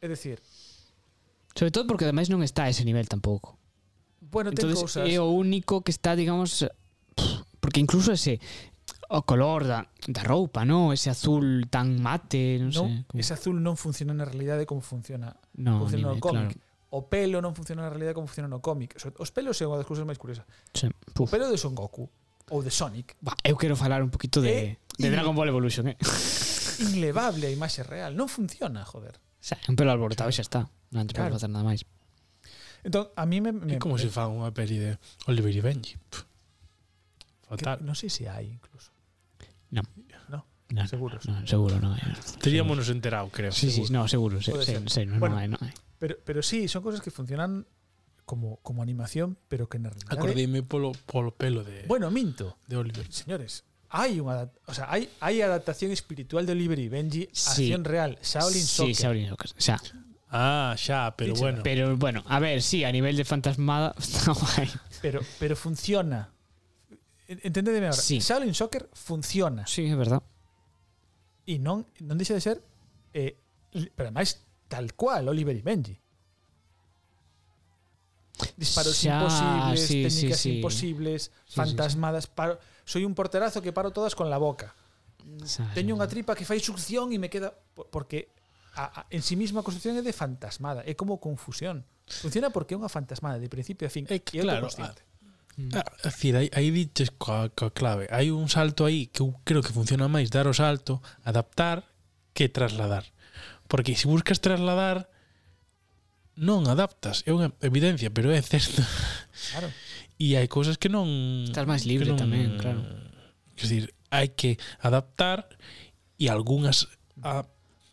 É 0.00 0.06
dicir... 0.08 0.40
Sobre 1.58 1.74
todo 1.74 1.90
porque 1.90 2.06
ademais 2.06 2.30
non 2.30 2.46
está 2.46 2.66
a 2.66 2.70
ese 2.70 2.86
nivel 2.86 3.10
tampouco. 3.10 3.58
Bueno, 4.22 4.54
ten 4.54 4.68
Entonces, 4.68 4.78
cousas... 4.78 5.04
É 5.10 5.18
o 5.18 5.30
único 5.32 5.82
que 5.82 5.90
está, 5.90 6.14
digamos... 6.14 6.66
Porque 7.58 7.82
incluso 7.82 8.14
ese 8.14 8.38
o 9.08 9.24
color 9.24 9.64
da, 9.64 9.88
da 10.06 10.22
roupa, 10.22 10.64
¿no? 10.64 10.92
Ese 10.92 11.10
azul 11.10 11.66
tan 11.72 12.00
mate, 12.00 12.60
non 12.60 12.68
no, 12.68 12.84
sei. 12.84 12.92
Como... 13.08 13.18
Ese 13.18 13.32
azul 13.32 13.56
non 13.56 13.74
funciona 13.80 14.12
na 14.12 14.28
realidade 14.28 14.68
como 14.68 14.84
funciona. 14.84 15.32
No, 15.56 15.80
funciona 15.80 16.12
nivel, 16.12 16.20
no 16.20 16.24
cómic. 16.24 16.52
Claro. 16.60 16.68
O 16.88 17.00
pelo 17.08 17.40
non 17.40 17.56
funciona 17.56 17.84
na 17.84 17.90
realidade 17.92 18.16
como 18.16 18.28
funciona 18.28 18.52
no 18.52 18.60
cómic. 18.60 19.00
Os 19.00 19.30
pelos 19.32 19.56
é 19.60 19.64
unha 19.64 19.80
das 19.80 19.88
cousas 19.88 20.04
máis 20.04 20.20
curiosas. 20.20 20.44
Sí. 20.76 20.92
Puf. 21.16 21.24
O 21.24 21.32
pelo 21.32 21.48
de 21.48 21.56
Son 21.56 21.72
Goku 21.72 22.12
ou 22.50 22.60
de 22.64 22.70
Sonic 22.72 23.14
Bah, 23.20 23.36
eu 23.44 23.56
quero 23.56 23.76
falar 23.76 24.00
un 24.02 24.10
poquito 24.10 24.40
Eh, 24.44 24.78
de, 24.98 25.02
de 25.02 25.06
y- 25.08 25.12
Dragon 25.12 25.32
Ball 25.36 25.48
Evolution, 25.52 25.88
eh. 25.88 25.96
inlevable 26.78 27.46
a 27.46 27.52
imaxe 27.52 27.82
real. 27.82 28.14
Non 28.14 28.28
funciona, 28.30 28.84
joder. 28.86 29.18
O 29.18 29.44
sea, 29.44 29.58
un 29.70 29.74
pelo 29.78 29.90
alborotado 29.90 30.30
xa 30.30 30.42
está. 30.46 30.66
Non 30.94 31.06
te 31.06 31.14
Claro. 31.16 31.34
facer 31.36 31.50
nada 31.50 31.66
máis. 31.66 31.82
Entón, 32.86 33.10
a 33.18 33.26
mí 33.26 33.42
me... 33.42 33.50
me 33.52 33.76
É 33.76 33.82
como 33.82 33.98
me, 33.98 34.02
se 34.02 34.08
fan 34.08 34.30
unha 34.30 34.54
peli 34.54 34.78
de 34.78 34.96
Oliver 35.26 35.50
e 35.50 35.62
Benji. 35.62 35.94
Pff. 35.98 36.22
Fatal. 37.48 37.80
non 37.82 37.96
sei 37.96 38.08
se 38.12 38.28
hai 38.28 38.46
incluso. 38.52 38.92
Non, 39.72 40.84
Seguro. 40.84 41.16
non, 41.24 41.48
seguro 41.48 41.80
non 41.80 41.96
hai. 41.96 42.04
Teríamos 42.44 42.76
enterado, 42.92 43.32
creo. 43.32 43.48
Sí, 43.56 43.72
sí, 43.72 43.88
no, 43.88 44.04
seguro, 44.04 44.36
se, 44.44 44.52
se, 44.62 44.76
ser. 44.92 45.08
Bueno. 45.16 45.40
Pero, 45.96 46.20
pero 46.22 46.44
sí, 46.44 46.68
son 46.68 46.84
cosas 46.84 47.00
que 47.00 47.08
funcionan 47.10 47.64
como, 48.28 48.60
como 48.60 48.84
animación, 48.84 49.40
pero 49.48 49.72
que 49.72 49.80
na 49.80 49.88
realidade... 49.88 50.12
Acordeime 50.20 50.60
polo, 50.62 50.92
polo 51.08 51.32
pelo 51.32 51.64
de, 51.64 51.88
Bueno, 51.88 52.12
minto. 52.12 52.60
de 52.68 52.76
Oliver. 52.76 53.08
Señores, 53.08 53.64
unha 53.88 54.36
adap- 54.36 54.52
o 54.68 54.74
sea, 54.76 54.84
hai, 54.92 55.08
hai 55.24 55.40
adaptación 55.40 55.88
espiritual 55.96 56.44
de 56.44 56.52
Oliver 56.52 56.76
y 56.76 56.92
Benji, 56.92 57.24
Sí. 57.32 57.72
acción 57.72 57.88
real, 57.88 58.20
Shaolin 58.20 58.60
Sí, 58.60 58.92
Soccer. 58.92 58.94
Shaolin 59.16 59.26
Soccer. 59.32 59.50
O 59.56 59.60
sea, 59.64 59.80
Ah, 60.28 60.76
xa, 60.76 61.16
pero 61.16 61.32
Dicho. 61.32 61.40
bueno. 61.40 61.64
pero 61.64 61.96
bueno, 61.96 62.20
a 62.28 62.36
ver, 62.36 62.60
sí, 62.60 62.84
a 62.84 62.92
nivel 62.92 63.16
de 63.16 63.24
fantasmada 63.24 63.96
está 63.98 64.36
guai. 64.36 64.68
Pero, 65.00 65.24
pero 65.40 65.56
funciona. 65.56 66.28
En- 67.24 67.40
Entendedeme 67.48 67.88
ahora. 67.88 67.96
Sí. 67.96 68.20
Shaolin 68.20 68.52
Soccer 68.52 68.92
funciona. 68.92 69.64
Sí, 69.64 69.88
é 69.88 69.96
verdad. 69.96 70.20
E 71.48 71.56
non, 71.56 71.88
non 72.04 72.20
deixa 72.20 72.36
de 72.36 72.44
ser 72.44 72.60
eh, 73.16 73.40
pero 73.96 74.12
ademais 74.12 74.44
tal 74.68 74.92
cual 74.92 75.32
Oliver 75.32 75.56
y 75.56 75.64
Benji. 75.64 75.96
disparos 78.56 78.96
xa, 78.96 79.18
imposibles, 79.18 79.80
sí, 79.86 80.02
técnicas 80.02 80.38
sí, 80.38 80.50
sí. 80.50 80.56
imposibles, 80.56 81.20
fantasmadas, 81.46 82.26
paro, 82.26 82.58
soy 82.84 83.04
un 83.04 83.14
porterazo 83.14 83.62
que 83.62 83.72
paro 83.72 83.90
todas 83.90 84.14
con 84.14 84.30
la 84.30 84.38
boca. 84.38 84.74
Xa, 85.44 85.66
Teño 85.74 85.98
unha 85.98 86.08
tripa 86.08 86.38
que 86.38 86.46
fai 86.46 86.62
succión 86.62 87.12
e 87.12 87.18
me 87.18 87.28
queda 87.28 87.52
porque 87.90 88.32
a, 88.78 88.84
a, 88.84 89.00
en 89.10 89.20
sí 89.20 89.34
mesma 89.34 89.60
a 89.60 89.66
construción 89.66 89.98
é 89.98 90.02
de 90.02 90.14
fantasmada, 90.14 90.86
é 90.86 90.94
como 90.94 91.18
confusión. 91.18 91.84
Funciona 92.08 92.48
porque 92.48 92.72
é 92.72 92.78
unha 92.78 92.88
fantasmada 92.88 93.36
de 93.36 93.50
principio 93.50 93.84
a 93.84 93.92
fin, 93.92 94.08
é 94.08 94.22
que, 94.22 94.40
claro, 94.40 94.70
consciente. 94.70 95.02
A, 95.02 95.60
mm. 95.60 95.70
a, 95.74 96.08
decir, 96.08 96.32
aí, 96.38 96.48
aí 96.54 96.70
diches 96.70 97.10
coa, 97.18 97.50
coa 97.50 97.74
clave 97.74 98.06
hai 98.14 98.30
un 98.30 98.46
salto 98.46 98.86
aí 98.86 99.10
que 99.10 99.20
eu 99.20 99.34
creo 99.42 99.60
que 99.60 99.74
funciona 99.74 100.06
máis 100.06 100.30
dar 100.30 100.46
o 100.46 100.54
salto, 100.54 101.02
adaptar 101.26 101.82
que 102.32 102.46
trasladar 102.46 103.04
porque 103.68 103.94
se 103.94 104.08
buscas 104.08 104.40
trasladar 104.40 105.10
non 106.38 106.70
adaptas. 106.70 107.26
É 107.26 107.34
unha 107.34 107.50
evidencia, 107.60 108.08
pero 108.14 108.30
é 108.30 108.40
certo. 108.40 108.82
Claro. 109.52 109.70
E 110.18 110.34
hai 110.34 110.50
cousas 110.50 110.82
que 110.82 110.90
non... 110.90 111.06
Estás 111.46 111.62
máis 111.62 111.86
libre 111.86 112.10
non, 112.10 112.18
tamén, 112.18 112.58
claro. 112.58 112.82
Quer 113.54 113.66
dizer, 113.70 113.84
hai 114.10 114.34
que 114.34 114.58
adaptar 114.82 115.46
e 116.18 116.26
algunhas 116.26 116.90
a, 117.22 117.46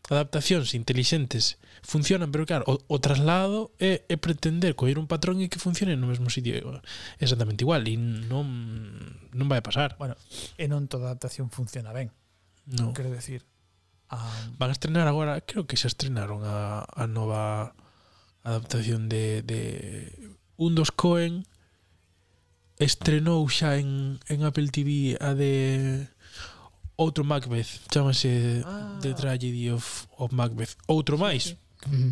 adaptacións 0.09 0.73
intelixentes 0.73 1.61
funcionan, 1.85 2.33
pero 2.33 2.49
claro, 2.49 2.65
o, 2.65 2.81
o 2.89 2.97
traslado 2.97 3.69
é, 3.77 4.09
é 4.09 4.17
pretender 4.17 4.73
coller 4.73 4.97
un 4.97 5.05
patrón 5.05 5.37
e 5.37 5.53
que 5.53 5.61
funcione 5.61 5.93
no 5.93 6.09
mesmo 6.09 6.33
sitio 6.33 6.57
exactamente 7.21 7.61
igual 7.61 7.85
e 7.85 7.93
non, 7.93 8.49
non 9.29 9.45
vai 9.45 9.61
pasar. 9.61 9.93
Bueno, 10.01 10.17
e 10.57 10.65
non 10.65 10.89
toda 10.89 11.13
adaptación 11.13 11.53
funciona 11.53 11.93
ben. 11.93 12.09
No. 12.65 12.89
Quero 12.97 13.13
decir, 13.13 13.45
a... 14.09 14.17
van 14.57 14.73
a 14.73 14.75
estrenar 14.75 15.05
agora, 15.05 15.45
creo 15.45 15.69
que 15.69 15.77
xa 15.77 15.93
estrenaron 15.93 16.41
a, 16.41 16.89
a 16.89 17.05
nova 17.05 17.77
adaptación 18.45 19.09
de, 19.09 19.41
de 19.41 20.13
un 20.55 20.77
dos 20.77 20.93
Coen 20.93 21.43
estrenou 22.77 23.43
xa 23.49 23.81
en, 23.81 24.21
en 24.29 24.45
Apple 24.45 24.69
TV 24.69 25.17
a 25.19 25.33
de 25.33 26.05
outro 26.95 27.25
Macbeth, 27.27 27.89
chamase 27.91 28.63
ah. 28.63 28.99
The 29.01 29.13
Tragedy 29.17 29.69
of, 29.73 30.07
of 30.15 30.31
Macbeth. 30.31 30.77
Outro 30.87 31.17
máis. 31.17 31.57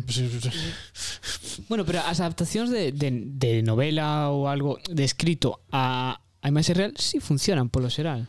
Sí, 0.06 0.28
sí. 0.28 1.64
bueno, 1.68 1.84
pero 1.84 1.98
as 2.06 2.20
adaptacións 2.20 2.70
de, 2.70 2.92
de, 2.92 3.10
de 3.10 3.62
novela 3.62 4.30
ou 4.30 4.46
algo 4.46 4.78
de 4.86 5.02
escrito 5.02 5.64
a, 5.72 6.14
a 6.14 6.46
imaxe 6.46 6.74
real 6.74 6.92
si 6.94 7.18
sí 7.18 7.24
funcionan 7.24 7.70
polo 7.70 7.90
xeral. 7.90 8.28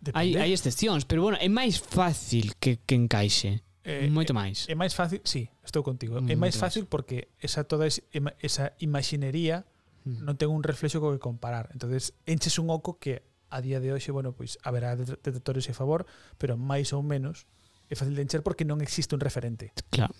Depende. 0.00 0.16
Hai, 0.16 0.28
hai 0.40 0.50
excepcións, 0.56 1.04
pero 1.04 1.20
bueno, 1.20 1.36
é 1.36 1.48
máis 1.52 1.76
fácil 1.76 2.56
que, 2.56 2.80
que 2.86 2.96
encaixe. 2.96 3.60
Eh, 3.84 4.08
Moito 4.12 4.36
máis. 4.36 4.68
É, 4.68 4.72
é 4.72 4.76
máis 4.76 4.92
fácil, 4.92 5.24
sí, 5.24 5.48
estou 5.64 5.80
contigo. 5.80 6.20
Mm, 6.20 6.30
é 6.32 6.36
máis 6.36 6.56
fácil 6.60 6.84
porque 6.84 7.32
esa 7.40 7.64
toda 7.64 7.88
es, 7.88 8.04
esa 8.44 8.76
imaxinería 8.76 9.64
mm. 10.04 10.20
non 10.20 10.36
ten 10.36 10.52
un 10.52 10.60
reflexo 10.60 11.00
co 11.00 11.16
que 11.16 11.22
comparar. 11.22 11.72
Entonces, 11.72 12.12
enches 12.28 12.60
un 12.60 12.68
oco 12.68 13.00
que 13.00 13.24
a 13.48 13.58
día 13.64 13.80
de 13.80 13.90
hoxe, 13.92 14.12
bueno, 14.12 14.36
pois 14.36 14.60
haberá 14.62 14.94
detectores 14.94 15.66
a 15.68 15.74
favor, 15.74 16.04
pero 16.36 16.60
máis 16.60 16.92
ou 16.92 17.00
menos 17.00 17.48
é 17.90 17.96
fácil 17.96 18.14
de 18.14 18.22
encher 18.22 18.44
porque 18.44 18.68
non 18.68 18.84
existe 18.84 19.16
un 19.16 19.22
referente. 19.24 19.72
Claro. 19.88 20.12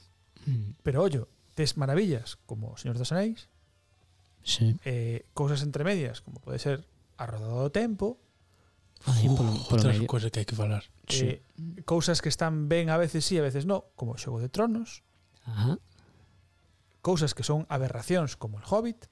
Mm. 0.49 0.81
Pero 0.81 1.05
ollo, 1.05 1.29
tes 1.55 1.77
maravillas 1.77 2.41
como 2.49 2.73
o 2.73 2.77
Señor 2.81 2.97
dos 2.97 3.13
Anéis. 3.13 3.53
Sí. 4.43 4.73
Eh, 4.89 5.29
cousas 5.37 5.61
entre 5.61 5.85
medias, 5.85 6.25
como 6.25 6.41
pode 6.41 6.57
ser 6.57 6.89
A 7.21 7.29
Rodada 7.29 7.61
do 7.61 7.69
Tempo, 7.69 8.17
Aí, 9.07 9.29
polo, 9.33 9.57
polo 9.65 9.81
outras 9.81 9.97
cousas 10.05 10.29
que 10.29 10.45
hai 10.45 10.49
que 10.49 10.57
falar. 10.57 10.85
Sí. 11.09 11.41
Eh, 11.41 11.41
cousas 11.89 12.21
que 12.21 12.29
están 12.29 12.69
ben 12.69 12.93
a 12.93 13.01
veces 13.01 13.25
sí, 13.25 13.41
a 13.41 13.45
veces 13.45 13.65
no, 13.65 13.89
como 13.97 14.13
o 14.13 14.21
Xogo 14.21 14.45
de 14.45 14.53
Tronos. 14.53 15.01
Ajá. 15.49 15.81
Cousas 17.01 17.33
que 17.33 17.41
son 17.41 17.65
aberracións 17.73 18.37
como 18.37 18.61
el 18.61 18.67
Hobbit. 18.69 19.09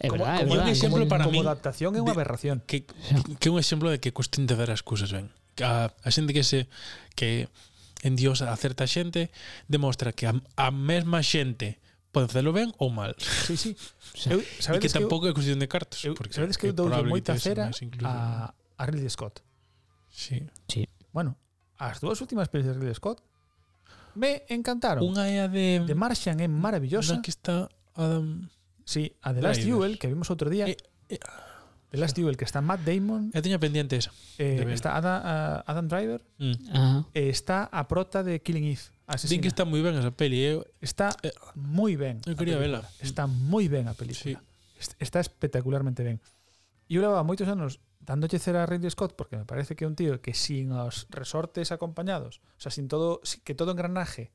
É 0.00 0.08
como, 0.08 0.24
verdad, 0.24 0.40
como, 0.40 0.54
é 0.54 0.56
verdad. 0.56 0.72
Exemplo 0.72 0.98
como, 1.04 1.12
para 1.12 1.24
como 1.28 1.36
min, 1.36 1.44
adaptación 1.44 1.92
é 1.92 2.00
unha 2.00 2.16
aberración. 2.16 2.64
Que, 2.64 2.88
que 3.36 3.46
é 3.48 3.52
un 3.52 3.60
exemplo 3.60 3.92
de 3.92 4.00
que 4.00 4.16
cuestión 4.16 4.48
de 4.48 4.56
ver 4.56 4.72
as 4.72 4.80
cousas 4.80 5.12
ben. 5.12 5.28
A, 5.60 5.92
a 5.92 6.08
xente 6.08 6.32
que 6.32 6.40
se 6.40 6.72
que 7.12 7.52
en 8.00 8.16
Dios 8.16 8.40
a 8.40 8.56
certa 8.56 8.88
xente 8.88 9.28
demostra 9.68 10.16
que 10.16 10.24
a, 10.24 10.32
a 10.56 10.68
mesma 10.72 11.20
xente 11.20 11.76
poden 12.10 12.28
facelo 12.28 12.52
ben 12.52 12.74
ou 12.78 12.90
mal. 12.90 13.14
Sí, 13.18 13.56
sí. 13.56 13.72
O 14.10 14.18
sea, 14.20 14.34
eu, 14.34 14.42
e 14.42 14.78
que 14.82 14.90
tampouco 14.90 15.30
é 15.30 15.32
cuestión 15.32 15.62
de 15.62 15.70
cartos. 15.70 16.02
Eu, 16.04 16.18
porque 16.18 16.34
sabedes 16.34 16.58
que 16.58 16.66
eu 16.66 16.74
dou 16.74 16.90
moita 17.06 17.38
cera 17.38 17.70
a, 18.02 18.50
a 18.50 18.82
Ridley 18.84 19.08
Scott. 19.08 19.40
Sí. 20.10 20.42
sí. 20.66 20.90
Bueno, 21.14 21.38
as 21.78 22.02
dúas 22.02 22.18
últimas 22.20 22.50
pelis 22.50 22.66
de 22.66 22.74
Ridley 22.74 22.92
Scott 22.98 23.22
me 24.18 24.42
encantaron. 24.50 25.06
Unha 25.06 25.30
é 25.30 25.36
a 25.44 25.48
de... 25.48 25.86
De 25.86 25.94
Martian 25.94 26.42
é 26.42 26.48
maravillosa. 26.50 27.14
Unha 27.14 27.22
que 27.22 27.30
está 27.30 27.70
Adam... 27.94 28.50
Sí, 28.82 29.14
a 29.22 29.30
The 29.30 29.40
Last 29.40 29.62
Duel, 29.62 30.02
que 30.02 30.10
vimos 30.10 30.26
outro 30.34 30.50
día. 30.50 30.66
Eh, 30.66 30.74
eh, 31.06 31.22
The 31.94 31.98
Last 31.98 32.18
Duel, 32.18 32.34
que 32.34 32.42
está 32.42 32.58
Matt 32.58 32.82
Damon. 32.82 33.30
Eu 33.30 33.42
teño 33.42 33.62
pendiente 33.62 33.94
esa. 33.94 34.10
Eh, 34.38 34.66
está 34.74 34.98
Adam, 34.98 35.22
uh, 35.22 35.62
eh, 35.62 35.70
Adam 35.70 35.86
Driver. 35.86 36.20
Mm. 36.42 36.50
Uh 36.50 36.54
-huh. 36.74 37.00
eh, 37.14 37.30
está 37.30 37.70
a 37.70 37.86
prota 37.86 38.26
de 38.26 38.42
Killing 38.42 38.74
Eve 38.74 38.90
asesina. 39.10 39.34
Din 39.34 39.42
que 39.42 39.50
está 39.50 39.66
moi 39.66 39.82
ben 39.82 39.98
esa 39.98 40.14
peli. 40.14 40.38
Eu, 40.38 40.62
está 40.78 41.10
eh, 41.26 41.34
moi 41.58 41.98
ben. 41.98 42.22
Eu 42.24 42.38
quería 42.38 42.56
vela. 42.62 42.86
Está 43.02 43.26
moi 43.26 43.66
ben 43.66 43.90
a 43.90 43.94
película. 43.98 44.38
Sí. 44.38 44.94
Está 45.02 45.18
espectacularmente 45.18 46.06
ben. 46.06 46.22
E 46.86 46.94
eu 46.94 47.02
levaba 47.02 47.26
moitos 47.26 47.50
anos 47.50 47.82
dándolle 48.00 48.40
cera 48.40 48.64
a 48.64 48.66
Ridley 48.66 48.90
Scott 48.90 49.14
porque 49.14 49.36
me 49.36 49.44
parece 49.44 49.76
que 49.76 49.84
é 49.84 49.88
un 49.90 49.94
tío 49.94 50.18
que 50.18 50.34
sin 50.34 50.72
os 50.72 51.06
resortes 51.10 51.70
acompañados, 51.70 52.40
o 52.56 52.60
sea, 52.60 52.72
sin 52.72 52.88
todo, 52.88 53.20
que 53.44 53.54
todo 53.54 53.70
engranaje, 53.70 54.32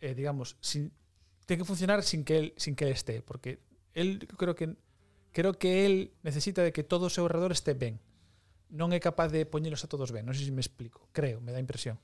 eh, 0.00 0.14
digamos, 0.14 0.58
sin, 0.60 0.92
ten 1.46 1.56
que 1.56 1.64
funcionar 1.64 2.02
sin 2.02 2.24
que 2.24 2.36
él, 2.36 2.46
sin 2.58 2.74
que 2.74 2.84
él 2.84 2.92
esté, 2.92 3.22
porque 3.22 3.62
él 3.94 4.26
creo 4.36 4.54
que 4.54 4.76
creo 5.32 5.56
que 5.56 5.86
él 5.86 6.12
necesita 6.22 6.62
de 6.62 6.72
que 6.72 6.84
todo 6.84 7.06
o 7.06 7.14
seu 7.14 7.26
redor 7.28 7.52
este 7.52 7.74
ben. 7.74 8.02
Non 8.74 8.90
é 8.90 8.98
capaz 8.98 9.30
de 9.30 9.46
poñelos 9.46 9.86
a 9.86 9.88
todos 9.88 10.10
ben, 10.10 10.26
non 10.26 10.34
sei 10.34 10.50
se 10.50 10.54
me 10.54 10.60
explico, 10.60 11.08
creo, 11.14 11.38
me 11.38 11.54
dá 11.54 11.62
impresión. 11.62 11.96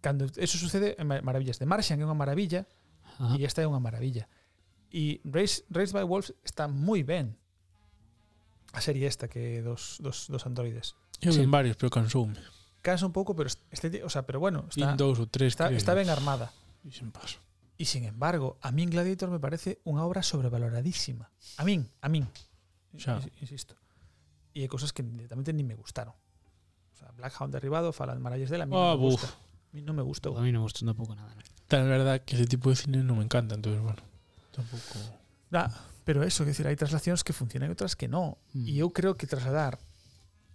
Cando 0.00 0.24
eso 0.36 0.56
sucede, 0.56 0.96
maravillas 1.04 1.58
de 1.60 1.66
Martian 1.68 2.00
é 2.00 2.04
unha 2.08 2.16
maravilla, 2.16 2.64
Ajá. 3.20 3.36
e 3.36 3.44
esta 3.44 3.60
é 3.60 3.68
unha 3.68 3.80
maravilla. 3.80 4.26
E 4.90 5.20
Race, 5.28 5.62
Race 5.70 5.92
by 5.92 6.02
Wolves 6.08 6.32
está 6.42 6.66
moi 6.66 7.04
ben. 7.04 7.36
A 8.72 8.80
serie 8.80 9.06
esta 9.06 9.26
que 9.28 9.60
dos, 9.62 9.98
dos, 10.00 10.26
dos 10.30 10.42
androides. 10.46 10.94
eu 11.20 11.32
Sí. 11.34 11.44
varios, 11.44 11.76
pero 11.76 11.90
cansoume. 11.90 12.38
Cansa 12.80 13.04
un 13.04 13.12
pouco, 13.12 13.36
pero 13.36 13.50
este, 13.70 13.92
o 14.00 14.08
sea, 14.08 14.24
pero 14.24 14.40
bueno, 14.40 14.64
está, 14.72 14.96
dous 14.96 15.20
ou 15.20 15.28
tres, 15.28 15.52
está, 15.52 15.68
creo. 15.68 15.76
está 15.76 15.92
ben 15.92 16.08
armada. 16.08 16.48
E 16.80 16.88
sen 16.94 17.12
paso. 17.12 17.36
E 17.76 17.84
sin 17.84 18.08
embargo, 18.08 18.56
a 18.64 18.72
min 18.72 18.88
Gladiator 18.88 19.28
me 19.28 19.36
parece 19.42 19.84
unha 19.84 20.00
obra 20.06 20.24
sobrevaloradísima. 20.24 21.28
A 21.60 21.62
min, 21.68 21.84
a 22.00 22.08
min. 22.08 22.24
Xa. 22.96 23.20
Ins- 23.20 23.28
Insisto. 23.44 23.76
E 24.56 24.64
hai 24.64 24.70
cosas 24.72 24.96
que 24.96 25.04
directamente 25.04 25.52
ni 25.52 25.60
me 25.66 25.76
gustaron. 25.76 26.16
O 26.16 26.96
sea, 26.96 27.12
Black 27.12 27.36
Hound 27.36 27.52
derribado, 27.52 27.92
falan 27.92 28.16
maravillas 28.24 28.48
dela, 28.48 28.64
a 28.64 28.70
mí 28.70 28.72
Ah, 28.72 28.96
non 28.96 28.96
me 28.96 29.04
buf. 29.12 29.20
gusta. 29.20 29.28
A 29.70 29.72
mí 29.72 29.86
non 29.86 29.94
me 29.94 30.02
gustou. 30.02 30.34
A 30.34 30.42
mí 30.42 30.50
non 30.50 30.62
me 30.62 30.66
gustou 30.66 30.82
tampouco 30.82 31.14
nada. 31.14 31.30
No. 31.30 31.42
Tal 31.70 31.86
verdad 31.86 32.26
que 32.26 32.34
ese 32.34 32.50
tipo 32.50 32.74
de 32.74 32.76
cine 32.76 33.06
non 33.06 33.22
me 33.22 33.24
encanta, 33.24 33.54
entonces, 33.54 33.78
bueno, 33.78 34.02
tampouco... 34.50 34.98
Ah, 35.54 35.70
pero 36.02 36.26
eso, 36.26 36.42
que 36.42 36.50
decir, 36.50 36.66
hai 36.66 36.74
traslacións 36.74 37.22
que 37.22 37.30
funcionan 37.30 37.70
e 37.70 37.74
outras 37.74 37.94
que 37.94 38.10
non. 38.10 38.34
Mm. 38.50 38.66
E 38.66 38.74
eu 38.82 38.90
creo 38.90 39.14
que 39.14 39.30
trasladar 39.30 39.78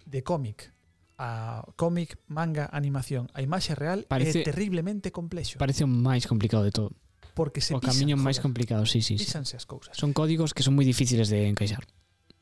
de 0.03 0.19
cómic 0.19 0.75
a 1.17 1.63
cómic, 1.75 2.19
manga, 2.27 2.67
animación, 2.71 3.31
a 3.31 3.39
imaxe 3.39 3.71
real 3.71 4.03
parece, 4.07 4.43
é 4.43 4.43
terriblemente 4.43 5.15
complexo. 5.15 5.55
Parece 5.55 5.87
o 5.87 5.89
máis 5.89 6.27
complicado 6.27 6.67
de 6.67 6.75
todo. 6.75 6.91
Porque 7.35 7.63
se 7.63 7.71
o 7.71 7.79
pisan, 7.79 7.95
camiño 7.95 8.15
máis 8.19 8.43
complicado, 8.43 8.83
sí, 8.83 8.99
sí, 8.99 9.15
sí. 9.15 9.23
Písanse 9.23 9.55
as 9.55 9.63
cousas. 9.63 9.95
Son 9.95 10.11
códigos 10.11 10.51
que 10.51 10.63
son 10.63 10.75
moi 10.75 10.83
difíciles 10.83 11.31
de 11.31 11.47
encaixar. 11.47 11.87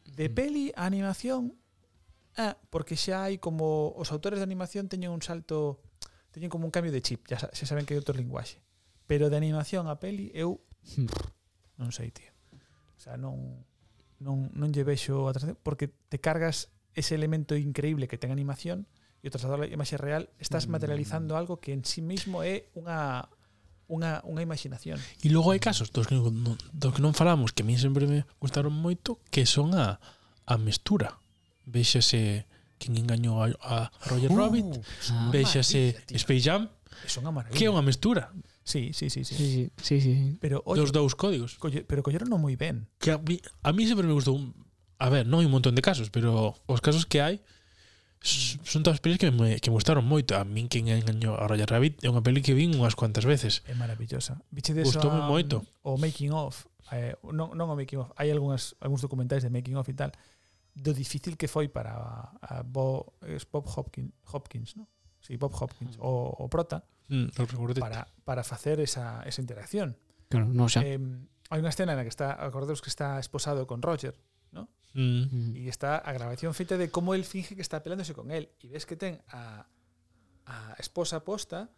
De 0.10 0.30
mm. 0.30 0.34
peli 0.34 0.66
a 0.74 0.90
animación, 0.90 1.54
ah, 2.38 2.58
porque 2.74 2.98
xa 2.98 3.30
hai 3.30 3.38
como 3.38 3.94
os 3.94 4.10
autores 4.10 4.41
de 4.41 4.45
animación 4.45 4.90
teñen 4.90 5.14
un 5.14 5.22
salto 5.22 5.78
teñen 6.34 6.49
como 6.49 6.65
un 6.65 6.73
cambio 6.73 6.91
de 6.91 7.05
chip, 7.05 7.30
ya, 7.30 7.38
xa 7.38 7.65
saben 7.69 7.85
que 7.85 7.93
hai 7.93 8.01
outro 8.01 8.18
linguaxe. 8.18 8.60
Pero 9.05 9.30
de 9.30 9.38
animación 9.38 9.85
a 9.85 10.01
peli 10.01 10.34
eu 10.34 10.60
non 11.80 11.93
sei, 11.93 12.10
tío. 12.10 12.34
O 12.97 12.99
sea, 12.99 13.15
non 13.15 13.64
non 14.18 14.49
non 14.57 14.73
lle 14.73 14.84
vexo 14.84 15.30
atrás 15.30 15.45
porque 15.61 15.93
te 16.10 16.18
cargas 16.18 16.73
ese 16.97 17.14
elemento 17.14 17.53
increíble 17.55 18.10
que 18.10 18.18
ten 18.18 18.34
animación 18.34 18.89
e 19.23 19.30
o 19.30 19.31
trasladar 19.31 19.64
a 19.64 19.72
imaxe 19.72 19.95
real, 19.95 20.27
estás 20.35 20.68
mm. 20.68 20.76
materializando 20.76 21.39
algo 21.39 21.61
que 21.64 21.72
en 21.72 21.88
sí 21.88 22.03
mismo 22.03 22.43
é 22.43 22.68
unha 22.76 23.30
unha, 23.88 24.23
unha 24.23 24.41
imaginación. 24.41 24.97
E 25.22 25.27
logo 25.30 25.51
hai 25.51 25.61
casos 25.61 25.91
dos 25.91 26.07
que, 26.07 26.15
non, 26.15 26.57
dos 26.73 26.91
que 26.95 27.03
non 27.03 27.15
falamos 27.15 27.51
que 27.51 27.64
a 27.64 27.68
mí 27.68 27.77
sempre 27.77 28.07
me 28.07 28.26
gustaron 28.39 28.73
moito 28.73 29.19
que 29.30 29.45
son 29.45 29.76
a, 29.76 29.99
a 30.47 30.55
mestura. 30.57 31.19
Véxase 31.68 32.47
quen 32.84 32.99
engañou 32.99 33.39
a, 33.39 33.47
a 33.64 33.77
Roger 34.11 34.27
uh, 34.27 34.35
Rabbit, 34.35 34.68
ah, 35.15 35.31
véxase 35.31 35.95
Space 36.11 36.43
Jam, 36.43 36.68
son 37.07 37.23
que 37.55 37.65
é 37.65 37.72
unha 37.72 37.84
mestura. 37.84 38.35
Sí, 38.64 38.91
sí, 38.95 39.10
sí, 39.11 39.23
sí. 39.23 39.35
sí, 39.35 39.72
sí, 39.76 39.99
sí, 39.99 40.11
sí. 40.15 40.38
Pero, 40.39 40.64
oye, 40.65 40.80
Dos 40.80 40.91
dous 40.91 41.15
códigos. 41.15 41.60
Colle, 41.60 41.84
pero 41.84 42.03
colleron 42.03 42.31
non 42.31 42.39
moi 42.39 42.55
ben. 42.55 42.88
Que 42.99 43.15
a 43.15 43.19
mí, 43.19 43.39
a 43.39 43.72
mí 43.76 43.84
sempre 43.88 44.07
me 44.07 44.15
gustou 44.15 44.39
un, 44.39 44.55
a 44.99 45.07
ver, 45.11 45.27
non 45.27 45.43
hai 45.43 45.47
un 45.47 45.53
montón 45.55 45.76
de 45.76 45.84
casos, 45.84 46.11
pero 46.11 46.55
os 46.68 46.80
casos 46.80 47.07
que 47.07 47.19
hai 47.23 47.43
son 48.23 48.88
todas 48.88 49.03
pelis 49.03 49.19
que 49.19 49.31
me, 49.35 49.60
que 49.60 49.68
me 49.68 49.76
gustaron 49.76 50.07
moito. 50.07 50.39
A 50.39 50.47
min 50.47 50.72
que 50.72 50.80
engañou 50.80 51.35
a 51.35 51.43
Roger 51.43 51.68
Rabbit 51.68 52.03
é 52.03 52.07
unha 52.07 52.23
peli 52.23 52.39
que 52.39 52.55
vin 52.55 52.72
unhas 52.72 52.95
cuantas 52.95 53.27
veces. 53.27 53.68
É 53.68 53.76
maravillosa. 53.76 54.39
Bichedes 54.47 54.88
Gustoume 54.88 55.19
moito. 55.27 55.68
O 55.84 55.99
making 55.99 56.31
of, 56.31 56.64
eh, 56.95 57.19
non, 57.35 57.51
non 57.51 57.68
o 57.68 57.76
making 57.76 57.99
of, 57.99 58.15
hai 58.15 58.31
algunhas 58.31 58.80
algúns 58.80 59.03
documentais 59.03 59.43
de 59.43 59.51
making 59.51 59.76
of 59.76 59.84
e 59.91 59.95
tal 59.95 60.15
do 60.74 60.94
difícil 60.94 61.38
que 61.38 61.48
foi 61.48 61.70
para 61.70 61.94
a 62.41 62.62
Bo, 62.66 63.14
es 63.26 63.45
Bob 63.50 63.66
Hopkins, 63.70 64.14
Hopkins, 64.30 64.76
¿no? 64.78 64.90
Sí, 65.22 65.38
Bob 65.38 65.54
Hopkins, 65.54 65.98
o, 66.02 66.34
o 66.34 66.50
prota 66.50 66.84
Mm, 67.10 67.36
para, 67.80 68.08
para 68.24 68.44
facer 68.45 68.80
esa, 68.80 69.22
esa 69.28 69.41
interacción. 69.41 69.98
Claro, 70.30 70.48
no, 70.48 70.72
xa. 70.72 70.88
Eh, 70.88 70.98
hai 71.52 71.60
unha 71.60 71.70
escena 71.70 71.94
na 72.00 72.08
que 72.08 72.10
está, 72.10 72.32
acordaos 72.32 72.80
que 72.80 72.88
está 72.88 73.20
esposado 73.20 73.68
con 73.68 73.84
Roger, 73.84 74.16
Mm. 74.94 75.26
Mm. 75.26 75.56
e 75.58 75.66
está 75.74 75.98
a 75.98 76.14
grabación 76.14 76.54
feita 76.54 76.78
de 76.78 76.94
como 76.94 77.18
él 77.18 77.26
finge 77.26 77.58
que 77.58 77.66
está 77.66 77.82
pelándose 77.82 78.14
con 78.14 78.30
él 78.30 78.54
e 78.62 78.70
ves 78.70 78.86
que 78.86 78.94
ten 78.94 79.18
a, 79.34 79.66
a 80.45 80.78
esposa 80.78 81.26
posta 81.26 81.74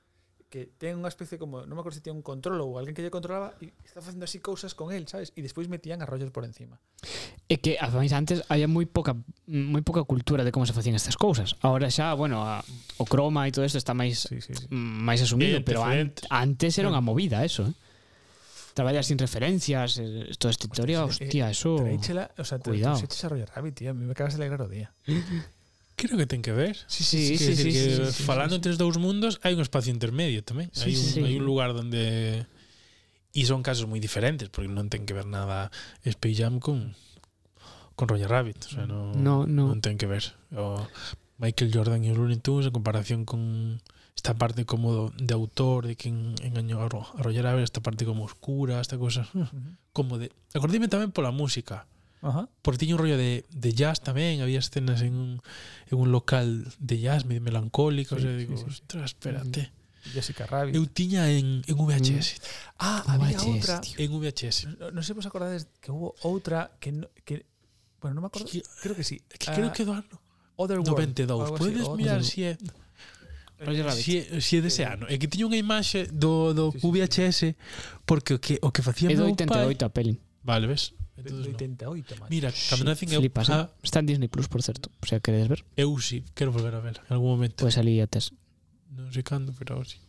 que 0.49 0.69
ten 0.79 0.95
unha 1.01 1.09
especie 1.11 1.35
como, 1.41 1.65
non 1.67 1.75
me 1.75 1.81
acordo 1.81 1.97
se 1.97 2.05
ten 2.05 2.15
un 2.15 2.23
control 2.23 2.61
ou 2.63 2.77
alguén 2.79 2.95
que 2.95 3.03
lle 3.03 3.11
controlaba 3.11 3.57
e 3.59 3.73
está 3.83 3.99
facendo 3.99 4.23
así 4.23 4.39
cousas 4.39 4.71
con 4.77 4.93
él, 4.93 5.09
sabes? 5.09 5.33
E 5.35 5.41
despois 5.43 5.67
metían 5.67 5.99
a 5.99 6.07
Roger 6.07 6.31
por 6.31 6.45
encima. 6.47 6.79
É 7.51 7.59
que 7.59 7.75
antes 7.81 8.41
había 8.47 8.69
moi 8.69 8.85
poca 8.87 9.17
moi 9.49 9.83
poca 9.83 10.05
cultura 10.07 10.45
de 10.47 10.53
como 10.55 10.63
se 10.63 10.73
facían 10.73 10.95
estas 10.95 11.17
cousas. 11.19 11.57
Ahora 11.65 11.89
xa, 11.91 12.13
bueno, 12.15 12.45
a, 12.45 12.63
o 13.01 13.05
croma 13.09 13.49
e 13.49 13.51
todo 13.51 13.65
isto 13.67 13.77
está 13.81 13.91
máis 13.97 14.25
Sí, 14.25 14.39
sí, 14.39 14.53
sí. 14.55 14.65
mm, 14.71 15.01
máis 15.03 15.19
asumido, 15.25 15.59
pero 15.65 15.83
an, 15.83 16.13
antes 16.31 16.77
era 16.79 16.87
unha 16.87 17.03
movida 17.03 17.43
eso, 17.43 17.65
eh. 17.67 17.73
Traballar 18.75 19.07
sin 19.07 19.15
referencias, 19.15 19.95
eh, 20.03 20.27
toda 20.35 20.51
esta 20.51 20.67
historia, 20.67 21.07
Hostia, 21.07 21.25
hostia, 21.25 21.45
eso. 21.47 21.79
Traíchela, 21.79 22.31
o 22.35 22.43
sea, 22.43 22.59
te, 22.59 22.75
Cuidado. 22.75 22.99
te 22.99 23.07
eches 23.07 23.23
a 23.23 23.29
Roger 23.31 23.47
Rabbit, 23.55 23.75
tío, 23.75 23.91
a 23.91 23.95
mí 23.95 24.03
me 24.03 24.11
acabas 24.11 24.35
de 24.35 24.43
alegrar 24.43 24.61
o 24.63 24.67
día. 24.67 24.91
Creo 25.95 26.17
que 26.19 26.27
ten 26.27 26.43
que 26.43 26.51
ver. 26.51 26.75
Sí, 26.87 27.03
sí, 27.03 27.37
sí, 27.37 27.37
sí, 27.37 27.45
decir 27.55 27.71
sí, 27.71 27.73
que 27.73 28.05
sí, 28.05 28.11
sí, 28.11 28.23
falando 28.23 28.55
sí, 28.55 28.57
entre 28.59 28.71
os 28.75 28.79
dous 28.79 28.99
mundos 28.99 29.39
hai 29.47 29.55
un 29.55 29.63
espacio 29.63 29.95
intermedio 29.95 30.43
tamén. 30.43 30.67
Sí, 30.75 30.91
hai 30.91 30.93
un 30.95 31.07
sí. 31.07 31.19
hai 31.23 31.33
un 31.39 31.47
lugar 31.47 31.71
onde 31.71 32.43
e 33.35 33.41
son 33.47 33.63
casos 33.63 33.87
moi 33.87 34.03
diferentes 34.03 34.51
porque 34.51 34.67
non 34.67 34.91
ten 34.91 35.07
que 35.07 35.15
ver 35.15 35.27
nada 35.27 35.71
Space 36.03 36.39
Jam 36.39 36.59
con 36.59 36.95
con 37.95 38.11
Roger 38.11 38.27
Rabbit, 38.27 38.59
o 38.67 38.69
sea, 38.75 38.83
non 38.83 39.15
no, 39.15 39.47
no. 39.47 39.71
non 39.71 39.79
ten 39.79 39.95
que 39.95 40.07
ver. 40.07 40.35
O 40.51 40.83
Michael 41.39 41.71
Jordan 41.71 42.03
e 42.03 42.11
os 42.11 42.19
Looney 42.19 42.43
Tunes 42.43 42.67
en 42.67 42.75
comparación 42.75 43.23
con 43.23 43.79
esta 44.15 44.35
parte 44.35 44.67
como 44.67 45.15
de 45.15 45.33
autor 45.35 45.87
de 45.87 45.95
quen 45.95 46.35
engañou 46.43 46.83
a 46.83 46.91
Roger 46.91 47.43
Rabbit, 47.43 47.67
esta 47.67 47.79
parte 47.79 48.03
como 48.03 48.27
oscura, 48.27 48.83
esta 48.83 48.99
cosa, 48.99 49.27
uh 49.31 49.47
-huh. 49.47 49.79
como 49.95 50.19
de 50.19 50.31
Acordime 50.51 50.91
tamén 50.91 51.15
pola 51.15 51.31
música 51.31 51.87
Ajá. 52.25 52.49
Porque 52.65 52.79
tiña 52.81 52.97
un 52.97 53.01
rollo 53.05 53.17
de, 53.21 53.45
de 53.53 53.69
jazz 53.77 54.01
tamén, 54.01 54.41
había 54.41 54.57
escenas 54.57 55.05
en 55.05 55.13
un, 55.13 55.31
en 55.85 55.95
un 56.01 56.09
local 56.09 56.65
de 56.81 56.97
jazz 56.97 57.29
medio 57.29 57.45
melancólico, 57.45 58.17
sí, 58.17 58.19
o 58.19 58.21
sea, 58.25 58.33
sí, 58.33 58.37
digo, 58.41 58.57
sí, 58.57 58.65
ostras, 58.65 59.13
espérate. 59.13 59.69
Mm. 59.69 59.85
Jessica 60.05 60.45
Rabbit. 60.45 60.75
Eu 60.75 60.85
tiña 60.85 61.29
en, 61.29 61.61
en 61.65 61.75
VHS. 61.77 62.37
Mm. 62.37 62.81
Ah, 62.81 63.01
VHS, 63.05 63.13
había 63.13 63.41
outra 63.41 63.81
tío. 63.81 63.95
en 64.01 64.09
VHS. 64.09 64.57
Non 64.77 64.89
no 64.93 65.01
sei 65.05 65.13
vos 65.13 65.25
acordades 65.25 65.69
que 65.81 65.89
hubo 65.93 66.17
outra 66.25 66.73
que, 66.81 66.93
no, 66.93 67.09
que 67.25 67.45
bueno, 68.01 68.21
non 68.21 68.25
me 68.25 68.29
acordo, 68.29 68.49
que, 68.49 68.61
creo 68.81 68.93
que 68.97 69.05
sí. 69.05 69.21
Que 69.37 69.49
uh, 69.49 69.53
creo 69.53 69.69
ah, 69.69 69.73
que 69.73 69.85
do 69.85 69.93
ano 69.93 70.17
Other 70.57 70.81
World, 70.81 71.25
92. 71.25 71.57
Podes 71.57 71.85
mirar 71.97 72.21
se 72.21 72.29
si 72.29 72.41
é 72.45 72.53
Si, 73.95 74.41
si 74.41 74.57
é 74.57 74.61
dese 74.61 74.83
ano 74.83 75.07
É 75.07 75.15
que 75.15 75.31
tiña 75.31 75.47
unha 75.47 75.55
imaxe 75.55 76.11
do, 76.11 76.51
do 76.51 76.75
sí, 76.75 76.83
sí, 76.83 76.87
VHS 76.91 77.39
Porque 78.03 78.35
o 78.35 78.39
que, 78.39 78.59
o 78.59 78.67
que 78.67 78.83
facía 78.83 79.07
é 79.07 79.15
meu 79.15 79.31
pai 79.31 79.47
É 79.47 79.47
do 79.47 79.71
88 79.71 79.87
a 79.87 79.89
peli 79.89 80.13
Vale, 80.43 80.67
ves? 80.67 80.91
Entonces, 81.17 81.45
do 81.45 81.51
88, 81.51 82.15
no. 82.19 82.27
Mira, 82.29 82.51
Cando 82.69 82.95
sí, 82.95 83.05
eu... 83.09 83.21
Flipas, 83.21 83.49
ah, 83.49 83.71
eh? 83.71 83.79
Está 83.83 83.99
en 83.99 84.05
Disney 84.05 84.27
Plus, 84.27 84.47
por 84.47 84.61
certo, 84.61 84.91
o 85.01 85.05
sea, 85.05 85.19
queredes 85.19 85.47
ver? 85.47 85.65
Eu 85.77 85.95
sí, 85.99 86.23
quero 86.35 86.51
volver 86.51 86.75
a 86.75 86.81
ver 86.81 86.99
en 87.07 87.13
algún 87.13 87.31
momento. 87.31 87.63
Pois 87.63 87.75
pues 87.75 88.01
a 88.03 88.07
tes. 88.07 88.33
Non 88.91 89.11
sei 89.11 89.23
cando, 89.23 89.55
pero 89.55 89.83
sí. 89.83 89.99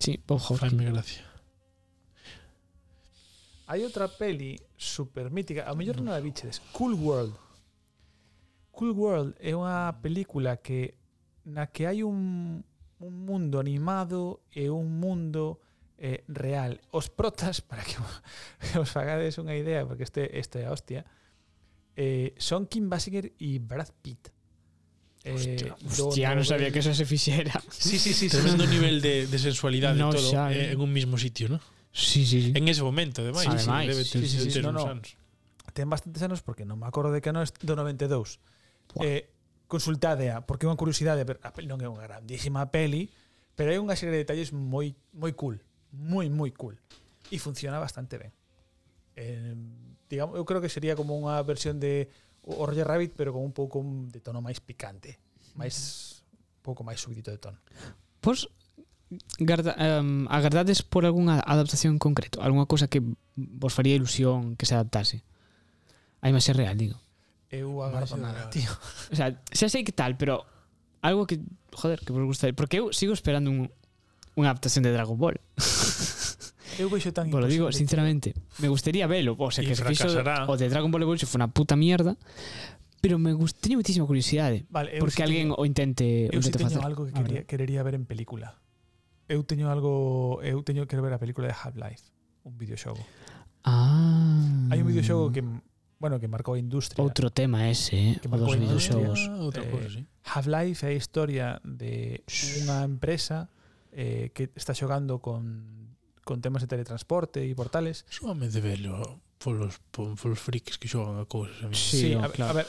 Sí, 0.00 0.20
Bob 0.24 0.40
Hoskins. 0.40 0.72
Faime 0.72 0.88
gracia. 0.88 1.24
Hai 3.70 3.84
outra 3.84 4.08
peli 4.08 4.58
super 4.74 5.30
mítica, 5.30 5.68
a 5.68 5.76
mellor 5.78 6.00
non 6.02 6.10
a 6.10 6.18
bichedes, 6.18 6.58
Cool 6.72 6.96
World. 6.96 7.36
Cool 8.74 8.96
World 8.96 9.30
é 9.38 9.52
unha 9.54 9.94
película 10.00 10.58
que 10.58 10.96
na 11.44 11.68
que 11.68 11.86
hai 11.86 12.02
un, 12.02 12.64
un 12.98 13.14
mundo 13.28 13.60
animado 13.60 14.42
e 14.50 14.72
un 14.72 14.98
mundo 14.98 15.62
eh, 16.00 16.24
real. 16.26 16.80
Os 16.90 17.12
protas, 17.12 17.60
para 17.68 17.84
que 17.84 17.94
os 18.80 18.90
fagades 18.90 19.36
unha 19.38 19.54
idea, 19.54 19.84
porque 19.84 20.02
este, 20.02 20.32
este 20.34 20.64
é 20.64 20.66
a 20.66 20.72
hostia, 20.72 21.04
eh, 21.94 22.32
son 22.40 22.66
Kim 22.66 22.88
Basinger 22.88 23.36
e 23.36 23.60
Brad 23.60 23.92
Pitt. 24.00 24.32
Eh, 25.22 25.36
hostia, 25.36 25.76
hostia 25.84 26.32
non 26.32 26.48
sabía 26.48 26.72
que 26.72 26.80
eso 26.80 26.96
se 26.96 27.04
fixera. 27.04 27.52
Sí, 27.68 28.00
sí, 28.00 28.16
sí. 28.16 28.32
Tremendo 28.32 28.64
sí. 28.64 28.72
nivel 28.72 29.04
de, 29.04 29.28
de 29.28 29.38
sensualidade 29.38 30.00
no, 30.00 30.08
todo 30.08 30.24
xa, 30.24 30.48
eh, 30.48 30.72
eh. 30.72 30.72
en 30.72 30.80
un 30.80 30.88
mismo 30.88 31.20
sitio, 31.20 31.52
¿no? 31.52 31.60
Sí, 31.92 32.24
sí, 32.24 32.40
sí. 32.40 32.52
En 32.56 32.64
ese 32.72 32.80
momento, 32.80 33.20
ademais. 33.20 33.44
Sí, 33.44 33.52
ademais. 33.52 33.92
Debe 33.92 34.04
ter, 34.08 34.22
sí, 34.24 34.28
sí, 34.28 34.38
sí, 34.48 34.50
ter 34.56 34.64
no, 34.64 34.72
no. 34.72 34.88
anos. 34.88 35.20
Ten 35.76 35.92
bastantes 35.92 36.24
anos 36.24 36.40
porque 36.40 36.64
non 36.64 36.80
me 36.80 36.88
acordo 36.88 37.12
de 37.12 37.20
que 37.20 37.30
non 37.36 37.44
é 37.44 37.48
do 37.60 37.76
92. 37.76 38.40
Buah. 38.96 39.04
Eh, 39.04 39.28
consultadea, 39.68 40.48
porque 40.48 40.64
é 40.64 40.68
unha 40.72 40.80
curiosidade, 40.80 41.28
pero 41.28 41.36
a 41.44 41.52
peli 41.52 41.68
non 41.68 41.84
é 41.84 41.86
unha 41.86 42.02
grandísima 42.02 42.72
peli, 42.72 43.12
pero 43.54 43.70
hai 43.70 43.78
unha 43.78 43.94
serie 43.94 44.16
de 44.16 44.24
detalles 44.24 44.56
moi 44.56 44.96
moi 45.12 45.36
cool 45.36 45.60
moi, 45.92 46.26
moi 46.30 46.50
cool. 46.54 46.78
E 47.30 47.38
funciona 47.38 47.78
bastante 47.78 48.18
ben. 48.18 48.32
Eh, 49.16 49.54
digamos, 50.08 50.36
eu 50.36 50.44
creo 50.44 50.60
que 50.62 50.72
sería 50.72 50.98
como 50.98 51.14
unha 51.14 51.38
versión 51.46 51.78
de 51.78 52.10
o 52.42 52.64
Roger 52.66 52.88
Rabbit, 52.88 53.12
pero 53.14 53.32
con 53.32 53.44
un 53.44 53.52
pouco 53.52 53.84
de 53.84 54.20
tono 54.20 54.40
máis 54.40 54.58
picante, 54.58 55.20
máis 55.54 56.24
un 56.60 56.62
pouco 56.64 56.82
máis 56.82 56.98
subidito 56.98 57.30
de 57.30 57.38
tono. 57.38 57.60
Pois 58.20 58.48
garda, 59.38 59.74
um, 60.00 60.26
agardades 60.30 60.82
por 60.82 61.04
algunha 61.04 61.42
adaptación 61.42 61.98
concreto, 61.98 62.42
algunha 62.42 62.66
cousa 62.66 62.86
que 62.86 63.02
vos 63.34 63.74
faría 63.74 63.98
ilusión 63.98 64.56
que 64.56 64.66
se 64.66 64.74
adaptase. 64.74 65.22
A 66.20 66.28
imaxe 66.28 66.52
real, 66.52 66.76
digo. 66.76 67.00
Eu 67.50 67.82
agardo 67.82 68.16
nada, 68.16 68.46
real. 68.46 68.52
tío. 68.52 68.70
O 69.10 69.16
sea, 69.16 69.34
xa 69.50 69.66
sei 69.66 69.82
que 69.82 69.92
tal, 69.92 70.14
pero 70.14 70.44
algo 71.02 71.26
que, 71.26 71.40
joder, 71.72 72.00
que 72.00 72.12
vos 72.12 72.22
gustaría, 72.24 72.54
porque 72.54 72.78
eu 72.78 72.92
sigo 72.92 73.16
esperando 73.16 73.50
un, 73.50 73.72
unha 74.38 74.50
adaptación 74.50 74.86
de 74.86 74.92
Dragon 74.94 75.18
Ball. 75.18 75.38
Eu 76.78 76.88
vexo 76.88 77.12
tan 77.12 77.30
Bueno, 77.34 77.46
digo, 77.46 77.72
sinceramente, 77.72 78.34
me 78.58 78.68
gustaría 78.68 79.06
velo, 79.06 79.36
o 79.38 79.50
sea, 79.50 79.64
que 79.64 79.74
se 79.74 79.84
fixo 79.84 80.08
o 80.08 80.56
de 80.56 80.68
Dragon 80.68 80.90
Ball 80.90 81.02
Evolution 81.02 81.28
foi 81.28 81.38
unha 81.42 81.50
puta 81.50 81.74
mierda, 81.74 82.14
pero 83.00 83.18
me 83.18 83.32
gustaría 83.32 83.76
muitísima 83.76 84.06
curiosidade, 84.06 84.68
vale, 84.68 85.00
porque 85.00 85.20
si 85.20 85.22
alguén 85.24 85.50
teño, 85.50 85.60
o 85.60 85.64
intente, 85.64 86.28
eu 86.30 86.38
o 86.38 86.44
intente 86.44 86.58
si 86.60 86.64
facer. 86.64 86.80
Eu 86.80 86.86
algo 86.86 87.02
que 87.08 87.12
quería, 87.16 87.42
querería 87.44 87.80
ver 87.82 87.96
en 87.96 88.04
película. 88.04 88.60
Eu 89.30 89.42
teño 89.46 89.70
algo, 89.70 90.42
eu 90.42 90.60
teño 90.62 90.84
que 90.84 90.98
ver 90.98 91.14
a 91.14 91.20
película 91.20 91.48
de 91.48 91.54
Half-Life, 91.54 92.12
un 92.44 92.54
videoxogo. 92.58 93.02
Ah. 93.64 94.68
Hai 94.72 94.80
un 94.80 94.88
videoxogo 94.88 95.32
que 95.32 95.44
bueno, 96.00 96.16
que 96.18 96.28
marcou 96.28 96.56
a 96.56 96.58
industria. 96.58 97.04
Outro 97.04 97.28
tema 97.28 97.68
ese, 97.68 97.92
eh? 97.92 98.14
que 98.20 98.28
marcou 98.28 98.48
dos 98.48 98.56
videoxogos. 98.56 99.20
Ah, 99.28 99.44
outra 99.44 99.64
eh, 99.68 99.88
sí. 99.88 100.00
Half-Life 100.24 100.80
é 100.88 100.90
a 100.92 100.96
historia 100.96 101.46
de 101.60 102.24
unha 102.64 102.88
empresa 102.88 103.52
eh, 103.92 104.30
que 104.34 104.50
está 104.54 104.74
xogando 104.74 105.18
con, 105.18 105.96
con 106.24 106.40
temas 106.40 106.62
de 106.62 106.68
teletransporte 106.68 107.42
e 107.44 107.54
portales. 107.54 108.06
Súame 108.08 108.48
de 108.48 108.60
velo 108.60 109.22
polos, 109.40 109.80
polos 109.90 110.38
frikis 110.38 110.76
que 110.76 110.86
xogan 110.86 111.18
a 111.18 111.26
cousas. 111.26 111.58
A 111.64 111.68
mí. 111.68 111.74
Sí, 111.74 112.00
sí 112.00 112.14
no, 112.14 112.24
a, 112.24 112.30
claro. 112.30 112.52
a 112.52 112.56
ver, 112.62 112.68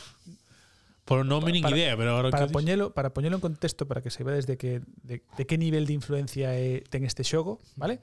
Por 1.06 1.26
nome 1.26 1.52
nin 1.52 1.66
idea, 1.68 1.98
pero 1.98 2.16
agora 2.16 2.30
para 2.30 2.48
que 2.48 2.54
poñelo, 2.54 2.94
para 2.94 3.12
poñelo 3.12 3.36
en 3.36 3.42
contexto 3.42 3.88
para 3.88 4.02
que 4.02 4.10
se 4.14 4.24
vea 4.24 4.36
desde 4.36 4.56
que 4.56 4.82
de, 5.04 5.22
de 5.36 5.44
que 5.46 5.58
nivel 5.58 5.86
de 5.86 5.94
influencia 5.94 6.54
é, 6.56 6.86
ten 6.88 7.04
este 7.04 7.26
xogo, 7.26 7.60
vale? 7.76 8.00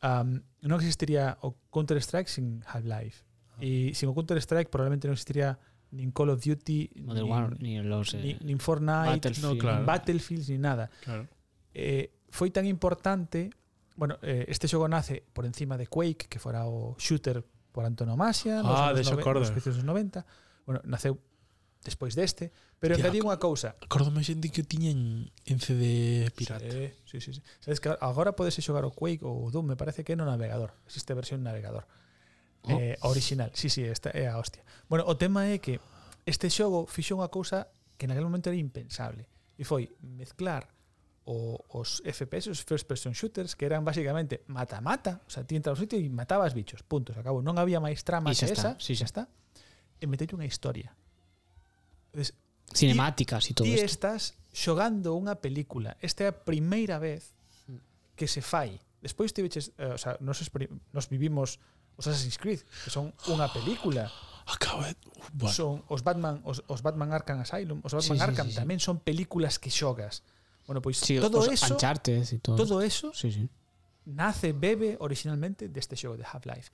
Um, 0.00 0.40
non 0.64 0.80
existiría 0.80 1.36
o 1.44 1.58
Counter 1.68 2.00
Strike 2.00 2.32
sin 2.32 2.64
Half-Life. 2.64 3.28
Ah. 3.58 3.66
E 3.66 3.92
sin 3.92 4.08
o 4.08 4.16
Counter 4.16 4.40
Strike 4.40 4.72
probablemente 4.72 5.04
non 5.10 5.18
existiría 5.18 5.60
nin 5.92 6.14
Call 6.14 6.30
of 6.32 6.40
Duty, 6.40 7.02
Modern 7.02 7.26
nin, 7.26 7.28
War, 7.28 7.46
nin, 7.58 7.78
los, 7.90 8.14
eh, 8.14 8.22
nin, 8.22 8.36
nin 8.40 8.58
Fortnite, 8.62 9.20
Battlefield. 9.20 9.44
no, 9.44 9.50
claro. 9.58 9.76
nin 9.82 9.86
Battlefield, 9.90 10.44
ni 10.48 10.58
nada. 10.62 10.86
Claro. 11.04 11.28
Eh, 11.74 12.14
foi 12.30 12.50
tan 12.50 12.64
importante 12.64 13.50
Bueno, 14.00 14.16
eh, 14.22 14.46
este 14.48 14.64
xogo 14.64 14.88
nace 14.88 15.20
por 15.36 15.44
encima 15.44 15.76
de 15.76 15.84
Quake, 15.84 16.24
que 16.24 16.38
fora 16.40 16.64
o 16.64 16.96
shooter 16.96 17.44
por 17.68 17.84
antonomasia 17.84 18.60
ah, 18.60 18.96
nos, 18.96 19.12
anos 19.12 19.12
nove, 19.12 19.40
nos 19.44 19.50
precios 19.52 19.76
dos 19.76 19.84
90. 19.84 20.24
Bueno, 20.64 20.80
naceu 20.88 21.20
despois 21.84 22.16
deste, 22.16 22.48
pero 22.80 22.96
Tía, 22.96 23.12
digo 23.12 23.28
unha 23.28 23.36
cousa. 23.36 23.76
acordome 23.76 24.24
xente 24.24 24.48
que 24.48 24.64
tiñen 24.64 25.28
en 25.44 25.58
CD 25.60 26.32
pirata. 26.32 26.64
Sí, 26.64 26.96
sí, 27.04 27.16
sí, 27.20 27.30
sí. 27.36 27.40
Sabes 27.60 27.76
que 27.76 27.92
agora 27.92 28.32
podes 28.32 28.56
xogar 28.56 28.88
o 28.88 28.92
Quake 28.96 29.20
ou 29.20 29.44
o 29.44 29.52
Doom, 29.52 29.68
me 29.68 29.76
parece 29.76 30.00
que 30.00 30.12
é 30.12 30.16
no 30.16 30.24
navegador. 30.24 30.72
Existe 30.88 31.12
versión 31.12 31.44
navegador. 31.44 31.84
Oh. 32.64 32.80
Eh, 32.80 32.96
original. 33.04 33.52
Sí, 33.52 33.68
sí, 33.68 33.84
esta 33.84 34.08
é 34.16 34.32
a 34.32 34.40
hostia. 34.40 34.64
Bueno, 34.88 35.04
o 35.04 35.20
tema 35.20 35.44
é 35.52 35.60
que 35.60 35.76
este 36.24 36.48
xogo 36.48 36.88
fixo 36.88 37.20
unha 37.20 37.28
cousa 37.28 37.68
que 38.00 38.08
naquele 38.08 38.24
momento 38.24 38.48
era 38.48 38.56
impensable. 38.56 39.28
E 39.60 39.64
foi 39.68 39.92
mezclar 40.00 40.72
o 41.30 41.62
os 41.78 42.02
FPS, 42.02 42.50
os 42.50 42.66
first 42.66 42.90
person 42.90 43.14
shooters, 43.14 43.54
que 43.54 43.62
eran 43.62 43.86
basicamente 43.86 44.42
mata-mata, 44.50 45.22
o 45.22 45.30
sea, 45.30 45.46
ti 45.46 45.54
entras 45.54 45.78
ao 45.78 45.80
sitio 45.80 45.94
e 45.94 46.10
matabas 46.10 46.58
bichos, 46.58 46.82
punto, 46.82 47.14
se 47.14 47.22
acabou. 47.22 47.38
Non 47.38 47.54
había 47.62 47.78
máis 47.78 48.02
trama 48.02 48.34
que 48.34 48.50
está, 48.50 48.74
esa, 48.74 48.82
sí, 48.82 48.98
xa 48.98 49.06
está. 49.06 49.22
E 50.02 50.10
metelle 50.10 50.34
unha 50.34 50.48
historia. 50.48 50.90
Entonces, 52.10 52.34
Cinemáticas 52.70 53.50
e 53.50 53.54
todo 53.54 53.66
isto. 53.66 53.78
Ti 53.78 53.86
estás 53.86 54.22
xogando 54.50 55.14
unha 55.14 55.38
película. 55.38 55.94
Esta 56.02 56.26
é 56.26 56.28
a 56.30 56.34
primeira 56.34 56.98
vez 56.98 57.34
que 58.18 58.26
se 58.26 58.42
fai. 58.42 58.78
Despois 59.02 59.30
tiveches, 59.34 59.74
eh, 59.78 59.94
o 59.94 59.98
sea, 59.98 60.18
nos, 60.18 60.38
nos 60.94 61.06
vivimos 61.10 61.58
os 61.98 62.06
Assassin's 62.06 62.38
Creed, 62.38 62.62
que 62.62 62.90
son 62.90 63.14
unha 63.30 63.50
película. 63.50 64.10
Acabo 64.50 64.82
de... 64.82 64.94
Uh, 65.06 65.46
bueno. 65.46 65.54
Son 65.54 65.72
os 65.86 66.02
Batman, 66.02 66.42
os, 66.42 66.62
os 66.66 66.80
Batman 66.82 67.14
Arkham 67.14 67.42
Asylum, 67.42 67.82
os 67.86 67.92
Batman 67.94 68.18
sí, 68.18 68.22
Arkham 68.22 68.46
sí, 68.48 68.54
sí, 68.54 68.56
sí. 68.56 68.62
tamén 68.62 68.78
son 68.82 68.98
películas 68.98 69.58
que 69.58 69.70
xogas. 69.70 70.26
Bueno, 70.70 70.82
pois 70.82 71.02
sí, 71.02 71.18
todo 71.18 71.40
os 71.40 71.48
eso, 71.50 71.76
y 72.30 72.38
todo. 72.38 72.54
todo 72.54 72.80
eso 72.80 73.10
sí, 73.12 73.32
sí. 73.32 73.48
nace, 74.06 74.52
bebe 74.54 74.94
originalmente 75.02 75.66
deste 75.66 75.98
xogo 75.98 76.14
de 76.14 76.22
Half-Life. 76.22 76.70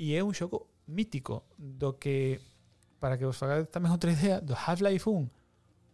E 0.00 0.16
é 0.16 0.24
un 0.24 0.32
xogo 0.32 0.72
mítico 0.88 1.44
do 1.60 2.00
que 2.00 2.40
para 2.96 3.20
que 3.20 3.28
vos 3.28 3.36
fagades 3.36 3.68
tamén 3.68 3.92
outra 3.92 4.08
idea, 4.08 4.40
do 4.40 4.56
Half-Life 4.56 5.04
1 5.04 5.20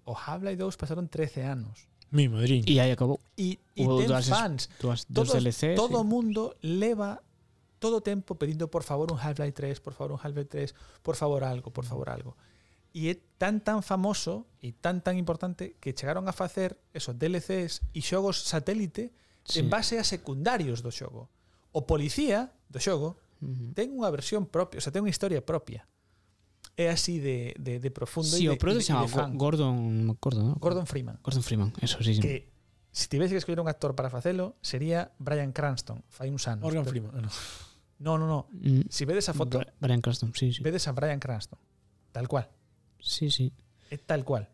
o 0.07 0.15
Half-Life 0.15 0.62
2 0.62 0.78
pasaron 0.78 1.11
13 1.11 1.51
anos. 1.51 1.91
Mi 2.15 2.31
madrín. 2.31 2.62
E 2.62 2.78
aí 2.78 2.95
acabou. 2.95 3.19
E, 3.35 3.59
e 3.74 3.82
ten 3.82 4.07
fans. 4.23 4.70
dos, 4.78 5.03
todos, 5.11 5.35
DLC, 5.35 5.74
todo 5.74 5.99
o 5.99 6.07
sí. 6.07 6.11
mundo 6.15 6.55
leva 6.62 7.19
todo 7.82 7.99
o 7.99 8.03
tempo 8.07 8.39
pedindo 8.39 8.70
por 8.70 8.87
favor 8.87 9.11
un 9.11 9.19
Half-Life 9.19 9.59
3, 9.59 9.82
por 9.82 9.99
favor 9.99 10.15
un 10.15 10.20
Half-Life 10.23 10.47
3, 10.47 11.03
por 11.03 11.19
favor 11.19 11.43
algo, 11.43 11.74
por 11.74 11.82
favor 11.82 12.07
algo. 12.07 12.39
E 12.92 13.10
é 13.10 13.14
tan 13.38 13.62
tan 13.62 13.80
famoso 13.86 14.50
e 14.58 14.74
tan 14.74 15.00
tan 15.00 15.16
importante 15.16 15.78
que 15.78 15.94
chegaron 15.94 16.26
a 16.26 16.34
facer 16.34 16.76
esos 16.92 17.16
DLCs 17.16 17.86
e 17.94 18.00
xogos 18.02 18.42
satélite 18.42 19.14
sí. 19.46 19.62
en 19.62 19.70
base 19.70 19.96
a 19.96 20.04
secundarios 20.04 20.82
do 20.82 20.90
xogo. 20.90 21.30
O 21.70 21.86
policía 21.86 22.52
do 22.66 22.82
xogo 22.82 23.16
uh 23.40 23.46
-huh. 23.46 23.72
ten 23.78 23.94
unha 23.94 24.10
versión 24.10 24.50
propia, 24.50 24.78
o 24.78 24.82
sea, 24.82 24.90
ten 24.92 25.06
unha 25.06 25.12
historia 25.12 25.40
propia. 25.40 25.86
É 26.76 26.88
así 26.88 27.20
de, 27.20 27.52
de, 27.60 27.78
de 27.78 27.90
profundo 27.90 28.34
sí, 28.34 28.46
e 28.46 28.52
de, 28.52 28.56
o 28.56 28.60
produto 28.60 28.84
se 28.84 28.92
chama 28.92 29.06
Gordon, 29.36 30.16
Gordon, 30.18 30.44
¿no? 30.50 30.54
Gordon 30.58 30.86
Freeman. 30.86 31.18
Gordon 31.22 31.44
Freeman, 31.44 31.70
eso 31.80 32.02
sí. 32.02 32.18
sí. 32.18 32.22
Que 32.22 32.50
se 32.92 33.04
si 33.04 33.08
tivese 33.08 33.34
que 33.34 33.38
escoller 33.38 33.60
un 33.60 33.68
actor 33.68 33.94
para 33.94 34.10
facelo, 34.10 34.56
sería 34.60 35.12
Brian 35.18 35.52
Cranston, 35.52 36.02
fai 36.08 36.30
uns 36.30 36.48
anos. 36.50 36.66
Morgan 36.66 36.82
pero... 36.82 36.90
Freeman, 36.90 37.22
no. 37.22 37.30
No, 38.00 38.16
no, 38.16 38.26
no. 38.26 38.48
Mm. 38.50 38.88
Si 38.88 39.04
vedes 39.04 39.28
a 39.28 39.34
foto... 39.36 39.60
Brian 39.78 40.00
Cranston, 40.00 40.32
sí, 40.34 40.52
sí. 40.56 40.62
Vedes 40.62 40.88
a 40.88 40.92
Brian 40.92 41.20
Cranston, 41.20 41.60
tal 42.12 42.26
cual. 42.26 42.48
Sí, 43.01 43.31
sí. 43.31 43.52
Es 43.90 44.01
tal 44.06 44.24
cual. 44.24 44.48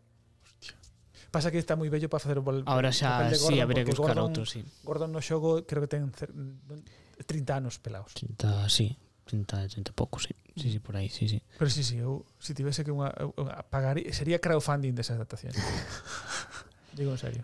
Pasa 1.31 1.51
que 1.51 1.57
está 1.57 1.75
muy 1.75 1.89
bello 1.89 2.09
para 2.09 2.23
facer 2.23 2.39
o 2.39 2.43
papel 2.43 2.63
Ahora 2.65 2.91
xa, 2.91 3.27
de 3.27 3.37
Gordon, 3.37 3.53
sí, 3.53 3.59
habré 3.59 3.83
que 3.83 3.91
buscar 3.91 4.15
Gordon, 4.15 4.31
outro, 4.31 4.43
sí. 4.47 4.63
Gordon 4.81 5.11
no 5.11 5.19
xogo 5.19 5.67
creo 5.67 5.83
que 5.83 5.91
ten 5.91 6.09
30 6.09 7.51
anos 7.51 7.77
pelados. 7.77 8.15
30, 8.15 8.69
sí. 8.71 8.95
30, 9.27 9.67
30 9.67 9.91
pouco, 9.91 10.19
sí. 10.19 10.33
Sí, 10.55 10.71
sí, 10.71 10.79
por 10.79 10.95
aí, 10.95 11.09
sí, 11.09 11.27
sí. 11.27 11.43
Pero 11.59 11.69
sí, 11.69 11.83
sí, 11.83 11.99
eu 11.99 12.25
si 12.39 12.55
tivese 12.55 12.81
que 12.81 12.95
unha, 12.95 13.11
unha 13.37 13.59
pagar, 13.67 13.99
sería 14.15 14.39
crowdfunding 14.39 14.95
desa 14.95 15.13
adaptación. 15.19 15.51
Digo 16.97 17.11
en 17.11 17.19
serio. 17.19 17.43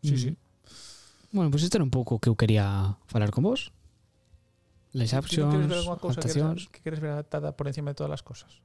Sí, 0.00 0.14
mm. 0.14 0.22
sí. 0.22 0.30
Bueno, 1.34 1.50
pues 1.50 1.66
este 1.66 1.76
era 1.76 1.84
un 1.84 1.90
pouco 1.90 2.22
que 2.22 2.30
eu 2.30 2.38
quería 2.38 2.96
falar 3.10 3.34
con 3.34 3.44
vos. 3.44 3.74
Las 4.94 5.10
options, 5.12 5.34
si 5.34 5.42
no 5.42 5.50
queres 5.50 5.68
ver 5.68 5.78
alguna 5.82 5.98
cosa 5.98 6.22
que, 6.22 6.70
que 6.70 6.80
queres 6.80 7.02
ver 7.02 7.18
adaptada 7.18 7.58
por 7.58 7.66
encima 7.66 7.90
de 7.90 7.98
todas 7.98 8.14
as 8.14 8.22
cosas. 8.22 8.62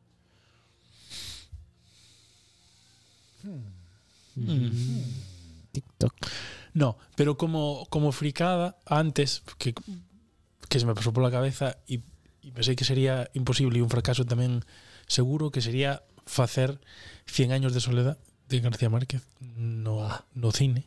Mm. 3.44 5.02
TikTok. 5.72 6.14
No, 6.74 6.98
pero 7.16 7.38
como, 7.38 7.86
como 7.90 8.12
fricada, 8.12 8.78
antes, 8.86 9.44
que, 9.58 9.74
que 10.68 10.80
se 10.80 10.86
me 10.86 10.96
pasó 10.96 11.12
por 11.14 11.24
la 11.24 11.32
cabeza 11.32 11.78
y, 11.88 12.02
y 12.42 12.52
pensé 12.52 12.76
que 12.76 12.86
sería 12.86 13.30
imposible 13.34 13.80
y 13.80 13.82
un 13.82 13.90
fracaso 13.90 14.26
también 14.26 14.64
seguro, 15.08 15.52
que 15.52 15.62
sería 15.62 16.04
facer 16.26 16.80
100 17.26 17.52
años 17.52 17.74
de 17.74 17.82
soledad 17.82 18.18
de 18.50 18.60
García 18.62 18.90
Márquez 18.90 19.24
no, 19.40 20.08
no 20.34 20.52
cine. 20.52 20.86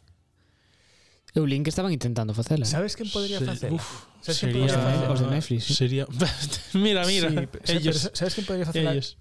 Eu 1.35 1.47
link 1.49 1.65
estaban 1.66 1.89
intentando 1.97 2.35
facela. 2.37 2.66
Sabes 2.69 2.93
quen 2.93 3.09
podría 3.09 3.39
Se- 3.41 3.47
facela? 3.49 3.73
uf, 3.73 4.05
Sabes 4.20 4.37
quen 4.39 4.53
sería, 4.53 4.66
podría 4.69 4.85
facela? 4.85 5.12
Os 5.16 5.20
de 5.20 5.27
Netflix, 5.33 5.65
sí. 5.65 5.74
sería 5.74 6.05
mira, 6.74 7.07
mira, 7.09 7.31
Sí, 7.65 7.73
ellos, 7.81 8.11
sabes 8.12 8.35
quen 8.37 8.45
podría 8.45 8.66
facela? 8.66 8.93
ellos. 8.93 9.16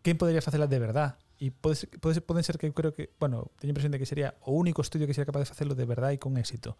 quen 0.00 0.16
podría 0.16 0.40
facela 0.40 0.66
de 0.66 0.78
verdad? 0.78 1.18
E 1.42 1.50
pode 1.50 1.74
ser, 1.74 1.90
pode 1.98 2.14
ser, 2.14 2.22
poden 2.22 2.46
ser 2.46 2.54
que 2.54 2.70
eu 2.70 2.74
creo 2.74 2.94
que, 2.94 3.10
bueno, 3.18 3.50
teño 3.58 3.74
impresión 3.74 3.90
de 3.90 3.98
que 3.98 4.06
sería 4.06 4.38
o 4.46 4.54
único 4.54 4.78
estudio 4.78 5.10
que 5.10 5.14
sería 5.14 5.26
capaz 5.26 5.42
de 5.42 5.50
facelo 5.50 5.74
de 5.74 5.82
verdad 5.82 6.14
e 6.14 6.22
con 6.22 6.38
éxito. 6.38 6.78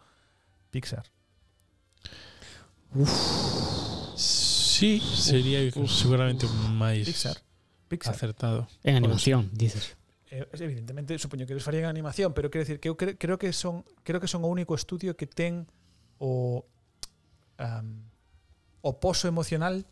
Pixar. 0.71 1.03
Sí, 4.15 5.03
sería 5.03 5.59
seguramente 5.91 6.47
máis 6.79 7.03
Pixar. 7.03 7.43
Pixar. 7.91 8.15
acertado. 8.15 8.71
En 8.87 8.95
animación, 8.95 9.51
dices. 9.51 9.99
Eh, 10.31 10.47
evidentemente, 10.55 11.11
supoño 11.19 11.43
que 11.43 11.51
eles 11.51 11.67
farían 11.67 11.91
animación, 11.91 12.31
pero 12.31 12.47
quero 12.47 12.63
decir 12.63 12.79
que 12.79 12.87
eu 12.87 12.95
cre, 12.95 13.19
creo 13.19 13.35
que 13.35 13.51
son 13.51 13.83
creo 14.07 14.23
que 14.23 14.31
son 14.31 14.47
o 14.47 14.49
único 14.49 14.79
estudio 14.79 15.19
que 15.19 15.27
ten 15.27 15.67
o 16.23 16.63
um, 17.59 17.87
o 18.79 18.91
poso 18.95 19.27
emocional 19.27 19.83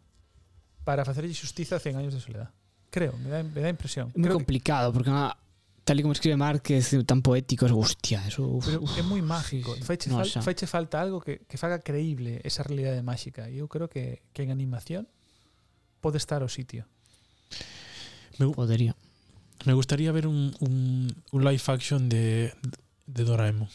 para 0.87 1.03
facerlle 1.03 1.35
xustiza 1.35 1.75
a 1.75 1.83
100 1.83 1.99
años 1.99 2.15
de 2.15 2.23
soledad. 2.23 2.55
creo, 2.91 3.17
me 3.17 3.29
da, 3.29 3.41
me 3.41 3.61
da 3.61 3.69
impresión. 3.69 4.11
Muy 4.13 4.25
creo 4.25 4.35
complicado, 4.35 4.91
que... 4.91 4.99
porque 4.99 5.11
tal 5.83 5.99
y 5.99 6.01
como 6.03 6.13
escribe 6.13 6.37
Márquez, 6.37 6.95
tan 7.07 7.21
poético, 7.21 7.65
es 7.65 7.71
hostia, 7.71 8.27
eso... 8.27 8.43
Uf, 8.43 8.65
Pero 8.65 8.81
uf, 8.83 8.97
é 8.99 9.01
moi 9.01 9.23
mágico, 9.25 9.73
sí. 9.73 9.81
Faiche, 9.81 10.13
no, 10.13 10.21
fal, 10.21 10.29
xa. 10.29 10.39
faiche 10.45 10.69
falta 10.69 11.01
algo 11.01 11.17
que, 11.17 11.41
que 11.49 11.57
faga 11.57 11.81
creíble 11.81 12.37
esa 12.45 12.61
realidade 12.61 13.01
máxica. 13.01 13.49
E 13.49 13.57
eu 13.63 13.67
creo 13.71 13.89
que, 13.89 14.21
que 14.35 14.45
en 14.45 14.53
animación 14.53 15.09
pode 16.03 16.21
estar 16.21 16.45
o 16.45 16.49
sitio. 16.51 16.85
Me, 18.37 18.45
Podería. 18.53 18.93
Me 19.65 19.73
gustaría 19.73 20.11
ver 20.11 20.27
un, 20.27 20.53
un, 20.61 21.09
un 21.31 21.41
live 21.41 21.63
action 21.67 22.09
de, 22.09 22.53
de 23.07 23.23
Doraemon. 23.23 23.69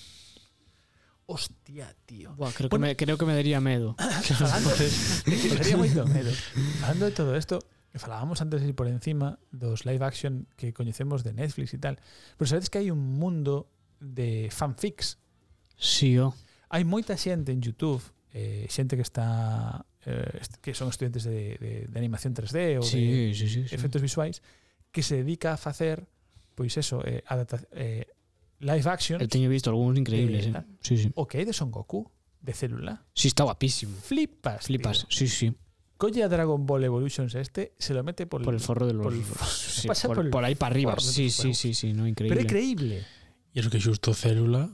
Hostia, 1.27 1.91
tío. 2.07 2.35
Buah, 2.39 2.53
creo, 2.55 2.71
bueno, 2.71 2.87
que 2.87 2.91
me, 2.91 2.97
creo 2.97 3.19
que 3.19 3.27
me 3.27 3.35
daría 3.35 3.61
medo. 3.61 3.97
Falando, 3.99 4.71
me 5.27 5.57
daría 5.59 5.77
moito 5.77 6.07
medo. 6.07 6.31
Falando 6.81 7.05
de 7.07 7.13
todo 7.13 7.35
esto, 7.35 7.59
falábamos 7.98 8.40
antes 8.40 8.60
de 8.60 8.68
ir 8.68 8.74
por 8.74 8.89
encima 8.89 9.39
dos 9.51 9.86
live 9.86 10.05
action 10.05 10.47
que 10.56 10.73
coñecemos 10.73 11.24
de 11.24 11.32
Netflix 11.32 11.74
e 11.74 11.78
tal, 11.78 11.97
pero 12.36 12.47
sabedes 12.48 12.70
que 12.70 12.78
hai 12.78 12.90
un 12.90 13.01
mundo 13.01 13.68
de 14.01 14.48
fanfics. 14.52 15.18
Sí, 15.77 16.18
oh. 16.18 16.35
Hai 16.68 16.85
moita 16.85 17.14
xente 17.14 17.52
en 17.52 17.62
YouTube, 17.62 18.02
eh, 18.35 18.66
xente 18.68 18.97
que 18.97 19.06
está 19.06 19.86
eh, 20.05 20.43
que 20.60 20.74
son 20.74 20.89
estudiantes 20.89 21.24
de, 21.24 21.56
de, 21.56 21.73
de 21.89 21.97
animación 21.97 22.35
3D 22.35 22.81
ou 22.81 22.85
sí, 22.85 23.31
de 23.31 23.35
sí, 23.35 23.47
sí, 23.48 23.68
sí. 23.68 23.74
efectos 23.74 24.02
visuais 24.02 24.43
que 24.90 25.02
se 25.02 25.20
dedica 25.20 25.52
a 25.52 25.59
facer 25.60 26.09
pois 26.56 26.73
eso, 26.81 27.05
eh, 27.05 27.23
adapta, 27.28 27.60
eh, 27.73 28.09
live 28.60 28.89
action. 28.89 29.20
Eu 29.20 29.28
teño 29.28 29.52
visto 29.52 29.68
algúns 29.68 30.01
increíbles, 30.01 30.48
eh. 30.48 30.64
Sí, 30.81 30.97
sí. 30.97 31.09
O 31.14 31.28
que 31.28 31.39
hai 31.39 31.44
de 31.44 31.52
Son 31.52 31.68
Goku 31.68 32.09
de 32.40 32.52
célula. 32.56 33.05
Sí, 33.12 33.28
está 33.28 33.44
guapísimo. 33.44 33.93
Flipas. 34.01 34.66
Flipas, 34.66 35.05
tío. 35.05 35.12
sí, 35.12 35.28
sí. 35.28 35.47
Colle 35.97 36.23
a 36.23 36.28
Dragon 36.28 36.66
Ball 36.66 36.85
Evolutions 36.85 37.35
este, 37.35 37.73
se 37.78 37.94
lo 37.94 38.05
mete 38.05 38.27
por, 38.27 38.43
Por 38.43 38.52
el 38.55 38.60
forro 38.60 38.86
de 38.86 38.93
los... 38.93 39.02
por 39.02 39.14
el- 39.14 39.24
sí, 39.48 39.89
pasa 39.89 40.09
por, 40.09 40.16
por 40.16 40.24
el 40.27 40.31
por 40.31 40.44
ahí 40.44 40.55
para 40.55 40.73
arriba. 40.73 40.94
Sí, 41.01 41.31
sí, 41.31 41.55
sí, 41.55 41.73
sí, 41.73 41.93
no, 41.93 42.05
Pero 42.05 42.09
increíble. 42.12 42.43
é 42.43 42.47
creíble. 42.47 42.97
E 43.56 43.60
iso 43.64 43.70
que 43.73 43.81
xusto 43.81 44.12
célula 44.12 44.68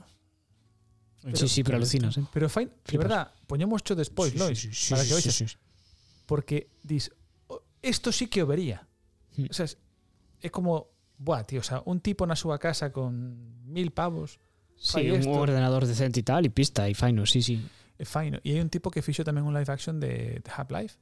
sí, 1.33 1.47
sí, 1.47 1.63
pero 1.63 1.77
alucinas, 1.79 2.17
eh. 2.19 2.25
Pero 2.35 2.49
fai, 2.51 2.67
de 2.67 2.97
verdad, 2.99 3.31
poñemos 3.47 3.79
cho 3.83 3.95
despois, 3.95 4.33
sí, 4.35 4.37
Lois, 4.37 4.59
sí, 4.59 4.69
sí, 4.75 4.91
para 4.91 5.03
que 5.03 5.09
sí, 5.09 5.15
oixas, 5.15 5.35
sí, 5.35 5.47
sí. 5.47 5.55
porque 6.27 6.67
dis, 6.83 7.11
"Oh, 7.47 7.63
esto 7.81 8.11
sí 8.11 8.27
que 8.27 8.43
o 8.43 8.47
vería. 8.47 8.83
Hmm. 9.39 9.47
O 9.49 9.53
sea, 9.55 9.63
es, 9.63 10.51
como, 10.51 10.91
buah, 11.17 11.47
tío, 11.47 11.61
o 11.61 11.63
sea, 11.63 11.79
un 11.87 12.03
tipo 12.03 12.27
na 12.27 12.35
súa 12.35 12.59
casa 12.59 12.91
con 12.91 13.63
mil 13.63 13.95
pavos, 13.95 14.43
Sí, 14.75 15.07
un 15.07 15.23
esto. 15.23 15.31
ordenador 15.31 15.87
decente 15.87 16.19
y 16.19 16.23
tal, 16.27 16.43
y 16.43 16.49
pista, 16.51 16.89
y 16.89 16.93
faino, 16.93 17.23
sí, 17.23 17.39
sí. 17.39 17.63
é 17.95 18.03
faino. 18.03 18.43
E 18.43 18.51
hai 18.51 18.59
un 18.59 18.67
tipo 18.67 18.91
que 18.91 18.99
fixo 18.99 19.23
tamén 19.23 19.47
un 19.47 19.55
live 19.55 19.71
action 19.71 20.03
de, 20.03 20.43
de 20.43 20.49
Half-Life. 20.51 20.99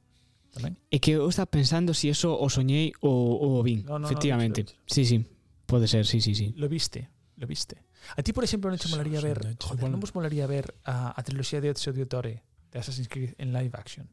Tamén. 0.52 0.76
É 0.92 1.00
que 1.00 1.16
eu 1.16 1.24
estaba 1.26 1.48
pensando 1.48 1.96
si 1.96 2.12
eso 2.12 2.36
o 2.36 2.46
soñei 2.52 2.92
ou 3.00 3.58
o 3.58 3.64
vin. 3.64 3.82
No, 3.88 3.96
no, 3.96 4.04
no, 4.04 4.06
efectivamente. 4.06 4.68
viste, 4.68 4.76
Sí, 4.86 5.02
sí. 5.08 5.16
Pode 5.64 5.88
ser, 5.88 6.04
sí, 6.04 6.20
sí, 6.20 6.36
sí. 6.36 6.52
Lo 6.60 6.68
viste, 6.68 7.08
lo 7.40 7.48
viste. 7.48 7.80
A 8.16 8.20
ti, 8.20 8.36
por 8.36 8.44
exemplo, 8.44 8.68
non 8.68 8.76
te 8.76 8.92
molaría 8.92 9.22
ver, 9.24 9.56
joder, 9.56 9.88
non 9.88 9.98
vos 10.02 10.12
molaría 10.12 10.44
ver 10.44 10.76
a, 10.84 11.16
a 11.16 11.20
triloxía 11.24 11.64
de 11.64 11.72
Ezio 11.72 11.96
Auditore 11.96 12.44
de 12.68 12.76
Assassin's 12.76 13.08
Creed 13.08 13.32
en 13.40 13.56
live 13.56 13.72
action? 13.72 14.10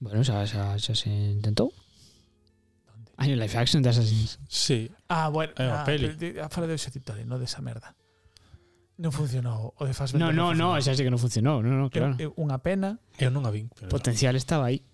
Bueno, 0.00 0.24
xa, 0.24 0.40
xa, 0.48 0.78
xa 0.80 0.94
se 0.96 1.10
intentou. 1.10 1.70
Hai 3.20 3.34
un 3.34 3.38
live 3.38 3.54
action 3.58 3.84
de 3.84 3.90
Assassin's. 3.92 4.40
Sí, 4.48 4.88
Ah, 5.12 5.28
bueno, 5.28 5.52
unha 5.60 5.82
ah, 5.82 5.86
peli. 5.86 6.16
de, 6.16 6.38
de, 6.38 6.40
a 6.40 6.48
fala 6.48 6.64
de 6.70 6.80
Ezio 6.80 6.88
Auditore, 6.88 7.26
non 7.28 7.36
desa 7.36 7.60
merda. 7.60 7.92
Non 9.02 9.10
funcionou. 9.10 9.74
O 9.76 9.82
de 9.84 9.92
Fassbender 9.92 10.30
No, 10.32 10.54
no, 10.54 10.54
no, 10.54 10.78
xa 10.80 10.94
sei 10.94 11.04
que 11.04 11.12
non 11.12 11.20
funcionou. 11.20 11.60
No, 11.60 11.74
no, 11.74 11.90
claro. 11.90 12.14
É, 12.16 12.30
unha 12.38 12.62
pena, 12.62 13.02
eu 13.18 13.28
non 13.34 13.42
a 13.44 13.50
vin, 13.50 13.68
pero 13.74 13.90
Potencial 13.90 14.38
estaba 14.38 14.70
aí. 14.70 14.86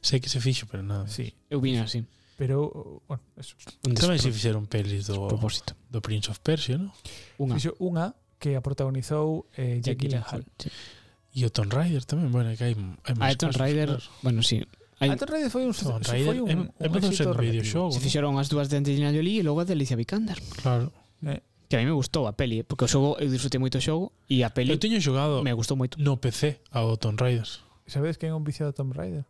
Sei 0.00 0.20
que 0.20 0.28
se 0.28 0.40
fixo, 0.40 0.66
pero 0.70 0.82
nada. 0.82 1.06
Sí, 1.08 1.34
eu 1.50 1.60
vin 1.60 1.78
así. 1.78 2.04
Pero, 2.38 3.02
bueno, 3.08 3.22
eso. 3.34 3.58
Un 3.82 3.98
Tamén 3.98 4.22
se 4.22 4.30
fixeron 4.30 4.70
pelis 4.70 5.10
do, 5.10 5.26
propósito. 5.26 5.74
do 5.90 5.98
Prince 5.98 6.30
of 6.30 6.38
Persia, 6.38 6.78
non? 6.78 6.94
Unha. 7.38 7.58
Fixo 7.58 7.74
unha 7.82 8.14
que 8.38 8.54
a 8.54 8.62
protagonizou 8.62 9.50
eh, 9.58 9.82
Jack 9.82 9.98
Gyllenhaal. 9.98 10.46
Sí. 10.54 10.70
E 11.34 11.42
o 11.42 11.50
Tomb 11.50 11.74
Raider 11.74 12.06
tamén, 12.06 12.30
bueno, 12.30 12.54
que 12.54 12.62
hai, 12.62 12.74
hai 12.78 13.14
ah, 13.14 13.18
máis 13.18 13.34
A 13.34 13.42
Tomb 13.42 13.58
Raider, 13.58 13.90
claro. 13.98 14.06
bueno, 14.22 14.40
sí. 14.46 14.62
Hai... 15.02 15.10
A 15.10 15.18
Tomb 15.18 15.34
Raider 15.34 15.50
foi 15.50 15.66
un, 15.66 15.74
Tomb 15.74 16.06
Raider, 16.06 16.30
foi 16.30 16.38
un, 16.38 16.46
en, 16.46 16.58
un, 16.66 16.66
un 16.70 17.02
éxito 17.02 17.34
videoxogo. 17.34 17.90
Se 17.90 17.98
fixeron 17.98 18.38
as 18.38 18.46
dúas 18.46 18.70
de 18.70 18.78
Angelina 18.78 19.10
Jolie 19.10 19.42
e 19.42 19.46
logo 19.46 19.58
a 19.58 19.66
de 19.66 19.74
Alicia 19.74 19.98
Vikander. 19.98 20.38
Claro. 20.62 20.94
Eh 21.26 21.42
que 21.68 21.76
a 21.76 21.80
mí 21.80 21.84
me 21.84 21.92
gustou 21.92 22.26
a 22.26 22.32
peli, 22.32 22.60
eh, 22.60 22.64
porque 22.64 22.84
o 22.84 22.88
xogo 22.88 23.20
eu 23.20 23.28
disfrutei 23.28 23.60
moito 23.60 23.76
o 23.76 23.84
xogo 23.84 24.16
e 24.24 24.40
a 24.40 24.48
peli 24.48 24.72
Eu 24.72 24.80
teño 24.80 24.96
xogado 25.04 25.44
me 25.44 25.52
gustou 25.52 25.76
moito. 25.76 26.00
No 26.00 26.16
PC 26.16 26.64
ao 26.72 26.96
Tomb 26.96 27.20
Raider. 27.20 27.44
Sabedes 27.84 28.16
que 28.16 28.26
é 28.26 28.32
un 28.32 28.40
viciado 28.40 28.72
Tomb 28.72 28.96
Raider? 28.96 29.28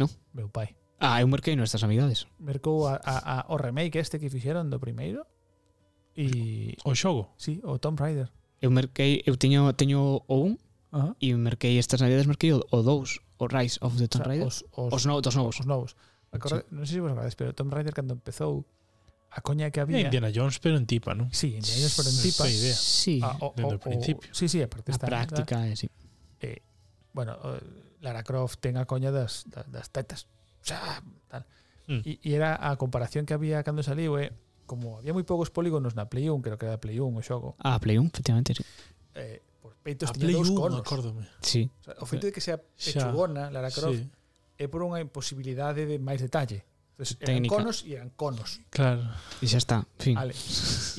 Non? 0.00 0.08
Meu 0.32 0.48
pai. 0.48 0.72
Ah, 0.96 1.20
eu 1.20 1.28
merquei 1.28 1.52
nestas 1.56 1.84
amidades. 1.84 2.24
Mercou 2.40 2.88
a, 2.88 2.96
a, 3.04 3.44
a, 3.44 3.52
o 3.52 3.60
remake 3.60 4.00
este 4.00 4.16
que 4.16 4.32
fixeron 4.32 4.72
do 4.72 4.80
primeiro. 4.80 5.28
E... 6.16 6.76
O 6.88 6.96
xogo? 6.96 7.36
Sí, 7.36 7.60
o 7.60 7.76
Tomb 7.76 8.00
Raider. 8.00 8.32
Eu 8.60 8.72
merquei, 8.72 9.20
eu 9.28 9.36
teño, 9.36 9.68
teño 9.76 10.24
o 10.24 10.36
un 10.40 10.56
uh 10.92 11.12
-huh. 11.12 11.12
e 11.20 11.36
merquei 11.36 11.76
estas 11.76 12.00
navidades 12.00 12.24
merquei 12.24 12.52
o, 12.52 12.64
o 12.64 12.80
dous, 12.80 13.20
o 13.36 13.44
Rise 13.44 13.76
of 13.84 13.96
the 14.00 14.08
Tomb 14.08 14.24
Raider. 14.24 14.48
O 14.48 14.52
sea, 14.52 14.68
os, 14.72 14.92
os, 14.92 14.92
os, 14.92 15.02
no, 15.04 15.20
dos 15.20 15.36
novos. 15.36 15.60
Os 15.60 15.66
novos. 15.68 15.92
Acorde, 16.32 16.64
sí. 16.64 16.72
Non 16.72 16.84
sei 16.88 16.96
se 16.96 17.02
vos 17.04 17.12
acordades, 17.12 17.36
pero 17.36 17.52
Tomb 17.52 17.72
Raider 17.72 17.92
cando 17.92 18.16
empezou 18.16 18.64
a 19.30 19.40
coña 19.40 19.70
que 19.70 19.80
había... 19.80 20.00
Indiana 20.00 20.30
Jones, 20.34 20.58
pero 20.58 20.76
en 20.76 20.84
tipa, 20.84 21.14
non? 21.14 21.30
Sí, 21.30 21.54
Indiana 21.54 21.80
Jones, 21.86 21.96
pero 21.96 22.08
en 22.10 22.18
tipa. 22.18 22.44
Sí, 22.44 22.52
idea. 22.58 22.76
Sí. 22.76 23.16
Ah, 23.22 23.36
o, 23.40 23.54
Dendo 23.54 23.76
o, 23.76 23.80
o, 23.80 23.82
principio. 23.82 24.26
Sí, 24.34 24.50
sí, 24.50 24.58
a 24.60 24.68
partir 24.68 24.92
a 24.92 24.96
está... 24.98 25.06
Práctica, 25.06 25.56
eh, 25.64 25.76
sí. 25.78 25.86
Eh, 26.42 26.60
bueno, 27.14 27.38
eh, 27.40 27.89
Lara 28.00 28.24
Croft 28.24 28.60
tenga 28.60 28.84
coña 28.84 29.12
das, 29.12 29.44
das 29.46 29.88
tetas. 29.92 30.26
O 30.60 30.66
sea, 30.66 31.02
tal. 31.28 31.46
Mm. 31.86 32.02
E, 32.04 32.12
e 32.22 32.28
era 32.34 32.56
a 32.56 32.76
comparación 32.76 33.26
que 33.26 33.34
había 33.34 33.62
cando 33.62 33.82
saliu, 33.82 34.16
eh, 34.16 34.32
como 34.64 35.02
había 35.02 35.10
moi 35.10 35.26
poucos 35.26 35.50
polígonos 35.50 35.98
na 35.98 36.06
Play 36.06 36.30
1, 36.30 36.46
creo 36.46 36.56
que 36.56 36.70
era 36.70 36.78
Play 36.78 37.02
1 37.02 37.10
o 37.10 37.22
xogo. 37.24 37.58
Ah, 37.58 37.76
Play 37.82 37.98
1, 37.98 38.14
efectivamente, 38.14 38.54
sí. 38.54 38.64
Eh, 39.18 39.42
por 39.58 39.74
peitos 39.82 40.14
tiña 40.14 40.38
dous 40.38 40.54
conos. 40.54 40.86
Acórdome. 40.86 41.26
Sí. 41.42 41.66
O, 41.66 41.84
sea, 41.84 41.94
o 41.98 42.06
feito 42.06 42.30
de 42.30 42.32
que 42.32 42.40
sea 42.40 42.62
pechugona, 42.62 43.50
Lara 43.50 43.74
Croft, 43.74 43.98
sí. 43.98 44.06
é 44.56 44.70
por 44.70 44.86
unha 44.86 45.02
imposibilidade 45.02 45.84
de 45.84 45.98
máis 45.98 46.22
detalle. 46.22 46.62
Entonces, 46.94 47.16
eran 47.18 47.42
técnica. 47.42 47.56
conos 47.56 47.76
e 47.88 47.96
eran 47.96 48.12
conos. 48.12 48.60
Claro. 48.70 49.02
E 49.40 49.48
xa 49.48 49.58
está, 49.58 49.82
fin. 49.96 50.14
Vale. 50.14 50.36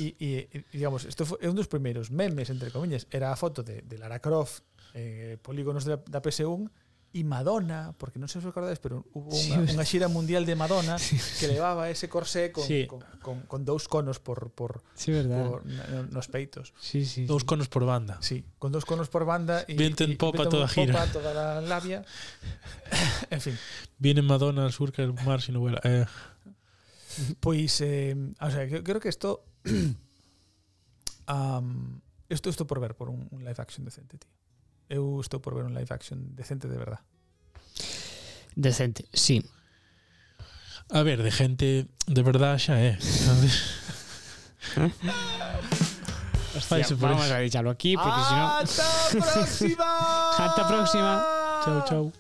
E, 0.02 0.18
e, 0.18 0.66
digamos, 0.74 1.06
isto 1.06 1.24
foi 1.24 1.40
un 1.46 1.56
dos 1.56 1.70
primeiros 1.70 2.10
memes, 2.10 2.50
entre 2.50 2.74
comillas, 2.74 3.06
era 3.14 3.32
a 3.32 3.38
foto 3.38 3.62
de, 3.64 3.86
de 3.86 3.96
Lara 4.02 4.18
Croft 4.20 4.66
eh, 4.98 5.38
polígonos 5.40 5.86
da, 5.88 6.02
da 6.02 6.20
PS1 6.20 6.68
e 7.14 7.28
Madonna, 7.28 7.92
porque 8.00 8.16
non 8.24 8.32
sei 8.32 8.40
se 8.40 8.48
os 8.48 8.56
acordades, 8.56 8.80
pero 8.80 9.04
hubo 9.12 9.36
Sí, 9.36 9.52
verdad. 9.52 9.76
unha 9.76 9.84
xira 9.84 10.08
mundial 10.08 10.48
de 10.48 10.56
Madonna 10.56 10.96
que 10.96 11.46
levaba 11.52 11.92
ese 11.92 12.08
corsé 12.08 12.56
con, 12.56 12.64
Sí. 12.64 12.88
con, 12.88 13.04
con, 13.20 13.44
con 13.52 13.68
dous 13.68 13.92
conos 13.92 14.24
por, 14.24 14.48
por, 14.56 14.80
Sí, 14.96 15.12
verdad. 15.12 15.44
por 15.44 15.68
na- 15.68 16.08
nos 16.08 16.32
peitos. 16.32 16.72
Sí, 16.80 17.04
sí. 17.04 17.28
Dous 17.28 17.44
conos 17.44 17.68
por 17.68 17.84
banda. 17.84 18.16
Sí, 18.24 18.48
con 18.56 18.72
dos 18.72 18.88
conos 18.88 19.12
por 19.12 19.28
banda 19.28 19.68
e 19.68 19.76
Viento 19.76 20.08
en 20.08 20.16
popa 20.16 20.48
toda 20.48 20.72
en 20.72 20.72
gira. 20.72 20.94
popa, 20.96 21.12
toda 21.12 21.32
la 21.36 21.60
labia. 21.60 22.02
en 23.30 23.42
fin, 23.44 23.60
Viene 24.00 24.24
Madonna, 24.24 24.72
surca 24.72 25.04
el 25.04 25.12
mar 25.28 25.42
sin 25.44 25.60
vuela. 25.60 25.80
Eh, 25.84 26.08
Pois, 27.44 27.76
eh, 27.84 28.16
o 28.40 28.50
sea, 28.50 28.64
que- 28.72 28.82
creo 28.88 29.04
que 29.04 29.12
isto 29.12 29.44
um, 31.28 32.00
isto 32.32 32.48
estou 32.48 32.64
por 32.66 32.80
ver 32.80 32.96
por 32.96 33.10
un, 33.12 33.28
un 33.36 33.44
live 33.44 33.60
action 33.60 33.84
decente, 33.84 34.16
tío. 34.18 34.32
Eu 34.92 35.22
estou 35.24 35.40
por 35.40 35.56
ver 35.56 35.64
un 35.64 35.74
live 35.74 35.88
action 35.88 36.36
decente 36.36 36.68
de 36.68 36.76
verdad. 36.76 37.00
Decente, 38.56 39.08
sí. 39.14 39.40
a 40.92 41.02
ver, 41.04 41.24
de 41.24 41.32
gente 41.32 41.88
de 42.08 42.22
verdad 42.24 42.60
xa 42.60 42.76
é. 42.76 43.00
sabes? 43.00 43.80
Faise 46.68 46.96
por 47.00 47.10
Vamos 47.10 47.26
eso. 47.26 47.36
a 47.36 47.40
deixarlo 47.40 47.72
aquí, 47.72 47.96
porque 47.96 48.20
si 48.28 48.36
no... 48.36 48.48
¡Hasta 48.60 48.84
próxima! 49.08 50.36
Hasta 50.38 50.68
próxima. 50.68 51.24
Chao, 51.64 51.86
chao. 51.88 52.12